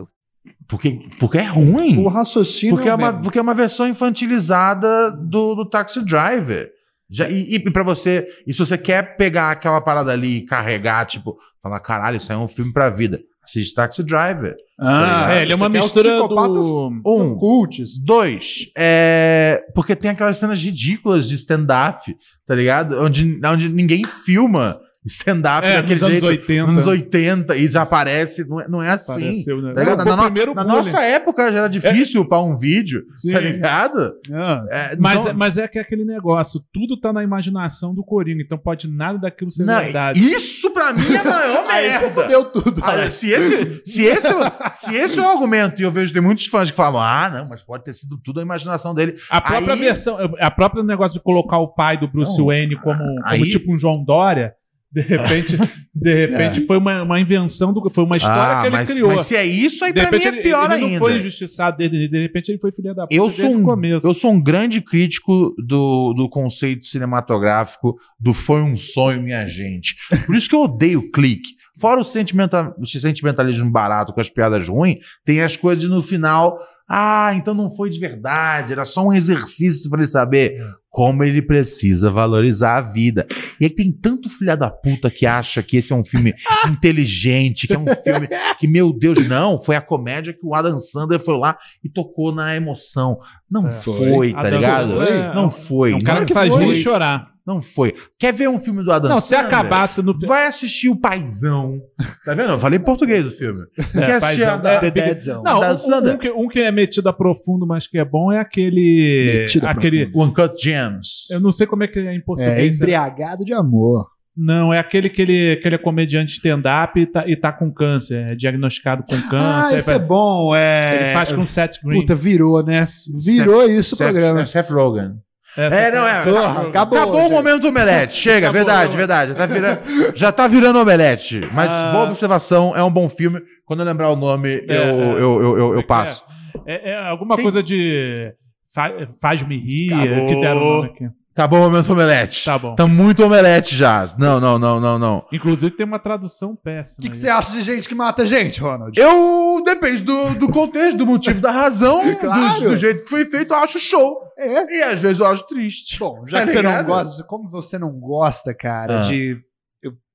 Porque, 0.67 0.99
porque 1.19 1.37
é 1.37 1.43
ruim. 1.45 1.97
O 1.97 2.07
raciocínio 2.07 2.75
Porque 2.75 2.89
é, 2.89 2.95
uma, 2.95 3.07
mesmo. 3.11 3.23
porque 3.23 3.37
é 3.37 3.41
uma 3.41 3.53
versão 3.53 3.87
infantilizada 3.87 5.11
do, 5.11 5.55
do 5.55 5.69
Taxi 5.69 6.03
Driver. 6.03 6.69
Já, 7.09 7.29
e, 7.29 7.55
e 7.55 7.59
para 7.59 7.83
você, 7.83 8.25
e 8.47 8.53
se 8.53 8.59
você 8.59 8.77
quer 8.77 9.17
pegar 9.17 9.51
aquela 9.51 9.81
parada 9.81 10.11
ali 10.13 10.37
e 10.37 10.45
carregar, 10.45 11.05
tipo, 11.05 11.37
falar, 11.61 11.79
caralho, 11.81 12.17
isso 12.17 12.31
aí 12.31 12.37
é 12.37 12.41
um 12.41 12.47
filme 12.47 12.71
pra 12.71 12.89
vida. 12.89 13.19
Assiste 13.43 13.73
Taxi 13.75 14.01
Driver. 14.03 14.55
Ah, 14.79 15.25
Tá 15.27 15.35
é, 15.35 15.41
ele 15.41 15.51
é 15.51 15.55
uma 15.55 15.67
mistura 15.67 16.09
psicopatas? 16.09 16.67
do... 16.67 17.01
Um. 17.05 17.35
Cults. 17.35 17.97
Dois, 17.97 18.71
é. 18.77 19.61
Porque 19.75 19.95
tem 19.95 20.11
aquelas 20.11 20.37
cenas 20.37 20.61
ridículas 20.61 21.27
de 21.27 21.35
stand-up, 21.35 22.15
tá 22.47 22.55
ligado? 22.55 22.97
Onde, 23.01 23.39
onde 23.45 23.67
ninguém 23.67 24.03
filma 24.05 24.79
stand-up 25.05 25.65
É, 25.67 25.75
daquele 25.77 25.93
nos 25.95 26.03
anos 26.03 26.19
jeito. 26.19 26.41
80. 26.41 26.71
Nos 26.71 26.87
80 26.87 27.55
e 27.55 27.67
já 27.67 27.81
aparece. 27.81 28.47
Não 28.47 28.59
é, 28.61 28.67
não 28.67 28.83
é 28.83 28.89
assim. 28.89 29.11
Apareceu, 29.13 29.61
né? 29.61 29.73
Tá 29.73 29.81
ligado? 29.81 30.05
Na, 30.05 30.15
no- 30.29 30.53
na 30.53 30.63
nossa 30.63 31.01
época 31.01 31.51
já 31.51 31.59
era 31.59 31.67
difícil 31.67 32.21
upar 32.21 32.43
um 32.43 32.55
vídeo, 32.57 33.03
Sim. 33.15 33.31
tá 33.31 33.39
ligado? 33.39 34.13
Ah, 34.31 34.63
É, 34.69 34.95
Mas, 34.99 35.19
então- 35.19 35.31
é- 35.31 35.33
mas 35.33 35.57
é 35.57 35.67
que 35.67 35.79
é 35.79 35.81
aquele 35.81 36.05
negócio, 36.05 36.61
tudo 36.73 36.99
tá 36.99 37.11
na 37.11 37.23
imaginação 37.23 37.93
do 37.95 38.03
Corino, 38.03 38.41
então 38.41 38.57
pode 38.57 38.87
nada 38.87 39.17
daquilo 39.17 39.49
ser 39.51 39.63
Não, 39.63 39.79
verdade. 39.79 40.19
isso 40.19 40.71
pra 40.71 40.93
mim 40.93 41.13
é 41.13 41.17
a 41.17 41.23
maior 41.23 41.65
merda. 41.73 42.27
Deu 42.27 42.45
tudo. 42.45 42.81
Ah, 42.83 43.09
se, 43.09 43.31
esse, 43.31 43.81
se, 43.85 44.03
esse, 44.03 44.27
se 44.73 44.93
esse 44.95 45.19
é 45.19 45.21
o 45.21 45.29
argumento, 45.29 45.81
e 45.81 45.83
eu 45.85 45.91
vejo 45.91 46.13
tem 46.13 46.21
muitos 46.21 46.45
fãs 46.45 46.69
que 46.69 46.75
falam, 46.77 47.01
ah, 47.01 47.29
não, 47.33 47.49
mas 47.49 47.63
pode 47.63 47.83
ter 47.83 47.93
sido 47.93 48.17
tudo 48.23 48.39
a 48.39 48.43
imaginação 48.43 48.93
dele. 48.93 49.15
A 49.29 49.41
própria 49.41 49.73
Aí- 49.73 49.79
versão, 49.79 50.17
a 50.39 50.51
própria 50.51 50.83
negócio 50.83 51.17
de 51.17 51.23
colocar 51.23 51.57
o 51.57 51.69
pai 51.73 51.97
do 51.97 52.07
Bruce 52.07 52.37
Não, 52.37 52.45
Wayne 52.47 52.75
como, 52.75 52.99
como 52.99 53.21
aí- 53.25 53.49
tipo 53.49 53.73
um 53.73 53.77
João 53.77 54.03
Dória, 54.03 54.53
de 54.93 55.01
repente, 55.01 55.57
de 55.95 56.13
repente 56.27 56.65
foi 56.67 56.77
uma, 56.77 57.03
uma 57.03 57.19
invenção 57.19 57.71
do 57.71 57.89
foi 57.89 58.03
uma 58.03 58.17
história 58.17 58.57
Ah, 58.57 58.61
que 58.61 58.67
ele 58.67 58.75
mas, 58.75 58.91
criou. 58.91 59.11
mas 59.15 59.25
se 59.25 59.35
é 59.35 59.45
isso, 59.45 59.85
aí 59.85 59.93
de 59.93 60.01
pra 60.01 60.11
mim 60.11 60.23
é 60.23 60.27
ele, 60.27 60.41
pior 60.41 60.65
ele 60.65 60.73
ainda. 60.73 60.87
não 60.89 60.97
foi 60.99 61.17
injustiçado 61.17 61.77
desde 61.77 62.07
de 62.09 62.21
repente 62.21 62.51
ele 62.51 62.59
foi 62.59 62.71
filha 62.71 62.93
da 62.93 63.03
puta 63.03 63.15
Eu 63.15 63.29
sou, 63.29 63.49
um, 63.51 63.63
começo. 63.63 64.05
eu 64.07 64.13
sou 64.13 64.31
um 64.31 64.41
grande 64.41 64.81
crítico 64.81 65.53
do, 65.57 66.13
do 66.13 66.29
conceito 66.29 66.85
cinematográfico 66.85 67.95
do 68.19 68.33
foi 68.33 68.61
um 68.61 68.75
sonho, 68.75 69.21
minha 69.21 69.45
gente. 69.47 69.95
Por 70.25 70.35
isso 70.35 70.49
que 70.49 70.55
eu 70.55 70.61
odeio 70.63 70.99
o 70.99 71.11
clique. 71.11 71.51
Fora 71.79 71.99
o, 71.99 72.03
sentimenta, 72.03 72.75
o 72.77 72.85
sentimentalismo 72.85 73.71
barato 73.71 74.13
com 74.13 74.19
as 74.21 74.29
piadas 74.29 74.67
ruins, 74.67 74.97
tem 75.25 75.41
as 75.41 75.55
coisas 75.57 75.81
de 75.83 75.89
no 75.89 76.01
final. 76.01 76.59
Ah, 76.93 77.31
então 77.35 77.53
não 77.53 77.69
foi 77.69 77.89
de 77.89 77.97
verdade, 77.99 78.73
era 78.73 78.83
só 78.83 79.05
um 79.07 79.13
exercício 79.13 79.89
para 79.89 79.99
ele 80.01 80.07
saber 80.09 80.57
como 80.89 81.23
ele 81.23 81.41
precisa 81.41 82.09
valorizar 82.11 82.75
a 82.75 82.81
vida. 82.81 83.25
E 83.61 83.63
aí 83.63 83.69
tem 83.69 83.89
tanto 83.93 84.27
filha 84.27 84.57
da 84.57 84.69
puta 84.69 85.09
que 85.09 85.25
acha 85.25 85.63
que 85.63 85.77
esse 85.77 85.93
é 85.93 85.95
um 85.95 86.03
filme 86.03 86.33
inteligente, 86.69 87.65
que 87.65 87.73
é 87.73 87.79
um 87.79 87.85
filme 87.87 88.27
que, 88.59 88.67
meu 88.67 88.91
Deus, 88.91 89.25
não, 89.25 89.57
foi 89.61 89.77
a 89.77 89.81
comédia 89.81 90.33
que 90.33 90.45
o 90.45 90.53
Adam 90.53 90.77
Sandler 90.79 91.19
foi 91.21 91.37
lá 91.37 91.57
e 91.81 91.87
tocou 91.89 92.33
na 92.35 92.53
emoção. 92.57 93.17
Não 93.49 93.69
É. 93.69 93.71
foi, 93.71 94.33
tá 94.33 94.39
Adam 94.39 94.51
ligado? 94.59 95.01
É- 95.03 95.33
não 95.33 95.49
foi. 95.49 95.93
é 95.93 95.95
um 95.95 96.01
cara 96.01 96.19
Não 96.19 96.25
que 96.27 96.33
faz 96.33 96.49
foi. 96.53 96.65
rir 96.65 96.71
e 96.73 96.83
chorar. 96.83 97.30
Não 97.53 97.61
foi. 97.61 97.93
Quer 98.17 98.33
ver 98.33 98.47
um 98.49 98.59
filme 98.59 98.83
do 98.83 98.91
Adam 98.91 99.09
Não, 99.09 99.19
se 99.21 99.35
acabasse 99.35 100.01
no 100.01 100.17
Vai 100.25 100.47
assistir 100.47 100.89
o 100.89 100.95
Paizão. 100.95 101.79
Tá 102.25 102.33
vendo? 102.33 102.51
Eu 102.53 102.59
falei 102.59 102.79
em 102.79 102.83
português 102.83 103.23
do 103.23 103.31
filme. 103.31 103.59
Quer 103.93 104.13
assistir 104.15 104.43
a 104.43 104.57
Paizão. 104.57 104.61
da, 104.61 104.71
É, 104.73 104.79
The 104.79 104.91
Deadzão. 104.91 105.43
Não, 105.43 105.57
Adam 105.61 105.73
um, 105.73 105.77
Sandler? 105.77 106.15
um 106.15 106.17
que, 106.17 106.29
um 106.31 106.47
que 106.47 106.59
é 106.59 106.71
metido 106.71 107.09
a 107.09 107.13
profundo, 107.13 107.65
mas 107.67 107.87
que 107.87 107.97
é 107.97 108.05
bom, 108.05 108.31
é 108.31 108.39
aquele. 108.39 109.39
Metido 109.39 109.67
a 109.67 109.71
aquele 109.71 110.05
profundo. 110.07 110.29
Uncut 110.29 110.63
Gems. 110.63 111.29
eu 111.31 111.39
não 111.39 111.51
sei 111.51 111.67
como 111.67 111.83
é 111.83 111.87
que 111.87 111.99
é 111.99 112.13
em 112.13 112.17
É 112.17 112.21
português. 112.21 112.75
embriagado 112.77 113.43
de 113.43 113.53
amor. 113.53 114.07
Não, 114.35 114.73
é 114.73 114.79
aquele 114.79 115.09
que 115.09 115.21
ele, 115.21 115.57
que 115.57 115.67
ele 115.67 115.75
é 115.75 115.77
comediante 115.77 116.31
stand-up 116.35 116.97
e 116.97 117.05
tá, 117.05 117.27
e 117.27 117.35
tá 117.35 117.51
com 117.51 117.69
câncer, 117.71 118.15
é 118.31 118.33
diagnosticado 118.35 119.03
com 119.03 119.15
câncer. 119.29 119.35
Ah, 119.75 119.77
isso 119.77 119.85
faz- 119.87 120.01
é 120.01 120.05
bom. 120.05 120.55
É... 120.55 120.95
Ele 121.07 121.13
faz 121.13 121.31
com 121.33 121.45
Seth 121.45 121.73
Green. 121.83 121.99
Puta, 121.99 122.15
virou, 122.15 122.63
né? 122.63 122.85
Virou 123.25 123.61
Seth- 123.63 123.71
isso 123.71 123.95
o 123.95 123.97
programa. 123.97 124.41
é 124.41 124.45
Seth 124.45 124.69
Rogen. 124.69 125.15
Essa 125.57 125.75
É, 125.75 125.91
não, 125.91 126.07
é. 126.07 126.23
Porra, 126.23 126.67
acabou, 126.69 126.97
Acabou 126.99 127.27
o 127.27 127.31
momento 127.31 127.67
omelete. 127.67 128.13
Chega, 128.13 128.47
Acabou, 128.49 128.53
verdade, 128.65 128.95
verdade. 128.97 129.31
Já 129.31 129.37
tá, 129.37 129.45
virando, 129.45 129.81
já 130.15 130.31
tá 130.31 130.47
virando 130.47 130.79
omelete. 130.79 131.41
Mas 131.53 131.69
Ah. 131.69 131.91
boa 131.91 132.05
observação, 132.09 132.73
é 132.75 132.83
um 132.83 132.91
bom 132.91 133.09
filme. 133.09 133.39
Quando 133.65 133.81
eu 133.81 133.85
lembrar 133.85 134.09
o 134.09 134.15
nome, 134.15 134.63
É, 134.67 134.77
eu, 134.77 134.81
é. 134.81 135.03
eu, 135.13 135.41
eu, 135.41 135.57
eu, 135.57 135.73
eu 135.75 135.83
passo. 135.85 136.23
É, 136.65 136.91
é 136.91 136.97
alguma 137.07 137.35
Tem- 137.35 137.43
coisa 137.43 137.61
de. 137.61 138.31
fa- 138.73 138.91
Faz-me 139.21 139.57
rir, 139.57 139.93
Acabou. 139.93 140.27
que 140.27 140.35
deram 140.41 140.61
o 140.61 140.65
nome 140.75 140.87
aqui. 140.89 141.05
Acabou 141.33 141.59
o 141.59 141.61
momento 141.63 141.91
omelete. 141.93 142.43
Tá 142.43 142.59
bom. 142.59 142.75
Tá 142.75 142.85
muito 142.85 143.23
omelete 143.23 143.73
já. 143.75 144.13
Não, 144.17 144.39
não, 144.39 144.59
não, 144.59 144.79
não, 144.81 144.99
não. 144.99 145.25
Inclusive 145.31 145.71
tem 145.75 145.85
uma 145.85 145.97
tradução 145.97 146.55
péssima. 146.55 146.97
O 146.99 147.09
que, 147.09 147.15
você 147.15 147.29
acha 147.29 147.53
de 147.53 147.61
gente 147.61 147.87
que 147.87 147.95
mata 147.95 148.25
gente, 148.25 148.59
Ronald? 148.59 148.99
Eu 148.99 149.61
depende 149.65 150.03
do, 150.03 150.33
do 150.35 150.49
contexto, 150.49 150.97
do 150.97 151.05
motivo, 151.07 151.39
da 151.39 151.49
razão, 151.51 152.01
Claro. 152.19 152.59
do, 152.63 152.69
do 152.71 152.77
jeito 152.77 153.03
que 153.03 153.09
foi 153.09 153.25
feito, 153.25 153.53
eu 153.53 153.57
acho 153.59 153.79
show. 153.79 154.17
É. 154.37 154.77
E 154.79 154.83
às 154.83 154.99
vezes 154.99 155.19
eu 155.21 155.27
acho 155.27 155.47
triste. 155.47 155.97
Bom, 155.99 156.25
já 156.27 156.39
Tá 156.39 156.45
que 156.45 156.51
você 156.51 156.61
não 156.61 156.83
gosta, 156.83 157.23
como 157.23 157.49
você 157.49 157.79
não 157.79 157.91
gosta, 157.91 158.53
cara, 158.53 158.97
Ah. 158.97 159.01
de 159.01 159.39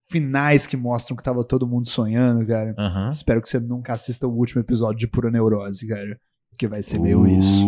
finais 0.08 0.66
que 0.68 0.76
mostram 0.76 1.16
que 1.16 1.22
tava 1.22 1.42
todo 1.42 1.66
mundo 1.66 1.88
sonhando, 1.88 2.46
cara. 2.46 2.74
Aham. 2.78 3.08
Espero 3.08 3.42
que 3.42 3.48
você 3.48 3.58
nunca 3.58 3.92
assista 3.94 4.28
o 4.28 4.30
último 4.36 4.60
episódio 4.60 4.98
de 4.98 5.08
Pura 5.08 5.30
Neurose, 5.30 5.86
cara. 5.88 6.16
Que 6.58 6.68
vai 6.68 6.82
ser 6.82 7.00
meio 7.00 7.26
isso. 7.26 7.66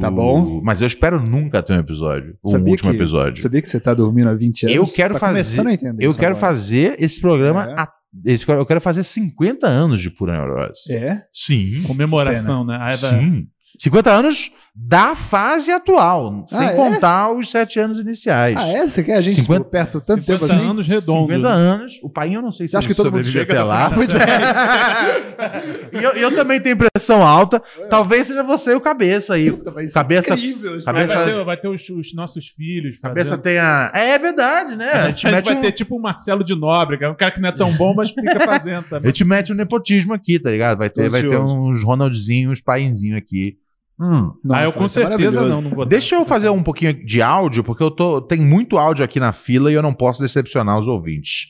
Tá 0.00 0.10
bom? 0.10 0.60
Mas 0.62 0.80
eu 0.80 0.86
espero 0.86 1.20
nunca 1.20 1.62
ter 1.62 1.72
um 1.74 1.78
episódio. 1.78 2.36
O 2.42 2.50
Sabia 2.50 2.70
último 2.70 2.90
que- 2.90 2.96
episódio. 2.96 3.42
Sabia 3.42 3.60
que 3.62 3.68
você 3.68 3.80
tá 3.80 3.92
dormindo 3.94 4.28
há 4.28 4.34
20 4.34 4.64
anos? 4.64 4.76
Eu 4.76 4.86
quero 4.86 5.14
Tá 5.14 5.20
fazer. 5.20 5.32
começando 5.32 5.66
a 5.68 5.72
entender 5.72 6.04
Eu 6.04 6.10
isso 6.10 6.18
quero 6.18 6.34
agora. 6.36 6.46
fazer 6.54 6.96
esse 6.98 7.20
programa. 7.20 7.64
É. 7.64 7.80
a- 7.80 7.92
esse- 8.24 8.48
eu 8.48 8.64
quero 8.66 8.80
fazer 8.80 9.02
50 9.02 9.66
anos 9.66 10.00
de 10.00 10.10
pura 10.10 10.32
neurose. 10.32 10.90
É? 10.92 11.22
Sim. 11.32 11.82
Comemoração, 11.82 12.64
né? 12.64 12.78
Aí 12.80 12.96
vai- 12.96 13.10
Sim. 13.20 13.46
50 13.78 14.10
anos 14.10 14.50
da 14.80 15.14
fase 15.14 15.72
atual, 15.72 16.46
Ah, 16.52 16.56
sem 16.56 16.68
é? 16.68 16.72
contar 16.72 17.32
os 17.32 17.50
7 17.50 17.80
anos 17.80 17.98
iniciais. 17.98 18.54
Ah, 18.56 18.68
é? 18.68 18.86
Você 18.88 19.02
quer 19.02 19.16
a 19.16 19.20
gente 19.20 19.40
50 19.42 19.64
por 19.64 19.70
perto 19.70 20.00
tanto 20.00 20.24
tempo 20.24 20.38
50 20.38 20.54
assim? 20.54 20.70
anos 20.70 20.86
redondo. 20.86 21.32
50 21.32 21.48
anos. 21.48 21.92
O 22.02 22.08
pai 22.08 22.34
eu 22.34 22.40
não 22.40 22.50
sei 22.52 22.68
se 22.68 22.76
ele 22.76 22.86
que 22.86 22.94
todo 22.94 23.10
mundo 23.12 23.24
chega 23.26 23.52
até 23.52 23.62
lá. 23.62 23.90
Pois 23.90 24.08
e 25.92 26.02
eu, 26.04 26.12
eu 26.12 26.34
também 26.34 26.60
tenho 26.60 26.76
pressão 26.76 27.22
alta. 27.22 27.62
Talvez 27.90 28.28
seja 28.28 28.42
você 28.42 28.70
e 28.72 28.74
o 28.76 28.80
cabeça 28.80 29.34
aí. 29.34 29.50
Ser 29.50 29.92
Cabeça- 29.92 30.34
incrível 30.34 30.78
cabeça- 30.84 31.14
Vai 31.18 31.24
ter, 31.26 31.44
vai 31.44 31.56
ter 31.56 31.68
os, 31.68 31.88
os 31.90 32.14
nossos 32.14 32.46
filhos. 32.48 32.98
Cabeça 32.98 33.30
fazendo. 33.30 33.42
tem 33.42 33.58
a. 33.58 33.90
É, 33.94 34.10
é 34.10 34.18
verdade, 34.18 34.76
né? 34.76 34.88
A 34.90 35.02
A 35.02 35.06
gente, 35.06 35.22
gente 35.22 35.32
mete 35.32 35.44
vai 35.46 35.56
um- 35.56 35.60
ter 35.60 35.72
tipo 35.72 35.96
o 35.96 36.00
Marcelo 36.00 36.44
de 36.44 36.54
Nóbrega, 36.54 37.10
um 37.10 37.14
cara 37.14 37.30
que 37.32 37.40
não 37.40 37.48
é 37.48 37.52
tão 37.52 37.72
bom, 37.72 37.94
mas 37.94 38.10
fica 38.10 38.40
fazendo 38.40 38.78
A 38.86 38.88
também. 38.88 39.06
gente 39.08 39.24
mete 39.24 39.52
um 39.52 39.56
nepotismo 39.56 40.14
aqui, 40.14 40.38
tá 40.38 40.50
ligado? 40.50 40.78
Vai 40.78 40.88
ter, 40.88 41.04
Tô 41.06 41.10
vai 41.10 41.22
ter 41.22 41.36
uns 41.38 41.82
Ronaldzinhos, 41.84 42.60
paizinhos 42.60 43.18
aqui. 43.18 43.56
Hum. 44.00 44.32
Nossa, 44.44 44.60
ah, 44.60 44.64
eu 44.64 44.72
com 44.72 44.88
ser 44.88 45.08
certeza 45.08 45.42
não, 45.42 45.60
não 45.60 45.70
vou 45.70 45.84
Deixa 45.84 46.14
eu 46.14 46.24
fazer 46.24 46.48
um 46.50 46.62
pouquinho 46.62 46.94
de 47.04 47.20
áudio, 47.20 47.64
porque 47.64 47.82
eu 47.82 47.90
tô. 47.90 48.20
Tem 48.20 48.40
muito 48.40 48.78
áudio 48.78 49.04
aqui 49.04 49.18
na 49.18 49.32
fila 49.32 49.70
e 49.70 49.74
eu 49.74 49.82
não 49.82 49.92
posso 49.92 50.22
decepcionar 50.22 50.78
os 50.78 50.86
ouvintes. 50.86 51.48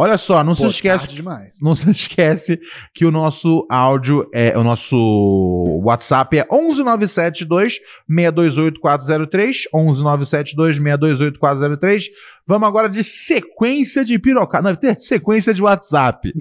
Olha 0.00 0.16
só, 0.16 0.44
não 0.44 0.54
se 0.54 0.62
Pô, 0.62 0.68
esquece. 0.68 0.98
tarde 1.00 1.16
demais. 1.16 1.56
Não 1.60 1.74
se 1.74 1.90
esquece 1.90 2.60
que 2.94 3.04
o 3.04 3.10
nosso 3.10 3.66
áudio 3.68 4.30
é 4.32 4.56
o 4.56 4.62
nosso 4.62 5.80
WhatsApp 5.82 6.38
é 6.38 6.46
11972 6.48 7.80
628 8.06 8.80
403 8.80 9.64
11972 9.74 10.76
628 10.76 11.40
403. 11.40 12.04
Vamos 12.46 12.68
agora 12.68 12.88
de 12.88 13.02
sequência 13.02 14.04
de 14.04 14.16
pirocada. 14.20 14.68
Não, 14.68 14.76
ter 14.76 15.00
sequência 15.00 15.52
de 15.52 15.60
WhatsApp. 15.60 16.32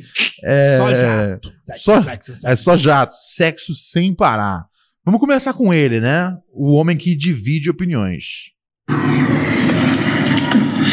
É, 0.44 0.78
Só 0.78 0.92
jato. 0.94 1.54
Só, 1.78 2.50
é 2.52 2.56
só 2.56 2.78
jato. 2.78 3.16
Sexo 3.16 3.74
sem 3.74 4.14
parar. 4.14 4.68
Vamos 5.08 5.22
começar 5.22 5.54
com 5.54 5.74
ele, 5.74 6.02
né? 6.02 6.36
O 6.52 6.74
homem 6.74 6.98
que 6.98 7.16
divide 7.16 7.70
opiniões. 7.70 8.52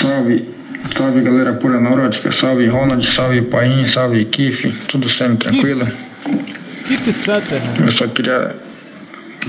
Salve, 0.00 0.48
salve 0.96 1.20
galera 1.20 1.54
pura 1.54 1.80
neurótica, 1.80 2.30
salve 2.30 2.68
Ronald, 2.68 3.04
salve 3.12 3.42
Paim, 3.42 3.88
salve 3.88 4.24
Kiff, 4.26 4.70
tudo 4.86 5.08
sendo 5.08 5.38
tranquilo? 5.38 5.84
Kiff 6.86 7.12
Sutter. 7.12 7.60
Eu 7.80 7.90
só 7.90 8.06
queria, 8.06 8.54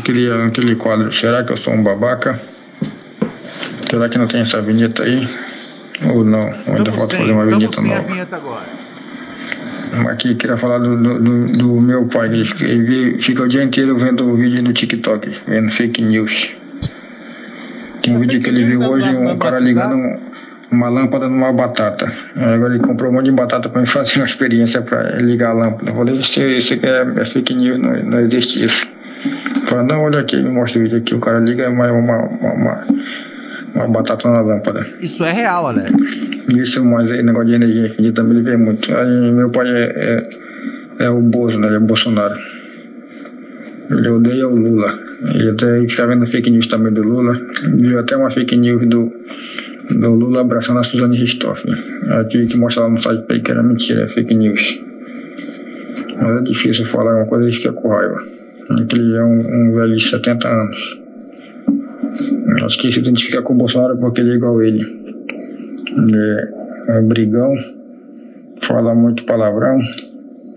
queria 0.03 0.45
aquele 0.45 0.76
quadro, 0.78 1.13
será 1.13 1.43
que 1.43 1.53
eu 1.53 1.57
sou 1.57 1.72
um 1.72 1.84
babaca? 1.84 2.41
Será 3.88 4.09
que 4.09 4.18
não 4.18 4.28
tem 4.28 4.41
essa 4.41 4.63
vinheta 4.63 5.03
aí? 5.03 5.30
Ou 6.11 6.26
não? 6.26 6.47
Ou 6.66 6.76
ainda 6.76 6.91
falta 6.91 7.18
fazer 7.18 7.32
uma 7.34 7.45
vinheta 7.45 7.82
nova? 7.84 8.01
vinheta 8.01 8.36
agora. 8.36 8.84
Aqui 10.09 10.36
queria 10.36 10.57
falar 10.57 10.79
do, 10.79 10.95
do, 10.97 11.47
do- 11.47 11.81
meu 11.81 12.05
pai, 12.07 12.27
ele, 12.27 12.45
fica- 12.45 12.65
ele 12.65 13.21
fica 13.21 13.43
o 13.43 13.47
dia 13.47 13.63
inteiro 13.63 13.97
vendo 13.97 14.27
o 14.29 14.36
vídeo 14.36 14.61
no 14.63 14.73
TikTok, 14.73 15.29
vendo 15.47 15.71
fake 15.71 16.01
news. 16.01 16.51
Tem 18.01 18.15
um 18.15 18.19
vídeo 18.19 18.39
que 18.41 18.49
ele 18.49 18.65
viu 18.65 18.81
hoje, 18.81 19.05
um 19.15 19.38
cara 19.38 19.57
ligando 19.59 19.95
um- 19.95 20.19
uma 20.71 20.89
lâmpada 20.89 21.27
numa 21.29 21.51
batata. 21.53 22.11
Agora 22.36 22.73
ele 22.75 22.83
comprou 22.83 23.09
um 23.11 23.13
monte 23.15 23.25
de 23.25 23.31
batata 23.31 23.69
para 23.69 23.81
mim 23.81 23.88
fazer 23.88 24.17
uma 24.19 24.25
experiência 24.25 24.81
para 24.81 25.17
ligar 25.17 25.51
a 25.51 25.53
lâmpada. 25.53 25.89
Eu 25.91 25.95
falei, 25.95 26.13
isso, 26.15 26.39
isso 26.41 26.73
aqui 26.73 26.86
é, 26.86 27.05
é 27.21 27.25
fake 27.25 27.53
news, 27.55 27.79
não, 27.79 28.03
não 28.03 28.19
existe 28.21 28.65
isso. 28.65 28.88
Falou, 29.67 29.83
não, 29.86 30.01
olha 30.03 30.19
aqui, 30.19 30.36
me 30.41 30.49
mostra 30.49 30.79
o 30.79 30.83
vídeo 30.83 30.97
aqui, 30.99 31.15
o 31.15 31.19
cara 31.19 31.39
liga 31.39 31.69
uma, 31.69 31.91
uma, 31.91 32.17
uma, 32.17 32.53
uma, 32.53 32.86
uma 33.76 33.88
batata 33.89 34.30
na 34.30 34.41
lâmpada. 34.41 34.88
Isso 35.01 35.23
é 35.23 35.32
real, 35.32 35.67
Alex. 35.67 35.91
Isso, 36.55 36.84
mas 36.84 37.09
negócio 37.23 37.49
de 37.49 37.55
energia 37.55 37.88
infinita 37.88 38.21
também 38.21 38.41
vê 38.41 38.55
muito. 38.55 38.93
Aí, 38.95 39.32
meu 39.32 39.49
pai 39.49 39.67
é, 39.67 40.30
é, 40.99 41.05
é 41.05 41.09
o 41.09 41.21
Bozo, 41.21 41.59
né? 41.59 41.67
Ele 41.67 41.76
é 41.76 41.80
o 41.80 41.82
Bolsonaro. 41.82 42.36
Ele 43.91 44.09
odeia 44.09 44.47
o 44.47 44.55
Lula. 44.55 44.97
Ele 45.34 45.49
até 45.49 45.82
fica 45.82 46.07
vendo 46.07 46.26
fake 46.26 46.49
news 46.49 46.67
também 46.67 46.93
do 46.93 47.03
Lula. 47.03 47.39
Viu 47.76 47.99
até 47.99 48.15
uma 48.15 48.32
fake 48.32 48.55
news 48.55 48.88
do, 48.88 49.11
do 49.91 50.11
Lula 50.11 50.41
abraçando 50.41 50.80
a 50.80 50.84
Suzane 50.84 51.17
Ristoffen. 51.17 51.73
Aí 52.09 52.28
tive 52.30 52.47
que 52.47 52.57
mostrar 52.57 52.84
lá 52.84 52.89
no 52.89 53.01
site 53.01 53.23
pra 53.26 53.36
ele 53.36 53.43
que 53.43 53.51
era 53.51 53.61
mentira, 53.61 54.05
é 54.05 54.07
fake 54.07 54.34
news. 54.34 54.82
Mas 56.21 56.41
é 56.41 56.43
difícil 56.43 56.86
falar 56.86 57.15
uma 57.15 57.26
coisa 57.26 57.49
e 57.49 57.53
fica 57.53 57.73
com 57.73 57.89
raiva. 57.89 58.23
Ele 58.69 59.15
é 59.15 59.23
um, 59.23 59.69
um 59.69 59.76
velho 59.76 59.95
de 59.95 60.09
70 60.09 60.47
anos. 60.47 61.05
Acho 62.63 62.82
que 62.82 62.91
se 62.91 62.99
identifica 62.99 63.41
com 63.41 63.53
o 63.53 63.57
Bolsonaro 63.57 63.97
porque 63.97 64.22
ele 64.22 64.32
é 64.32 64.36
igual 64.36 64.59
a 64.59 64.68
ele. 64.68 64.84
É, 66.89 66.97
é 66.97 67.01
brigão, 67.01 67.53
fala 68.63 68.93
muito 68.93 69.26
palavrão 69.26 69.80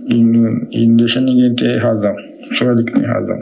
e 0.07 0.25
não, 0.25 0.67
e 0.71 0.87
não 0.87 0.97
deixa 0.97 1.21
ninguém 1.21 1.55
ter 1.55 1.79
razão. 1.79 2.15
Só 2.57 2.71
ele 2.71 2.85
que 2.85 2.93
tem 2.93 3.05
razão. 3.05 3.39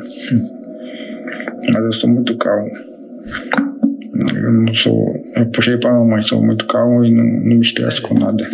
Mas 1.73 1.85
eu 1.85 1.93
sou 1.95 2.11
muito 2.11 2.37
calmo. 2.39 2.71
Eu 4.35 4.53
não 4.53 4.75
sou. 4.75 5.15
Eu 5.37 5.47
puxei 5.51 5.77
pra 5.79 5.93
mamãe, 5.93 6.23
sou 6.23 6.43
muito 6.43 6.67
calmo 6.67 7.05
e 7.05 7.15
não, 7.15 7.25
não 7.25 7.57
me 7.57 7.61
estresso 7.61 8.03
com 8.03 8.15
nada. 8.15 8.49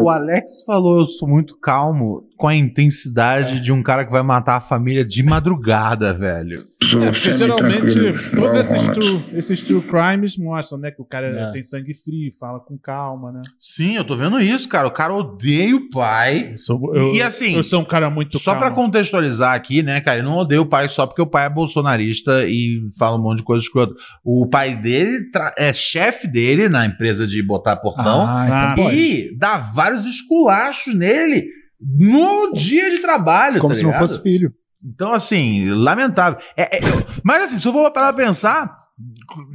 O 0.00 0.08
Alex 0.08 0.64
falou: 0.64 1.00
eu 1.00 1.06
sou 1.06 1.28
muito 1.28 1.56
calmo 1.58 2.24
com 2.40 2.48
a 2.48 2.54
intensidade 2.56 3.60
de 3.60 3.70
um 3.70 3.82
cara 3.82 4.02
que 4.02 4.10
vai 4.10 4.22
matar 4.22 4.56
a 4.56 4.60
família 4.62 5.04
de 5.04 5.22
madrugada, 5.22 6.14
velho. 6.14 6.66
É, 6.82 7.10
porque 7.10 7.20
sempre 7.20 7.38
geralmente 7.38 8.30
todos 8.34 8.54
esses 8.54 8.88
true, 8.88 9.24
esses 9.34 9.60
true 9.60 9.82
crimes 9.82 10.38
mostram, 10.38 10.78
né? 10.78 10.90
Que 10.90 11.02
o 11.02 11.04
cara 11.04 11.26
É. 11.26 11.52
tem 11.52 11.62
sangue 11.62 11.92
frio, 11.92 12.32
fala 12.40 12.58
com 12.58 12.78
calma, 12.78 13.30
né? 13.30 13.42
Sim, 13.58 13.96
eu 13.96 14.04
tô 14.04 14.16
vendo 14.16 14.40
isso, 14.40 14.66
cara. 14.66 14.88
O 14.88 14.90
cara 14.90 15.12
odeia 15.12 15.76
o 15.76 15.90
pai. 15.90 16.52
Eu 16.52 16.56
sou- 16.58 16.96
eu- 16.96 17.14
e 17.14 17.20
assim, 17.20 17.54
eu 17.56 17.62
sou 17.62 17.82
um 17.82 17.84
cara 17.84 18.08
muito 18.08 18.38
só 18.38 18.52
pra 18.52 18.70
calmo. 18.70 18.76
contextualizar 18.84 19.54
aqui, 19.54 19.82
né, 19.82 20.00
cara, 20.00 20.18
ele 20.20 20.26
não 20.26 20.36
odeia 20.38 20.62
o 20.62 20.66
pai 20.66 20.88
só 20.88 21.06
porque 21.06 21.20
o 21.20 21.26
pai 21.26 21.44
é 21.44 21.50
bolsonarista 21.50 22.46
e 22.48 22.80
fala 22.98 23.18
um 23.18 23.22
monte 23.22 23.38
de 23.38 23.44
coisa 23.44 23.62
escrota. 23.62 23.94
O 24.24 24.46
pai 24.48 24.74
dele 24.74 25.28
é 25.58 25.74
chefe 25.74 26.26
dele 26.26 26.70
na 26.70 26.86
empresa 26.86 27.26
de 27.26 27.42
botar 27.42 27.76
portão 27.76 28.24
Ah, 28.26 28.72
então 28.72 28.84
pode. 28.86 28.96
e 28.96 29.36
dá 29.36 29.58
vários 29.58 30.06
esculachos 30.06 30.94
nele 30.94 31.59
no 31.80 32.52
dia 32.52 32.90
de 32.90 32.98
trabalho, 32.98 33.60
Como 33.60 33.72
tá 33.72 33.78
se 33.78 33.82
não 33.82 33.90
ligado? 33.90 34.08
fosse 34.08 34.22
filho. 34.22 34.52
Então, 34.84 35.12
assim, 35.12 35.68
lamentável. 35.70 36.38
É, 36.56 36.76
é, 36.76 36.80
mas, 37.22 37.42
assim, 37.44 37.58
se 37.58 37.66
eu 37.68 37.72
for 37.72 37.90
parar 37.90 38.12
pra 38.12 38.24
pensar, 38.24 38.76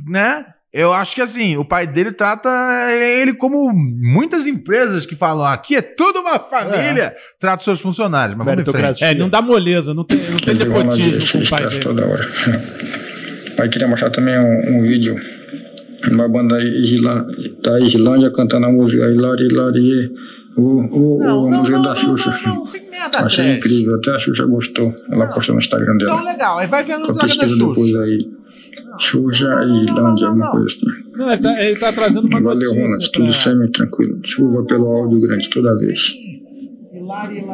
né? 0.08 0.46
Eu 0.72 0.92
acho 0.92 1.16
que, 1.16 1.22
assim, 1.22 1.56
o 1.56 1.64
pai 1.64 1.88
dele 1.88 2.12
trata 2.12 2.50
ele 2.92 3.34
como 3.34 3.72
muitas 3.74 4.46
empresas 4.46 5.06
que 5.06 5.16
falam 5.16 5.46
aqui 5.46 5.74
é 5.74 5.82
tudo 5.82 6.20
uma 6.20 6.38
família, 6.38 7.16
trata 7.40 7.60
os 7.60 7.64
seus 7.64 7.80
funcionários. 7.80 8.38
Mas 8.38 8.46
vamos. 8.46 9.02
É, 9.02 9.16
não 9.16 9.30
dá 9.30 9.42
moleza, 9.42 9.94
não 9.94 10.04
tem, 10.04 10.30
não 10.30 10.38
tem 10.38 10.54
nepotismo 10.54 11.32
com 11.32 11.38
o 11.38 11.50
pai 11.50 11.70
dele. 11.70 11.80
toda 11.80 12.06
hora. 12.06 12.30
Aí 13.58 13.70
queria 13.70 13.88
mostrar 13.88 14.10
também 14.10 14.38
um, 14.38 14.78
um 14.80 14.82
vídeo 14.82 15.16
de 16.04 16.14
uma 16.14 16.28
banda 16.28 16.58
da 17.64 17.80
Islândia 17.80 18.30
cantando 18.32 18.66
a 18.66 18.72
música 18.72 19.06
Hilari 19.06 19.48
Hilari, 19.48 20.12
o, 20.56 20.62
o, 20.62 21.20
o, 21.20 21.28
a 21.28 21.58
música 21.58 21.80
da 21.82 21.96
Xuxa. 21.96 22.30
Achei 23.14 23.46
trash. 23.46 23.58
incrível, 23.58 23.96
até 23.96 24.12
a 24.12 24.20
Xuxa 24.20 24.46
gostou. 24.46 24.94
Ela 25.12 25.28
postou 25.28 25.56
no 25.56 25.62
Instagram 25.62 25.98
dela. 25.98 26.14
Então, 26.14 26.24
legal. 26.24 26.58
Aí 26.60 26.68
vai 26.68 26.84
vendo 26.84 27.04
o 27.04 27.06
Só 27.08 27.14
Traga 27.14 27.36
da 27.36 27.48
Xuxa. 27.48 27.68
depois 27.68 27.96
aí. 27.96 28.30
Xuxa 29.00 29.64
e 29.66 29.86
Islândia, 29.86 30.28
alguma 30.28 30.52
coisa 30.52 30.68
assim. 30.68 31.06
Não, 31.16 31.32
ele 31.32 31.42
tá, 31.42 31.64
ele 31.64 31.80
tá 31.80 31.94
trazendo 31.94 32.28
uma 32.28 32.42
Valeu, 32.42 32.70
notícia 32.70 32.84
Ronald. 32.84 33.12
Tudo 33.12 33.30
pra... 33.30 33.44
semi-tranquilo. 33.44 34.20
Chuva 34.24 34.64
pelo 34.64 34.88
áudio 34.88 35.22
grande 35.22 35.50
toda 35.50 35.70
vez. 35.80 36.02
Hilari, 36.94 37.46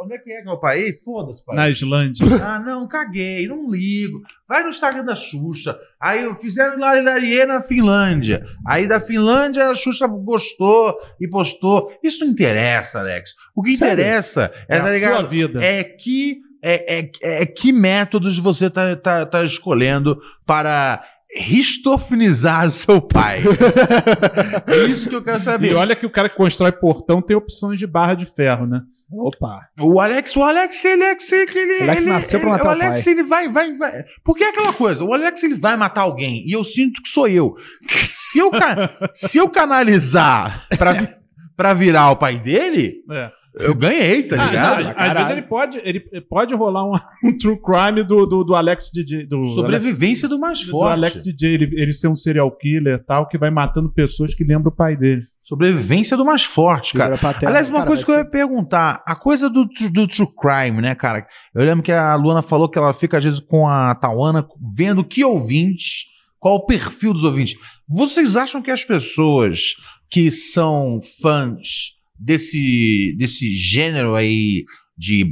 Onde 0.00 0.14
é 0.14 0.18
que 0.18 0.32
é 0.32 0.42
que 0.42 0.48
é 0.48 0.52
o 0.52 0.58
país? 0.58 1.02
Foda-se, 1.02 1.44
pai. 1.44 1.56
Na 1.56 1.68
Islândia. 1.68 2.26
Ah, 2.42 2.58
não, 2.58 2.86
caguei, 2.86 3.46
não 3.48 3.70
ligo. 3.70 4.20
Vai 4.48 4.62
no 4.62 4.68
Instagram 4.68 5.04
da 5.04 5.14
Xuxa. 5.14 5.78
Aí 6.00 6.32
fizeram 6.34 6.76
Hilari 6.76 7.00
Hilarie 7.00 7.46
na 7.46 7.60
Finlândia. 7.60 8.44
Aí 8.66 8.86
da 8.86 9.00
Finlândia 9.00 9.68
a 9.68 9.74
Xuxa 9.74 10.06
gostou 10.06 10.96
e 11.20 11.28
postou. 11.28 11.96
Isso 12.02 12.24
não 12.24 12.32
interessa, 12.32 13.00
Alex. 13.00 13.32
O 13.54 13.62
que 13.62 13.76
Sério? 13.76 13.94
interessa 13.94 14.52
é, 14.68 14.76
É 14.76 14.80
tá 14.80 14.90
ligado? 14.90 15.14
sua 15.20 15.28
vida. 15.28 15.64
é 15.64 15.84
que 15.84 16.38
é, 16.66 17.00
é, 17.00 17.10
é 17.42 17.46
que 17.46 17.72
métodos 17.72 18.38
você 18.38 18.70
tá, 18.70 18.96
tá, 18.96 19.26
tá 19.26 19.44
escolhendo 19.44 20.18
para 20.46 21.04
ristofinizar 21.36 22.68
o 22.68 22.70
seu 22.70 23.02
pai. 23.02 23.42
é 24.66 24.86
isso 24.86 25.08
que 25.08 25.14
eu 25.14 25.22
quero 25.22 25.40
saber. 25.40 25.72
E 25.72 25.74
olha 25.74 25.96
que 25.96 26.06
o 26.06 26.10
cara 26.10 26.28
que 26.28 26.36
constrói 26.36 26.72
portão 26.72 27.20
tem 27.20 27.36
opções 27.36 27.78
de 27.78 27.86
barra 27.86 28.14
de 28.14 28.24
ferro, 28.24 28.66
né? 28.66 28.82
Opa. 29.10 29.60
O 29.80 30.00
Alex, 30.00 30.34
o 30.36 30.42
Alex, 30.42 30.84
ele 30.84 31.02
é 31.04 31.14
que 31.14 31.34
ele, 31.58 31.80
O 31.80 31.82
Alex 31.84 32.02
ele- 32.02 32.12
nasceu 32.12 32.40
pra 32.40 32.50
matar 32.50 32.64
o 32.64 32.68
o 32.68 32.70
Alex, 32.70 33.04
pai. 33.04 33.12
ele 33.12 33.22
vai, 33.22 33.48
vai, 33.48 33.76
vai. 33.76 34.04
Porque 34.24 34.42
é 34.44 34.48
aquela 34.48 34.72
coisa, 34.72 35.04
o 35.04 35.12
Alex 35.14 35.42
ele 35.42 35.54
vai 35.54 35.76
matar 35.76 36.02
alguém 36.02 36.42
e 36.46 36.52
eu 36.52 36.64
sinto 36.64 37.02
que 37.02 37.08
sou 37.08 37.28
eu. 37.28 37.54
Se 38.06 38.38
eu, 38.38 38.50
ca- 38.50 39.10
se 39.14 39.38
eu 39.38 39.48
canalizar 39.48 40.66
pra, 40.76 40.92
vi- 40.92 41.08
pra 41.56 41.72
virar 41.74 42.10
o 42.10 42.16
pai 42.16 42.36
dele, 42.38 42.94
É. 43.10 43.30
eu 43.60 43.74
ganhei, 43.74 44.24
tá 44.24 44.42
Ah, 44.42 44.46
ligado? 44.46 44.82
não, 44.84 44.94
às 44.96 45.12
vezes 45.12 45.30
ele 45.30 45.42
pode, 45.42 45.80
ele 45.84 46.00
pode 46.28 46.54
rolar 46.54 46.84
um, 46.84 46.94
um 47.28 47.38
true 47.38 47.56
crime 47.62 48.02
do, 48.02 48.26
do, 48.26 48.42
do 48.42 48.54
Alex 48.56 48.90
DJ. 48.92 49.26
Do 49.26 49.44
Sobrevivência 49.54 50.28
do 50.28 50.38
mais 50.40 50.58
Alex, 50.58 50.70
forte. 50.70 50.88
Do 50.88 50.92
Alex 50.98 51.22
DJ, 51.22 51.54
ele, 51.54 51.64
ele 51.80 51.92
ser 51.92 52.08
um 52.08 52.16
serial 52.16 52.50
killer 52.50 52.98
e 52.98 53.04
tal, 53.04 53.28
que 53.28 53.38
vai 53.38 53.50
matando 53.50 53.92
pessoas 53.92 54.34
que 54.34 54.42
lembram 54.42 54.72
o 54.72 54.76
pai 54.76 54.96
dele. 54.96 55.22
Sobrevivência 55.44 56.16
do 56.16 56.24
mais 56.24 56.42
forte, 56.42 56.96
cara. 56.96 57.18
Aliás, 57.46 57.68
uma 57.68 57.84
coisa 57.84 58.02
que 58.02 58.10
eu 58.10 58.16
ia 58.16 58.24
perguntar, 58.24 59.04
a 59.06 59.14
coisa 59.14 59.50
do, 59.50 59.66
do 59.92 60.08
true 60.08 60.26
crime, 60.34 60.80
né, 60.80 60.94
cara? 60.94 61.26
Eu 61.54 61.66
lembro 61.66 61.84
que 61.84 61.92
a 61.92 62.14
Luana 62.14 62.40
falou 62.40 62.66
que 62.66 62.78
ela 62.78 62.94
fica 62.94 63.18
às 63.18 63.24
vezes 63.24 63.40
com 63.40 63.68
a 63.68 63.94
Tawana 63.94 64.46
vendo 64.74 65.04
que 65.04 65.22
ouvintes, 65.22 66.06
qual 66.38 66.56
o 66.56 66.64
perfil 66.64 67.12
dos 67.12 67.24
ouvintes. 67.24 67.58
Vocês 67.86 68.38
acham 68.38 68.62
que 68.62 68.70
as 68.70 68.86
pessoas 68.86 69.74
que 70.10 70.30
são 70.30 70.98
fãs 71.20 71.90
desse, 72.18 73.14
desse 73.18 73.54
gênero 73.54 74.14
aí 74.14 74.64
de 74.96 75.26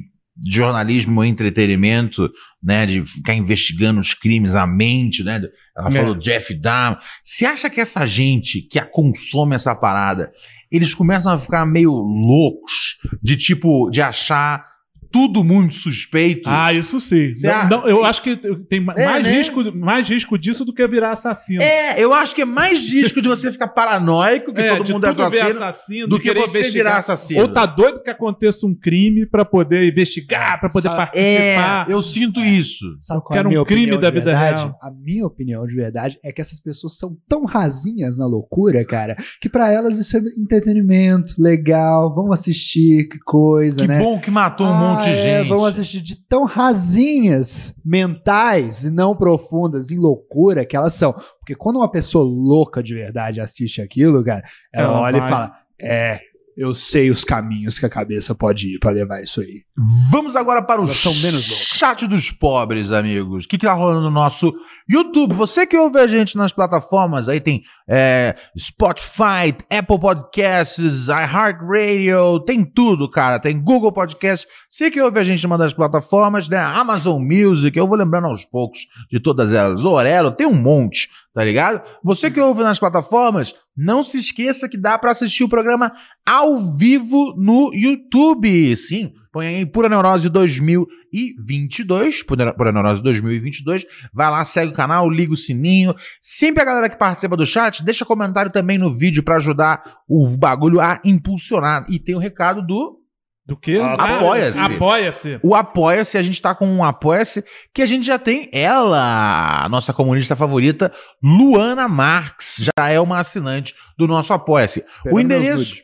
jornalismo 0.47 1.25
e 1.25 1.29
entretenimento, 1.29 2.31
né, 2.63 2.85
de 2.85 3.03
ficar 3.05 3.35
investigando 3.35 3.99
os 3.99 4.13
crimes 4.13 4.55
à 4.55 4.67
mente, 4.67 5.25
né? 5.25 5.41
Ela 5.77 5.89
É. 5.89 5.91
falou 5.93 6.15
Jeff 6.15 6.55
Dahmer. 6.55 6.99
Você 7.23 7.47
acha 7.47 7.71
que 7.71 7.81
essa 7.81 8.05
gente 8.07 8.63
que 8.63 8.79
a 8.79 8.85
consome 8.85 9.55
essa 9.55 9.75
parada, 9.75 10.31
eles 10.71 10.95
começam 10.95 11.33
a 11.33 11.39
ficar 11.39 11.65
meio 11.67 11.93
loucos 11.93 12.99
de 13.23 13.37
tipo 13.37 13.91
de 13.91 14.01
achar 14.03 14.72
tudo 15.13 15.45
muito 15.45 15.75
suspeito? 15.75 16.49
Ah, 16.49 16.73
isso 16.73 16.99
sim. 16.99 17.31
Não, 17.43 17.69
não, 17.69 17.89
eu 17.89 18.05
acho 18.05 18.23
que 18.23 18.35
tem 18.37 18.81
É, 18.97 19.05
mais, 19.05 19.25
né? 19.25 19.33
risco, 19.33 19.77
mais 19.77 20.09
risco 20.09 20.39
disso 20.39 20.65
do 20.65 20.73
que 20.73 20.87
virar 20.89 21.13
assassino. 21.13 21.63
É, 21.63 22.03
eu 22.03 22.13
acho 22.15 22.35
que 22.35 22.43
é 22.43 22.45
mais 22.47 22.79
risco 22.89 23.21
de 23.21 23.29
você 23.29 23.53
ficar 23.53 23.69
paranoico 23.69 24.53
que 24.53 24.61
É, 24.61 24.77
todo 24.77 24.93
mundo 24.93 25.07
é 25.07 25.11
assassino, 25.11 25.47
assassino, 25.63 26.07
do 26.09 26.19
que 26.19 26.33
você 26.33 26.59
investigar. 26.59 26.73
virar 26.73 26.99
assassino. 26.99 27.41
Ou 27.43 27.49
tá 27.49 27.67
doido 27.67 28.03
que 28.03 28.11
aconteça 28.11 28.67
um 28.67 28.75
crime 28.75 29.27
pra 29.27 29.45
poder 29.45 29.89
investigar, 29.91 30.59
pra 30.59 30.69
poder 30.69 30.89
Sabe- 30.89 30.97
participar. 30.97 31.87
É, 31.89 31.93
eu 31.93 32.03
sinto 32.03 32.41
isso. 32.41 32.85
Sabe 33.01 33.21
qual 33.23 33.39
Que 33.47 33.55
é 33.55 33.61
um 33.61 33.65
crime 33.65 33.97
da 33.99 34.11
vida 34.11 34.25
verdade? 34.27 34.63
real. 34.63 34.79
A 34.83 34.91
minha 34.91 35.27
opinião 35.27 35.67
de 35.67 35.75
verdade 35.75 36.19
é 36.25 36.33
que 36.33 36.41
essas 36.41 36.59
pessoas 36.61 36.97
são 36.97 37.17
tão 37.29 37.45
rasinhas 37.45 38.17
na 38.19 38.27
loucura, 38.27 38.85
cara, 38.85 39.17
que 39.41 39.49
pra 39.49 39.71
elas 39.71 39.99
isso 39.99 40.17
é 40.17 40.21
entretenimento, 40.39 41.35
legal, 41.39 42.15
vamos 42.15 42.33
assistir, 42.35 43.09
que 43.09 43.19
coisa, 43.19 43.83
Que 43.83 43.89
né? 43.89 43.99
bom 43.99 44.19
que 44.19 44.31
matou 44.31 44.67
um 44.67 44.71
Ah, 44.73 45.02
monte 45.07 45.15
de 45.15 45.19
é, 45.21 45.39
gente. 45.39 45.49
Vamos 45.49 45.65
assistir 45.67 46.01
de 46.01 46.17
tão 46.29 46.45
rasinhas 46.45 47.75
mentais 47.85 48.85
e 48.85 48.91
não 48.91 49.15
profundas 49.15 49.91
em 49.91 49.99
loucura 49.99 50.65
que 50.65 50.77
elas 50.77 50.95
são. 50.95 51.13
Porque 51.13 51.55
quando 51.55 51.77
uma 51.77 51.91
pessoa 51.91 52.25
louca 52.25 52.83
de 52.83 52.95
verdade 52.95 53.41
assiste 53.41 53.81
aquilo, 53.81 54.25
cara, 54.25 54.43
ela, 54.73 54.89
Ela 54.89 55.01
olha 55.01 55.19
vai. 55.19 55.29
e 55.29 55.31
fala: 55.31 55.53
É, 55.81 56.21
eu 56.57 56.75
sei 56.75 57.11
os 57.11 57.25
caminhos 57.25 57.79
que 57.79 57.87
a 57.87 57.91
cabeça 57.91 58.35
pode 58.35 58.75
ir 58.75 58.79
pra 58.79 58.91
levar 58.91 59.23
isso 59.23 59.41
aí. 59.41 59.63
Vamos 60.11 60.37
agora 60.37 60.63
para 60.63 60.83
o 60.83 60.87
chat 60.87 62.07
dos 62.07 62.31
pobres, 62.31 62.93
amigos. 62.93 63.45
O 63.45 63.49
que, 63.49 63.57
que 63.57 63.67
tá 63.67 63.73
rolando 63.73 64.03
no 64.03 64.11
nosso 64.11 64.53
YouTube? 64.89 65.35
Você 65.35 65.67
que 65.67 65.77
ouve 65.77 65.99
a 65.99 66.07
gente 66.07 66.37
nas 66.37 66.53
plataformas, 66.53 67.29
aí 67.29 67.41
tem 67.41 67.63
é, 67.89 68.37
Spotify, 68.59 69.57
Apple 69.71 69.99
Podcasts, 69.99 71.09
iHeartRadio, 71.09 72.41
tem 72.41 72.65
tudo, 72.65 73.11
cara. 73.11 73.39
Tem 73.39 73.59
Google 73.59 73.93
Podcasts. 73.93 74.47
Você 74.69 74.91
que 74.91 75.01
ouve 75.01 75.19
a 75.19 75.25
gente 75.25 75.43
numa 75.45 75.59
das 75.59 75.73
plataformas, 75.73 76.49
né? 76.49 76.59
Amazon 76.59 77.23
Music, 77.23 77.77
eu 77.77 77.89
vou 77.89 77.97
lembrando 77.97 78.27
aos 78.27 78.45
poucos 78.45 78.81
de 79.11 79.19
todas 79.19 79.53
elas. 79.53 79.85
Orelo, 79.85 80.33
tem 80.33 80.47
um 80.47 80.55
monte, 80.55 81.09
tá 81.35 81.45
ligado? 81.45 81.83
Você 82.03 82.31
que 82.31 82.41
ouve 82.41 82.63
nas 82.63 82.79
plataformas, 82.79 83.55
não 83.77 84.03
se 84.03 84.19
esqueça 84.19 84.69
que 84.69 84.77
dá 84.77 84.99
pra 84.99 85.13
assistir 85.13 85.45
o 85.45 85.49
programa 85.49 85.93
ao 86.27 86.77
vivo 86.77 87.35
no 87.37 87.73
YouTube. 87.73 88.77
Sim, 88.77 89.13
põe 89.33 89.47
aí 89.47 89.67
Pura 89.67 89.89
Neurose 89.89 90.29
2022, 90.29 92.23
Pura 92.23 92.73
Neurose 92.73 93.03
2022. 93.03 93.85
Vai 94.13 94.31
lá, 94.31 94.45
segue 94.45 94.73
o 94.73 94.77
canal, 94.77 95.11
liga 95.11 95.33
o 95.33 95.37
sininho. 95.37 95.95
Sempre 96.21 96.63
a 96.63 96.67
galera 96.67 96.89
que 96.91 96.99
participa 96.99 97.37
do 97.37 97.47
chat, 97.47 97.83
deixa 97.83 98.05
comentário 98.05 98.53
também 98.53 98.77
no 98.77 98.95
vídeo 98.95 99.23
pra 99.23 99.37
ajudar 99.37 99.83
o 100.09 100.29
bagulho 100.37 100.81
a 100.81 101.01
impulsionar. 101.05 101.87
E 101.89 101.99
tem 101.99 102.15
o 102.15 102.19
recado 102.19 102.61
do 102.67 102.97
Do? 103.45 103.59
Ah, 103.81 103.97
Ah, 103.99 104.17
Apoia-se. 104.17 104.59
Apoia-se. 104.59 105.41
o 105.43 105.55
Apoia-se, 105.55 106.17
a 106.17 106.23
gente 106.23 106.41
tá 106.41 106.55
com 106.55 106.67
um 106.67 106.85
Apoia-se, 106.85 107.45
que 107.75 107.83
a 107.83 107.87
gente 107.87 108.07
já 108.07 108.17
tem 108.19 108.49
ela, 108.53 109.65
a 109.65 109.69
nossa 109.69 109.93
comunista 109.93 110.37
favorita, 110.37 110.93
Luana 111.23 111.89
Marx, 111.89 112.61
já 112.77 112.89
é 112.89 113.01
uma 113.01 113.19
assinante 113.19 113.75
do 113.99 114.07
nosso 114.07 114.33
Apoia-se. 114.33 114.85
O 115.11 115.19
endereço, 115.21 115.75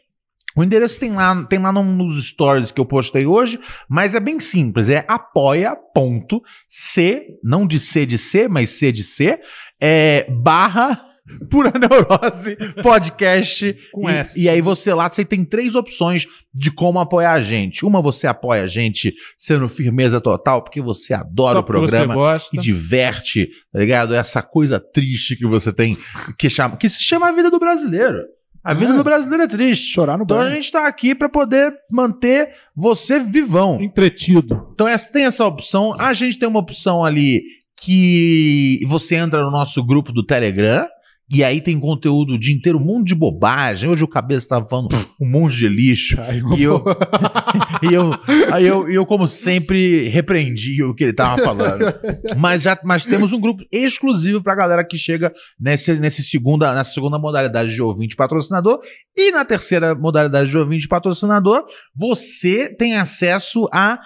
o 0.57 0.63
endereço 0.63 1.01
tem 1.01 1.13
lá, 1.13 1.45
tem 1.47 1.59
lá 1.59 1.73
nos 1.73 2.29
stories 2.29 2.71
que 2.71 2.81
eu 2.81 2.87
postei 2.87 3.27
hoje, 3.27 3.59
mas 3.89 4.15
é 4.15 4.21
bem 4.21 4.39
simples, 4.41 4.89
é 4.89 5.05
apoia.c, 6.09 7.27
não 7.43 7.67
de 7.67 7.79
C 7.81 8.07
de 8.07 8.19
C, 8.19 8.49
mas 8.49 8.71
C 8.71 8.93
de 8.93 9.03
C, 9.03 9.41
é 9.81 10.27
barra 10.31 11.01
Pura 11.51 11.73
Neurose 11.79 12.57
Podcast. 12.83 13.77
Com 13.93 14.09
e, 14.09 14.13
S. 14.15 14.41
e 14.41 14.49
aí 14.49 14.61
você 14.61 14.93
lá, 14.95 15.09
você 15.11 15.25
tem 15.25 15.45
três 15.45 15.75
opções 15.75 16.27
de 16.55 16.71
como 16.71 16.99
apoiar 17.01 17.33
a 17.33 17.41
gente. 17.41 17.85
Uma, 17.85 18.01
você 18.03 18.27
apoia 18.27 18.63
a 18.65 18.67
gente 18.67 19.15
sendo 19.37 19.69
firmeza 19.69 20.21
total, 20.21 20.63
porque 20.63 20.81
você 20.81 21.15
adora 21.15 21.55
Só 21.55 21.59
o 21.61 21.65
programa 21.65 22.15
e 22.53 22.59
diverte, 22.59 23.49
tá 23.73 23.79
ligado? 23.79 24.15
Essa 24.15 24.43
coisa 24.43 24.81
triste 24.81 25.37
que 25.37 25.47
você 25.47 25.73
tem, 25.73 25.97
que, 26.39 26.49
chama, 26.51 26.77
que 26.77 26.89
se 26.89 27.03
chama 27.03 27.29
a 27.29 27.33
vida 27.33 27.51
do 27.51 27.59
brasileiro. 27.59 28.19
A 28.65 28.75
vida 28.75 28.93
É. 28.93 28.97
do 28.97 29.05
brasileiro 29.05 29.45
é 29.45 29.47
triste. 29.47 29.93
Chorar 29.93 30.19
no 30.19 30.25
Então 30.25 30.37
a 30.39 30.41
banho. 30.45 30.55
gente 30.55 30.71
tá 30.73 30.87
aqui 30.87 31.15
pra 31.15 31.29
poder 31.29 31.73
manter 31.91 32.51
você 32.77 33.21
vivão. 33.21 33.81
Entretido. 33.81 34.69
Então 34.75 34.87
essa, 34.87 35.11
tem 35.11 35.25
essa 35.25 35.47
opção. 35.47 35.95
A 35.99 36.13
gente 36.13 36.39
tem 36.39 36.49
uma 36.49 36.59
opção 36.59 37.05
ali 37.05 37.41
que 37.81 38.81
você 38.89 39.15
entra 39.17 39.43
no 39.45 39.51
nosso 39.51 39.83
grupo 39.85 40.13
do 40.13 40.25
Telegram, 40.27 40.87
E 41.31 41.45
aí 41.45 41.61
tem 41.61 41.79
conteúdo 41.79 42.35
o 42.35 42.39
dia 42.39 42.55
inteiro, 42.55 42.79
um 42.79 42.85
monte 42.85 43.09
de 43.09 43.15
bobagem. 43.15 43.91
Hoje 43.91 44.03
o 44.03 44.09
cabeça 44.09 44.49
tava 44.49 44.67
falando 44.67 44.89
um 45.21 45.29
monte 45.29 45.57
de 45.57 45.69
lixo. 45.69 46.17
E 46.57 46.63
eu, 46.63 46.83
e 47.83 47.93
eu, 47.93 48.13
aí 48.51 48.67
eu, 48.67 48.89
eu, 48.89 49.05
como 49.05 49.29
sempre, 49.29 50.09
repreendi 50.09 50.83
o 50.83 50.95
que 50.95 51.05
ele 51.05 51.13
tava 51.13 51.43
falando. 51.43 51.85
Mas 52.39 52.63
já 52.63 52.79
mas 52.83 53.05
temos 53.05 53.33
um 53.35 53.41
grupo 53.41 53.63
exclusivo 53.71 54.43
pra 54.43 54.55
galera 54.55 54.83
que 54.83 54.97
chega 54.97 55.31
nesse, 55.61 56.01
nesse 56.01 56.23
segunda, 56.23 56.75
nessa 56.75 56.95
segunda 56.95 57.19
modalidade 57.19 57.75
de 57.75 57.83
ouvinte 57.83 58.17
patrocinador. 58.17 58.81
E 59.15 59.31
na 59.31 59.45
terceira 59.45 59.95
modalidade 59.95 60.49
de 60.49 60.57
ouvinte 60.57 60.89
patrocinador, 60.89 61.63
você 61.95 62.75
tem 62.75 62.95
acesso 62.95 63.69
a 63.71 63.99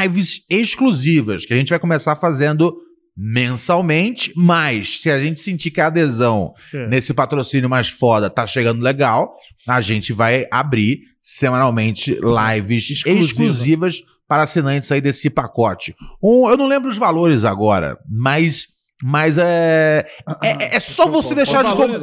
lives 0.00 0.46
exclusivas, 0.48 1.44
que 1.44 1.52
a 1.52 1.56
gente 1.56 1.68
vai 1.68 1.78
começar 1.78 2.16
fazendo 2.16 2.74
mensalmente, 3.16 4.32
mas 4.36 5.00
se 5.00 5.10
a 5.10 5.18
gente 5.18 5.40
sentir 5.40 5.70
que 5.70 5.80
a 5.80 5.86
adesão 5.88 6.54
É. 6.72 6.86
nesse 6.88 7.12
patrocínio 7.12 7.68
mais 7.68 7.88
foda 7.88 8.30
tá 8.30 8.46
chegando 8.46 8.82
legal, 8.82 9.34
a 9.68 9.80
gente 9.80 10.12
vai 10.12 10.46
abrir 10.50 11.00
semanalmente 11.20 12.12
lives 12.12 12.90
Exclusiva. 12.90 13.18
exclusivas 13.24 14.02
para 14.26 14.44
assinantes 14.44 14.90
aí 14.90 15.00
desse 15.00 15.28
pacote. 15.28 15.94
Um, 16.22 16.48
eu 16.48 16.56
não 16.56 16.66
lembro 16.66 16.88
os 16.90 16.96
valores 16.98 17.44
agora, 17.44 17.98
mas 18.08 18.66
mas 19.04 19.36
é 19.36 20.06
é, 20.42 20.76
é 20.76 20.80
só 20.80 21.06
você 21.08 21.34
deixar 21.34 21.64
de 21.64 21.70
comprar. 21.70 21.98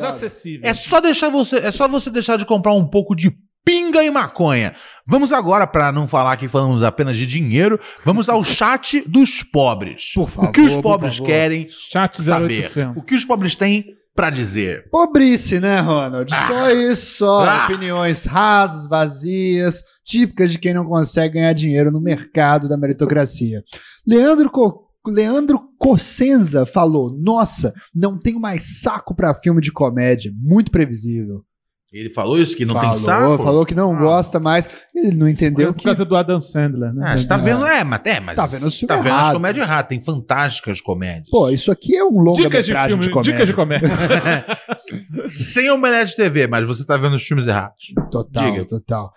É 0.64 0.74
só 0.74 1.00
deixar 1.00 1.29
você, 1.29 1.55
é 1.55 1.71
só 1.71 1.88
você 1.88 2.09
deixar 2.09 2.38
de 2.38 2.46
comprar 2.46 2.74
um 2.74 2.86
pouco 2.86 3.16
de 3.16 3.34
pinga 3.63 4.04
e 4.04 4.12
maconha. 4.12 4.74
Vamos 5.10 5.34
agora, 5.34 5.66
para 5.66 5.92
não 5.92 6.08
falar 6.08 6.38
que 6.38 6.48
falamos 6.48 6.84
apenas 6.84 7.18
de 7.18 7.26
dinheiro, 7.26 7.80
vamos 8.06 8.30
ao 8.30 8.44
chat 8.44 9.02
dos 9.08 9.42
pobres. 9.42 10.12
Por 10.14 10.30
favor, 10.30 10.50
o 10.50 10.52
que 10.52 10.62
os 10.62 10.78
pobres 10.78 11.20
querem 11.20 11.68
Chat 11.70 12.22
saber? 12.24 12.66
0800. 12.66 12.98
O 12.98 13.02
que 13.04 13.16
os 13.16 13.26
pobres 13.26 13.56
têm 13.56 13.86
pra 14.16 14.30
dizer? 14.30 14.88
Pobrice, 14.92 15.60
né, 15.60 15.80
Ronald? 15.80 16.30
Só 16.48 16.70
isso, 16.72 17.18
só. 17.18 17.44
Ah. 17.44 17.66
Opiniões 17.66 18.26
rasas, 18.26 18.88
vazias, 18.88 19.82
típicas 20.06 20.52
de 20.52 20.60
quem 20.60 20.74
não 20.74 20.86
consegue 20.86 21.36
ganhar 21.36 21.54
dinheiro 21.54 21.92
no 21.92 22.00
mercado 22.02 22.70
da 22.70 22.78
meritocracia. 22.78 23.64
Leandro, 24.06 24.50
Co- 24.52 24.90
Leandro 25.08 25.60
Cossenza 25.80 26.66
falou: 26.66 27.18
Nossa, 27.20 27.74
não 27.96 28.20
tenho 28.20 28.40
mais 28.40 28.80
saco 28.82 29.16
pra 29.16 29.34
filme 29.34 29.62
de 29.62 29.72
comédia. 29.72 30.32
Muito 30.40 30.70
previsível. 30.70 31.44
Ele 31.91 32.09
falou 32.09 32.37
isso 32.39 32.55
que 32.55 32.66
não 32.66 32.75
falou, 32.75 32.91
tem 32.93 33.01
saco? 33.03 33.43
Falou 33.43 33.66
que 33.66 33.74
não 33.74 33.97
gosta 33.97 34.39
mais. 34.39 34.67
Ele 34.93 35.16
não 35.16 35.28
entendeu 35.28 35.74
Por 35.74 35.79
que. 35.79 35.86
causa 35.86 36.05
do 36.05 36.16
Adam 36.16 36.39
Sandler, 36.39 36.93
né? 36.93 37.03
Ah, 37.07 37.17
você 37.17 37.28
tá 37.28 37.36
vendo, 37.37 37.66
é, 37.66 37.83
mas, 37.83 38.01
é, 38.05 38.20
mas 38.20 38.36
Tá 38.36 38.45
vendo 38.45 38.67
o 38.67 38.71
filme 38.71 38.87
tá 38.87 38.97
vendo 39.01 39.16
as 39.16 39.29
comédias 39.32 39.66
erradas, 39.67 39.89
tem 39.89 39.99
fantásticas 39.99 40.79
comédias. 40.82 41.29
Pô, 41.32 41.49
isso 41.49 41.71
aqui 41.71 41.95
é 41.95 42.03
um 42.03 42.24
Dicas 42.33 42.66
de 42.66 42.71
filme, 42.74 43.01
de, 43.03 43.09
comédia. 43.09 43.32
dicas 43.33 43.47
de 43.47 43.53
comédia. 43.53 43.89
Sem 45.28 45.70
omelete 45.71 46.16
TV, 46.16 46.47
mas 46.47 46.67
você 46.67 46.86
tá 46.86 46.95
vendo 46.97 47.16
os 47.16 47.24
filmes 47.25 47.47
errados. 47.47 47.93
Total, 48.11 48.51
Diga. 48.51 48.66
total. 48.66 49.11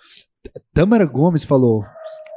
Tâmara 0.72 1.04
Gomes 1.04 1.44
falou. 1.44 1.84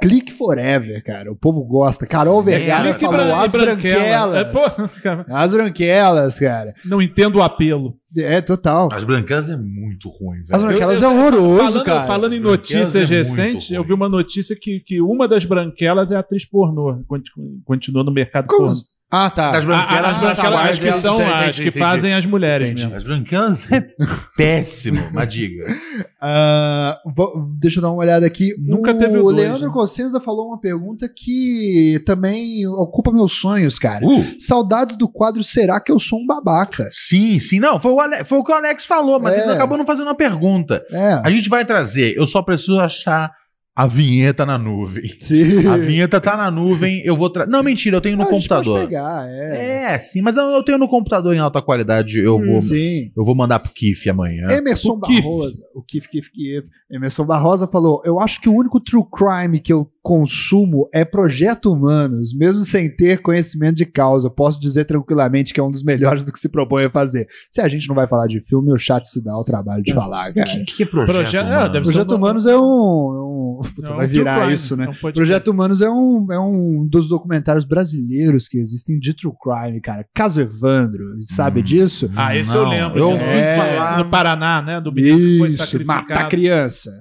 Click 0.02 0.32
Forever, 0.32 1.04
cara. 1.04 1.32
O 1.32 1.36
povo 1.36 1.64
gosta. 1.64 2.06
Carol 2.06 2.42
Vergara 2.44 2.90
Clique 2.94 3.00
falou 3.06 3.18
bran- 3.26 3.36
as 3.38 3.52
branquelas. 3.52 4.34
É, 4.38 4.44
pô, 4.46 4.90
cara, 5.02 5.26
As 5.30 5.52
branquelas, 5.52 6.40
cara. 6.40 6.74
não 6.86 7.02
entendo 7.02 7.38
o 7.38 7.42
apelo. 7.42 7.96
É, 8.18 8.40
total. 8.42 8.88
As 8.94 9.04
Brancas 9.04 9.50
é 9.50 9.58
muito 9.58 10.08
ruim, 10.10 10.40
As 10.50 10.62
velho. 10.62 10.68
branquelas 10.70 11.02
Eu- 11.02 11.10
é 11.10 11.12
eu- 11.12 11.18
horroroso, 11.18 11.58
falando, 11.72 11.84
cara. 11.86 12.08
Falando 12.08 12.34
em 12.34 12.38
As 12.38 12.42
branquelas 12.44 12.80
notícias 12.94 13.12
é 13.12 13.16
recentes, 13.16 13.72
eu 13.72 13.84
vi 13.84 13.92
uma 13.94 14.08
notícia 14.08 14.56
que, 14.60 14.80
que 14.80 15.02
uma 15.02 15.28
das 15.28 15.44
branquelas 15.44 16.12
é 16.12 16.16
atriz 16.16 16.46
pornô. 16.46 17.04
conti- 17.08 17.32
Continua 17.66 18.04
no 18.06 18.14
mercado 18.14 18.48
Como? 18.48 18.68
pornô. 18.68 18.74
Ah, 19.12 19.30
tá. 19.30 19.52
Das 19.52 19.64
A- 19.64 19.68
branquelas, 19.68 20.12
as 20.12 20.18
branquelas, 20.20 20.70
as 20.72 20.80
que 20.80 20.88
entendi, 20.88 21.02
são 21.02 21.16
entendi, 21.22 21.32
as 21.50 21.56
que 21.56 21.62
entendi. 21.64 21.80
fazem 21.80 22.14
as 22.14 22.26
mulheres 22.26 22.68
Entendi. 22.72 22.84
mesmo. 22.84 22.98
As 22.98 23.04
Brancas 23.04 23.72
é 23.72 23.88
péssimo, 24.36 25.10
mas 25.14 25.28
diga. 25.30 25.64
Ah, 26.28 26.98
vo- 27.16 27.54
deixa 27.60 27.78
eu 27.78 27.84
dar 27.84 27.90
uma 27.92 28.00
olhada 28.02 28.26
aqui. 28.26 28.56
Nunca 28.58 28.92
o 28.92 28.98
teve 28.98 29.16
o 29.16 29.22
dois, 29.26 29.36
Leandro 29.38 29.68
né? 29.68 29.72
Cossenza 29.72 30.20
falou 30.20 30.48
uma 30.48 30.60
pergunta 30.60 31.08
que 31.08 32.02
também 32.04 32.66
ocupa 32.66 33.12
meus 33.12 33.34
sonhos, 33.34 33.78
cara. 33.78 34.04
Uh, 34.04 34.26
Saudades 34.40 34.98
do 34.98 35.08
quadro 35.08 35.44
Será 35.44 35.80
que 35.80 35.92
eu 35.92 36.00
sou 36.00 36.20
um 36.20 36.26
babaca? 36.26 36.88
sim, 36.90 37.38
sim, 37.40 37.60
não, 37.60 37.80
foi 37.80 37.92
o, 37.92 38.00
Ale- 38.00 38.24
foi 38.26 38.40
o 38.40 38.44
que 38.44 38.52
o 38.52 38.56
Alex 38.56 38.86
falou, 38.86 39.20
mas 39.20 39.36
É. 39.36 39.42
ele 39.44 39.52
acabou 39.52 39.78
não 39.78 39.86
fazendo 39.86 40.08
uma 40.08 40.16
pergunta. 40.16 40.84
É. 40.92 41.14
A 41.24 41.30
gente 41.30 41.48
vai 41.48 41.64
trazer, 41.64 42.16
eu 42.18 42.26
só 42.26 42.42
preciso 42.42 42.80
achar 42.80 43.32
a 43.76 43.86
vinheta 43.88 44.46
na 44.46 44.58
nuvem. 44.58 45.04
Sim. 45.20 45.68
A 45.68 45.76
vinheta 45.76 46.22
tá 46.22 46.38
na 46.38 46.50
nuvem, 46.50 47.02
eu 47.04 47.18
vou 47.18 47.30
trazer. 47.30 47.52
Não, 47.52 47.62
mentira, 47.62 47.98
eu 47.98 48.02
tenho 48.02 48.16
no 48.16 48.24
Ah, 48.24 48.28
computador. 48.28 48.80
pegar, 48.80 49.28
é. 49.30 49.94
É, 49.94 50.00
sim, 50.00 50.22
mas 50.22 50.38
eu, 50.38 50.44
eu 50.46 50.64
tenho 50.64 50.78
no 50.78 50.88
computador 50.88 51.36
em 51.36 51.40
alta 51.40 51.62
qualidade, 51.62 52.20
eu 52.20 52.40
vou 52.40 52.64
Sim. 52.64 53.12
eu 53.16 53.26
vou 53.26 53.36
mandar 53.36 53.60
pro 53.60 53.74
Kiff 53.74 54.10
amanhã. 54.10 54.48
Emerson 54.50 54.94
O 54.94 55.02
Kif. 55.02 55.22
Barrosa. 55.22 55.64
O 55.76 55.82
Kif, 55.82 56.08
Kif, 56.10 56.32
Kif. 56.32 56.68
Emerson 56.90 57.26
Barrosa 57.26 57.68
falou: 57.68 58.02
Eu 58.06 58.20
acho 58.20 58.40
que 58.40 58.48
o 58.48 58.56
único 58.56 58.80
true 58.80 59.04
crime 59.12 59.60
que 59.60 59.74
eu 59.74 59.90
consumo 60.06 60.88
é 60.94 61.04
Projeto 61.04 61.74
Humanos, 61.74 62.32
mesmo 62.32 62.62
sem 62.62 62.96
ter 62.96 63.24
conhecimento 63.24 63.78
de 63.78 63.86
causa. 63.88 64.30
Posso 64.30 64.60
dizer 64.60 64.86
tranquilamente 64.86 65.52
que 65.52 65.60
é 65.60 65.64
um 65.64 65.72
dos 65.72 65.82
melhores 65.84 66.24
do 66.24 66.32
que 66.32 66.38
se 66.38 66.48
propõe 66.48 66.86
a 66.86 66.90
fazer. 66.92 67.28
Se 67.50 67.60
a 67.60 67.68
gente 67.68 67.88
não 67.88 67.96
vai 67.96 68.08
falar 68.08 68.28
de 68.28 68.40
filme, 68.40 68.72
o 68.72 68.78
chat 68.78 69.04
se 69.10 69.20
dá 69.24 69.36
o 69.36 69.44
trabalho 69.44 69.82
de 69.82 69.92
falar, 69.94 70.30
O 70.30 70.34
cara. 70.36 70.46
que, 70.48 70.64
que 70.66 70.84
é 70.84 70.86
projeto? 70.86 71.16
Projeto- 71.16 71.48
é, 71.48 71.56
mano? 71.56 71.74
deve 71.74 71.86
ser 71.86 71.92
Projeto 71.94 72.12
um- 72.12 72.16
Humanos 72.18 72.46
é 72.46 72.56
um. 72.56 72.62
um- 72.62 73.62
Puta, 73.76 73.88
É 73.88 73.92
um 73.94 73.96
vai 73.96 74.06
true 74.08 74.20
virar 74.20 74.40
crime, 74.42 74.54
isso, 74.54 74.76
né? 74.78 74.86
é 74.86 74.90
um. 75.08 75.12
Projeto 75.14 75.48
Humanos 75.48 75.82
é 75.82 75.90
um, 75.90 76.28
é 76.32 76.40
um 76.40 76.88
dos 76.88 77.08
documentários 77.10 77.66
brasileiros 77.66 78.48
que 78.48 78.60
existem 78.60 79.00
de 79.00 79.12
true 79.16 79.34
crime, 79.42 79.82
cara. 79.82 80.06
Caso 80.14 80.40
Evandro, 80.40 81.06
sabe 81.24 81.62
Hum. 81.62 81.64
disso? 81.64 82.12
Ah, 82.16 82.36
esse 82.38 82.54
Não, 82.54 82.64
eu 82.64 82.70
lembro. 82.70 83.00
eu 83.00 83.08
né? 83.08 83.14
ouvi 83.14 83.24
É, 83.26 83.56
falar- 83.58 83.98
No 84.04 84.10
Paraná, 84.12 84.62
né? 84.62 84.80
Do 84.82 84.92
menino 84.92 85.18
que 85.18 85.38
foi 85.40 85.50
Isso, 85.50 85.58
sacrificado. 85.66 86.02
matar 86.10 86.30
criança. 86.30 86.92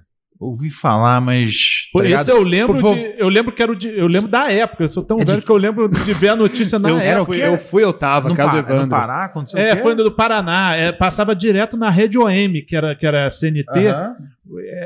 Ouvi 0.44 0.68
falar, 0.70 1.20
mas. 1.20 1.88
Pô, 1.92 2.00
tá 2.00 2.04
esse 2.06 2.12
ligado? 2.16 2.28
eu 2.30 2.42
lembro 2.42 2.80
Pô, 2.80 2.94
de, 2.94 3.14
eu 3.16 3.28
lembro 3.28 3.50
que 3.52 3.62
era 3.62 3.72
o 3.72 3.74
de, 3.74 3.88
eu 3.88 4.06
lembro 4.06 4.28
da 4.30 4.50
época, 4.52 4.84
eu 4.84 4.88
sou 4.88 5.02
tão 5.02 5.18
É 5.20 5.24
de- 5.24 5.30
velho 5.30 5.42
que 5.42 5.50
eu 5.50 5.56
lembro 5.56 5.88
de 5.88 6.12
ver 6.12 6.28
a 6.28 6.36
notícia 6.36 6.78
na 6.78 6.88
Eu- 6.90 6.96
época. 6.96 7.08
era 7.10 7.22
o 7.22 7.24
fui, 7.24 7.36
quê? 7.38 7.46
eu 7.46 7.56
fui, 7.58 7.84
eu 7.84 7.92
tava, 7.92 8.28
no, 8.28 8.34
Caso 8.36 8.52
Pa- 8.52 8.58
Evandro. 8.58 8.82
no 8.84 8.88
Pará, 8.90 9.24
aconteceu 9.24 9.58
o 9.58 9.62
É, 9.62 9.74
quê? 9.76 9.82
foi 9.82 9.94
do 9.94 10.12
Paraná, 10.12 10.74
é, 10.76 10.92
passava 10.92 11.34
direto 11.34 11.76
na 11.76 11.88
Rede 11.88 12.18
OM, 12.18 12.52
que 12.66 12.76
era, 12.76 12.94
que 12.94 13.06
era 13.06 13.30
CNT. 13.30 13.88
Aham. 13.88 14.14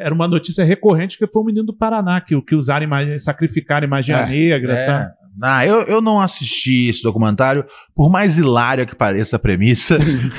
Era 0.00 0.14
uma 0.14 0.28
notícia 0.28 0.64
recorrente 0.64 1.18
que 1.18 1.26
foi 1.26 1.42
um 1.42 1.46
menino 1.46 1.66
do 1.66 1.74
Paraná 1.74 2.20
que, 2.20 2.40
que 2.42 2.54
usaram 2.54 2.84
imagem, 2.84 3.18
sacrificaram 3.18 3.88
magia 3.88 4.16
É, 4.18 4.26
negra 4.26 4.72
É. 4.72 4.86
tal. 4.86 5.06
Ah, 5.40 5.64
eu, 5.64 5.82
eu 5.82 6.00
não 6.00 6.20
assisti 6.20 6.88
esse 6.88 7.02
documentário, 7.02 7.64
por 7.94 8.10
mais 8.10 8.38
hilária 8.38 8.84
que 8.84 8.94
pareça 8.94 9.36
a 9.36 9.38
premissa, 9.38 9.96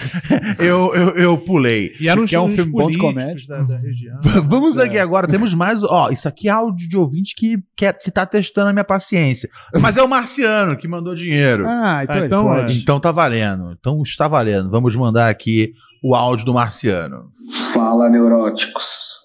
eu, 0.60 0.94
eu, 0.94 1.10
eu 1.16 1.38
pulei. 1.38 1.94
E 2.00 2.10
era 2.10 2.20
um, 2.20 2.26
Que 2.26 2.36
é 2.36 2.40
um 2.40 2.50
filme 2.50 2.72
bom 2.72 2.90
de 2.90 2.98
comédia. 2.98 3.48
Da, 3.48 3.62
da 3.62 3.78
região. 3.78 4.20
Vamos 4.48 4.78
aqui 4.78 4.98
agora, 4.98 5.28
temos 5.28 5.54
mais. 5.54 5.84
Ó, 5.84 6.10
isso 6.10 6.28
aqui 6.28 6.48
é 6.48 6.52
áudio 6.52 6.88
de 6.88 6.98
ouvinte 6.98 7.34
que, 7.36 7.58
quer, 7.76 7.98
que 7.98 8.12
tá 8.12 8.26
testando 8.26 8.70
a 8.70 8.74
minha 8.74 8.84
paciência. 8.84 9.50
Mas 9.80 9.98
é 9.98 10.04
o 10.04 10.08
Marciano 10.08 10.78
que 10.78 10.88
mandou 10.88 11.16
dinheiro. 11.16 11.66
Ah, 11.68 12.02
então, 12.04 12.22
Ah, 12.22 12.26
então, 12.26 12.44
pode. 12.44 12.78
Então 12.80 13.00
tá 13.00 13.12
valendo. 13.12 13.72
Então 13.80 14.02
está 14.04 14.28
valendo. 14.28 14.70
Vamos 14.70 14.96
mandar 14.96 15.30
aqui 15.30 15.74
o 16.04 16.16
áudio 16.16 16.46
do 16.46 16.54
Marciano. 16.54 17.32
Fala, 17.74 18.10
neuróticos. 18.10 19.20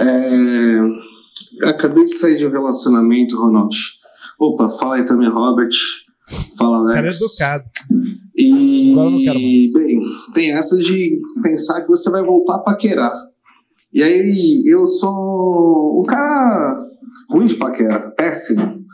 É, 0.00 1.06
Acabei 1.68 2.04
de 2.04 2.16
sair 2.16 2.36
de 2.36 2.46
um 2.46 2.50
relacionamento, 2.50 3.36
Ronald. 3.40 3.74
Opa, 4.38 4.68
fala 4.70 4.96
aí 4.96 5.06
também, 5.06 5.28
Robert. 5.28 5.70
Fala, 6.58 6.82
O 6.82 6.86
cara 6.86 6.96
é 6.98 7.00
Alex. 7.00 7.20
educado. 7.22 7.64
E, 8.36 8.92
Agora 8.92 9.06
eu 9.06 9.10
não 9.12 9.18
quero 9.22 9.40
mais. 9.40 9.72
bem, 9.72 10.00
tem 10.34 10.52
essa 10.52 10.76
de 10.76 11.18
pensar 11.42 11.82
que 11.82 11.88
você 11.88 12.10
vai 12.10 12.22
voltar 12.22 12.56
a 12.56 12.58
paquerar. 12.58 13.12
E 13.92 14.02
aí, 14.02 14.62
eu 14.66 14.86
sou 14.86 16.00
um 16.02 16.04
cara 16.04 16.84
ruim 17.30 17.46
de 17.46 17.54
paquera, 17.54 18.10
péssimo. 18.10 18.84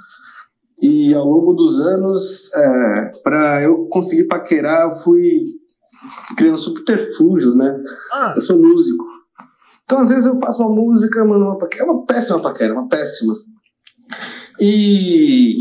E 0.80 1.14
ao 1.14 1.24
longo 1.26 1.54
dos 1.54 1.80
anos, 1.80 2.52
é, 2.54 3.10
para 3.22 3.62
eu 3.62 3.86
conseguir 3.86 4.24
paquerar, 4.28 4.90
eu 4.90 5.02
fui 5.02 5.44
criando 6.36 6.56
subterfúgios, 6.58 7.54
né? 7.56 7.74
Ah. 8.12 8.32
Eu 8.36 8.42
sou 8.42 8.58
músico. 8.60 9.04
Então, 9.84 10.00
às 10.00 10.10
vezes, 10.10 10.26
eu 10.26 10.38
faço 10.38 10.62
uma 10.62 10.74
música, 10.74 11.24
mano, 11.24 11.46
uma 11.46 11.58
paquera. 11.58 11.84
É 11.84 11.86
uma 11.90 12.04
péssima 12.04 12.40
paquera, 12.40 12.72
uma 12.74 12.88
péssima. 12.88 13.34
E. 14.60 15.56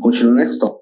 Continuo 0.00 0.34
na 0.34 0.42
história. 0.42 0.81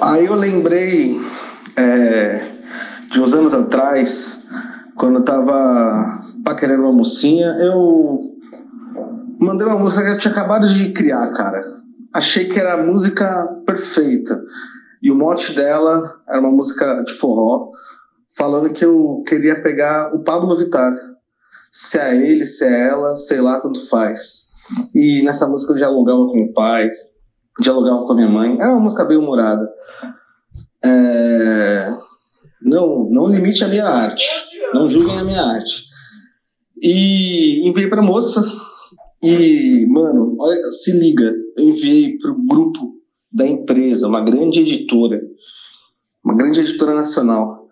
Aí 0.00 0.24
eu 0.24 0.34
lembrei 0.34 1.20
é, 1.76 2.52
de 3.10 3.20
uns 3.20 3.34
anos 3.34 3.52
atrás, 3.52 4.46
quando 4.96 5.16
eu 5.18 5.24
tava 5.24 6.22
paquerando 6.42 6.84
uma 6.84 6.92
mocinha, 6.92 7.48
eu 7.60 8.20
mandei 9.38 9.66
uma 9.66 9.78
música 9.78 10.04
que 10.04 10.10
eu 10.12 10.16
tinha 10.16 10.32
acabado 10.32 10.66
de 10.68 10.92
criar, 10.92 11.26
cara. 11.32 11.60
Achei 12.12 12.48
que 12.48 12.58
era 12.58 12.74
a 12.74 12.82
música 12.82 13.46
perfeita. 13.66 14.42
E 15.02 15.10
o 15.10 15.14
mote 15.14 15.54
dela 15.54 16.20
era 16.28 16.40
uma 16.40 16.50
música 16.50 17.02
de 17.02 17.12
forró, 17.14 17.70
falando 18.36 18.72
que 18.72 18.84
eu 18.84 19.22
queria 19.26 19.62
pegar 19.62 20.14
o 20.14 20.22
Pablo 20.22 20.56
Vittar. 20.56 20.94
Se 21.70 21.98
é 21.98 22.16
ele, 22.16 22.46
se 22.46 22.64
é 22.64 22.88
ela, 22.88 23.16
sei 23.16 23.40
lá, 23.40 23.60
tanto 23.60 23.88
faz. 23.88 24.50
E 24.94 25.22
nessa 25.22 25.46
música 25.46 25.72
eu 25.72 25.76
dialogava 25.76 26.26
com 26.26 26.44
o 26.44 26.52
pai, 26.52 26.90
dialogava 27.60 28.04
com 28.04 28.12
a 28.12 28.16
minha 28.16 28.28
mãe. 28.28 28.58
Era 28.58 28.70
uma 28.72 28.80
música 28.80 29.04
bem 29.04 29.16
humorada. 29.16 29.68
É, 30.82 31.92
Não, 32.62 33.08
não 33.10 33.26
limite 33.28 33.62
a 33.64 33.68
minha 33.68 33.86
arte. 33.86 34.26
Não 34.74 34.88
julguem 34.88 35.18
a 35.18 35.24
minha 35.24 35.42
arte. 35.42 35.84
E 36.82 37.68
enviei 37.68 37.88
pra 37.88 38.02
moça. 38.02 38.42
E, 39.22 39.86
mano, 39.86 40.36
olha, 40.38 40.70
se 40.70 40.92
liga. 40.92 41.32
Eu 41.56 41.64
enviei 41.64 42.16
pro 42.18 42.34
grupo 42.46 42.94
da 43.32 43.46
empresa, 43.46 44.08
uma 44.08 44.22
grande 44.22 44.60
editora. 44.60 45.20
Uma 46.24 46.36
grande 46.36 46.60
editora 46.60 46.94
nacional. 46.94 47.68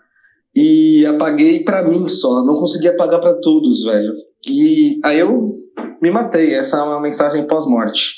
E 0.55 1.07
apaguei 1.07 1.65
pra 1.65 1.87
mim 1.87 2.09
só. 2.09 2.45
Não 2.45 2.55
consegui 2.55 2.89
apagar 2.89 3.21
pra 3.21 3.35
todos, 3.41 3.85
velho. 3.85 4.13
E 4.47 5.01
aí 5.05 5.19
eu 5.19 5.55
me 6.03 6.11
matei. 6.11 6.55
Essa 6.55 6.79
é 6.79 6.83
uma 6.83 7.01
mensagem 7.01 7.47
pós-morte. 7.47 8.15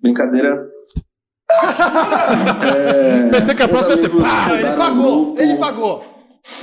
Brincadeira. 0.00 0.68
É, 2.74 3.28
Pensei 3.30 3.54
que 3.54 3.62
a 3.62 3.68
próxima 3.68 3.92
ia 3.94 3.96
ser 3.98 4.08
pá, 4.10 4.48
Ele 4.52 4.76
pagou, 4.76 5.34
ele 5.38 5.56
pagou. 5.56 6.04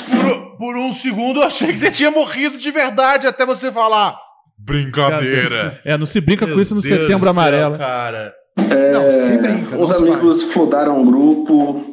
Por, 0.10 0.58
por 0.58 0.78
um 0.78 0.92
segundo 0.94 1.40
eu 1.42 1.44
achei 1.46 1.68
que 1.72 1.78
você 1.78 1.92
tinha 1.92 2.12
morrido 2.12 2.58
de 2.58 2.72
verdade 2.72 3.28
até 3.28 3.46
você 3.46 3.72
falar. 3.72 4.18
Brincadeira. 4.58 5.80
É, 5.84 5.98
não 5.98 6.06
se 6.06 6.22
brinca 6.22 6.46
Meu 6.46 6.56
com 6.56 6.62
isso 6.62 6.76
no 6.76 6.82
Deus 6.82 6.94
setembro 6.94 7.24
céu, 7.24 7.32
amarelo. 7.32 7.78
cara. 7.78 8.34
É, 8.58 8.92
Não, 8.94 9.12
se 9.12 9.38
brinca, 9.38 9.78
Os 9.82 9.90
não 9.90 9.98
se 9.98 10.04
amigos 10.04 10.44
fundaram 10.44 11.02
um 11.02 11.06
grupo, 11.06 11.84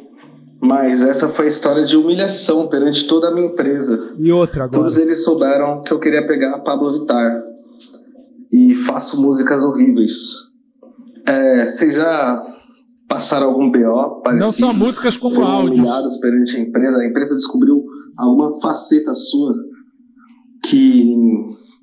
mas 0.61 1.01
essa 1.01 1.27
foi 1.29 1.45
a 1.45 1.47
história 1.47 1.83
de 1.83 1.97
humilhação 1.97 2.67
perante 2.67 3.07
toda 3.07 3.29
a 3.29 3.31
minha 3.33 3.47
empresa. 3.47 4.13
E 4.17 4.31
outra 4.31 4.65
agora. 4.65 4.79
Todos 4.83 4.97
eles 4.97 5.23
souberam 5.23 5.81
que 5.81 5.91
eu 5.91 5.99
queria 5.99 6.25
pegar 6.25 6.51
a 6.55 6.59
Pablo 6.59 6.93
Vittar 6.99 7.41
e 8.53 8.75
faço 8.75 9.19
músicas 9.21 9.63
horríveis. 9.63 10.13
É, 11.25 11.65
vocês 11.65 11.95
já 11.95 12.41
passaram 13.11 13.47
algum 13.47 13.69
BO 13.69 14.21
parecido? 14.21 14.45
Não 14.45 14.51
são 14.53 14.73
músicas 14.73 15.17
como 15.17 15.43
áudios. 15.43 15.77
humilhados 15.77 16.17
perante 16.17 16.55
a 16.55 16.59
empresa? 16.61 16.97
A 16.99 17.05
empresa 17.05 17.35
descobriu 17.35 17.83
alguma 18.17 18.57
faceta 18.61 19.13
sua 19.13 19.53
que 20.63 21.13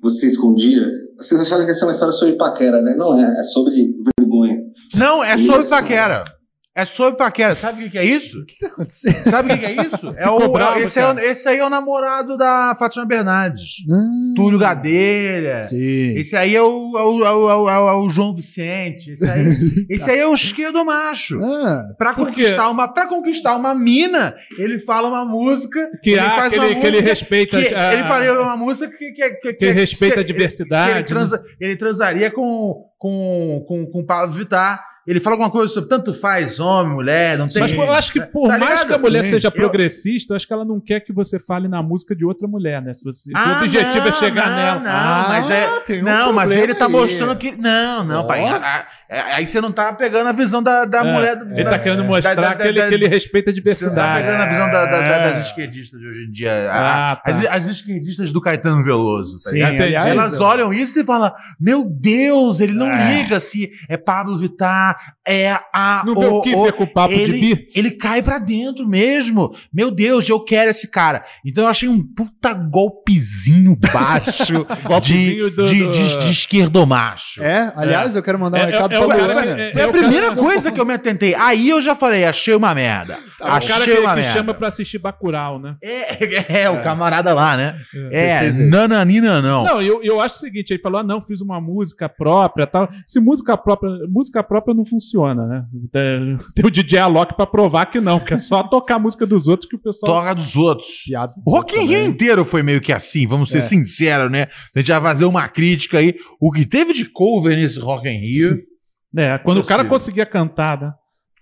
você 0.01 0.27
escondia? 0.27 0.81
Vocês 1.17 1.39
acharam 1.39 1.65
que 1.65 1.71
essa 1.71 1.85
é 1.85 1.87
uma 1.87 1.91
história 1.91 2.13
sobre 2.13 2.35
paquera, 2.35 2.81
né? 2.81 2.95
Não 2.97 3.15
é, 3.15 3.41
é 3.41 3.43
sobre 3.43 3.93
vergonha. 4.17 4.57
Não, 4.97 5.23
é 5.23 5.37
sobre 5.37 5.67
paquera. 5.67 6.25
É 6.75 6.85
sobre 6.85 7.17
paquera. 7.17 7.55
Sabe 7.55 7.81
o 7.81 7.83
que, 7.85 7.89
que 7.91 7.97
é 7.97 8.05
isso? 8.05 8.39
O 8.39 8.45
que 8.45 8.57
tá 8.59 8.67
acontecendo? 8.67 9.29
Sabe 9.29 9.51
o 9.51 9.57
que, 9.57 9.59
que 9.59 9.65
é 9.65 9.85
isso? 9.87 10.13
É 10.17 10.29
o, 10.29 10.49
bravo, 10.49 10.79
esse, 10.79 10.99
é 10.99 11.25
esse 11.25 11.47
aí 11.49 11.57
é 11.57 11.65
o 11.65 11.69
namorado 11.69 12.37
da 12.37 12.73
Fátima 12.79 13.05
Bernardes. 13.05 13.63
Hum, 13.89 14.33
Túlio 14.35 14.59
Gadelha. 14.59 15.61
Sim. 15.63 16.15
Esse 16.17 16.35
aí 16.37 16.55
é 16.55 16.61
o, 16.61 16.97
é 16.97 17.03
o, 17.03 17.25
é 17.25 17.31
o, 17.33 17.49
é 17.49 17.55
o- 17.79 17.89
é 17.89 17.93
o 17.93 18.09
João 18.09 18.33
Vicente. 18.33 19.11
Esse 19.11 19.29
aí, 19.29 19.45
esse 19.89 20.09
aí 20.09 20.19
é 20.19 20.27
o 20.27 20.33
esquerdo 20.33 20.85
macho. 20.85 21.39
Ah, 21.43 21.83
Pra 21.97 22.13
conquistar, 22.13 22.69
uma, 22.69 22.87
pra 22.87 23.07
conquistar 23.07 23.55
uma 23.57 23.73
mina, 23.75 24.33
ele 24.57 24.79
fala 24.79 25.09
uma 25.09 25.25
música. 25.25 25.89
Que, 26.01 26.11
ele 26.11 26.19
há, 26.19 26.29
faz 26.31 26.53
que, 26.53 26.59
uma 26.59 26.65
ele, 26.67 26.75
que 26.75 26.85
ele 26.87 26.91
música 27.01 27.09
respeita. 27.09 27.61
que 27.61 27.75
a- 27.75 27.93
ele 27.93 28.03
fala 28.03 28.41
uma 28.43 28.57
música 28.57 28.95
que, 28.95 29.11
que, 29.11 29.29
que, 29.31 29.53
Que 29.53 29.71
respeita 29.71 30.15
se- 30.15 30.21
a 30.21 30.23
diversidade, 30.23 30.91
que 30.93 30.97
ele, 30.99 31.03
transa- 31.07 31.43
ele 31.59 31.75
transaria 31.75 32.31
com, 32.31 32.85
com, 32.97 33.65
com, 33.67 33.85
com 33.87 33.99
o 33.99 34.05
Pablo 34.05 34.35
Vittar. 34.35 34.87
Ele 35.09 35.19
fala 35.19 35.33
alguma 35.35 35.49
coisa 35.49 35.73
sobre 35.73 35.89
tanto 35.89 36.13
faz 36.13 36.59
homem, 36.59 36.93
mulher, 36.93 37.37
não 37.37 37.47
tem. 37.47 37.61
Mas 37.61 37.73
eu 37.73 37.91
acho 37.91 38.11
que 38.13 38.21
por 38.21 38.47
Tá 38.47 38.57
mais 38.57 38.71
ligado? 38.71 38.87
que 38.87 38.93
a 38.93 38.97
mulher 38.99 39.23
Sim. 39.23 39.29
seja 39.31 39.49
progressista, 39.51 40.33
eu 40.33 40.35
acho 40.35 40.45
que 40.47 40.53
ela 40.53 40.63
não 40.65 40.79
quer 40.79 40.99
que 40.99 41.11
você 41.11 41.39
fale 41.39 41.67
na 41.67 41.81
música 41.81 42.15
de 42.15 42.23
outra 42.23 42.47
mulher, 42.47 42.81
né? 42.81 42.93
Se, 42.93 43.03
você, 43.03 43.23
se 43.23 43.31
o 43.31 43.33
Ah, 43.35 43.59
objetivo 43.63 44.07
é 44.07 44.11
não, 44.11 44.19
chegar 44.19 44.49
não, 44.49 44.55
nela. 44.55 44.79
Não, 44.79 44.91
Ah, 44.91 45.25
mas 45.29 45.49
é. 45.49 45.67
um 45.99 46.03
não, 46.03 46.33
mas 46.33 46.51
ele 46.51 46.75
tá 46.75 46.87
mostrando 46.87 47.35
que. 47.35 47.51
Não, 47.57 48.03
não, 48.03 48.19
Ó. 48.21 48.23
pai. 48.23 48.43
a- 48.45 48.55
a- 48.55 48.79
a- 48.79 49.35
Aí 49.37 49.47
você 49.47 49.59
não 49.59 49.71
tá 49.71 49.91
pegando 49.93 50.27
a 50.27 50.31
visão 50.31 50.61
da, 50.61 50.85
da 50.85 50.99
É, 50.99 51.13
mulher. 51.13 51.35
do- 51.35 51.51
Ele 51.53 51.63
da- 51.63 51.71
tá 51.71 51.79
querendo 51.79 52.03
mostrar 52.03 52.35
da- 52.35 52.53
que, 52.55 52.67
ele, 52.67 52.87
que 52.87 52.93
ele 52.93 53.07
respeita 53.07 53.49
a 53.49 53.53
Você 53.53 53.59
não 53.87 53.95
tá 53.95 54.19
diversidade. 54.19 54.25
pegando 54.25 54.41
a 54.41 54.45
visão 54.45 54.71
da- 54.71 54.85
da- 54.85 55.01
da- 55.01 55.15
É. 55.15 55.23
das 55.23 55.37
esquerdistas 55.47 55.99
de 55.99 56.07
hoje 56.07 56.25
em 56.25 56.31
dia. 56.31 56.51
A- 56.71 57.11
Ah, 57.11 57.15
tá. 57.15 57.31
as, 57.31 57.45
as 57.45 57.67
esquerdistas 57.67 58.31
do 58.31 58.39
Caetano 58.39 58.83
Veloso, 58.83 59.37
tá 59.43 59.49
Sim, 59.49 59.61
aliás, 59.63 60.05
Elas 60.05 60.39
olham 60.39 60.71
isso 60.71 60.99
e 60.99 61.03
falam: 61.05 61.31
Meu 61.59 61.85
Deus, 61.89 62.59
ele 62.59 62.73
não 62.73 62.87
É. 62.91 63.23
liga 63.23 63.39
se 63.39 63.71
é 63.89 63.97
Pablo 63.97 64.37
Vittar, 64.37 64.98
é 65.27 65.51
a. 65.73 66.03
Não 66.05 66.15
vê 66.15 66.25
o 66.25 66.41
que 66.41 66.55
ver 66.55 66.73
com 66.73 66.83
o 66.83 66.87
papo 66.87 67.13
de 67.13 67.19
ele, 67.19 67.37
bi? 67.55 67.67
ele 67.75 67.91
cai 67.91 68.21
pra 68.21 68.39
dentro 68.39 68.87
mesmo. 68.87 69.51
Meu 69.73 69.91
Deus, 69.91 70.27
eu 70.29 70.39
quero 70.43 70.69
esse 70.71 70.89
cara. 70.89 71.23
Então 71.45 71.63
eu 71.65 71.69
achei 71.69 71.87
um 71.89 72.01
puta 72.01 72.53
golpezinho 72.53 73.77
baixo 73.91 74.65
de, 74.65 74.83
Golpezinho 74.87 75.51
do- 75.51 75.65
de, 75.67 75.83
do- 75.83 75.89
de, 75.91 76.17
de 76.25 76.29
esquerdomacho. 76.31 77.41
é, 77.43 77.71
aliás, 77.75 78.15
eu 78.15 78.23
quero 78.23 78.39
mandar 78.39 78.57
um 78.59 78.61
É, 78.61 78.65
recado 78.65 78.93
é, 78.93 78.97
é 78.97 78.99
pra 78.99 79.05
o 79.07 79.09
cara 79.09 79.33
Luana. 79.33 79.41
que- 79.55 79.71
Foi 79.73 79.81
é 79.81 79.83
a 79.83 79.87
o 79.87 79.91
primeira 79.91 80.27
cara- 80.29 80.35
coisa 80.41 80.71
que 80.71 80.79
eu 80.79 80.85
me 80.85 80.93
atentei. 80.93 81.35
Aí 81.35 81.69
eu 81.69 81.81
já 81.81 81.95
falei, 81.95 82.25
achei 82.25 82.53
uma 82.55 82.73
merda. 82.75 83.17
É 83.41 83.43
o 83.43 83.67
cara 83.67 83.85
que, 83.85 83.91
uma 83.91 84.09
que 84.15 84.21
merda. 84.21 84.23
chama 84.23 84.53
pra 84.53 84.67
assistir 84.67 84.99
Bacurau, 84.99 85.59
né? 85.59 85.75
É, 85.81 86.61
é, 86.63 86.69
o 86.69 86.81
camarada 86.81 87.33
lá, 87.33 87.55
né? 87.55 87.79
É, 88.11 88.41
vezes. 88.41 88.69
nananina 88.69 89.41
não. 89.41 89.63
Não, 89.63 89.81
eu, 89.81 90.03
eu 90.03 90.19
acho 90.19 90.35
o 90.35 90.39
seguinte, 90.39 90.71
ele 90.71 90.81
falou, 90.81 90.99
ah, 90.99 91.03
não, 91.03 91.21
fiz 91.21 91.41
uma 91.41 91.59
música 91.61 92.09
própria 92.09 92.67
tal. 92.67 92.89
Se 93.07 93.19
música 93.19 93.57
própria, 93.57 93.91
música 94.09 94.43
própria 94.43 94.73
não 94.73 94.85
funciona, 94.85 95.45
né? 95.45 95.65
Tem, 95.91 96.37
o 96.65 96.69
DJ 96.69 96.99
Alok 96.99 97.35
pra 97.35 97.47
provar 97.47 97.85
que 97.85 97.99
não, 97.99 98.19
que 98.19 98.33
é 98.33 98.39
só 98.39 98.63
tocar 98.63 98.95
a 98.95 98.99
música 98.99 99.25
dos 99.25 99.47
outros 99.47 99.69
que 99.69 99.75
o 99.75 99.79
pessoal... 99.79 100.13
Toca 100.13 100.35
dos 100.35 100.55
outros. 100.55 100.87
Piada 101.05 101.33
O 101.45 101.51
Rock 101.51 101.77
in 101.79 101.85
Rio 101.85 102.05
inteiro 102.05 102.43
foi 102.43 102.61
meio 102.63 102.81
que 102.81 102.91
assim, 102.91 103.25
vamos 103.25 103.49
ser 103.49 103.59
É. 103.59 103.61
sinceros, 103.61 104.31
né? 104.31 104.47
A 104.75 104.79
gente 104.79 104.91
vai 104.91 105.01
fazer 105.01 105.25
uma 105.25 105.47
crítica 105.47 105.99
aí. 105.99 106.15
O 106.39 106.51
que 106.51 106.65
teve 106.65 106.93
de 106.93 107.05
cover 107.05 107.55
nesse 107.57 107.79
Rock 107.79 108.07
in 108.07 108.19
Rio... 108.19 108.57
É, 109.17 109.39
quando 109.39 109.57
o 109.57 109.63
cara 109.63 109.83
conseguia 109.85 110.23
cantar, 110.23 110.79
né? 110.79 110.93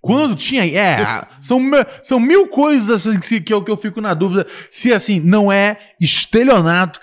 Quando 0.08 0.36
tinha. 0.36 0.66
É, 0.66 1.26
são, 1.42 1.62
são 2.02 2.20
mil 2.20 2.48
coisas 2.48 3.06
assim, 3.06 3.42
que, 3.42 3.54
eu, 3.54 3.64
que 3.64 3.72
eu 3.72 3.78
fico 3.78 4.02
na 4.02 4.14
dúvida 4.14 4.46
se 4.72 4.94
assim 4.94 5.20
não 5.20 5.52
é 5.52 5.78
estelionato 6.02 7.00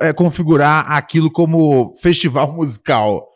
é, 0.00 0.12
configurar 0.12 0.92
aquilo 0.92 1.30
como 1.30 1.94
festival 2.00 2.52
musical. 2.54 3.28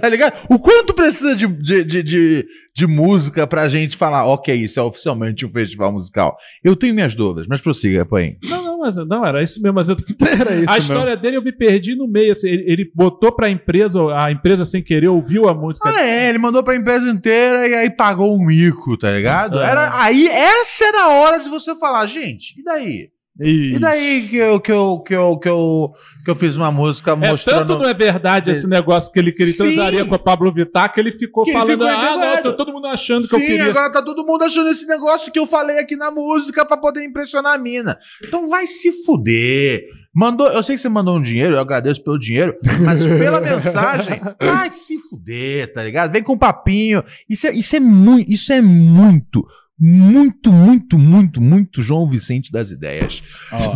Tá 0.00 0.08
ligado? 0.08 0.34
O 0.48 0.58
quanto 0.58 0.94
precisa 0.94 1.36
de, 1.36 1.46
de, 1.46 1.84
de, 1.84 2.02
de, 2.02 2.46
de 2.74 2.86
música 2.86 3.46
pra 3.46 3.68
gente 3.68 3.98
falar, 3.98 4.24
ok, 4.24 4.54
isso 4.54 4.80
é 4.80 4.82
oficialmente 4.82 5.44
um 5.44 5.50
festival 5.50 5.92
musical? 5.92 6.38
Eu 6.64 6.74
tenho 6.74 6.94
minhas 6.94 7.14
dúvidas, 7.14 7.46
mas 7.46 7.60
prossiga, 7.60 8.06
põe. 8.06 8.38
Não, 8.44 8.62
não, 8.78 8.86
mas, 8.86 8.96
não, 8.96 9.26
era 9.26 9.42
isso 9.42 9.60
mesmo. 9.60 9.74
Mas 9.74 9.88
eu, 9.88 9.96
Era 10.40 10.54
isso 10.56 10.70
a 10.70 10.78
história 10.78 11.16
dele 11.16 11.36
eu 11.36 11.42
me 11.42 11.52
perdi 11.52 11.94
no 11.94 12.06
meio. 12.06 12.32
assim, 12.32 12.48
ele, 12.48 12.64
ele 12.66 12.92
botou 12.94 13.32
pra 13.32 13.50
empresa, 13.50 14.00
a 14.14 14.30
empresa 14.30 14.64
sem 14.64 14.82
querer 14.82 15.08
ouviu 15.08 15.48
a 15.48 15.54
música. 15.54 15.88
Ah, 15.88 16.02
é, 16.02 16.28
ele 16.28 16.38
mandou 16.38 16.62
pra 16.62 16.76
empresa 16.76 17.08
inteira 17.08 17.66
e 17.66 17.74
aí 17.74 17.90
pagou 17.90 18.34
um 18.34 18.44
mico, 18.44 18.96
tá 18.96 19.10
ligado? 19.10 19.58
Ah. 19.58 19.68
Era, 19.68 20.02
aí, 20.02 20.28
essa 20.28 20.84
era 20.84 21.04
a 21.04 21.08
hora 21.20 21.38
de 21.38 21.48
você 21.48 21.74
falar, 21.74 22.06
gente, 22.06 22.58
e 22.58 22.62
daí? 22.62 23.10
E 23.40 23.78
daí 23.78 24.26
que 24.28 24.36
eu, 24.36 24.58
que 24.60 24.72
eu, 24.72 24.98
que 24.98 25.14
eu, 25.14 25.38
que 25.38 25.48
eu, 25.48 25.92
que 26.24 26.30
eu 26.30 26.34
fiz 26.34 26.56
uma 26.56 26.72
música 26.72 27.12
É, 27.12 27.14
mostrando. 27.30 27.66
tanto 27.68 27.82
não 27.82 27.88
é 27.88 27.94
verdade 27.94 28.50
esse 28.50 28.66
negócio 28.66 29.12
que 29.12 29.18
ele, 29.18 29.30
que 29.30 29.42
ele 29.42 29.52
Sim. 29.52 29.58
transaria 29.76 30.04
com 30.04 30.14
a 30.14 30.18
Pablo 30.18 30.52
Vittar 30.52 30.92
que 30.92 30.98
ele 30.98 31.12
ficou 31.12 31.44
Que 31.44 31.50
ele 31.50 31.58
falando, 31.60 31.86
ficou 31.86 31.88
ah, 31.88 32.16
não, 32.16 32.42
tô 32.42 32.52
todo 32.54 32.72
mundo 32.72 32.86
achando 32.88 33.28
que 33.28 33.34
eu 33.36 33.38
Sim, 33.38 33.46
queria. 33.46 33.66
agora 33.66 33.92
tá 33.92 34.02
todo 34.02 34.26
mundo 34.26 34.42
achando 34.42 34.68
esse 34.70 34.86
negócio 34.88 35.30
que 35.30 35.38
eu 35.38 35.46
falei 35.46 35.78
aqui 35.78 35.94
na 35.94 36.10
música 36.10 36.64
pra 36.64 36.76
poder 36.76 37.04
impressionar 37.04 37.54
a 37.54 37.58
mina. 37.58 37.96
Então 38.24 38.48
vai 38.48 38.66
se 38.66 38.90
fuder. 39.04 39.84
Mandou, 40.12 40.48
eu 40.48 40.62
sei 40.64 40.74
que 40.74 40.80
você 40.82 40.88
mandou 40.88 41.16
um 41.16 41.22
dinheiro, 41.22 41.54
eu 41.54 41.60
agradeço 41.60 42.02
pelo 42.02 42.18
dinheiro, 42.18 42.56
mas 42.84 43.06
pela 43.06 43.38
mensagem, 43.40 44.20
vai 44.40 44.72
se 44.72 44.98
fuder, 44.98 45.72
tá 45.72 45.84
ligado? 45.84 46.10
Vem 46.10 46.24
com 46.24 46.36
papinho. 46.36 47.04
Isso 47.30 47.46
é, 47.46 47.52
isso 47.54 47.76
é 47.76 47.80
muito, 47.80 48.28
isso 48.32 48.52
é 48.52 48.60
muito, 48.60 49.46
muito, 49.78 50.52
muito, 50.52 50.98
muito, 50.98 51.40
muito 51.40 51.82
João 51.82 52.08
Vicente 52.08 52.50
das 52.50 52.70
ideias. 52.70 53.22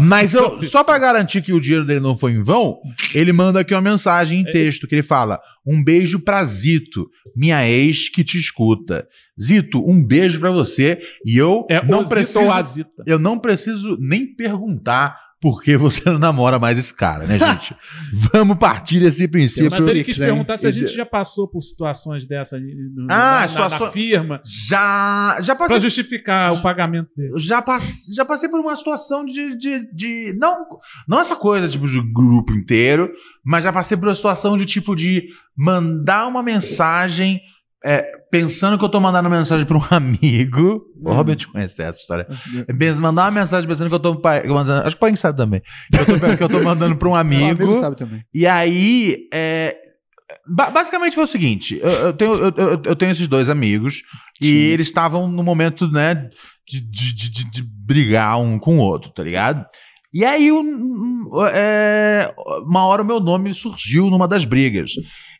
Mas 0.01 0.35
eu, 0.35 0.61
só 0.63 0.83
pra 0.83 0.99
garantir 0.99 1.43
que 1.43 1.53
o 1.53 1.61
dinheiro 1.61 1.85
dele 1.85 2.01
não 2.01 2.17
foi 2.17 2.33
em 2.33 2.43
vão, 2.43 2.79
ele 3.15 3.33
manda 3.33 3.61
aqui 3.61 3.73
uma 3.73 3.81
mensagem 3.81 4.41
em 4.41 4.45
texto 4.45 4.89
que 4.89 4.97
ele 4.97 5.03
fala: 5.03 5.41
Um 5.65 5.83
beijo 5.83 6.19
pra 6.19 6.45
Zito, 6.45 7.09
minha 7.37 7.69
ex 7.69 8.09
que 8.09 8.25
te 8.25 8.37
escuta. 8.39 9.07
Zito, 9.41 9.79
um 9.89 10.05
beijo 10.05 10.41
pra 10.41 10.51
você 10.51 11.01
e 11.25 11.37
eu 11.39 11.67
É 11.71 11.85
não 11.85 12.05
preciso 12.05 12.41
eu 13.07 13.19
não 13.19 13.39
preciso 13.39 13.97
nem 14.01 14.27
perguntar 14.35 15.17
por 15.43 15.61
que 15.61 15.77
você 15.77 16.09
não 16.09 16.19
namora 16.21 16.57
mais 16.59 16.79
esse 16.79 16.95
cara, 16.95 17.27
né, 17.27 17.37
gente? 17.39 17.75
Vamos 18.33 18.57
partir 18.59 19.01
desse 19.01 19.27
princípio. 19.27 19.69
Mas 19.71 19.81
ele 19.81 20.05
quis 20.05 20.17
perguntar 20.17 20.57
se 20.57 20.67
a 20.69 20.71
gente 20.71 20.95
já 20.95 21.05
passou 21.05 21.49
por 21.49 21.61
situações 21.61 22.25
dessas 22.25 22.61
aí 22.63 22.75
no- 22.95 23.07
Ah, 23.11 23.41
na, 23.41 23.49
situação- 23.49 23.87
na 23.87 23.93
firma 23.93 24.41
Já, 24.45 25.39
já 25.43 25.57
passei. 25.57 25.75
pra 25.77 25.81
justificar 25.81 26.53
o 26.53 26.63
pagamento 26.63 27.11
dele. 27.17 27.33
Já, 27.41 27.61
pass- 27.61 28.07
já 28.15 28.25
passei 28.25 28.49
por 28.49 28.61
uma 28.61 28.77
situação 28.77 29.25
de, 29.25 29.57
de, 29.57 29.93
de- 29.93 30.33
não, 30.39 30.65
não 31.09 31.19
essa 31.21 31.35
coisa 31.35 31.69
tipo 31.69 31.89
de 31.89 32.01
grupo 32.13 32.53
inteiro, 32.55 33.11
mas 33.45 33.65
já 33.65 33.73
passei 33.73 33.97
por 33.97 34.07
uma 34.09 34.15
situação 34.15 34.57
de 34.57 34.65
tipo 34.65 34.95
de 34.95 35.25
mandar 35.57 36.29
uma 36.29 36.43
mensagem 36.43 37.41
é, 37.85 38.03
pensando 38.31 38.79
que 38.79 38.85
eu 38.85 38.89
tô 38.89 39.01
mandando 39.01 39.29
mensagem 39.31 39.67
pra 39.67 39.77
um 39.77 39.83
amigo. 39.91 40.85
O 41.01 41.13
Robert 41.13 41.47
conhece 41.51 41.83
essa 41.83 42.01
história. 42.01 42.27
É, 42.69 42.73
bem, 42.73 42.93
mandar 42.95 43.25
uma 43.25 43.31
mensagem 43.41 43.69
pensando 43.69 43.89
que 43.89 43.95
eu 43.95 44.01
tô 44.01 44.15
mandando, 44.23 44.87
acho 44.87 44.97
que 44.97 44.97
o 44.97 45.01
pai 45.01 45.17
sabe 45.17 45.37
também. 45.37 45.61
Que 45.91 45.99
eu 46.01 46.07
tô, 46.21 46.37
que 46.37 46.43
eu 46.45 46.49
tô 46.49 46.63
mandando 46.63 46.97
pra 46.97 47.09
um 47.09 47.13
O 47.13 47.17
amigo. 47.17 47.63
amigo 47.65 47.75
sabe 47.81 47.97
também. 47.97 48.25
E 48.33 48.47
aí, 48.47 49.29
é, 49.35 49.77
ba- 50.47 50.71
basicamente 50.71 51.15
foi 51.15 51.25
o 51.25 51.29
seguinte: 51.29 51.79
eu, 51.83 51.91
eu 51.91 52.13
tenho, 52.13 52.33
eu, 52.35 52.53
eu- 52.57 52.83
eu 52.85 52.97
tenho 52.97 53.11
esses 53.13 53.27
dois 53.29 53.49
amigos 53.49 54.03
e 54.41 54.69
eles 54.71 54.87
estavam 54.87 55.29
no 55.29 55.43
momento, 55.43 55.91
né, 55.91 56.29
de, 56.69 56.81
de, 56.81 57.15
de, 57.15 57.51
de- 57.51 57.73
brigar 57.85 58.41
um 58.41 58.59
com 58.61 58.79
o 58.79 58.81
outro, 58.81 59.11
tá 59.11 59.23
ligado? 59.25 59.67
E 60.15 60.25
aí, 60.25 60.53
um, 60.53 61.25
é, 61.53 62.33
uma 62.67 62.85
hora 62.87 63.03
o 63.03 63.05
meu 63.05 63.19
nome 63.19 63.53
surgiu 63.55 64.09
numa 64.11 64.29
das 64.29 64.45
brigas. 64.45 64.93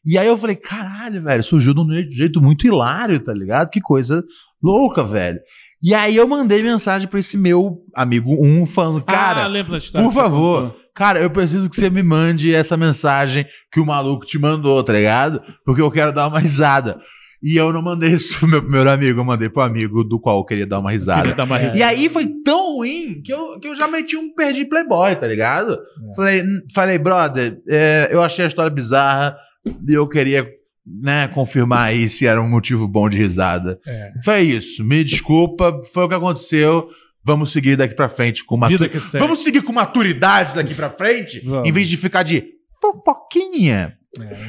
E 0.05 0.19
aí 0.19 0.27
eu 0.27 0.37
falei, 0.37 0.57
caralho, 0.57 1.23
velho, 1.23 1.43
surgiu 1.45 1.73
de 1.75 1.81
um 1.81 2.11
jeito- 2.11 2.43
muito 2.43 2.67
hilário, 2.67 3.21
tá 3.21 3.33
ligado? 3.33 3.71
Que 3.71 3.81
coisa 3.81 4.25
louca, 4.63 5.03
velho. 5.05 5.39
E 5.83 5.95
aí 5.95 6.17
eu 6.17 6.29
mandei 6.29 6.63
mensagem 6.63 7.09
pra 7.09 7.19
esse 7.19 7.37
meu 7.37 7.79
amigo 7.95 8.37
um 8.45 8.65
falando, 8.67 9.03
cara, 9.03 9.47
ah, 9.47 9.49
da 9.49 9.79
história. 9.79 10.07
por 10.07 10.15
favor, 10.15 10.77
cara, 10.95 11.21
eu 11.21 11.29
preciso 11.31 11.69
que 11.69 11.75
você 11.77 11.91
me 11.91 12.03
mande 12.03 12.55
essa 12.55 12.77
mensagem 12.77 13.45
que 13.73 13.81
o 13.81 13.87
maluco 13.87 14.25
te 14.25 14.39
mandou, 14.39 14.83
tá 14.85 14.93
ligado? 14.93 15.43
Porque 15.65 15.83
eu 15.83 15.91
quero 15.91 16.13
dar 16.13 16.29
uma 16.29 16.39
risada. 16.39 17.01
E 17.43 17.57
eu 17.57 17.73
não 17.73 17.83
mandei 17.83 18.11
isso 18.11 18.39
pro 18.39 18.47
meu 18.47 18.63
primeiro 18.63 18.89
amigo, 18.89 19.19
eu 19.19 19.25
mandei 19.25 19.49
pro 19.49 19.63
amigo 19.63 20.05
do 20.05 20.21
qual 20.21 20.39
eu 20.39 20.45
queria 20.45 20.65
dar 20.67 20.79
uma 20.79 20.93
risada. 20.93 21.35
Dar 21.35 21.43
uma 21.45 21.59
risada. 21.59 21.77
E 21.77 21.83
aí 21.83 22.09
foi 22.09 22.29
tão 22.45 22.77
ruim 22.77 23.21
que 23.21 23.33
eu, 23.35 23.59
que 23.59 23.67
eu 23.67 23.75
já 23.75 23.89
meti 23.89 24.17
um 24.17 24.33
perdi 24.33 24.65
Playboy, 24.65 25.17
tá 25.17 25.27
ligado? 25.27 25.77
Falei, 26.15 26.43
falei, 26.73 26.99
brother, 26.99 27.61
é, 27.69 28.09
eu 28.13 28.23
achei 28.23 28.45
a 28.45 28.49
história 28.49 28.71
bizarra 28.71 29.37
e 29.65 29.93
eu 29.93 30.09
queria 30.09 30.49
né, 30.87 31.29
confirmar 31.29 31.89
aí 31.89 32.09
se 32.09 32.27
era 32.27 32.41
um 32.43 32.49
motivo 32.49 32.89
bom 32.89 33.09
de 33.09 33.19
risada. 33.19 33.79
Foi 34.25 34.41
isso, 34.41 34.85
me 34.85 35.05
desculpa, 35.05 35.81
foi 35.93 36.05
o 36.05 36.09
que 36.09 36.15
aconteceu. 36.15 36.89
Vamos 37.25 37.53
seguir 37.53 37.77
daqui 37.77 37.95
pra 37.95 38.09
frente 38.09 38.45
com 38.45 38.57
maturidade. 38.57 39.19
Vamos 39.19 39.45
seguir 39.45 39.63
com 39.63 39.73
maturidade 39.73 40.57
daqui 40.57 40.75
pra 40.75 40.91
frente, 40.91 41.41
Vamos. 41.41 41.69
em 41.69 41.73
vez 41.73 41.87
de 41.87 41.97
ficar 41.97 42.25
de 42.25 42.45
fofoquinha. 42.81 43.97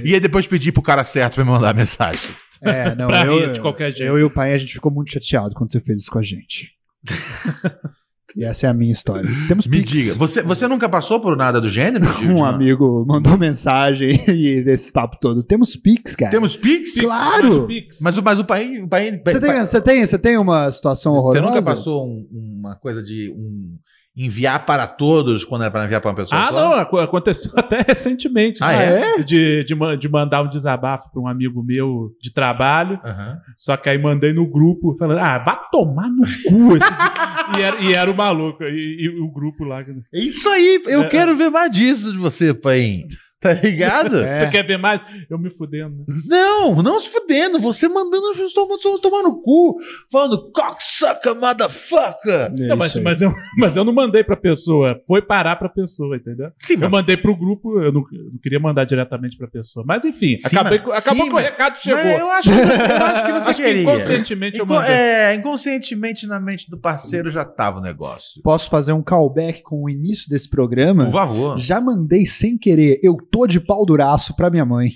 E 0.03 0.14
aí 0.14 0.19
depois 0.19 0.48
pedir 0.48 0.72
pro 0.72 0.81
cara 0.81 1.03
certo 1.03 1.35
pra 1.35 1.45
me 1.45 1.52
mandar 1.52 1.69
a 1.69 1.73
mensagem. 1.73 2.31
É, 2.61 2.95
não, 2.95 3.10
eu, 3.10 3.40
rir 3.40 3.53
de 3.53 3.60
qualquer 3.60 3.91
jeito. 3.91 4.03
eu 4.03 4.18
e 4.18 4.23
o 4.23 4.30
pai, 4.30 4.53
a 4.53 4.57
gente 4.57 4.73
ficou 4.73 4.91
muito 4.91 5.11
chateado 5.11 5.53
quando 5.53 5.72
você 5.72 5.80
fez 5.80 5.99
isso 5.99 6.11
com 6.11 6.19
a 6.19 6.23
gente. 6.23 6.72
e 8.35 8.43
essa 8.43 8.68
é 8.68 8.69
a 8.69 8.73
minha 8.73 8.91
história. 8.91 9.30
Temos 9.47 9.68
Me 9.68 9.77
Pix. 9.80 9.91
diga, 9.91 10.15
você, 10.15 10.41
você 10.41 10.68
nunca 10.68 10.88
passou 10.89 11.19
por 11.19 11.35
nada 11.38 11.60
do 11.61 11.69
gênero? 11.69 12.05
de 12.19 12.26
Um 12.27 12.43
amigo 12.43 13.05
mandou 13.07 13.38
mensagem 13.38 14.19
e 14.27 14.61
desse 14.64 14.91
papo 14.91 15.18
todo. 15.19 15.43
Temos 15.43 15.76
Pix, 15.76 16.15
cara. 16.15 16.31
Temos 16.31 16.55
Pix? 16.57 16.95
Claro! 16.99 17.68
Mas 18.01 18.18
o, 18.18 18.23
mas 18.23 18.39
o 18.39 18.45
pai. 18.45 18.80
O 18.81 18.88
pai 18.88 19.22
Você 19.26 19.39
tem, 19.39 19.60
você, 19.65 19.81
tem, 19.81 20.05
você 20.05 20.18
tem 20.19 20.38
uma 20.38 20.72
situação 20.72 21.14
Você 21.14 21.38
horrorosa? 21.39 21.41
nunca 21.41 21.61
passou 21.64 22.05
um- 22.07 22.27
uma 22.60 22.76
coisa 22.76 23.03
de 23.03 23.31
um 23.35 23.77
enviar 24.15 24.64
para 24.65 24.85
todos 24.85 25.44
quando 25.44 25.64
é 25.64 25.69
para 25.72 25.85
enviar 25.85 25.99
para 25.99 26.11
uma 26.11 26.15
pessoa 26.15 26.40
Ah, 26.40 26.48
só? 26.49 26.53
não, 26.53 26.73
aco- 26.73 26.99
aconteceu 26.99 27.52
até 27.57 27.81
recentemente. 27.81 28.64
Ah, 28.64 28.68
né? 28.72 29.02
é? 29.19 29.23
De, 29.23 29.64
de, 29.64 29.98
de 29.98 30.10
mandar 30.10 30.44
um 30.44 30.49
desabafo 30.49 31.10
para 31.11 31.19
um 31.22 31.27
amigo 31.27 31.64
meu 31.64 32.11
de 32.22 32.31
trabalho. 32.31 32.99
Aham. 33.03 33.40
Só 33.57 33.76
que 33.76 33.90
aí 33.90 33.98
mandei 33.98 34.31
no 34.31 34.45
grupo, 34.48 34.95
falando, 34.99 35.18
ah, 35.19 35.40
vai 35.40 35.57
tomar 35.72 36.10
no 36.10 36.23
cu. 36.48 36.77
esse- 36.77 36.90
e, 37.57 37.61
era, 37.61 37.81
e 37.81 37.94
era 37.94 38.11
o 38.11 38.15
maluco. 38.15 38.64
E, 38.64 39.06
e 39.06 39.10
o 39.19 39.31
grupo 39.31 39.64
lá. 39.64 39.81
É 39.81 39.85
Isso 40.19 40.48
aí, 40.49 40.81
eu 40.85 41.02
É. 41.03 41.07
quero 41.10 41.35
ver 41.35 41.49
mais 41.49 41.72
disso 41.72 42.11
de 42.11 42.18
você, 42.18 42.53
pai. 42.53 43.03
Tá 43.43 43.53
ligado? 43.53 44.17
Você 44.17 44.47
quer 44.51 44.65
ver 44.65 44.77
mais? 44.77 45.01
Eu 45.29 45.37
me 45.37 45.49
fudendo. 45.49 45.97
né? 45.97 46.05
Não, 46.25 46.81
não 46.81 46.99
se 46.99 47.09
fudendo. 47.09 47.59
Você 47.59 47.87
mandando 47.89 48.27
as 48.31 48.37
pessoas 48.37 48.99
tomar, 49.01 49.21
no 49.23 49.41
cu. 49.41 49.77
Falando, 50.11 50.51
cocksucker, 50.51 51.35
motherfucker. 51.35 52.51
Não, 52.57 52.77
mas, 52.77 52.95
mas, 52.97 53.21
eu, 53.21 53.31
mas 53.57 53.75
eu 53.75 53.83
não 53.83 53.93
mandei 53.93 54.23
pra 54.23 54.35
pessoa. 54.35 54.99
Foi 55.07 55.21
parar 55.21 55.55
pra 55.57 55.69
pessoa, 55.69 56.15
entendeu? 56.15 56.49
Sim, 56.57 56.73
eu 56.73 56.79
mas- 56.81 56.91
mandei 56.91 57.17
pro 57.17 57.35
grupo, 57.35 57.79
eu 57.81 57.91
não, 57.91 58.03
eu 58.13 58.31
não 58.31 58.39
queria 58.41 58.59
mandar 58.59 58.85
diretamente 58.85 59.37
pra 59.37 59.47
pessoa. 59.47 59.83
Mas 59.87 60.05
enfim, 60.05 60.37
Sim, 60.39 60.47
acabei, 60.47 60.79
mas- 60.85 61.05
acabou 61.05 61.23
sim, 61.25 61.29
que 61.29 61.35
o 61.35 61.39
recado 61.39 61.77
chegou. 61.77 62.03
Mas 62.03 62.19
eu 62.19 62.31
acho 62.31 62.49
que 62.49 62.55
você, 62.55 62.83
eu 62.91 63.05
acho 63.05 63.25
que 63.25 63.31
você 63.33 63.49
Acho 63.49 63.61
que 63.61 63.67
queria. 63.67 63.81
inconscientemente 63.83 64.59
eu 64.59 64.65
mandei. 64.65 64.93
É, 64.93 65.35
inconscientemente 65.35 66.27
na 66.27 66.39
mente 66.39 66.69
do 66.69 66.77
parceiro 66.77 67.29
já 67.29 67.43
tava 67.45 67.79
o 67.79 67.81
negócio. 67.81 68.41
Posso 68.41 68.69
fazer 68.69 68.93
um 68.93 69.01
callback 69.03 69.61
com 69.63 69.83
o 69.83 69.89
início 69.89 70.29
desse 70.29 70.49
programa? 70.49 71.05
Por 71.05 71.11
favor. 71.11 71.57
Já 71.59 71.79
mandei 71.81 72.25
sem 72.25 72.57
querer. 72.57 72.99
Eu 73.03 73.17
tô 73.34 73.47
de 73.47 73.60
pau 73.60 73.84
duraço 73.85 74.35
pra 74.35 74.49
minha 74.49 74.64
mãe. 74.65 74.91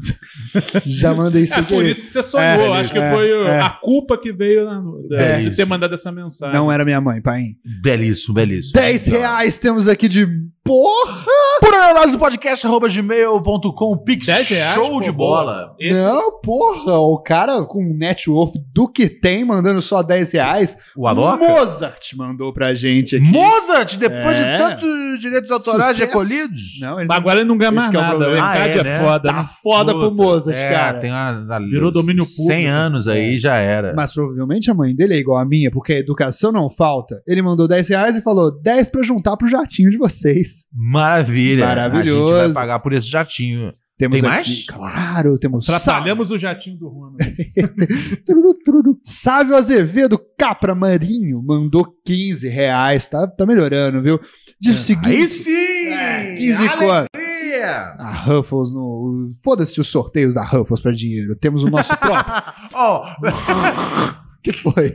Já 0.86 1.14
mandei 1.14 1.46
sem 1.46 1.58
É 1.58 1.62
por 1.62 1.84
isso 1.84 2.02
que 2.02 2.08
você 2.10 2.22
sonhou. 2.22 2.44
É, 2.74 2.80
Acho 2.80 2.92
que 2.92 2.98
é, 2.98 3.12
foi 3.12 3.30
é. 3.30 3.60
a 3.60 3.70
culpa 3.70 4.16
que 4.18 4.32
veio 4.32 4.64
na- 4.64 4.82
da- 5.08 5.20
É 5.22 5.36
de 5.40 5.46
isso. 5.48 5.56
ter 5.56 5.64
mandado 5.66 5.94
essa 5.94 6.10
mensagem. 6.10 6.54
Não 6.54 6.70
era 6.72 6.84
minha 6.84 7.00
mãe, 7.00 7.20
pai. 7.20 7.48
Belíssimo, 7.82 8.34
belíssimo. 8.34 8.72
10 8.74 9.06
reais 9.08 9.58
temos 9.58 9.88
aqui 9.88 10.08
de 10.08 10.26
porra! 10.70 11.24
Por 11.60 12.18
podcast 12.18 12.66
arroba 12.66 12.88
gmail.com, 12.88 13.96
pix 14.04 14.26
10 14.26 14.48
reais, 14.48 14.74
show 14.74 14.90
pô, 14.92 15.00
de 15.00 15.10
bola. 15.10 15.74
Esse- 15.80 16.00
Não, 16.00 16.40
porra, 16.40 16.98
o 16.98 17.18
cara 17.20 17.64
com 17.64 17.82
um 17.82 17.96
net 17.96 18.30
worth 18.30 18.54
do 18.72 18.86
que 18.88 19.08
tem, 19.08 19.44
mandando 19.44 19.82
só 19.82 20.02
10 20.02 20.30
reais. 20.32 20.76
O 20.96 21.06
Aloca? 21.08 21.44
Mozart 21.44 22.14
mandou 22.16 22.52
pra 22.52 22.72
gente 22.74 23.16
aqui. 23.16 23.24
Mozart, 23.24 23.96
depois 23.96 24.38
É. 24.38 24.52
de 24.52 24.58
tantos 24.58 25.20
direitos 25.20 25.50
autorais 25.50 25.96
Sucesso. 25.96 26.06
recolhidos. 26.06 26.78
Não, 26.80 26.98
ele 26.98 27.08
Mas 27.08 27.16
agora 27.18 27.40
ele 27.40 27.48
não 27.48 27.58
ganha 27.58 27.68
Esse 27.70 27.76
mais 27.76 27.90
que 27.90 27.96
é 27.96 27.98
o 27.98 28.02
nada. 28.02 28.14
O 28.16 28.18
problema. 28.20 28.48
Ah, 28.50 28.58
é, 28.58 28.78
é, 28.78 28.84
né? 28.84 28.98
foda, 29.00 29.28
Tá 29.28 29.42
né? 29.42 29.48
foda 29.62 29.92
pro 29.92 30.10
Mozart, 30.14 30.56
É, 30.56 30.70
cara. 30.70 30.98
tem 30.98 31.10
uma, 31.10 31.58
Virou 31.68 31.90
domínio 31.90 32.24
100 32.24 32.46
público. 32.46 32.70
anos 32.72 33.08
aí, 33.08 33.38
já 33.40 33.56
era. 33.56 33.92
Mas 33.94 34.12
provavelmente 34.14 34.70
a 34.70 34.74
mãe 34.74 34.94
dele 34.94 35.14
é 35.14 35.18
igual 35.18 35.38
a 35.38 35.44
minha, 35.44 35.70
porque 35.70 35.94
a 35.94 35.98
educação 35.98 36.52
não 36.52 36.70
falta. 36.70 37.20
Ele 37.26 37.42
mandou 37.42 37.66
10 37.66 37.88
reais 37.88 38.14
e 38.16 38.20
falou 38.20 38.50
10 38.60 38.88
pra 38.88 39.02
juntar 39.02 39.36
pro 39.36 39.48
jatinho 39.48 39.90
de 39.90 39.98
vocês. 39.98 40.59
Maravilha. 40.72 41.66
Maravilhoso. 41.66 42.32
A 42.34 42.36
gente 42.36 42.46
vai 42.46 42.52
pagar 42.54 42.78
por 42.80 42.92
esse 42.92 43.08
jatinho. 43.08 43.72
Temos 43.98 44.18
Tem 44.20 44.30
aqui- 44.30 44.36
mais? 44.48 44.66
Claro, 44.66 45.38
temos. 45.38 45.68
Atrapalhamos 45.68 46.30
o 46.30 46.38
jatinho 46.38 46.78
do 46.78 46.88
Juan. 46.88 47.12
Tururu. 48.64 48.98
Sávio 49.04 49.54
Azevedo 49.56 50.18
Capra 50.38 50.74
Marinho 50.74 51.42
mandou 51.42 51.86
15 52.06 52.48
reais. 52.48 53.08
Tá, 53.08 53.26
tá 53.26 53.44
melhorando, 53.44 54.00
viu? 54.02 54.18
Diz 54.60 54.78
o 54.78 54.82
seguinte. 54.82 55.06
Aí 55.08 55.28
sim! 55.28 55.86
É, 55.92 56.34
15 56.36 56.68
quanto? 56.76 57.08
Alegria! 57.14 57.70
A 57.98 58.10
Ruffles 58.24 58.72
no. 58.72 59.30
Foda-se 59.44 59.78
os 59.80 59.88
sorteios 59.88 60.34
da 60.34 60.44
Ruffles 60.44 60.80
pra 60.80 60.92
dinheiro. 60.92 61.36
Temos 61.36 61.62
o 61.62 61.68
nosso 61.70 61.94
próprio. 61.98 62.24
Ó, 62.72 63.04
que 64.42 64.52
foi? 64.52 64.90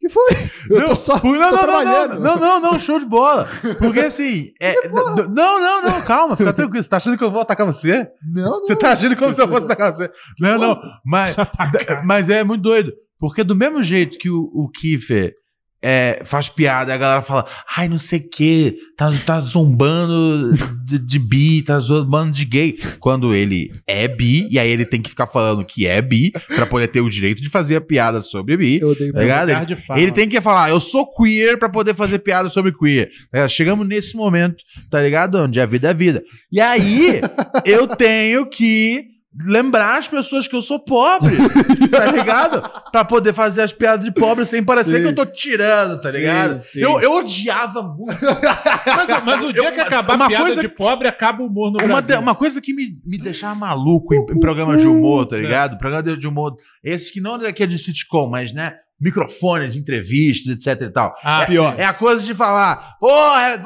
Que 0.00 0.08
foi? 0.08 0.50
Eu 0.70 0.86
tô 0.86 0.96
só. 0.96 1.20
não, 1.22 1.32
não, 1.32 1.50
não, 1.50 1.58
trabalhando. 1.58 2.20
não, 2.20 2.36
não, 2.36 2.60
não, 2.60 2.78
show 2.78 2.98
de 2.98 3.06
bola. 3.06 3.48
Porque 3.78 4.00
assim, 4.00 4.52
é, 4.60 4.88
não, 4.88 5.60
não, 5.60 5.82
não, 5.82 6.02
calma, 6.02 6.36
fica 6.36 6.52
tranquilo. 6.52 6.82
Você 6.82 6.88
tá 6.88 6.96
achando 6.96 7.16
que 7.16 7.24
eu 7.24 7.30
vou 7.30 7.40
atacar 7.40 7.66
você? 7.66 8.08
Não, 8.34 8.50
não. 8.50 8.66
Você 8.66 8.76
tá 8.76 8.92
agindo 8.92 9.16
como 9.16 9.32
se 9.32 9.40
eu 9.40 9.48
fosse 9.48 9.66
atacar 9.66 9.92
você. 9.92 10.10
Não, 10.38 10.58
não, 10.58 10.80
mas, 11.04 11.36
mas 12.04 12.28
é 12.28 12.42
muito 12.44 12.62
doido. 12.62 12.92
Porque 13.18 13.42
do 13.42 13.56
mesmo 13.56 13.82
jeito 13.82 14.18
que 14.18 14.30
o, 14.30 14.50
o 14.52 14.70
Kiefer 14.70 15.34
é, 15.82 16.22
faz 16.24 16.48
piada 16.48 16.92
a 16.92 16.96
galera 16.96 17.22
fala, 17.22 17.46
ai, 17.76 17.88
não 17.88 17.98
sei 17.98 18.20
o 18.20 18.28
que, 18.28 18.76
tá, 18.96 19.10
tá 19.24 19.40
zombando 19.40 20.52
de, 20.84 20.98
de 20.98 21.18
bi, 21.18 21.62
tá 21.62 21.78
zombando 21.78 22.32
de 22.32 22.44
gay. 22.44 22.78
Quando 22.98 23.34
ele 23.34 23.72
é 23.86 24.08
bi, 24.08 24.48
e 24.50 24.58
aí 24.58 24.70
ele 24.70 24.84
tem 24.84 25.00
que 25.00 25.10
ficar 25.10 25.26
falando 25.26 25.64
que 25.64 25.86
é 25.86 26.02
bi, 26.02 26.30
pra 26.54 26.66
poder 26.66 26.88
ter 26.88 27.00
o 27.00 27.08
direito 27.08 27.42
de 27.42 27.48
fazer 27.48 27.76
a 27.76 27.80
piada 27.80 28.22
sobre 28.22 28.56
bi. 28.56 28.80
Eu 28.80 28.90
odeio 28.90 29.12
Tá 29.12 29.20
ligado? 29.20 29.50
Ele, 29.50 29.76
fala. 29.76 30.00
ele 30.00 30.12
tem 30.12 30.28
que 30.28 30.40
falar, 30.40 30.70
eu 30.70 30.80
sou 30.80 31.08
queer 31.10 31.58
pra 31.58 31.68
poder 31.68 31.94
fazer 31.94 32.18
piada 32.18 32.50
sobre 32.50 32.72
queer. 32.72 33.10
Tá? 33.30 33.48
Chegamos 33.48 33.86
nesse 33.86 34.16
momento, 34.16 34.64
tá 34.90 35.00
ligado? 35.00 35.38
Onde 35.38 35.60
a 35.60 35.66
vida 35.66 35.90
é 35.90 35.94
vida. 35.94 36.22
E 36.50 36.60
aí, 36.60 37.20
eu 37.64 37.86
tenho 37.86 38.46
que 38.46 39.17
lembrar 39.46 39.98
as 39.98 40.08
pessoas 40.08 40.48
que 40.48 40.56
eu 40.56 40.62
sou 40.62 40.78
pobre, 40.80 41.36
tá 41.90 42.06
ligado? 42.10 42.62
Pra 42.90 43.04
poder 43.04 43.32
fazer 43.32 43.62
as 43.62 43.72
piadas 43.72 44.04
de 44.04 44.10
pobre 44.12 44.44
sem 44.44 44.64
parecer 44.64 44.96
Sim. 44.96 45.02
que 45.02 45.08
eu 45.08 45.14
tô 45.14 45.26
tirando, 45.26 46.00
tá 46.00 46.10
Sim, 46.10 46.16
ligado? 46.16 46.60
sim. 46.62 46.80
Eu, 46.80 47.00
eu 47.00 47.16
odiava 47.16 47.82
muito. 47.82 48.18
Mas, 48.86 49.24
mas 49.24 49.42
o 49.42 49.52
dia 49.52 49.64
Eu- 49.68 49.72
que 49.72 49.80
acabar 49.80 50.14
uma 50.16 50.24
a 50.24 50.28
piada 50.28 50.44
coisa- 50.46 50.60
de 50.60 50.68
pobre, 50.68 51.08
acaba 51.08 51.42
o 51.42 51.46
humor 51.46 51.70
no 51.72 51.78
Uma, 51.84 51.96
Brasil. 52.00 52.18
uma 52.20 52.34
coisa 52.34 52.60
que 52.60 52.72
me, 52.74 52.98
me 53.04 53.18
deixava 53.18 53.54
maluco 53.54 54.14
em, 54.14 54.18
em 54.18 54.40
programa 54.40 54.76
de 54.76 54.88
humor, 54.88 55.26
tá 55.26 55.36
ligado? 55.36 55.78
Programa 55.78 56.02
de 56.16 56.26
humor. 56.26 56.54
Esses 56.82 57.10
que 57.10 57.20
não 57.20 57.36
é 57.36 57.52
que 57.52 57.62
é 57.62 57.66
de 57.66 57.78
sitcom, 57.78 58.28
mas, 58.28 58.52
né? 58.52 58.74
Microfones, 59.00 59.76
entrevistas, 59.76 60.66
etc 60.66 60.82
e 60.82 60.90
tal. 60.90 61.14
Ah, 61.22 61.42
é, 61.42 61.46
pior. 61.46 61.74
é 61.78 61.84
a 61.84 61.92
coisa 61.94 62.24
de 62.24 62.34
falar, 62.34 62.96
pô, 63.00 63.08
é, 63.38 63.58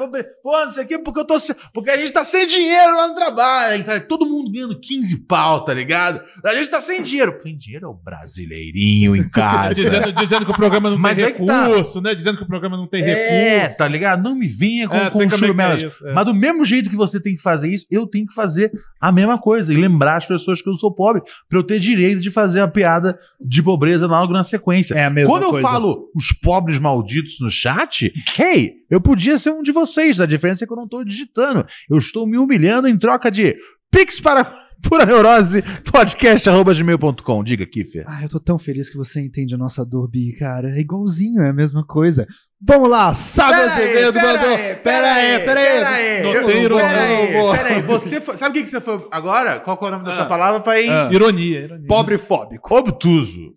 pô, 0.43 0.51
não 0.65 0.69
sei 0.71 0.83
o 0.83 0.87
quê, 0.87 0.99
porque 0.99 1.19
eu 1.19 1.25
tô 1.25 1.39
se- 1.39 1.55
porque 1.73 1.89
a 1.89 1.97
gente 1.97 2.13
tá 2.13 2.23
sem 2.23 2.45
dinheiro 2.45 2.95
lá 2.95 3.07
no 3.07 3.15
trabalho, 3.15 3.83
tá 3.83 3.99
todo 3.99 4.25
mundo 4.25 4.51
ganhando 4.51 4.79
15 4.79 5.25
pau, 5.25 5.63
tá 5.65 5.73
ligado? 5.73 6.21
A 6.45 6.53
gente 6.55 6.69
tá 6.69 6.79
sem 6.79 7.01
dinheiro. 7.01 7.37
Sem 7.41 7.57
dinheiro 7.57 7.85
é 7.87 7.89
o 7.89 7.93
brasileirinho 7.93 9.15
em 9.15 9.27
casa. 9.29 9.73
dizendo, 9.73 10.11
dizendo 10.13 10.45
que 10.45 10.51
o 10.51 10.55
programa 10.55 10.89
não 10.89 10.97
Mas 10.97 11.17
tem 11.17 11.25
é 11.25 11.31
tá. 11.31 11.67
recurso, 11.67 12.01
né? 12.01 12.13
Dizendo 12.13 12.37
que 12.37 12.43
o 12.43 12.47
programa 12.47 12.77
não 12.77 12.87
tem 12.87 13.03
É, 13.03 13.59
recurso. 13.59 13.77
tá 13.77 13.87
ligado? 13.87 14.21
Não 14.23 14.35
me 14.35 14.47
venha 14.47 14.87
com, 14.87 14.95
É, 14.95 15.09
com 15.09 15.21
é 15.21 15.25
é 15.25 15.29
churumelas. 15.29 15.81
isso, 15.83 16.07
é. 16.07 16.13
Mas 16.13 16.25
do 16.25 16.33
mesmo 16.33 16.63
jeito 16.65 16.89
que 16.89 16.95
você 16.95 17.19
tem 17.19 17.35
que 17.35 17.41
fazer 17.41 17.73
isso, 17.73 17.85
eu 17.89 18.05
tenho 18.07 18.27
que 18.27 18.33
fazer 18.33 18.71
a 18.99 19.11
mesma 19.11 19.37
coisa 19.39 19.73
e 19.73 19.77
lembrar 19.77 20.17
as 20.17 20.25
pessoas 20.25 20.61
que 20.61 20.69
eu 20.69 20.75
sou 20.75 20.93
pobre 20.93 21.21
pra 21.49 21.59
eu 21.59 21.63
ter 21.63 21.79
direito 21.79 22.21
de 22.21 22.31
fazer 22.31 22.61
uma 22.61 22.67
piada 22.67 23.17
de 23.41 23.61
pobreza 23.61 24.07
logo 24.07 24.31
na 24.31 24.43
sequência. 24.43 24.93
É 24.95 25.05
a 25.05 25.09
mesma 25.09 25.22
Quando 25.25 25.43
eu 25.43 25.51
coisa. 25.51 25.67
falo 25.67 26.09
os 26.15 26.31
pobres 26.31 26.79
malditos 26.79 27.39
no 27.39 27.49
chat, 27.49 28.11
hey, 28.39 28.73
eu 28.89 29.01
podia 29.01 29.37
ser 29.37 29.51
um 29.51 29.61
de 29.61 29.71
vocês. 29.71 30.19
A 30.21 30.25
diferença 30.25 30.63
é 30.63 30.67
que 30.67 30.73
eu 30.73 30.77
não 30.77 30.87
tô 30.87 31.03
digitando. 31.03 31.65
Eu 31.89 31.97
estou 31.97 32.27
me 32.27 32.37
humilhando 32.37 32.87
em 32.87 32.97
troca 32.97 33.29
de 33.31 33.55
Pix 33.91 34.19
para 34.19 34.43
pura 34.81 35.05
neurose 35.05 35.61
podcast@gmail.com. 35.91 37.43
Diga, 37.43 37.65
Kiffer. 37.65 38.03
Ah, 38.07 38.23
eu 38.23 38.29
tô 38.29 38.39
tão 38.39 38.57
feliz 38.57 38.89
que 38.89 38.97
você 38.97 39.21
entende 39.21 39.55
a 39.55 39.57
nossa 39.57 39.85
dor, 39.85 40.09
Bi, 40.09 40.33
cara. 40.33 40.69
É 40.75 40.79
igualzinho, 40.79 41.41
é 41.41 41.49
a 41.49 41.53
mesma 41.53 41.85
coisa. 41.85 42.27
Vamos 42.65 42.89
lá, 42.89 43.13
Sábio 43.13 43.55
Pera 43.55 43.63
aí, 43.63 43.71
Azevedo 43.83 44.13
pera 44.13 44.27
mandou. 44.37 44.49
aí, 44.55 44.75
Pera 44.75 45.13
aí, 45.13 45.39
pera 45.39 45.59
aí. 45.59 45.67
pera 45.67 45.89
aí. 45.89 46.21
Pera 46.21 47.03
aí, 47.03 47.27
pera 47.57 47.69
aí. 47.75 47.81
Você 47.81 48.21
foi- 48.21 48.37
sabe 48.37 48.51
o 48.51 48.53
que, 48.53 48.63
que 48.63 48.69
você 48.69 48.79
foi 48.79 49.05
agora? 49.11 49.59
Qual 49.59 49.77
é 49.81 49.85
o 49.85 49.91
nome 49.91 50.05
dessa 50.05 50.21
Ah. 50.21 50.25
palavra 50.25 50.61
pra 50.61 50.79
ir? 50.79 50.89
Ah. 50.89 51.09
Ironia, 51.11 51.59
ironia. 51.59 51.87
Pobre 51.87 52.17
fóbico. 52.17 52.73
Obtuso. 52.73 53.51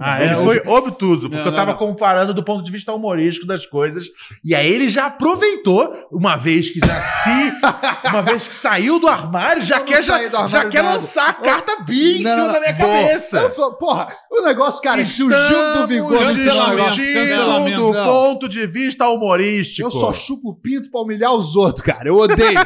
Ah, 0.00 0.22
ele 0.22 0.32
é, 0.32 0.36
foi 0.36 0.62
obtuso, 0.66 1.22
porque 1.28 1.36
Não, 1.36 1.44
eu 1.46 1.50
não, 1.52 1.56
tava 1.56 1.70
não. 1.72 1.78
comparando 1.78 2.34
do 2.34 2.42
ponto 2.44 2.64
de 2.64 2.70
vista 2.72 2.92
humorístico 2.92 3.46
das 3.46 3.64
coisas. 3.64 4.06
E 4.44 4.54
aí 4.54 4.66
ele 4.72 4.88
já 4.88 5.06
aproveitou, 5.06 5.92
uma 6.10 6.36
vez 6.36 6.68
que 6.70 6.80
já 6.80 7.00
se. 7.00 7.52
uma 8.10 8.22
vez 8.22 8.48
que 8.48 8.54
saiu 8.54 8.98
do 8.98 9.06
armário, 9.08 9.62
já 9.62 9.80
quer, 9.80 10.02
já, 10.02 10.18
do 10.18 10.36
armário 10.36 10.50
já 10.50 10.64
quer 10.68 10.82
nada. 10.82 10.96
lançar 10.96 11.28
a 11.28 11.32
carta 11.32 11.76
bi 11.84 12.18
em 12.18 12.22
Não, 12.22 12.30
cima 12.32 12.46
não, 12.46 12.52
da 12.54 12.60
minha 12.60 12.74
cabeça. 12.74 13.38
Eu 13.38 13.50
falo, 13.50 13.74
porra, 13.74 14.08
o 14.32 14.42
negócio, 14.42 14.82
cara, 14.82 15.00
o 15.00 15.04
Gil 15.04 15.28
do 15.28 15.86
Vigor 15.86 16.10
me 16.12 16.18
Cancelamento, 16.34 16.96
cancelamento. 16.96 17.76
do 17.76 17.92
Não. 17.92 18.04
Ponto 18.48 18.60
de 18.60 18.66
vista 18.66 19.08
humorístico. 19.08 19.86
Eu 19.86 19.90
só 19.90 20.12
chupo 20.12 20.50
o 20.50 20.54
pinto 20.54 20.90
pra 20.90 21.00
humilhar 21.00 21.32
os 21.34 21.54
outros, 21.56 21.84
cara. 21.84 22.08
Eu 22.08 22.16
odeio. 22.16 22.58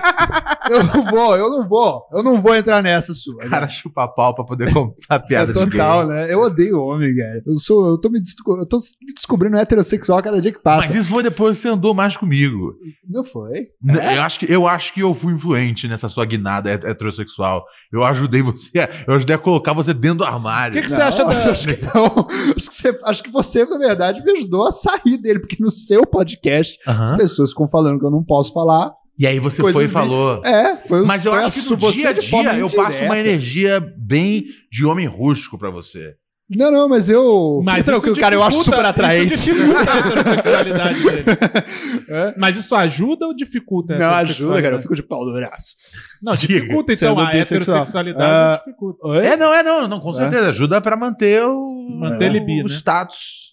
eu 0.71 0.85
não 0.85 1.05
vou, 1.11 1.37
eu 1.37 1.51
não 1.51 1.69
vou. 1.69 2.03
Eu 2.13 2.23
não 2.23 2.41
vou 2.41 2.55
entrar 2.55 2.83
nessa 2.83 3.13
sua. 3.15 3.45
O 3.45 3.51
cara 3.51 3.69
chupa 3.69 4.07
pau 4.09 4.35
pra 4.35 4.45
poder 4.45 4.73
contar 4.73 5.19
piada 5.21 5.51
é 5.53 5.55
de 5.55 5.71
total, 5.71 6.07
gay. 6.07 6.17
né? 6.17 6.33
Eu 6.33 6.41
odeio 6.41 6.81
homem, 6.81 7.15
cara. 7.17 7.43
Eu 7.47 7.59
sou, 7.59 7.89
eu 7.89 7.99
tô 7.99 8.09
me, 8.09 8.19
eu 8.21 8.67
tô 8.67 8.79
me 8.79 9.13
descobrindo 9.15 9.57
heterossexual 9.57 10.19
a 10.19 10.23
cada 10.23 10.41
dia 10.41 10.53
que 10.53 10.59
passa. 10.61 10.87
Mas 10.87 10.95
isso 10.95 11.11
foi 11.11 11.23
depois 11.23 11.57
que 11.59 11.63
você 11.63 11.69
andou 11.69 11.95
mais 11.95 12.17
comigo. 12.17 12.75
Não 13.09 13.25
foi? 13.25 13.69
É? 13.89 14.17
Eu, 14.17 14.23
acho 14.23 14.39
que, 14.39 14.53
eu 14.53 14.67
acho 14.69 14.95
que 14.95 15.01
eu 15.03 15.15
fui 15.15 15.33
influente 15.33 15.89
nessa 15.89 16.09
sua 16.09 16.25
guinada 16.25 16.71
het- 16.71 16.85
heterossexual. 16.85 17.65
Eu 17.93 18.05
ajudei 18.05 18.43
você, 18.43 18.79
a- 18.79 18.89
eu 19.07 19.15
ajudei 19.15 19.37
a 19.37 19.39
colocar 19.39 19.73
você 19.73 19.93
dentro 19.93 20.19
do 20.19 20.25
O 20.25 20.27
armário. 20.27 20.75
que, 20.75 20.83
que 20.83 20.91
você 20.91 21.01
acha 21.03 21.25
da. 21.25 21.51
Acho 21.51 21.67
que 21.69 21.85
não. 21.85 22.27
Acho 22.57 22.69
que, 22.69 22.75
você, 22.75 22.99
acho 23.05 23.23
que 23.23 23.31
você, 23.31 23.65
na 23.65 23.79
verdade, 23.79 24.23
me 24.25 24.33
ajudou 24.33 24.67
a 24.67 24.73
sair 24.73 25.17
dele, 25.19 25.39
porque 25.41 25.57
no 25.61 25.71
seu 25.73 26.07
podcast 26.07 26.79
as 26.87 27.17
pessoas 27.17 27.51
ficam 27.51 27.67
falando 27.67 27.99
que 27.99 28.07
eu 28.07 28.11
não 28.11 28.23
posso 28.23 28.53
falar. 28.53 28.93
E 29.19 29.27
aí 29.27 29.39
você 29.39 29.61
foi 29.61 29.85
e 29.85 29.89
falou. 29.89 30.43
É, 30.45 30.77
foi 30.87 31.03
o 31.03 31.07
Mas 31.07 31.25
eu 31.25 31.35
acho 31.35 31.63
que 31.63 31.71
no 31.71 31.77
você 31.77 31.93
dia 31.97 32.09
a 32.11 32.13
dia 32.13 32.59
eu 32.59 32.71
passo 32.71 33.05
uma 33.05 33.19
energia 33.19 33.81
bem 33.99 34.45
de 34.71 34.85
homem 34.85 35.07
rústico 35.07 35.59
pra 35.59 35.71
você. 35.71 36.15
Não, 36.57 36.71
não, 36.71 36.89
mas 36.89 37.09
eu. 37.09 37.63
Mas 37.65 37.79
Fica 37.79 37.93
tranquilo, 37.93 38.13
isso 38.13 38.21
cara, 38.21 38.35
eu 38.35 38.43
acho 38.43 38.65
super 38.65 38.85
atraente. 38.85 39.35
Isso 39.35 39.45
dificulta 39.45 39.91
a 39.91 39.99
heterossexualidade 39.99 41.03
dele. 41.03 41.25
É? 42.09 42.35
Mas 42.37 42.57
isso 42.57 42.75
ajuda 42.75 43.27
ou 43.27 43.35
dificulta 43.35 43.95
a 43.95 43.99
Não, 43.99 44.15
ajuda, 44.15 44.61
cara, 44.61 44.77
eu 44.77 44.83
fico 44.83 44.95
de 44.95 45.03
pau 45.03 45.25
do 45.25 45.33
braço. 45.33 45.77
Não, 46.23 46.35
Diga, 46.35 46.61
dificulta 46.61 46.93
então 46.93 47.17
sendo 47.17 47.21
a 47.23 47.35
heterossexualidade 47.35 48.65
dificulta. 48.65 49.07
Oi? 49.07 49.27
É, 49.27 49.37
não, 49.37 49.55
é, 49.55 49.63
não, 49.63 49.89
não, 49.89 50.01
com 50.01 50.13
certeza. 50.13 50.51
Ajuda 50.51 50.81
pra 50.81 50.95
manter 50.95 51.43
o. 51.43 51.89
Manter 52.01 52.29
o, 52.29 52.33
libido, 52.33 52.67
o 52.67 52.71
né? 52.71 52.77
status. 52.77 53.53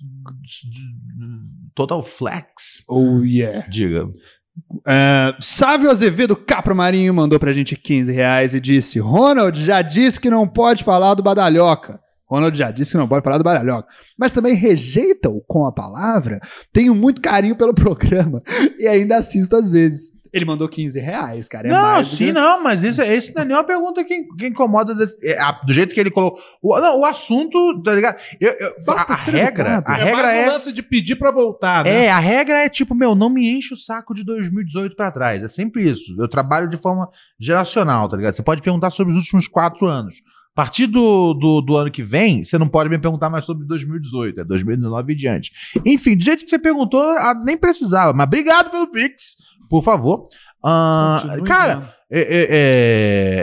Total 1.80 2.03
flex. 2.03 2.84
Oh, 2.89 3.23
yeah. 3.23 3.65
Diga. 3.69 4.03
Uh, 4.06 5.31
Sávio 5.39 5.89
Azevedo 5.89 6.35
Capra 6.35 6.76
Marinho 6.76 7.14
mandou 7.14 7.39
pra 7.39 7.53
gente 7.53 7.77
15 7.77 8.11
reais 8.11 8.53
e 8.53 8.60
disse: 8.60 8.99
Ronald 8.99 9.57
já 9.64 9.81
disse 9.81 10.19
que 10.19 10.30
não 10.30 10.45
pode 10.45 10.84
falar 10.84 11.14
do 11.14 11.23
Badalhoca. 11.23 11.97
Ronald 12.30 12.57
já 12.57 12.69
disse 12.69 12.91
que 12.91 12.97
não 12.97 13.07
pode 13.07 13.23
falar 13.23 13.38
do 13.38 13.45
Badalhoca. 13.45 13.88
Mas 14.18 14.34
também 14.34 14.56
rejeita-o 14.56 15.41
com 15.47 15.65
a 15.65 15.72
palavra. 15.72 16.41
Tenho 16.73 16.93
muito 16.93 17.22
carinho 17.22 17.56
pelo 17.56 17.72
programa 17.73 18.43
e 18.77 18.85
ainda 18.85 19.15
assisto 19.15 19.56
às 19.56 19.69
vezes. 19.69 20.11
Ele 20.31 20.45
mandou 20.45 20.68
15 20.69 20.99
reais, 20.99 21.47
cara. 21.49 21.68
É 21.68 21.72
não, 21.72 22.03
sim, 22.03 22.27
que- 22.27 22.31
não, 22.34 22.64
mas 22.64 22.84
isso, 22.84 23.01
isso 23.01 23.31
não 23.35 23.41
é 23.41 23.45
nenhuma 23.45 23.64
pergunta 23.64 24.03
que, 24.03 24.23
que 24.38 24.47
incomoda 24.47 24.93
desse- 24.93 25.18
é, 25.23 25.39
a- 25.39 25.51
do 25.65 25.73
jeito 25.73 25.93
que 25.93 25.99
ele 25.99 26.11
colocou. 26.11 26.39
O, 26.61 26.80
não, 26.80 26.99
o 27.01 27.06
assunto, 27.06 27.81
tá 27.84 27.93
ligado? 27.95 28.18
Eu- 28.39 28.53
eu- 28.60 28.76
Basta 28.85 29.14
a, 29.14 29.15
a 29.15 29.19
ser 29.19 29.31
regra, 29.31 29.73
educado. 29.76 29.91
a 29.91 29.99
é 29.99 30.03
regra 30.03 30.23
mais 30.23 30.34
um 30.38 30.41
é. 30.41 30.47
lance 30.51 30.72
de 30.72 30.81
pedir 30.84 31.15
pra 31.15 31.31
voltar, 31.31 31.84
né? 31.85 32.06
É, 32.06 32.10
a 32.11 32.19
regra 32.19 32.64
é 32.64 32.69
tipo, 32.69 32.93
meu, 32.93 33.15
não 33.15 33.30
me 33.30 33.49
enche 33.49 33.73
o 33.73 33.77
saco 33.77 34.14
de 34.14 34.23
2018 34.23 34.95
pra 34.95 35.11
trás. 35.11 35.43
É 35.43 35.47
sempre 35.47 35.89
isso. 35.89 36.15
Eu 36.19 36.27
trabalho 36.27 36.69
de 36.69 36.77
forma 36.77 37.10
geracional, 37.39 38.07
tá 38.10 38.18
ligado? 38.18 38.34
Você 38.34 38.43
pode 38.43 38.61
perguntar 38.61 38.89
sobre 38.89 39.14
os 39.14 39.19
últimos 39.19 39.47
quatro 39.47 39.88
anos. 39.88 40.15
A 40.51 40.61
partir 40.61 40.88
do, 40.88 41.34
do, 41.35 41.61
do 41.61 41.77
ano 41.77 41.89
que 41.89 42.03
vem, 42.03 42.43
você 42.43 42.57
não 42.57 42.68
pode 42.68 42.89
me 42.89 42.97
perguntar 42.99 43.30
mais 43.30 43.45
sobre 43.45 43.65
2018, 43.65 44.41
é 44.41 44.43
2019 44.43 45.14
e 45.14 45.15
diante. 45.15 45.51
Enfim, 45.85 46.18
do 46.18 46.23
jeito 46.23 46.43
que 46.43 46.49
você 46.49 46.60
perguntou, 46.60 47.01
nem 47.45 47.56
precisava. 47.56 48.11
Mas 48.11 48.26
obrigado 48.27 48.69
pelo 48.69 48.88
Pix, 48.91 49.38
por 49.70 49.84
favor. 49.84 50.24
Ah, 50.62 51.24
cara, 51.46 51.94
é, 52.12 52.20
é, 52.20 52.48